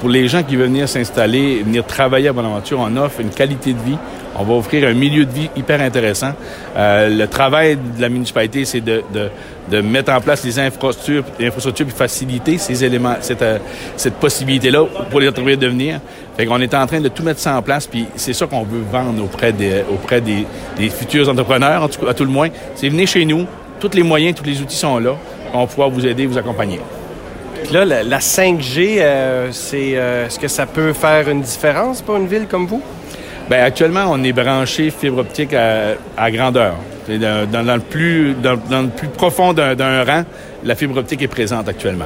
Pour 0.00 0.08
les 0.08 0.28
gens 0.28 0.42
qui 0.42 0.56
veulent 0.56 0.68
venir 0.68 0.88
s'installer, 0.88 1.62
venir 1.62 1.84
travailler 1.84 2.28
à 2.28 2.32
Bonaventure, 2.32 2.80
on 2.80 2.96
offre 2.96 3.20
une 3.20 3.30
qualité 3.30 3.74
de 3.74 3.80
vie. 3.80 3.98
On 4.36 4.44
va 4.44 4.54
offrir 4.54 4.86
un 4.86 4.94
milieu 4.94 5.24
de 5.24 5.32
vie 5.32 5.50
hyper 5.56 5.80
intéressant. 5.80 6.32
Euh, 6.76 7.08
le 7.08 7.26
travail 7.26 7.76
de 7.76 8.00
la 8.00 8.08
municipalité, 8.08 8.64
c'est 8.64 8.80
de, 8.80 9.00
mettre 9.82 10.12
en 10.12 10.20
place 10.20 10.44
les 10.44 10.58
infrastructures, 10.58 11.24
les 11.38 11.46
infrastructures 11.48 11.86
puis 11.86 11.94
faciliter 11.94 12.58
ces 12.58 12.84
éléments, 12.84 13.16
cette, 13.20 13.42
euh, 13.42 13.58
cette 13.96 14.14
possibilité-là 14.14 14.84
pour 15.10 15.20
les 15.20 15.28
entreprises 15.28 15.58
de 15.58 15.66
venir. 15.66 16.00
Fait 16.36 16.46
qu'on 16.46 16.60
est 16.60 16.74
en 16.74 16.86
train 16.86 17.00
de 17.00 17.08
tout 17.08 17.22
mettre 17.22 17.40
ça 17.40 17.56
en 17.56 17.62
place, 17.62 17.86
puis 17.86 18.06
c'est 18.16 18.32
ça 18.32 18.46
qu'on 18.46 18.62
veut 18.62 18.82
vendre 18.90 19.24
auprès 19.24 19.52
des, 19.52 20.90
futurs 20.90 21.28
entrepreneurs, 21.28 21.82
en 21.82 21.88
tout, 21.88 22.06
à 22.06 22.14
tout 22.14 22.24
le 22.24 22.30
moins. 22.30 22.48
C'est 22.76 22.88
venez 22.88 23.06
chez 23.06 23.24
nous, 23.24 23.44
tous 23.80 23.90
les 23.94 24.02
moyens, 24.02 24.36
tous 24.36 24.44
les 24.44 24.60
outils 24.60 24.76
sont 24.76 24.98
là. 24.98 25.16
On 25.52 25.60
va 25.60 25.66
pouvoir 25.66 25.90
vous 25.90 26.06
aider, 26.06 26.26
vous 26.26 26.38
accompagner. 26.38 26.80
Là, 27.72 27.84
la, 27.84 28.02
la 28.04 28.18
5G, 28.20 28.98
euh, 28.98 29.48
c'est, 29.50 29.90
est-ce 29.90 30.38
que 30.38 30.48
ça 30.48 30.66
peut 30.66 30.92
faire 30.92 31.28
une 31.28 31.40
différence 31.40 32.02
pour 32.02 32.16
une 32.16 32.28
ville 32.28 32.46
comme 32.48 32.66
vous? 32.66 32.82
Bien, 33.48 33.64
actuellement, 33.64 34.04
on 34.10 34.22
est 34.24 34.32
branché 34.32 34.90
fibre 34.90 35.18
optique 35.18 35.54
à, 35.54 35.94
à 36.16 36.30
grandeur. 36.30 36.74
Dans, 37.08 37.48
dans- 37.50 37.74
le 37.76 37.80
plus, 37.80 38.34
dans, 38.34 38.82
le 38.82 38.88
plus 38.88 39.08
profond 39.08 39.54
d'un, 39.54 40.04
rang, 40.04 40.24
la 40.62 40.74
fibre 40.74 40.98
optique 40.98 41.22
est 41.22 41.28
présente 41.28 41.66
actuellement. 41.68 42.04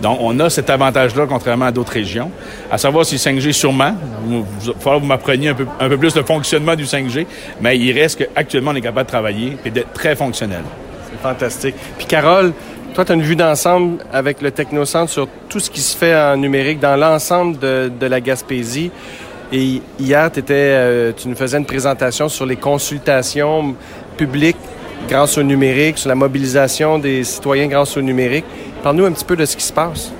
Donc, 0.00 0.18
on 0.20 0.38
a 0.38 0.48
cet 0.48 0.70
avantage-là, 0.70 1.26
contrairement 1.28 1.64
à 1.64 1.72
d'autres 1.72 1.90
régions. 1.94 2.30
À 2.70 2.78
savoir 2.78 3.04
si 3.04 3.16
5G, 3.16 3.50
sûrement, 3.50 3.94
il 4.30 4.38
va 4.38 4.44
falloir 4.78 4.96
que 4.98 5.00
vous 5.02 5.08
m'appreniez 5.08 5.48
un 5.48 5.54
peu, 5.54 5.66
un 5.80 5.88
peu 5.88 5.96
plus 5.98 6.14
le 6.14 6.22
fonctionnement 6.22 6.76
du 6.76 6.84
5G, 6.84 7.26
mais 7.60 7.76
il 7.76 7.92
reste 7.98 8.18
qu'actuellement, 8.20 8.70
on 8.70 8.76
est 8.76 8.80
capable 8.80 9.06
de 9.06 9.10
travailler 9.10 9.56
et 9.64 9.70
d'être 9.70 9.92
très 9.92 10.14
fonctionnel. 10.14 10.62
C'est 11.10 11.20
fantastique. 11.20 11.74
Puis 11.96 12.06
Carole, 12.06 12.52
toi, 12.94 13.04
tu 13.04 13.10
as 13.10 13.16
une 13.16 13.22
vue 13.22 13.34
d'ensemble 13.34 13.98
avec 14.12 14.40
le 14.40 14.52
Technocentre 14.52 15.10
sur 15.10 15.26
tout 15.48 15.58
ce 15.58 15.68
qui 15.68 15.80
se 15.80 15.96
fait 15.96 16.14
en 16.16 16.36
numérique 16.36 16.78
dans 16.78 16.94
l'ensemble 16.94 17.58
de, 17.58 17.90
de 17.98 18.06
la 18.06 18.20
Gaspésie. 18.20 18.92
Et 19.52 19.80
hier, 19.98 20.30
euh, 20.50 21.12
tu 21.16 21.28
nous 21.28 21.34
faisais 21.34 21.56
une 21.56 21.64
présentation 21.64 22.28
sur 22.28 22.44
les 22.44 22.56
consultations 22.56 23.74
publiques 24.16 24.56
grâce 25.08 25.38
au 25.38 25.42
numérique, 25.42 25.96
sur 25.96 26.08
la 26.08 26.14
mobilisation 26.14 26.98
des 26.98 27.24
citoyens 27.24 27.66
grâce 27.66 27.96
au 27.96 28.02
numérique. 28.02 28.44
Parle-nous 28.82 29.06
un 29.06 29.12
petit 29.12 29.24
peu 29.24 29.36
de 29.36 29.46
ce 29.46 29.56
qui 29.56 29.64
se 29.64 29.72
passe. 29.72 30.12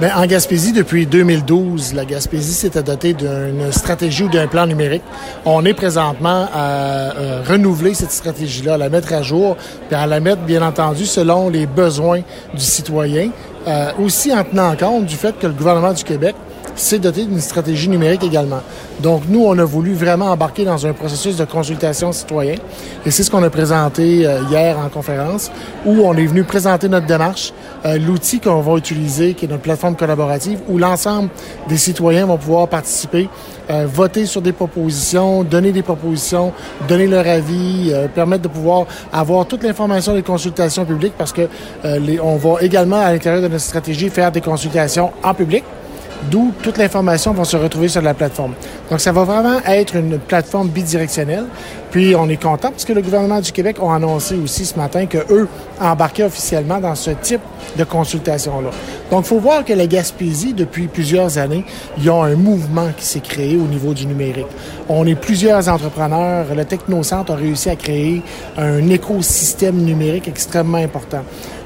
Bien, 0.00 0.16
en 0.16 0.24
Gaspésie, 0.24 0.72
depuis 0.72 1.04
2012, 1.04 1.92
la 1.92 2.06
Gaspésie 2.06 2.54
s'était 2.54 2.82
dotée 2.82 3.12
d'une 3.12 3.70
stratégie 3.70 4.22
ou 4.22 4.28
d'un 4.30 4.46
plan 4.46 4.66
numérique. 4.66 5.02
On 5.44 5.62
est 5.66 5.74
présentement 5.74 6.48
à 6.54 7.12
euh, 7.14 7.42
renouveler 7.46 7.92
cette 7.92 8.10
stratégie-là, 8.10 8.74
à 8.74 8.78
la 8.78 8.88
mettre 8.88 9.12
à 9.12 9.20
jour, 9.20 9.58
puis 9.88 9.96
à 9.96 10.06
la 10.06 10.20
mettre, 10.20 10.40
bien 10.40 10.62
entendu, 10.62 11.04
selon 11.04 11.50
les 11.50 11.66
besoins 11.66 12.22
du 12.54 12.64
citoyen, 12.64 13.28
euh, 13.68 13.90
aussi 14.02 14.32
en 14.32 14.42
tenant 14.42 14.74
compte 14.74 15.04
du 15.04 15.16
fait 15.16 15.38
que 15.38 15.46
le 15.46 15.52
gouvernement 15.52 15.92
du 15.92 16.02
Québec 16.02 16.34
s'est 16.74 16.98
doté 16.98 17.24
d'une 17.24 17.40
stratégie 17.40 17.88
numérique 17.88 18.24
également. 18.24 18.60
Donc, 19.00 19.22
nous, 19.28 19.44
on 19.44 19.58
a 19.58 19.64
voulu 19.64 19.94
vraiment 19.94 20.26
embarquer 20.26 20.64
dans 20.64 20.86
un 20.86 20.92
processus 20.92 21.36
de 21.36 21.44
consultation 21.44 22.12
citoyen. 22.12 22.56
Et 23.06 23.10
c'est 23.10 23.22
ce 23.22 23.30
qu'on 23.30 23.42
a 23.42 23.50
présenté 23.50 24.26
euh, 24.26 24.40
hier 24.50 24.78
en 24.78 24.88
conférence, 24.88 25.50
où 25.86 26.02
on 26.04 26.14
est 26.14 26.26
venu 26.26 26.44
présenter 26.44 26.88
notre 26.88 27.06
démarche, 27.06 27.52
euh, 27.86 27.98
l'outil 27.98 28.40
qu'on 28.40 28.60
va 28.60 28.76
utiliser, 28.76 29.34
qui 29.34 29.46
est 29.46 29.48
notre 29.48 29.62
plateforme 29.62 29.96
collaborative, 29.96 30.60
où 30.68 30.76
l'ensemble 30.76 31.30
des 31.68 31.78
citoyens 31.78 32.26
vont 32.26 32.36
pouvoir 32.36 32.68
participer, 32.68 33.28
euh, 33.70 33.86
voter 33.90 34.26
sur 34.26 34.42
des 34.42 34.52
propositions, 34.52 35.44
donner 35.44 35.72
des 35.72 35.82
propositions, 35.82 36.52
donner 36.88 37.06
leur 37.06 37.26
avis, 37.26 37.92
permettre 38.14 38.42
de 38.42 38.48
pouvoir 38.48 38.86
avoir 39.12 39.46
toute 39.46 39.62
l'information 39.62 40.14
des 40.14 40.22
consultations 40.22 40.84
publiques, 40.84 41.14
parce 41.16 41.32
que 41.32 41.48
on 42.22 42.36
va 42.36 42.60
également, 42.60 43.00
à 43.00 43.12
l'intérieur 43.12 43.42
de 43.42 43.48
notre 43.48 43.64
stratégie, 43.64 44.08
faire 44.10 44.32
des 44.32 44.40
consultations 44.40 45.10
en 45.22 45.34
public 45.34 45.64
d'où 46.30 46.52
toute 46.62 46.78
l'information 46.78 47.32
va 47.32 47.44
se 47.44 47.56
retrouver 47.56 47.88
sur 47.88 48.02
la 48.02 48.14
plateforme. 48.14 48.54
Donc, 48.90 49.00
ça 49.00 49.12
va 49.12 49.24
vraiment 49.24 49.60
être 49.66 49.96
une 49.96 50.18
plateforme 50.18 50.68
bidirectionnelle. 50.68 51.44
Puis, 51.90 52.14
on 52.14 52.28
est 52.28 52.40
content 52.40 52.70
parce 52.70 52.84
que 52.84 52.92
le 52.92 53.02
gouvernement 53.02 53.40
du 53.40 53.50
Québec 53.50 53.76
a 53.82 53.94
annoncé 53.94 54.36
aussi 54.36 54.64
ce 54.64 54.76
matin 54.78 55.06
que 55.06 55.18
eux 55.30 55.48
embarquaient 55.80 56.24
officiellement 56.24 56.78
dans 56.78 56.94
ce 56.94 57.10
type 57.10 57.40
de 57.76 57.84
consultation-là. 57.84 58.70
Donc, 59.10 59.24
il 59.24 59.28
faut 59.28 59.40
voir 59.40 59.64
que 59.64 59.72
la 59.72 59.86
Gaspésie, 59.86 60.52
depuis 60.52 60.86
plusieurs 60.86 61.38
années, 61.38 61.64
il 61.98 62.04
y 62.04 62.08
a 62.08 62.14
un 62.14 62.36
mouvement 62.36 62.88
qui 62.96 63.04
s'est 63.04 63.20
créé 63.20 63.56
au 63.56 63.66
niveau 63.66 63.92
du 63.92 64.06
numérique. 64.06 64.46
On 64.88 65.06
est 65.06 65.16
plusieurs 65.16 65.68
entrepreneurs. 65.68 66.46
Le 66.54 66.64
Technocentre 66.64 67.32
a 67.32 67.36
réussi 67.36 67.70
à 67.70 67.76
créer 67.76 68.22
un 68.56 68.88
écosystème 68.88 69.76
numérique 69.76 70.28
extrêmement 70.28 70.78
important. 70.78 71.22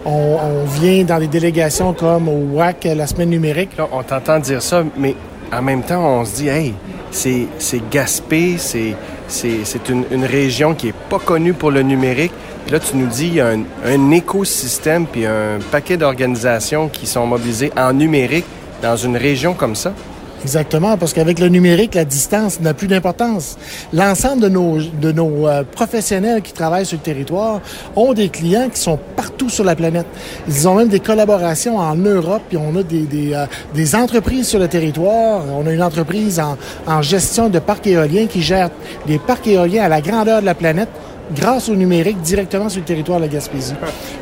On, 0.07 0.65
vient 0.81 1.05
dans 1.05 1.19
des 1.19 1.29
délégations 1.29 1.95
comme 1.95 2.29
au 2.29 2.57
WAC, 2.57 2.85
la 2.97 3.07
semaine 3.07 3.31
numérique. 3.31 3.77
Là, 3.79 3.89
on 3.93 4.03
t'entend 4.03 4.39
dire 4.39 4.61
ça, 4.63 4.83
mais 4.97 5.15
en 5.53 5.63
même 5.63 5.83
temps, 5.83 6.21
on 6.21 6.25
se 6.25 6.37
dit, 6.37 6.49
hey, 6.49 6.75
c'est 7.11 7.91
Gaspé, 7.91 8.57
c'est, 8.59 8.95
c'est, 9.29 9.89
une, 9.89 10.25
région 10.25 10.75
qui 10.75 10.89
est 10.89 10.95
pas 11.09 11.19
connue 11.19 11.55
pour 11.55 11.71
le 11.71 11.83
numérique. 11.83 12.33
Puis 12.65 12.73
là, 12.73 12.81
tu 12.81 12.97
nous 12.97 13.07
dis, 13.07 13.27
il 13.27 13.35
y 13.35 13.41
a 13.41 13.49
un, 13.49 13.63
un 13.85 14.11
écosystème 14.11 15.07
puis 15.07 15.27
un 15.27 15.59
paquet 15.71 15.97
d'organisations 15.97 16.89
qui 16.89 17.07
sont 17.07 17.27
mobilisées 17.27 17.73
en 17.77 17.93
numérique 17.93 18.47
dans 18.83 18.97
une 18.97 19.17
région 19.17 19.55
comme 19.55 19.75
ça. 19.75 19.93
Exactement, 20.45 20.99
parce 20.99 21.15
qu'avec 21.15 21.39
le 21.39 21.49
numérique, 21.49 21.95
la 21.95 22.05
distance 22.05 22.61
n'a 22.61 22.75
plus 22.75 22.87
d'importance. 22.87 23.57
L'ensemble 23.95 24.43
de 24.43 24.51
nos, 24.51 24.77
de 24.79 25.11
nos 25.11 25.49
euh, 25.49 25.65
professionnels 25.65 26.43
qui 26.43 26.53
travaillent 26.53 26.85
sur 26.85 26.99
le 26.99 27.03
territoire 27.03 27.63
ont 27.97 28.13
des 28.13 28.29
clients 28.29 28.69
qui 28.69 28.79
sont 28.79 28.99
partout 29.17 29.49
sur 29.49 29.65
la 29.65 29.75
planète. 29.75 30.05
Ils 30.47 30.69
ont 30.69 30.75
même 30.75 30.89
des 30.89 31.01
collaborations 31.01 31.79
en 31.79 31.97
Europe, 31.97 32.43
puis 32.47 32.59
on 32.59 32.77
a 32.77 32.83
des, 32.83 33.05
des, 33.05 33.33
euh, 33.33 33.47
des 33.75 33.95
entreprises 33.97 34.47
sur 34.47 34.59
le 34.59 34.69
territoire. 34.69 35.41
On 35.51 35.67
a 35.67 35.73
une 35.73 35.83
entreprise 35.83 36.39
en, 36.39 36.59
en 36.87 37.01
gestion 37.01 37.49
de 37.49 37.59
parcs 37.59 37.87
éoliens 37.87 38.27
qui 38.27 38.43
gère 38.43 38.69
des 39.07 39.19
parcs 39.19 39.47
éoliens 39.47 39.85
à 39.85 39.89
la 39.89 40.03
grandeur 40.03 40.43
de 40.43 40.47
la 40.47 40.55
planète 40.55 40.91
grâce 41.33 41.69
au 41.69 41.75
numérique 41.75 42.21
directement 42.21 42.69
sur 42.69 42.81
le 42.81 42.87
territoire 42.87 43.19
de 43.19 43.25
la 43.25 43.29
Gaspésie. 43.29 43.75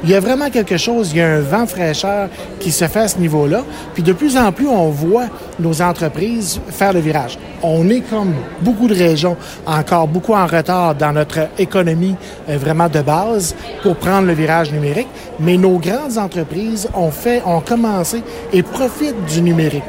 Il 0.05 0.11
y 0.11 0.15
a 0.15 0.21
vraiment 0.21 0.51
quelque 0.51 0.77
chose, 0.77 1.11
il 1.13 1.19
y 1.19 1.21
a 1.21 1.29
un 1.29 1.41
vent 1.41 1.67
fraîcheur 1.67 2.29
qui 2.61 2.71
se 2.71 2.87
fait 2.87 3.01
à 3.01 3.09
ce 3.09 3.19
niveau-là. 3.19 3.65
Puis 3.95 4.03
de 4.03 4.13
plus 4.13 4.37
en 4.37 4.53
plus, 4.53 4.69
on 4.69 4.91
voit 4.91 5.27
nos 5.59 5.83
entreprises 5.83 6.61
faire 6.71 6.93
le 6.93 7.01
virage. 7.01 7.39
On 7.63 7.89
est 7.89 8.01
comme 8.01 8.35
beaucoup 8.61 8.89
de 8.89 8.95
régions 8.95 9.37
encore 9.67 10.09
beaucoup 10.09 10.35
en 10.35 10.47
retard 10.47 10.95
dans 10.95 11.13
notre 11.13 11.49
économie 11.59 12.17
euh, 12.49 12.57
vraiment 12.59 12.89
de 12.89 13.01
base 13.01 13.55
pour 13.83 13.97
prendre 13.97 14.27
le 14.27 14.33
virage 14.33 14.73
numérique, 14.73 15.09
mais 15.39 15.57
nos 15.57 15.79
grandes 15.79 16.19
entreprises 16.19 16.89
ont 16.95 17.11
fait, 17.11 17.43
ont 17.45 17.61
commencé 17.61 18.23
et 18.53 18.63
profitent 18.63 19.25
du 19.27 19.43
numérique. 19.43 19.83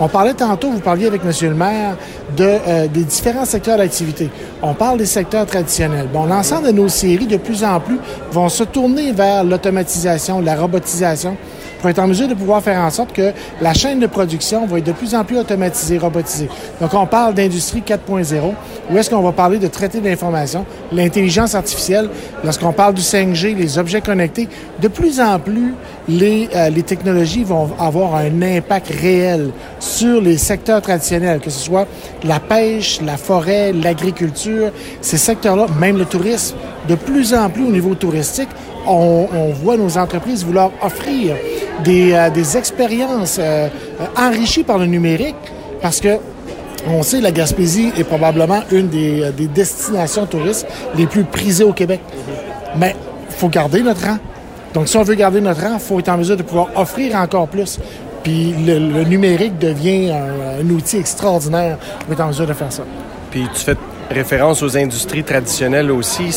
On 0.00 0.08
parlait 0.08 0.34
tantôt, 0.34 0.70
vous 0.70 0.80
parliez 0.80 1.06
avec 1.06 1.22
M. 1.24 1.30
le 1.42 1.54
maire 1.54 1.96
de, 2.36 2.44
euh, 2.44 2.88
des 2.88 3.04
différents 3.04 3.44
secteurs 3.44 3.78
d'activité. 3.78 4.28
On 4.60 4.74
parle 4.74 4.98
des 4.98 5.06
secteurs 5.06 5.46
traditionnels. 5.46 6.08
Bon, 6.12 6.24
l'ensemble 6.24 6.66
de 6.66 6.72
nos 6.72 6.88
séries, 6.88 7.26
de 7.26 7.36
plus 7.36 7.62
en 7.62 7.78
plus, 7.78 7.98
vont 8.32 8.48
se 8.48 8.64
tourner 8.64 9.12
vers 9.12 9.44
l'automatisation, 9.44 10.40
la 10.40 10.56
robotisation, 10.56 11.36
pour 11.84 11.90
être 11.90 11.98
en 11.98 12.06
mesure 12.06 12.28
de 12.28 12.34
pouvoir 12.34 12.62
faire 12.62 12.80
en 12.80 12.88
sorte 12.88 13.12
que 13.12 13.32
la 13.60 13.74
chaîne 13.74 14.00
de 14.00 14.06
production 14.06 14.64
va 14.64 14.78
être 14.78 14.86
de 14.86 14.92
plus 14.92 15.14
en 15.14 15.22
plus 15.22 15.36
automatisée, 15.36 15.98
robotisée. 15.98 16.48
Donc, 16.80 16.94
on 16.94 17.04
parle 17.04 17.34
d'industrie 17.34 17.82
4.0, 17.86 18.54
où 18.90 18.96
est-ce 18.96 19.10
qu'on 19.10 19.20
va 19.20 19.32
parler 19.32 19.58
de 19.58 19.66
traiter 19.68 20.00
d'information, 20.00 20.64
l'intelligence 20.92 21.54
artificielle, 21.54 22.08
lorsqu'on 22.42 22.72
parle 22.72 22.94
du 22.94 23.02
5G, 23.02 23.54
les 23.54 23.78
objets 23.78 24.00
connectés, 24.00 24.48
de 24.80 24.88
plus 24.88 25.20
en 25.20 25.38
plus, 25.38 25.74
les, 26.08 26.48
euh, 26.54 26.70
les 26.70 26.82
technologies 26.82 27.44
vont 27.44 27.68
avoir 27.78 28.14
un 28.14 28.40
impact 28.40 28.88
réel 28.88 29.50
sur 29.84 30.20
les 30.20 30.38
secteurs 30.38 30.80
traditionnels, 30.80 31.40
que 31.40 31.50
ce 31.50 31.60
soit 31.60 31.86
la 32.24 32.40
pêche, 32.40 33.00
la 33.04 33.18
forêt, 33.18 33.72
l'agriculture, 33.72 34.70
ces 35.02 35.18
secteurs-là, 35.18 35.66
même 35.78 35.98
le 35.98 36.06
tourisme. 36.06 36.56
De 36.88 36.94
plus 36.94 37.34
en 37.34 37.50
plus 37.50 37.64
au 37.64 37.70
niveau 37.70 37.94
touristique, 37.94 38.48
on, 38.86 39.26
voit 39.62 39.76
nos 39.76 39.96
entreprises 39.96 40.44
vouloir 40.44 40.70
offrir 40.82 41.36
des, 41.84 42.12
euh, 42.12 42.58
expériences 42.58 43.36
euh, 43.38 43.68
enrichies 44.16 44.64
par 44.64 44.78
le 44.78 44.86
numérique 44.86 45.36
parce 45.80 46.00
que 46.00 46.18
on 46.86 47.02
sait 47.02 47.22
la 47.22 47.30
Gaspésie 47.30 47.92
est 47.96 48.04
probablement 48.04 48.60
une 48.70 48.88
des, 48.88 49.22
euh, 49.22 49.32
des 49.32 49.46
destinations 49.46 50.26
touristes 50.26 50.66
les 50.96 51.06
plus 51.06 51.24
prisées 51.24 51.64
au 51.64 51.72
Québec. 51.72 52.00
Mais 52.76 52.94
il 53.30 53.34
faut 53.34 53.48
garder 53.48 53.82
notre 53.82 54.06
rang. 54.06 54.18
Donc, 54.74 54.88
si 54.88 54.96
on 54.96 55.04
veut 55.04 55.14
garder 55.14 55.40
notre 55.40 55.62
rang, 55.62 55.74
il 55.74 55.80
faut 55.80 56.00
être 56.00 56.08
en 56.08 56.18
mesure 56.18 56.36
de 56.36 56.42
pouvoir 56.42 56.68
offrir 56.74 57.14
encore 57.14 57.46
plus. 57.46 57.78
Puis 58.24 58.54
le, 58.66 59.04
numérique 59.04 59.58
devient 59.58 60.10
un, 60.10 60.68
outil 60.70 60.96
extraordinaire 60.96 61.76
pour 62.00 62.14
être 62.14 62.20
en 62.20 62.28
mesure 62.28 62.46
de 62.46 62.54
faire 62.54 62.72
ça. 62.72 62.82
Puis 63.30 63.46
tu 63.54 63.60
fais 63.60 63.76
référence 64.10 64.62
aux 64.62 64.76
industries 64.76 65.22
traditionnelles 65.22 65.90
aussi. 65.90 66.30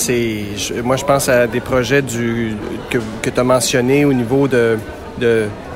Moi, 0.84 0.98
je 0.98 1.06
pense 1.06 1.30
à 1.30 1.48
des 1.48 1.62
projets 1.62 2.02
du, 2.02 2.54
que, 2.90 2.98
que 3.22 3.30
tu 3.30 3.40
as 3.40 3.44
mentionné 3.44 4.06
au 4.06 4.14
niveau 4.14 4.48
de, 4.48 4.78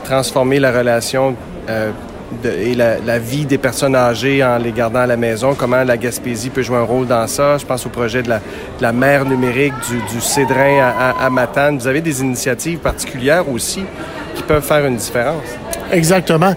transformer 0.04 0.60
la 0.60 0.72
relation 0.72 1.36
euh, 1.70 1.92
et 2.46 2.76
la, 2.76 3.20
vie 3.20 3.46
des 3.46 3.58
personnes 3.58 3.96
âgées 3.96 4.44
en 4.44 4.58
les 4.58 4.72
gardant 4.72 5.02
à 5.02 5.08
la 5.08 5.18
maison, 5.18 5.54
comment 5.54 5.84
la 5.84 5.98
Gaspésie 5.98 6.50
peut 6.50 6.62
jouer 6.62 6.78
un 6.78 6.84
rôle 6.84 7.08
dans 7.08 7.28
ça. 7.28 7.58
Je 7.58 7.66
pense 7.66 7.86
au 7.86 7.90
projet 7.90 8.24
de 8.24 8.32
la, 8.82 8.92
mer 8.92 9.26
numérique 9.26 9.74
du, 9.90 9.98
du 10.14 10.22
Cédrin 10.22 10.80
à, 10.82 11.26
à 11.26 11.30
Matane. 11.30 11.78
Vous 11.78 11.88
avez 11.88 12.02
des 12.02 12.22
initiatives 12.22 12.80
particulières 12.80 13.50
aussi 13.50 13.84
qui 14.36 14.44
peuvent 14.44 14.64
faire 14.64 14.86
une 14.86 14.98
différence. 14.98 15.44
Exactement. 15.92 16.54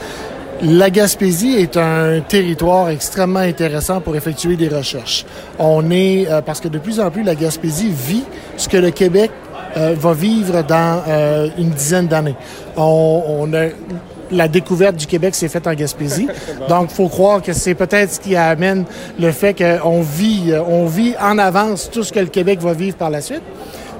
La 0.62 0.88
Gaspésie 0.88 1.56
est 1.56 1.76
un 1.76 2.20
territoire 2.20 2.88
extrêmement 2.88 3.40
intéressant 3.40 4.00
pour 4.00 4.14
effectuer 4.16 4.56
des 4.56 4.68
recherches. 4.68 5.26
On 5.58 5.90
est, 5.90 6.30
euh, 6.30 6.40
parce 6.40 6.60
que 6.60 6.68
de 6.68 6.78
plus 6.78 7.00
en 7.00 7.10
plus, 7.10 7.22
la 7.22 7.34
Gaspésie 7.34 7.90
vit 7.90 8.24
ce 8.56 8.68
que 8.68 8.76
le 8.76 8.90
Québec 8.90 9.30
euh, 9.76 9.94
va 9.98 10.12
vivre 10.12 10.62
dans 10.62 11.02
euh, 11.08 11.48
une 11.58 11.70
dizaine 11.70 12.06
d'années. 12.06 12.36
On, 12.76 13.22
on 13.28 13.52
a 13.52 13.66
la 14.30 14.48
découverte 14.48 14.96
du 14.96 15.06
Québec 15.06 15.34
s'est 15.34 15.48
faite 15.48 15.66
en 15.66 15.74
Gaspésie. 15.74 16.28
Donc, 16.68 16.90
faut 16.90 17.08
croire 17.08 17.42
que 17.42 17.52
c'est 17.52 17.74
peut-être 17.74 18.12
ce 18.12 18.20
qui 18.20 18.36
amène 18.36 18.84
le 19.18 19.32
fait 19.32 19.54
qu'on 19.54 20.00
vit, 20.00 20.54
on 20.66 20.86
vit 20.86 21.14
en 21.20 21.36
avance 21.38 21.90
tout 21.90 22.04
ce 22.04 22.12
que 22.12 22.20
le 22.20 22.26
Québec 22.26 22.60
va 22.60 22.72
vivre 22.72 22.96
par 22.96 23.10
la 23.10 23.20
suite. 23.20 23.42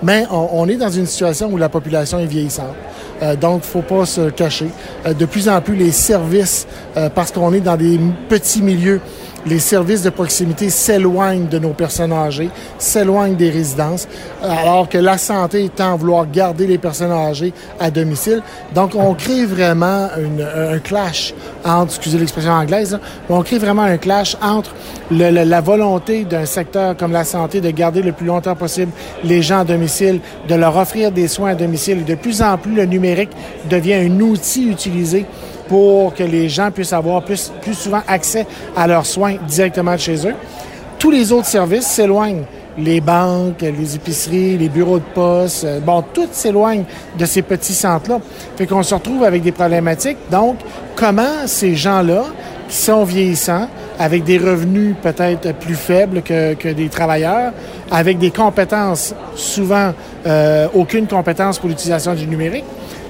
Mais 0.03 0.25
on, 0.31 0.49
on 0.53 0.69
est 0.69 0.77
dans 0.77 0.91
une 0.91 1.07
situation 1.07 1.51
où 1.53 1.57
la 1.57 1.69
population 1.69 2.19
est 2.19 2.27
vieillissante. 2.27 2.75
Euh, 3.23 3.37
donc, 3.37 3.63
faut 3.63 3.83
pas 3.83 4.07
se 4.07 4.31
cacher. 4.31 4.69
Euh, 5.07 5.15
de 5.15 5.25
plus 5.27 5.49
en 5.49 5.61
plus, 5.61 5.77
les 5.77 5.93
services, 5.93 6.67
euh, 6.97 7.09
parce 7.09 7.31
qu'on 7.31 7.53
est 7.53 7.61
dans 7.61 7.77
des 7.77 7.99
petits 8.29 8.63
milieux, 8.63 9.01
les 9.47 9.59
services 9.59 10.03
de 10.03 10.11
proximité 10.11 10.71
s'éloignent 10.71 11.49
de 11.49 11.59
nos 11.59 11.73
personnes 11.73 12.13
âgées, 12.13 12.51
s'éloignent 12.79 13.37
des 13.37 13.51
résidences, 13.51 14.09
alors 14.43 14.89
que 14.89 14.99
la 14.99 15.19
santé 15.19 15.71
tend 15.75 15.95
à 15.95 15.97
vouloir 15.97 16.31
garder 16.31 16.67
les 16.67 16.79
personnes 16.79 17.13
âgées 17.13 17.53
à 17.79 17.91
domicile. 17.91 18.43
Donc, 18.75 18.95
on 18.95 19.15
crée 19.15 19.45
vraiment 19.45 20.09
un 20.15 20.79
clash 20.79 21.35
entre, 21.65 21.95
excusez 21.95 22.19
l'expression 22.19 22.53
anglaise, 22.53 22.99
on 23.29 23.43
crée 23.43 23.59
vraiment 23.59 23.83
un 23.83 23.97
clash 23.97 24.37
entre 24.43 24.75
la 25.11 25.61
volonté 25.61 26.25
d'un 26.25 26.47
secteur 26.47 26.97
comme 26.97 27.13
la 27.13 27.25
santé 27.25 27.61
de 27.61 27.71
garder 27.71 28.03
le 28.03 28.13
plus 28.13 28.27
longtemps 28.27 28.57
possible 28.57 28.93
les 29.23 29.43
gens 29.43 29.61
à 29.61 29.65
domicile, 29.65 30.21
de 30.49 30.55
leur 30.55 30.77
offrir 30.77 31.11
des 31.13 31.29
soins 31.29 31.51
à 31.51 31.55
domicile. 31.55 32.05
De 32.05 32.15
plus 32.15 32.43
en 32.43 32.57
plus, 32.59 32.75
le 32.75 32.87
numérique 32.87 33.31
devient 33.71 33.95
un 33.95 34.21
outil 34.21 34.69
utilisé 34.69 35.27
pour 35.69 36.15
que 36.15 36.23
les 36.23 36.49
gens 36.49 36.71
puissent 36.71 36.93
avoir 36.93 37.23
plus, 37.23 37.53
souvent 37.73 38.03
accès 38.07 38.47
à 38.77 38.87
leurs 38.87 39.07
soins 39.07 39.37
directement 39.47 39.93
de 39.93 40.01
chez 40.01 40.27
eux. 40.27 40.35
Tous 40.99 41.11
les 41.11 41.33
autres 41.33 41.47
services 41.47 41.87
s'éloignent. 41.87 42.45
Les 42.77 43.01
banques, 43.01 43.61
les 43.61 43.95
épiceries, 43.95 44.59
les 44.59 44.69
bureaux 44.69 44.99
de 44.99 45.05
poste, 45.15 45.65
bon, 45.87 46.03
tout 46.13 46.27
s'éloigne 46.33 46.85
de 47.17 47.25
ces 47.25 47.43
petits 47.43 47.73
centres-là. 47.73 48.19
Fait 48.57 48.67
qu'on 48.67 48.83
se 48.83 48.95
retrouve 48.95 49.23
avec 49.23 49.43
des 49.43 49.53
problématiques. 49.53 50.19
Donc, 50.29 50.57
comment 50.97 51.47
ces 51.47 51.77
gens-là, 51.77 52.25
qui 52.69 52.77
sont 52.77 53.05
vieillissants, 53.05 53.69
avec 53.99 54.25
des 54.25 54.39
revenus 54.39 54.97
peut-être 55.01 55.55
plus 55.55 55.77
faibles 55.77 56.23
que, 56.23 56.55
que, 56.55 56.69
des 56.69 56.89
travailleurs, 56.89 57.53
avec 57.91 58.19
des 58.19 58.31
compétences, 58.31 59.15
souvent 59.37 59.93
euh, 60.27 60.67
aucune 60.75 61.07
compétence 61.07 61.59
pour 61.59 61.69
l'utilisation 61.69 62.15
du 62.15 62.27
numérique, 62.27 62.65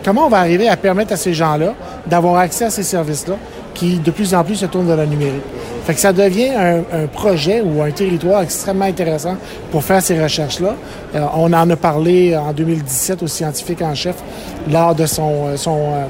comment 0.05 0.27
on 0.27 0.29
va 0.29 0.39
arriver 0.39 0.69
à 0.69 0.77
permettre 0.77 1.13
à 1.13 1.17
ces 1.17 1.35
gens-là 1.35 1.75
d'avoir 2.07 2.37
accès 2.37 2.67
à 2.67 2.71
ces 2.71 2.83
services-là 2.83 3.37
qui 3.75 3.99
de 3.99 4.11
plus 4.11 4.35
en 4.35 4.45
plus 4.45 4.57
se 4.57 4.67
tournent 4.67 4.87
vers 4.87 4.97
le 4.97 5.07
numérique? 5.07 5.43
Fait 5.85 5.95
que 5.95 6.01
ça 6.01 6.13
devient 6.13 6.51
un, 6.51 7.07
projet 7.13 7.61
ou 7.61 7.83
un 7.83 7.91
territoire 7.91 8.43
extrêmement 8.43 8.87
intéressant 8.87 9.37
pour 9.71 9.85
faire 9.85 10.01
ces 10.01 10.21
recherches-là. 10.21 10.75
Euh, 11.15 11.21
on 11.35 11.53
en 11.53 11.69
a 11.69 11.77
parlé 11.77 12.37
en 12.37 12.53
2017 12.53 13.23
au 13.23 13.27
scientifique 13.27 13.83
en 13.83 13.95
chef 13.95 14.17
lors 14.71 14.95
de 14.95 15.05
son, 15.05 15.57
son 15.57 15.79
euh, 15.79 16.05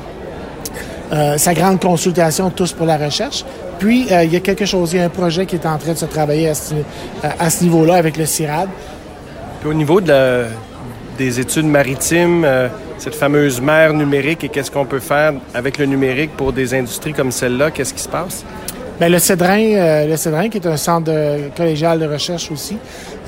euh, 1.12 1.38
sa 1.38 1.54
grande 1.54 1.80
consultation 1.80 2.50
Tous 2.50 2.72
pour 2.72 2.86
la 2.86 2.96
recherche. 2.96 3.44
Puis, 3.80 4.06
il 4.08 4.32
y 4.32 4.36
a 4.36 4.40
quelque 4.40 4.64
chose, 4.64 4.92
il 4.92 4.98
y 4.98 5.02
a 5.02 5.04
un 5.04 5.08
projet 5.08 5.44
qui 5.46 5.56
est 5.56 5.66
en 5.66 5.76
train 5.76 5.92
de 5.92 5.98
se 5.98 6.06
travailler 6.06 6.48
à 6.48 6.54
ce, 6.54 6.74
à 7.22 7.50
ce 7.50 7.64
niveau-là 7.64 7.96
avec 7.96 8.16
le 8.16 8.24
CIRAD. 8.24 8.68
Puis 9.60 9.70
au 9.70 9.74
niveau 9.74 10.00
de 10.00 10.08
la, 10.08 10.44
des 11.16 11.40
études 11.40 11.66
maritimes, 11.66 12.46
cette 12.98 13.14
fameuse 13.14 13.60
mer 13.60 13.92
numérique 13.92 14.44
et 14.44 14.48
qu'est-ce 14.48 14.70
qu'on 14.70 14.86
peut 14.86 15.00
faire 15.00 15.34
avec 15.54 15.78
le 15.78 15.86
numérique 15.86 16.36
pour 16.36 16.52
des 16.52 16.74
industries 16.74 17.12
comme 17.12 17.30
celle-là? 17.30 17.70
Qu'est-ce 17.70 17.94
qui 17.94 18.02
se 18.02 18.08
passe? 18.08 18.44
Bien, 18.98 19.08
le 19.08 19.18
Cédrin, 19.18 19.58
euh, 19.58 20.06
le 20.06 20.48
qui 20.48 20.58
est 20.58 20.66
un 20.66 20.76
centre 20.76 21.10
collégial 21.56 21.98
de 21.98 22.06
recherche 22.06 22.48
aussi, 22.52 22.78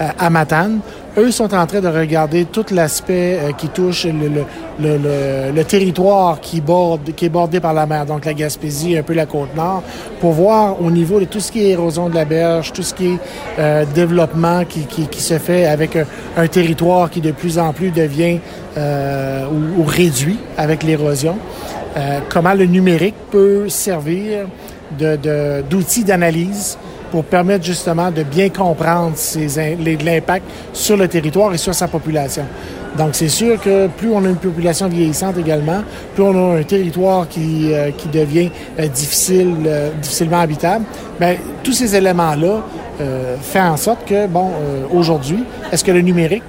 euh, 0.01 0.09
à 0.17 0.31
Matane, 0.31 0.79
eux 1.19 1.31
sont 1.31 1.55
en 1.55 1.67
train 1.67 1.81
de 1.81 1.89
regarder 1.89 2.45
tout 2.45 2.67
l'aspect 2.71 3.39
euh, 3.41 3.53
qui 3.53 3.69
touche 3.69 4.05
le, 4.05 4.29
le, 4.29 4.45
le, 4.79 5.53
le, 5.55 5.65
territoire 5.65 6.41
qui, 6.41 6.61
borde, 6.61 7.15
qui 7.15 7.25
est 7.27 7.31
bordé 7.31 7.61
par 7.61 7.73
la 7.73 7.87
mer, 7.87 8.05
donc 8.05 8.25
la 8.25 8.35
Gaspésie, 8.35 8.97
un 8.97 9.03
peu 9.03 9.15
la 9.15 9.27
côte 9.27 9.55
nord, 9.57 9.83
pour 10.21 10.33
voir 10.33 10.81
au 10.83 10.91
niveau 10.91 11.19
de 11.19 11.25
tout 11.25 11.41
ce 11.41 11.51
qui 11.51 11.65
est 11.65 11.71
érosion 11.71 12.09
de 12.09 12.15
la 12.15 12.25
berge, 12.25 12.73
tout 12.73 12.83
ce 12.83 12.95
qui 12.95 13.07
est 13.07 13.19
euh, 13.59 13.85
développement 13.95 14.65
qui, 14.65 14.81
qui, 14.81 15.07
qui, 15.07 15.23
se 15.23 15.39
fait 15.39 15.67
avec 15.67 15.97
un, 16.37 16.47
territoire 16.49 17.11
qui 17.11 17.21
de 17.21 17.33
plus 17.33 17.59
en 17.59 17.73
plus 17.73 17.91
devient 17.91 18.39
euh, 18.77 19.47
ou, 19.47 19.81
ou 19.81 19.85
réduit 19.85 20.39
avec 20.59 20.83
l'érosion. 20.83 21.39
comment 22.29 22.53
le 22.53 22.67
numérique 22.67 23.15
peut 23.31 23.71
servir 23.71 24.47
d'outils 24.91 26.03
de, 26.03 26.09
d'analyse 26.09 26.77
pour 27.11 27.25
permettre 27.25 27.65
justement 27.65 28.11
de 28.11 28.23
bien 28.23 28.49
comprendre 28.49 29.15
l'impact 30.05 30.45
sur 30.73 30.97
le 30.97 31.09
territoire 31.09 31.55
et 31.55 31.59
sur 31.59 31.75
sa 31.75 31.89
population. 31.89 32.45
Donc, 32.97 33.11
c'est 33.13 33.29
sûr 33.29 33.61
que 33.61 33.89
plus 33.89 34.11
on 34.11 34.25
a 34.25 34.29
une 34.29 34.37
population 34.37 34.89
vieillissante 34.89 35.37
également, 35.37 35.83
plus 36.15 36.25
on 36.25 36.55
a 36.55 36.59
un 36.59 36.63
territoire 36.63 37.29
qui, 37.29 37.73
euh, 37.73 37.91
qui 37.91 38.09
devient 38.09 38.51
euh, 38.79 38.89
difficile, 38.89 39.55
euh, 39.67 39.91
difficilement 40.01 40.41
habitable, 40.41 40.85
bien, 41.21 41.37
tous 41.63 41.73
ces 41.73 41.95
éléments-là 41.95 42.63
font 43.43 43.61
en 43.61 43.77
sorte 43.77 44.07
que, 44.07 44.27
bon, 44.27 44.53
aujourd'hui, 44.91 45.45
est-ce 45.71 45.85
que 45.85 45.93
le 45.93 46.01
numérique, 46.01 46.43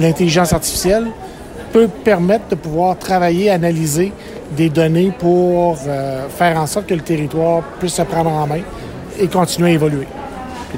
l'intelligence 0.00 0.52
artificielle, 0.52 1.06
peut 1.72 1.86
permettre 1.86 2.48
de 2.50 2.56
pouvoir 2.56 2.98
travailler, 2.98 3.50
analyser 3.50 4.12
des 4.56 4.68
données 4.68 5.12
pour 5.16 5.76
faire 5.76 6.56
en 6.56 6.66
sorte 6.66 6.86
que 6.86 6.94
le 6.94 7.02
territoire 7.02 7.62
puisse 7.78 7.94
se 7.94 8.02
prendre 8.02 8.30
en 8.30 8.48
main 8.48 8.62
et 9.22 9.28
continuer 9.28 9.70
à 9.70 9.72
évoluer. 9.74 10.06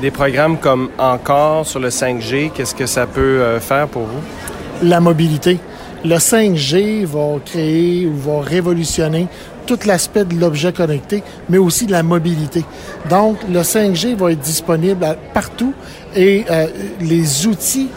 des 0.01 0.11
programmes 0.11 0.59
comme 0.59 0.91
Encore 0.99 1.67
sur 1.67 1.81
le 1.81 1.89
5G, 1.89 2.51
qu'est-ce 2.51 2.75
que 2.75 2.87
ça 2.87 3.07
peut 3.07 3.21
euh, 3.21 3.59
faire 3.59 3.89
pour 3.89 4.03
vous? 4.03 4.21
La 4.83 5.01
mobilité. 5.01 5.59
Le 6.05 6.17
5G 6.17 7.07
va 7.07 7.39
créer 7.45 8.07
ou 8.07 8.15
va 8.15 8.43
révolutionner 8.43 9.27
tout 9.67 9.79
l'aspect 9.87 10.27
de 10.27 10.35
l'objet 10.35 10.73
connecté, 10.73 11.23
mais 11.49 11.57
aussi 11.57 11.87
de 11.87 11.93
la 11.93 12.03
mobilité. 12.03 12.63
Donc, 13.09 13.39
le 13.51 13.61
5G 13.61 14.15
va 14.15 14.33
être 14.33 14.41
disponible 14.41 15.17
partout 15.33 15.73
et 16.15 16.45
euh, 16.51 16.67
les 17.01 17.47
outils 17.47 17.89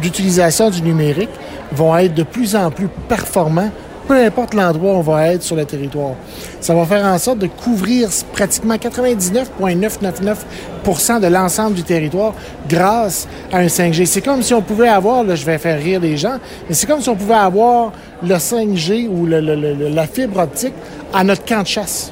d'utilisation 0.00 0.70
du 0.70 0.82
numérique 0.82 1.30
vont 1.72 1.96
être 1.96 2.14
de 2.14 2.22
plus 2.22 2.54
en 2.54 2.70
plus 2.70 2.88
performants 3.08 3.70
peu 4.10 4.22
importe 4.24 4.54
l'endroit 4.54 4.94
où 4.94 4.96
on 4.96 5.02
va 5.02 5.28
être 5.28 5.44
sur 5.44 5.54
le 5.54 5.64
territoire. 5.64 6.14
Ça 6.60 6.74
va 6.74 6.84
faire 6.84 7.04
en 7.04 7.16
sorte 7.16 7.38
de 7.38 7.46
couvrir 7.46 8.08
pratiquement 8.32 8.74
99,999% 8.74 11.20
de 11.20 11.28
l'ensemble 11.28 11.74
du 11.74 11.84
territoire 11.84 12.34
grâce 12.68 13.28
à 13.52 13.58
un 13.58 13.66
5G. 13.66 14.06
C'est 14.06 14.20
comme 14.20 14.42
si 14.42 14.52
on 14.52 14.62
pouvait 14.62 14.88
avoir, 14.88 15.22
là, 15.22 15.36
je 15.36 15.46
vais 15.46 15.58
faire 15.58 15.78
rire 15.78 16.00
les 16.00 16.16
gens, 16.16 16.38
mais 16.68 16.74
c'est 16.74 16.88
comme 16.88 17.00
si 17.00 17.08
on 17.08 17.14
pouvait 17.14 17.34
avoir 17.34 17.92
le 18.20 18.34
5G 18.34 19.08
ou 19.08 19.26
la 19.26 20.06
fibre 20.08 20.40
optique 20.40 20.74
à 21.14 21.22
notre 21.22 21.44
camp 21.44 21.62
de 21.62 21.68
chasse. 21.68 22.10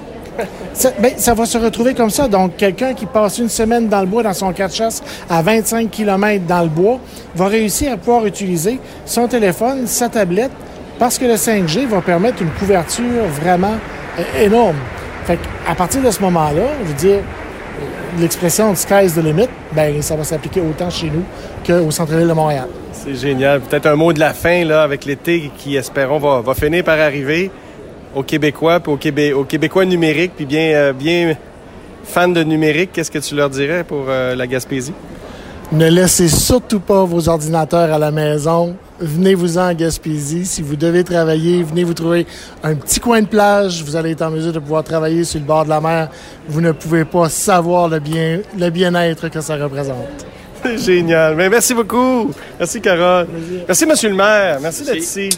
Ça, 0.73 0.93
ben, 1.01 1.15
ça, 1.17 1.35
va 1.35 1.47
se 1.47 1.59
retrouver 1.59 1.95
comme 1.95 2.11
ça. 2.11 2.29
Donc, 2.29 2.57
quelqu'un 2.57 2.95
qui 2.95 3.07
passe 3.07 3.39
une 3.39 3.49
semaine 3.49 3.89
dans 3.89 4.03
le 4.03 4.07
bois, 4.07 4.23
dans 4.23 4.35
son 4.35 4.53
camp 4.53 4.69
de 4.69 4.73
chasse, 4.73 5.03
à 5.29 5.43
25 5.43 5.91
km 5.91 6.47
dans 6.47 6.63
le 6.63 6.69
bois, 6.69 7.01
va 7.35 7.49
réussir 7.49 7.91
à 7.93 7.97
pouvoir 7.97 8.25
utiliser 8.25 8.79
son 9.05 9.27
téléphone, 9.27 9.89
sa 9.89 10.09
tablette, 10.09 10.53
parce 10.99 11.19
que 11.19 11.25
le 11.25 11.35
5G 11.35 11.87
va 11.87 12.01
permettre 12.01 12.43
une 12.43 12.51
couverture 12.51 13.25
vraiment 13.41 13.77
euh, 14.19 14.45
énorme. 14.45 14.77
Fait 15.25 15.39
à 15.67 15.75
partir 15.75 16.03
de 16.03 16.11
ce 16.11 16.21
moment-là, 16.23 16.63
je 16.83 16.89
veux 16.89 16.95
dire, 16.95 17.19
l'expression 18.19 18.75
sky's 18.75 19.15
the 19.15 19.23
limit, 19.23 19.49
ben 19.73 20.01
ça 20.03 20.17
va 20.17 20.25
s'appliquer 20.25 20.61
autant 20.61 20.91
chez 20.91 21.11
nous 21.11 21.25
qu'au 21.67 21.91
centre-ville 21.91 22.29
de 22.29 22.33
Montréal. 22.33 22.69
C'est 22.93 23.15
génial. 23.15 23.61
Peut-être 23.61 23.87
un 23.87 23.97
mot 23.97 24.13
de 24.13 24.21
la 24.21 24.33
fin 24.33 24.65
là 24.65 24.83
avec 24.83 25.05
l'été 25.05 25.51
qui, 25.57 25.77
espérons, 25.77 26.19
va, 26.19 26.41
va, 26.41 26.55
finir 26.55 26.83
par 26.83 26.99
arriver 26.99 27.51
aux 28.15 28.23
Québécois, 28.23 28.81
puis 28.81 29.33
aux, 29.33 29.45
Québécois 29.45 29.85
numériques, 29.85 30.33
puis 30.35 30.47
bien, 30.47 30.73
euh, 30.73 30.93
bien 30.93 31.37
fans 32.05 32.29
de 32.29 32.43
numérique. 32.43 32.91
Qu'est-ce 32.93 33.11
que 33.11 33.19
tu 33.19 33.35
leur 33.35 33.51
dirais 33.51 33.85
pour 33.85 34.07
euh, 34.09 34.35
la 34.35 34.47
Gaspésie? 34.47 34.95
Ne 35.71 35.89
laissez 35.89 36.29
surtout 36.29 36.81
pas 36.81 37.05
vos 37.05 37.29
ordinateurs 37.29 37.93
à 37.93 37.99
la 37.99 38.11
maison. 38.11 38.75
Venez-vous-en 39.01 39.67
à 39.67 39.75
Gaspésie. 39.75 40.45
Si 40.45 40.63
vous 40.63 40.77
devez 40.77 41.05
travailler, 41.05 41.63
venez 41.63 41.85
vous 41.85 41.95
trouver 41.95 42.27
un 42.63 42.75
petit 42.75 43.01
coin 43.01 43.23
de 43.23 43.27
plage. 43.27 43.83
Vous 43.85 43.95
allez 43.97 44.13
être 44.13 44.23
en 44.23 44.31
mesure 44.31 44.53
de 44.53 44.59
pouvoir 44.59 44.83
travailler 44.83 45.25
sur 45.25 45.39
le 45.39 45.47
bord 45.47 45.65
de 45.65 45.71
la 45.71 45.81
mer. 45.81 46.09
Vous 46.49 46.61
ne 46.61 46.73
pouvez 46.73 47.05
pas 47.05 47.29
savoir 47.29 47.89
le 47.89 48.01
bien, 48.01 48.41
le 48.59 48.71
bien-être 48.71 49.29
que 49.29 49.41
ça 49.41 49.57
représente. 49.57 50.27
C'est 50.63 50.79
génial. 50.79 51.37
Mais 51.37 51.49
merci 51.49 51.75
beaucoup. 51.75 52.33
Merci, 52.59 52.81
Carole. 52.81 53.29
Merci, 53.67 53.87
Monsieur 53.87 54.09
le 54.09 54.17
maire. 54.17 54.59
Merci, 54.61 54.85
d'être 54.85 54.97
ici. 54.97 55.31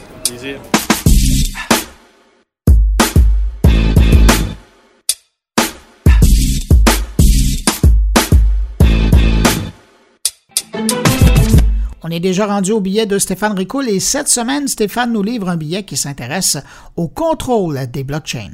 On 12.03 12.11
est 12.11 12.21
déjà 12.21 12.47
rendu 12.47 12.73
au 12.73 12.81
billet 12.81 13.05
de 13.05 13.19
Stéphane 13.19 13.53
Ricoul 13.53 13.87
et 13.91 14.01
cette 14.01 14.29
semaine, 14.29 14.69
Stéphane 14.69 15.13
nous 15.13 15.23
livre 15.23 15.51
un 15.51 15.59
billet 15.59 15.85
qui 15.85 15.99
s'intéresse 15.99 16.57
au 16.97 17.09
contrôle 17.09 17.79
des 17.93 18.05
blockchains. 18.05 18.51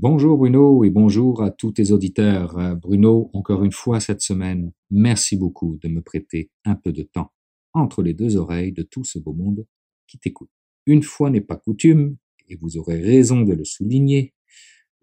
Bonjour 0.00 0.38
Bruno 0.38 0.84
et 0.84 0.90
bonjour 0.90 1.42
à 1.42 1.50
tous 1.50 1.72
tes 1.72 1.92
auditeurs. 1.92 2.58
Euh, 2.58 2.74
Bruno, 2.74 3.30
encore 3.34 3.62
une 3.62 3.72
fois 3.72 4.00
cette 4.00 4.22
semaine, 4.22 4.72
merci 4.90 5.36
beaucoup 5.36 5.78
de 5.82 5.88
me 5.88 6.00
prêter 6.00 6.50
un 6.64 6.74
peu 6.74 6.92
de 6.92 7.02
temps 7.02 7.30
entre 7.74 8.02
les 8.02 8.14
deux 8.14 8.36
oreilles 8.36 8.72
de 8.72 8.82
tout 8.82 9.04
ce 9.04 9.18
beau 9.18 9.34
monde 9.34 9.66
qui 10.08 10.18
t'écoute. 10.18 10.50
Une 10.86 11.02
fois 11.02 11.28
n'est 11.28 11.42
pas 11.42 11.56
coutume, 11.56 12.16
et 12.48 12.56
vous 12.56 12.78
aurez 12.78 13.00
raison 13.00 13.42
de 13.42 13.52
le 13.52 13.64
souligner, 13.64 14.34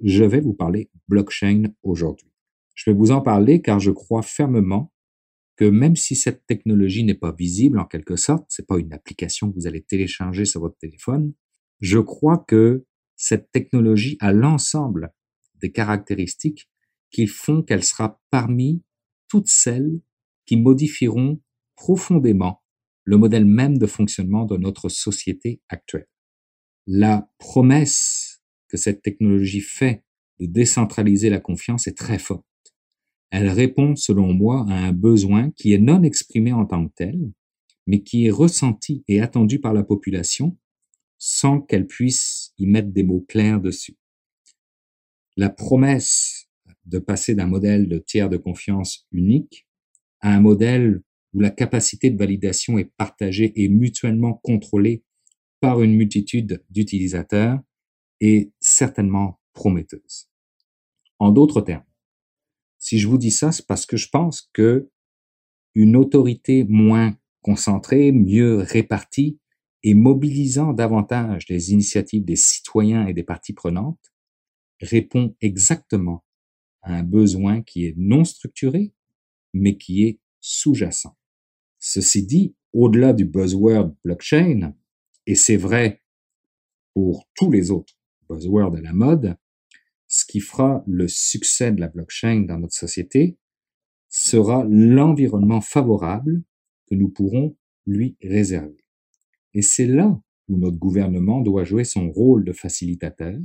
je 0.03 0.23
vais 0.23 0.41
vous 0.41 0.53
parler 0.53 0.89
blockchain 1.07 1.63
aujourd'hui. 1.83 2.28
Je 2.79 2.89
vais 2.89 2.95
vous 2.95 3.11
en 3.11 3.19
parler 3.19 3.61
car 3.61 3.81
je 3.81 3.91
crois 3.91 4.21
fermement 4.21 4.93
que 5.57 5.65
même 5.65 5.97
si 5.97 6.15
cette 6.15 6.45
technologie 6.45 7.03
n'est 7.03 7.13
pas 7.13 7.33
visible 7.33 7.77
en 7.77 7.83
quelque 7.83 8.15
sorte, 8.15 8.45
c'est 8.47 8.65
pas 8.65 8.79
une 8.79 8.93
application 8.93 9.51
que 9.51 9.55
vous 9.55 9.67
allez 9.67 9.81
télécharger 9.81 10.45
sur 10.45 10.61
votre 10.61 10.77
téléphone, 10.77 11.33
je 11.81 11.99
crois 11.99 12.37
que 12.37 12.85
cette 13.17 13.51
technologie 13.51 14.15
a 14.21 14.31
l'ensemble 14.31 15.11
des 15.55 15.73
caractéristiques 15.73 16.69
qui 17.11 17.27
font 17.27 17.63
qu'elle 17.63 17.83
sera 17.83 18.21
parmi 18.31 18.81
toutes 19.27 19.49
celles 19.49 19.99
qui 20.45 20.55
modifieront 20.55 21.41
profondément 21.75 22.63
le 23.03 23.17
modèle 23.17 23.45
même 23.45 23.77
de 23.77 23.87
fonctionnement 23.87 24.45
de 24.45 24.55
notre 24.55 24.87
société 24.87 25.61
actuelle. 25.67 26.07
La 26.87 27.29
promesse 27.39 28.41
que 28.69 28.77
cette 28.77 29.01
technologie 29.01 29.59
fait 29.59 30.05
de 30.39 30.45
décentraliser 30.45 31.29
la 31.29 31.41
confiance 31.41 31.85
est 31.85 31.97
très 31.97 32.19
forte. 32.19 32.48
Elle 33.31 33.49
répond, 33.49 33.95
selon 33.95 34.33
moi, 34.33 34.65
à 34.69 34.87
un 34.87 34.91
besoin 34.91 35.51
qui 35.51 35.73
est 35.73 35.79
non 35.79 36.03
exprimé 36.03 36.51
en 36.51 36.65
tant 36.65 36.87
que 36.87 36.93
tel, 36.95 37.31
mais 37.85 38.01
qui 38.01 38.25
est 38.25 38.31
ressenti 38.31 39.03
et 39.07 39.21
attendu 39.21 39.59
par 39.59 39.73
la 39.73 39.83
population 39.83 40.57
sans 41.17 41.59
qu'elle 41.59 41.85
puisse 41.85 42.53
y 42.57 42.65
mettre 42.65 42.89
des 42.89 43.03
mots 43.03 43.25
clairs 43.27 43.59
dessus. 43.59 43.97
La 45.37 45.49
promesse 45.49 46.49
de 46.85 46.99
passer 46.99 47.35
d'un 47.35 47.45
modèle 47.45 47.87
de 47.87 47.99
tiers 47.99 48.29
de 48.29 48.37
confiance 48.37 49.07
unique 49.11 49.67
à 50.21 50.33
un 50.33 50.39
modèle 50.39 51.01
où 51.33 51.39
la 51.39 51.51
capacité 51.51 52.09
de 52.09 52.17
validation 52.17 52.77
est 52.79 52.91
partagée 52.97 53.53
et 53.55 53.69
mutuellement 53.69 54.33
contrôlée 54.33 55.03
par 55.59 55.81
une 55.81 55.95
multitude 55.95 56.63
d'utilisateurs 56.69 57.59
est 58.21 58.51
certainement 58.59 59.39
prometteuse. 59.53 60.29
En 61.19 61.31
d'autres 61.31 61.61
termes, 61.61 61.83
si 62.79 62.97
je 62.97 63.07
vous 63.07 63.17
dis 63.17 63.31
ça, 63.31 63.51
c'est 63.51 63.67
parce 63.67 63.85
que 63.85 63.97
je 63.97 64.09
pense 64.09 64.49
que 64.53 64.89
une 65.75 65.95
autorité 65.95 66.63
moins 66.63 67.15
concentrée, 67.41 68.11
mieux 68.11 68.57
répartie 68.57 69.39
et 69.83 69.93
mobilisant 69.93 70.73
davantage 70.73 71.47
les 71.47 71.71
initiatives 71.71 72.25
des 72.25 72.35
citoyens 72.35 73.07
et 73.07 73.13
des 73.13 73.23
parties 73.23 73.53
prenantes 73.53 74.11
répond 74.81 75.35
exactement 75.41 76.25
à 76.81 76.95
un 76.95 77.03
besoin 77.03 77.61
qui 77.61 77.85
est 77.85 77.93
non 77.97 78.23
structuré, 78.23 78.93
mais 79.53 79.77
qui 79.77 80.03
est 80.03 80.19
sous-jacent. 80.39 81.17
Ceci 81.79 82.25
dit, 82.25 82.55
au-delà 82.73 83.13
du 83.13 83.25
buzzword 83.25 83.93
blockchain, 84.03 84.73
et 85.25 85.35
c'est 85.35 85.57
vrai 85.57 86.01
pour 86.93 87.27
tous 87.35 87.51
les 87.51 87.71
autres 87.71 87.93
buzzwords 88.29 88.75
à 88.75 88.81
la 88.81 88.93
mode, 88.93 89.37
ce 90.09 90.25
qui 90.25 90.41
fera 90.41 90.83
le 90.87 91.07
succès 91.07 91.71
de 91.71 91.79
la 91.79 91.87
blockchain 91.87 92.41
dans 92.41 92.57
notre 92.57 92.73
société 92.73 93.37
sera 94.09 94.65
l'environnement 94.67 95.61
favorable 95.61 96.43
que 96.87 96.95
nous 96.95 97.09
pourrons 97.09 97.55
lui 97.85 98.17
réserver. 98.21 98.83
Et 99.53 99.61
c'est 99.61 99.85
là 99.85 100.19
où 100.47 100.57
notre 100.57 100.77
gouvernement 100.77 101.41
doit 101.41 101.63
jouer 101.63 101.83
son 101.83 102.11
rôle 102.11 102.43
de 102.43 102.53
facilitateur 102.53 103.39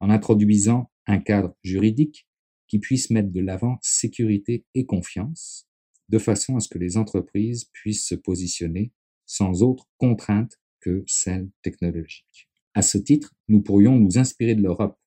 en 0.00 0.10
introduisant 0.10 0.90
un 1.06 1.18
cadre 1.18 1.56
juridique 1.62 2.26
qui 2.66 2.80
puisse 2.80 3.10
mettre 3.10 3.30
de 3.30 3.40
l'avant 3.40 3.78
sécurité 3.80 4.64
et 4.74 4.86
confiance, 4.86 5.68
de 6.08 6.18
façon 6.18 6.56
à 6.56 6.60
ce 6.60 6.68
que 6.68 6.78
les 6.78 6.96
entreprises 6.96 7.66
puissent 7.72 8.06
se 8.06 8.16
positionner 8.16 8.92
sans 9.24 9.62
autre 9.62 9.88
contrainte 9.98 10.58
que 10.80 11.04
celle 11.06 11.48
technologique. 11.62 12.48
À 12.74 12.82
ce 12.82 12.98
titre, 12.98 13.34
nous 13.46 13.62
pourrions 13.62 13.98
nous 13.98 14.18
inspirer 14.18 14.56
de 14.56 14.62
l'Europe 14.62 14.98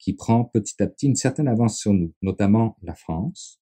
qui 0.00 0.14
prend 0.14 0.44
petit 0.44 0.82
à 0.82 0.88
petit 0.88 1.06
une 1.06 1.14
certaine 1.14 1.46
avance 1.46 1.78
sur 1.78 1.92
nous, 1.92 2.12
notamment 2.22 2.76
la 2.82 2.94
France, 2.94 3.60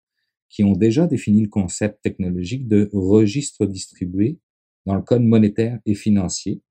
qui 0.49 0.65
ont 0.65 0.73
déjà 0.73 1.07
défini 1.07 1.43
le 1.43 1.49
concept 1.49 2.01
technologique 2.03 2.67
de 2.67 2.89
registre 2.93 3.67
distribué 3.67 4.39
dans 4.87 4.95
le 4.95 5.03
code 5.03 5.23
monétaire 5.23 5.79
et 5.85 5.95
financier, 5.95 6.63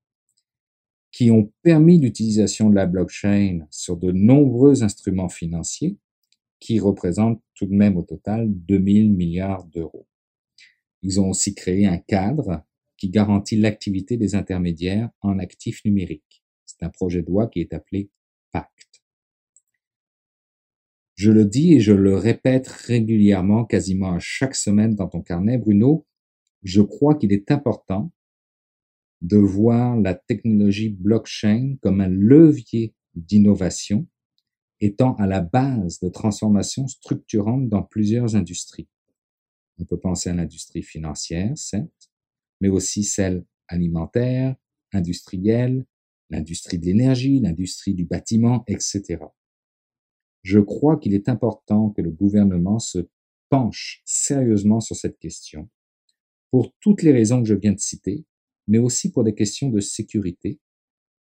qui 1.12 1.30
ont 1.30 1.52
permis 1.62 2.00
l'utilisation 2.00 2.70
de 2.70 2.74
la 2.74 2.86
blockchain 2.86 3.66
sur 3.70 3.96
de 3.96 4.10
nombreux 4.10 4.82
instruments 4.82 5.28
financiers, 5.28 5.96
qui 6.60 6.80
représentent 6.80 7.42
tout 7.54 7.66
de 7.66 7.74
même 7.74 7.96
au 7.96 8.02
total 8.02 8.48
2000 8.50 9.12
milliards 9.12 9.64
d'euros. 9.66 10.08
Ils 11.02 11.20
ont 11.20 11.30
aussi 11.30 11.54
créé 11.54 11.86
un 11.86 11.98
cadre 11.98 12.64
qui 12.96 13.10
garantit 13.10 13.56
l'activité 13.56 14.16
des 14.16 14.34
intermédiaires 14.34 15.10
en 15.20 15.38
actifs 15.38 15.84
numériques. 15.84 16.42
C'est 16.66 16.82
un 16.82 16.88
projet 16.88 17.22
de 17.22 17.28
loi 17.28 17.46
qui 17.46 17.60
est 17.60 17.72
appelé 17.72 18.10
PACT. 18.50 18.87
Je 21.18 21.32
le 21.32 21.44
dis 21.44 21.72
et 21.74 21.80
je 21.80 21.92
le 21.92 22.14
répète 22.14 22.68
régulièrement, 22.68 23.64
quasiment 23.64 24.12
à 24.12 24.20
chaque 24.20 24.54
semaine 24.54 24.94
dans 24.94 25.08
ton 25.08 25.20
carnet, 25.20 25.58
Bruno, 25.58 26.06
je 26.62 26.80
crois 26.80 27.16
qu'il 27.16 27.32
est 27.32 27.50
important 27.50 28.12
de 29.20 29.36
voir 29.36 29.96
la 29.96 30.14
technologie 30.14 30.90
blockchain 30.90 31.74
comme 31.82 32.00
un 32.00 32.06
levier 32.08 32.94
d'innovation 33.16 34.06
étant 34.80 35.16
à 35.16 35.26
la 35.26 35.40
base 35.40 35.98
de 35.98 36.08
transformations 36.08 36.86
structurantes 36.86 37.68
dans 37.68 37.82
plusieurs 37.82 38.36
industries. 38.36 38.86
On 39.80 39.84
peut 39.86 39.98
penser 39.98 40.30
à 40.30 40.34
l'industrie 40.34 40.84
financière, 40.84 41.50
certes, 41.58 42.12
mais 42.60 42.68
aussi 42.68 43.02
celle 43.02 43.44
alimentaire, 43.66 44.54
industrielle, 44.92 45.84
l'industrie 46.30 46.78
de 46.78 46.86
l'énergie, 46.86 47.40
l'industrie 47.40 47.94
du 47.94 48.04
bâtiment, 48.04 48.62
etc. 48.68 49.18
Je 50.42 50.60
crois 50.60 50.98
qu'il 50.98 51.14
est 51.14 51.28
important 51.28 51.90
que 51.90 52.02
le 52.02 52.10
gouvernement 52.10 52.78
se 52.78 53.08
penche 53.48 54.02
sérieusement 54.04 54.80
sur 54.80 54.96
cette 54.96 55.18
question, 55.18 55.68
pour 56.50 56.72
toutes 56.80 57.02
les 57.02 57.12
raisons 57.12 57.42
que 57.42 57.48
je 57.48 57.54
viens 57.54 57.72
de 57.72 57.80
citer, 57.80 58.24
mais 58.66 58.78
aussi 58.78 59.10
pour 59.10 59.24
des 59.24 59.34
questions 59.34 59.70
de 59.70 59.80
sécurité, 59.80 60.60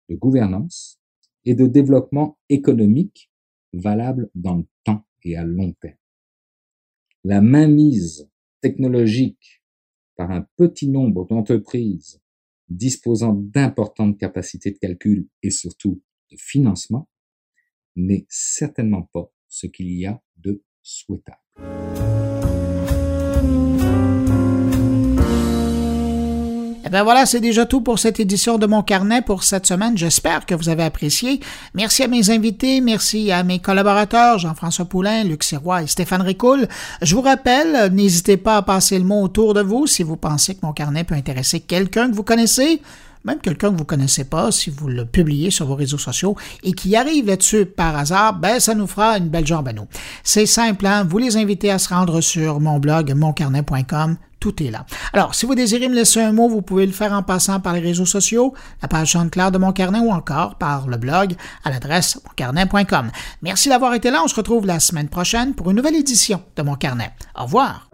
de 0.08 0.14
gouvernance 0.14 1.00
et 1.44 1.54
de 1.54 1.66
développement 1.66 2.38
économique 2.48 3.30
valable 3.72 4.30
dans 4.34 4.56
le 4.56 4.66
temps 4.84 5.04
et 5.22 5.36
à 5.36 5.44
long 5.44 5.72
terme. 5.80 5.96
La 7.24 7.40
mainmise 7.40 8.30
technologique 8.60 9.62
par 10.16 10.30
un 10.30 10.46
petit 10.56 10.88
nombre 10.88 11.26
d'entreprises 11.26 12.20
disposant 12.68 13.34
d'importantes 13.34 14.18
capacités 14.18 14.70
de 14.70 14.78
calcul 14.78 15.28
et 15.42 15.50
surtout 15.50 16.02
de 16.30 16.36
financement 16.38 17.08
n'est 17.96 18.26
certainement 18.28 19.08
pas 19.12 19.30
ce 19.48 19.66
qu'il 19.66 19.90
y 19.92 20.06
a 20.06 20.20
de 20.36 20.62
souhaitable. 20.82 21.38
Eh 26.86 26.90
bien 26.90 27.02
voilà, 27.02 27.24
c'est 27.24 27.40
déjà 27.40 27.64
tout 27.64 27.80
pour 27.80 27.98
cette 27.98 28.20
édition 28.20 28.58
de 28.58 28.66
mon 28.66 28.82
carnet 28.82 29.22
pour 29.22 29.42
cette 29.42 29.66
semaine. 29.66 29.96
J'espère 29.96 30.44
que 30.44 30.54
vous 30.54 30.68
avez 30.68 30.82
apprécié. 30.82 31.40
Merci 31.72 32.02
à 32.02 32.08
mes 32.08 32.28
invités, 32.30 32.82
merci 32.82 33.32
à 33.32 33.42
mes 33.42 33.58
collaborateurs, 33.58 34.38
Jean-François 34.38 34.84
Poulain, 34.84 35.24
Luc 35.24 35.44
Sirois 35.44 35.82
et 35.82 35.86
Stéphane 35.86 36.20
Ricoul. 36.20 36.68
Je 37.00 37.14
vous 37.14 37.22
rappelle, 37.22 37.90
n'hésitez 37.92 38.36
pas 38.36 38.58
à 38.58 38.62
passer 38.62 38.98
le 38.98 39.04
mot 39.04 39.22
autour 39.22 39.54
de 39.54 39.62
vous 39.62 39.86
si 39.86 40.02
vous 40.02 40.16
pensez 40.16 40.54
que 40.54 40.66
mon 40.66 40.74
carnet 40.74 41.04
peut 41.04 41.14
intéresser 41.14 41.60
quelqu'un 41.60 42.10
que 42.10 42.14
vous 42.14 42.22
connaissez 42.22 42.82
même 43.24 43.40
quelqu'un 43.40 43.70
que 43.70 43.76
vous 43.76 43.84
connaissez 43.84 44.24
pas, 44.24 44.52
si 44.52 44.70
vous 44.70 44.88
le 44.88 45.04
publiez 45.04 45.50
sur 45.50 45.66
vos 45.66 45.74
réseaux 45.74 45.98
sociaux 45.98 46.36
et 46.62 46.72
qui 46.72 46.94
arrive 46.96 47.26
là-dessus 47.26 47.66
par 47.66 47.96
hasard, 47.96 48.38
ben 48.38 48.60
ça 48.60 48.74
nous 48.74 48.86
fera 48.86 49.18
une 49.18 49.28
belle 49.28 49.46
jambe 49.46 49.68
à 49.68 49.72
nous. 49.72 49.86
C'est 50.22 50.46
simple, 50.46 50.86
hein? 50.86 51.04
vous 51.08 51.18
les 51.18 51.36
invitez 51.36 51.70
à 51.70 51.78
se 51.78 51.88
rendre 51.88 52.20
sur 52.20 52.60
mon 52.60 52.78
blog 52.78 53.12
moncarnet.com 53.14 54.16
tout 54.44 54.62
est 54.62 54.70
là. 54.70 54.84
Alors, 55.14 55.34
si 55.34 55.46
vous 55.46 55.54
désirez 55.54 55.88
me 55.88 55.94
laisser 55.94 56.20
un 56.20 56.32
mot, 56.32 56.50
vous 56.50 56.60
pouvez 56.60 56.84
le 56.84 56.92
faire 56.92 57.14
en 57.14 57.22
passant 57.22 57.60
par 57.60 57.72
les 57.72 57.80
réseaux 57.80 58.04
sociaux, 58.04 58.52
la 58.82 58.88
page 58.88 59.12
SoundCloud 59.12 59.54
de 59.54 59.58
Mon 59.58 59.72
Carnet 59.72 60.00
ou 60.00 60.10
encore 60.10 60.56
par 60.56 60.86
le 60.86 60.98
blog 60.98 61.34
à 61.64 61.70
l'adresse 61.70 62.20
moncarnet.com. 62.26 63.10
Merci 63.40 63.70
d'avoir 63.70 63.94
été 63.94 64.10
là. 64.10 64.20
On 64.22 64.28
se 64.28 64.34
retrouve 64.34 64.66
la 64.66 64.80
semaine 64.80 65.08
prochaine 65.08 65.54
pour 65.54 65.70
une 65.70 65.78
nouvelle 65.78 65.96
édition 65.96 66.42
de 66.56 66.62
Mon 66.62 66.74
Carnet. 66.74 67.10
Au 67.34 67.44
revoir. 67.44 67.88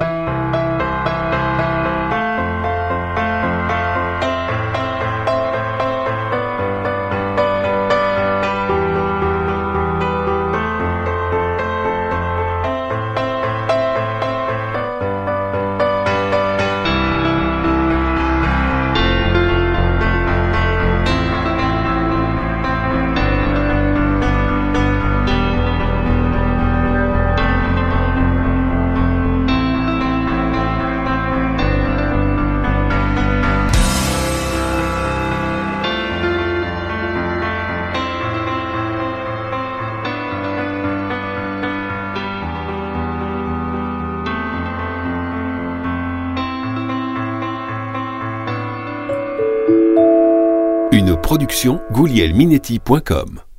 goulielminetti.com 51.92 53.49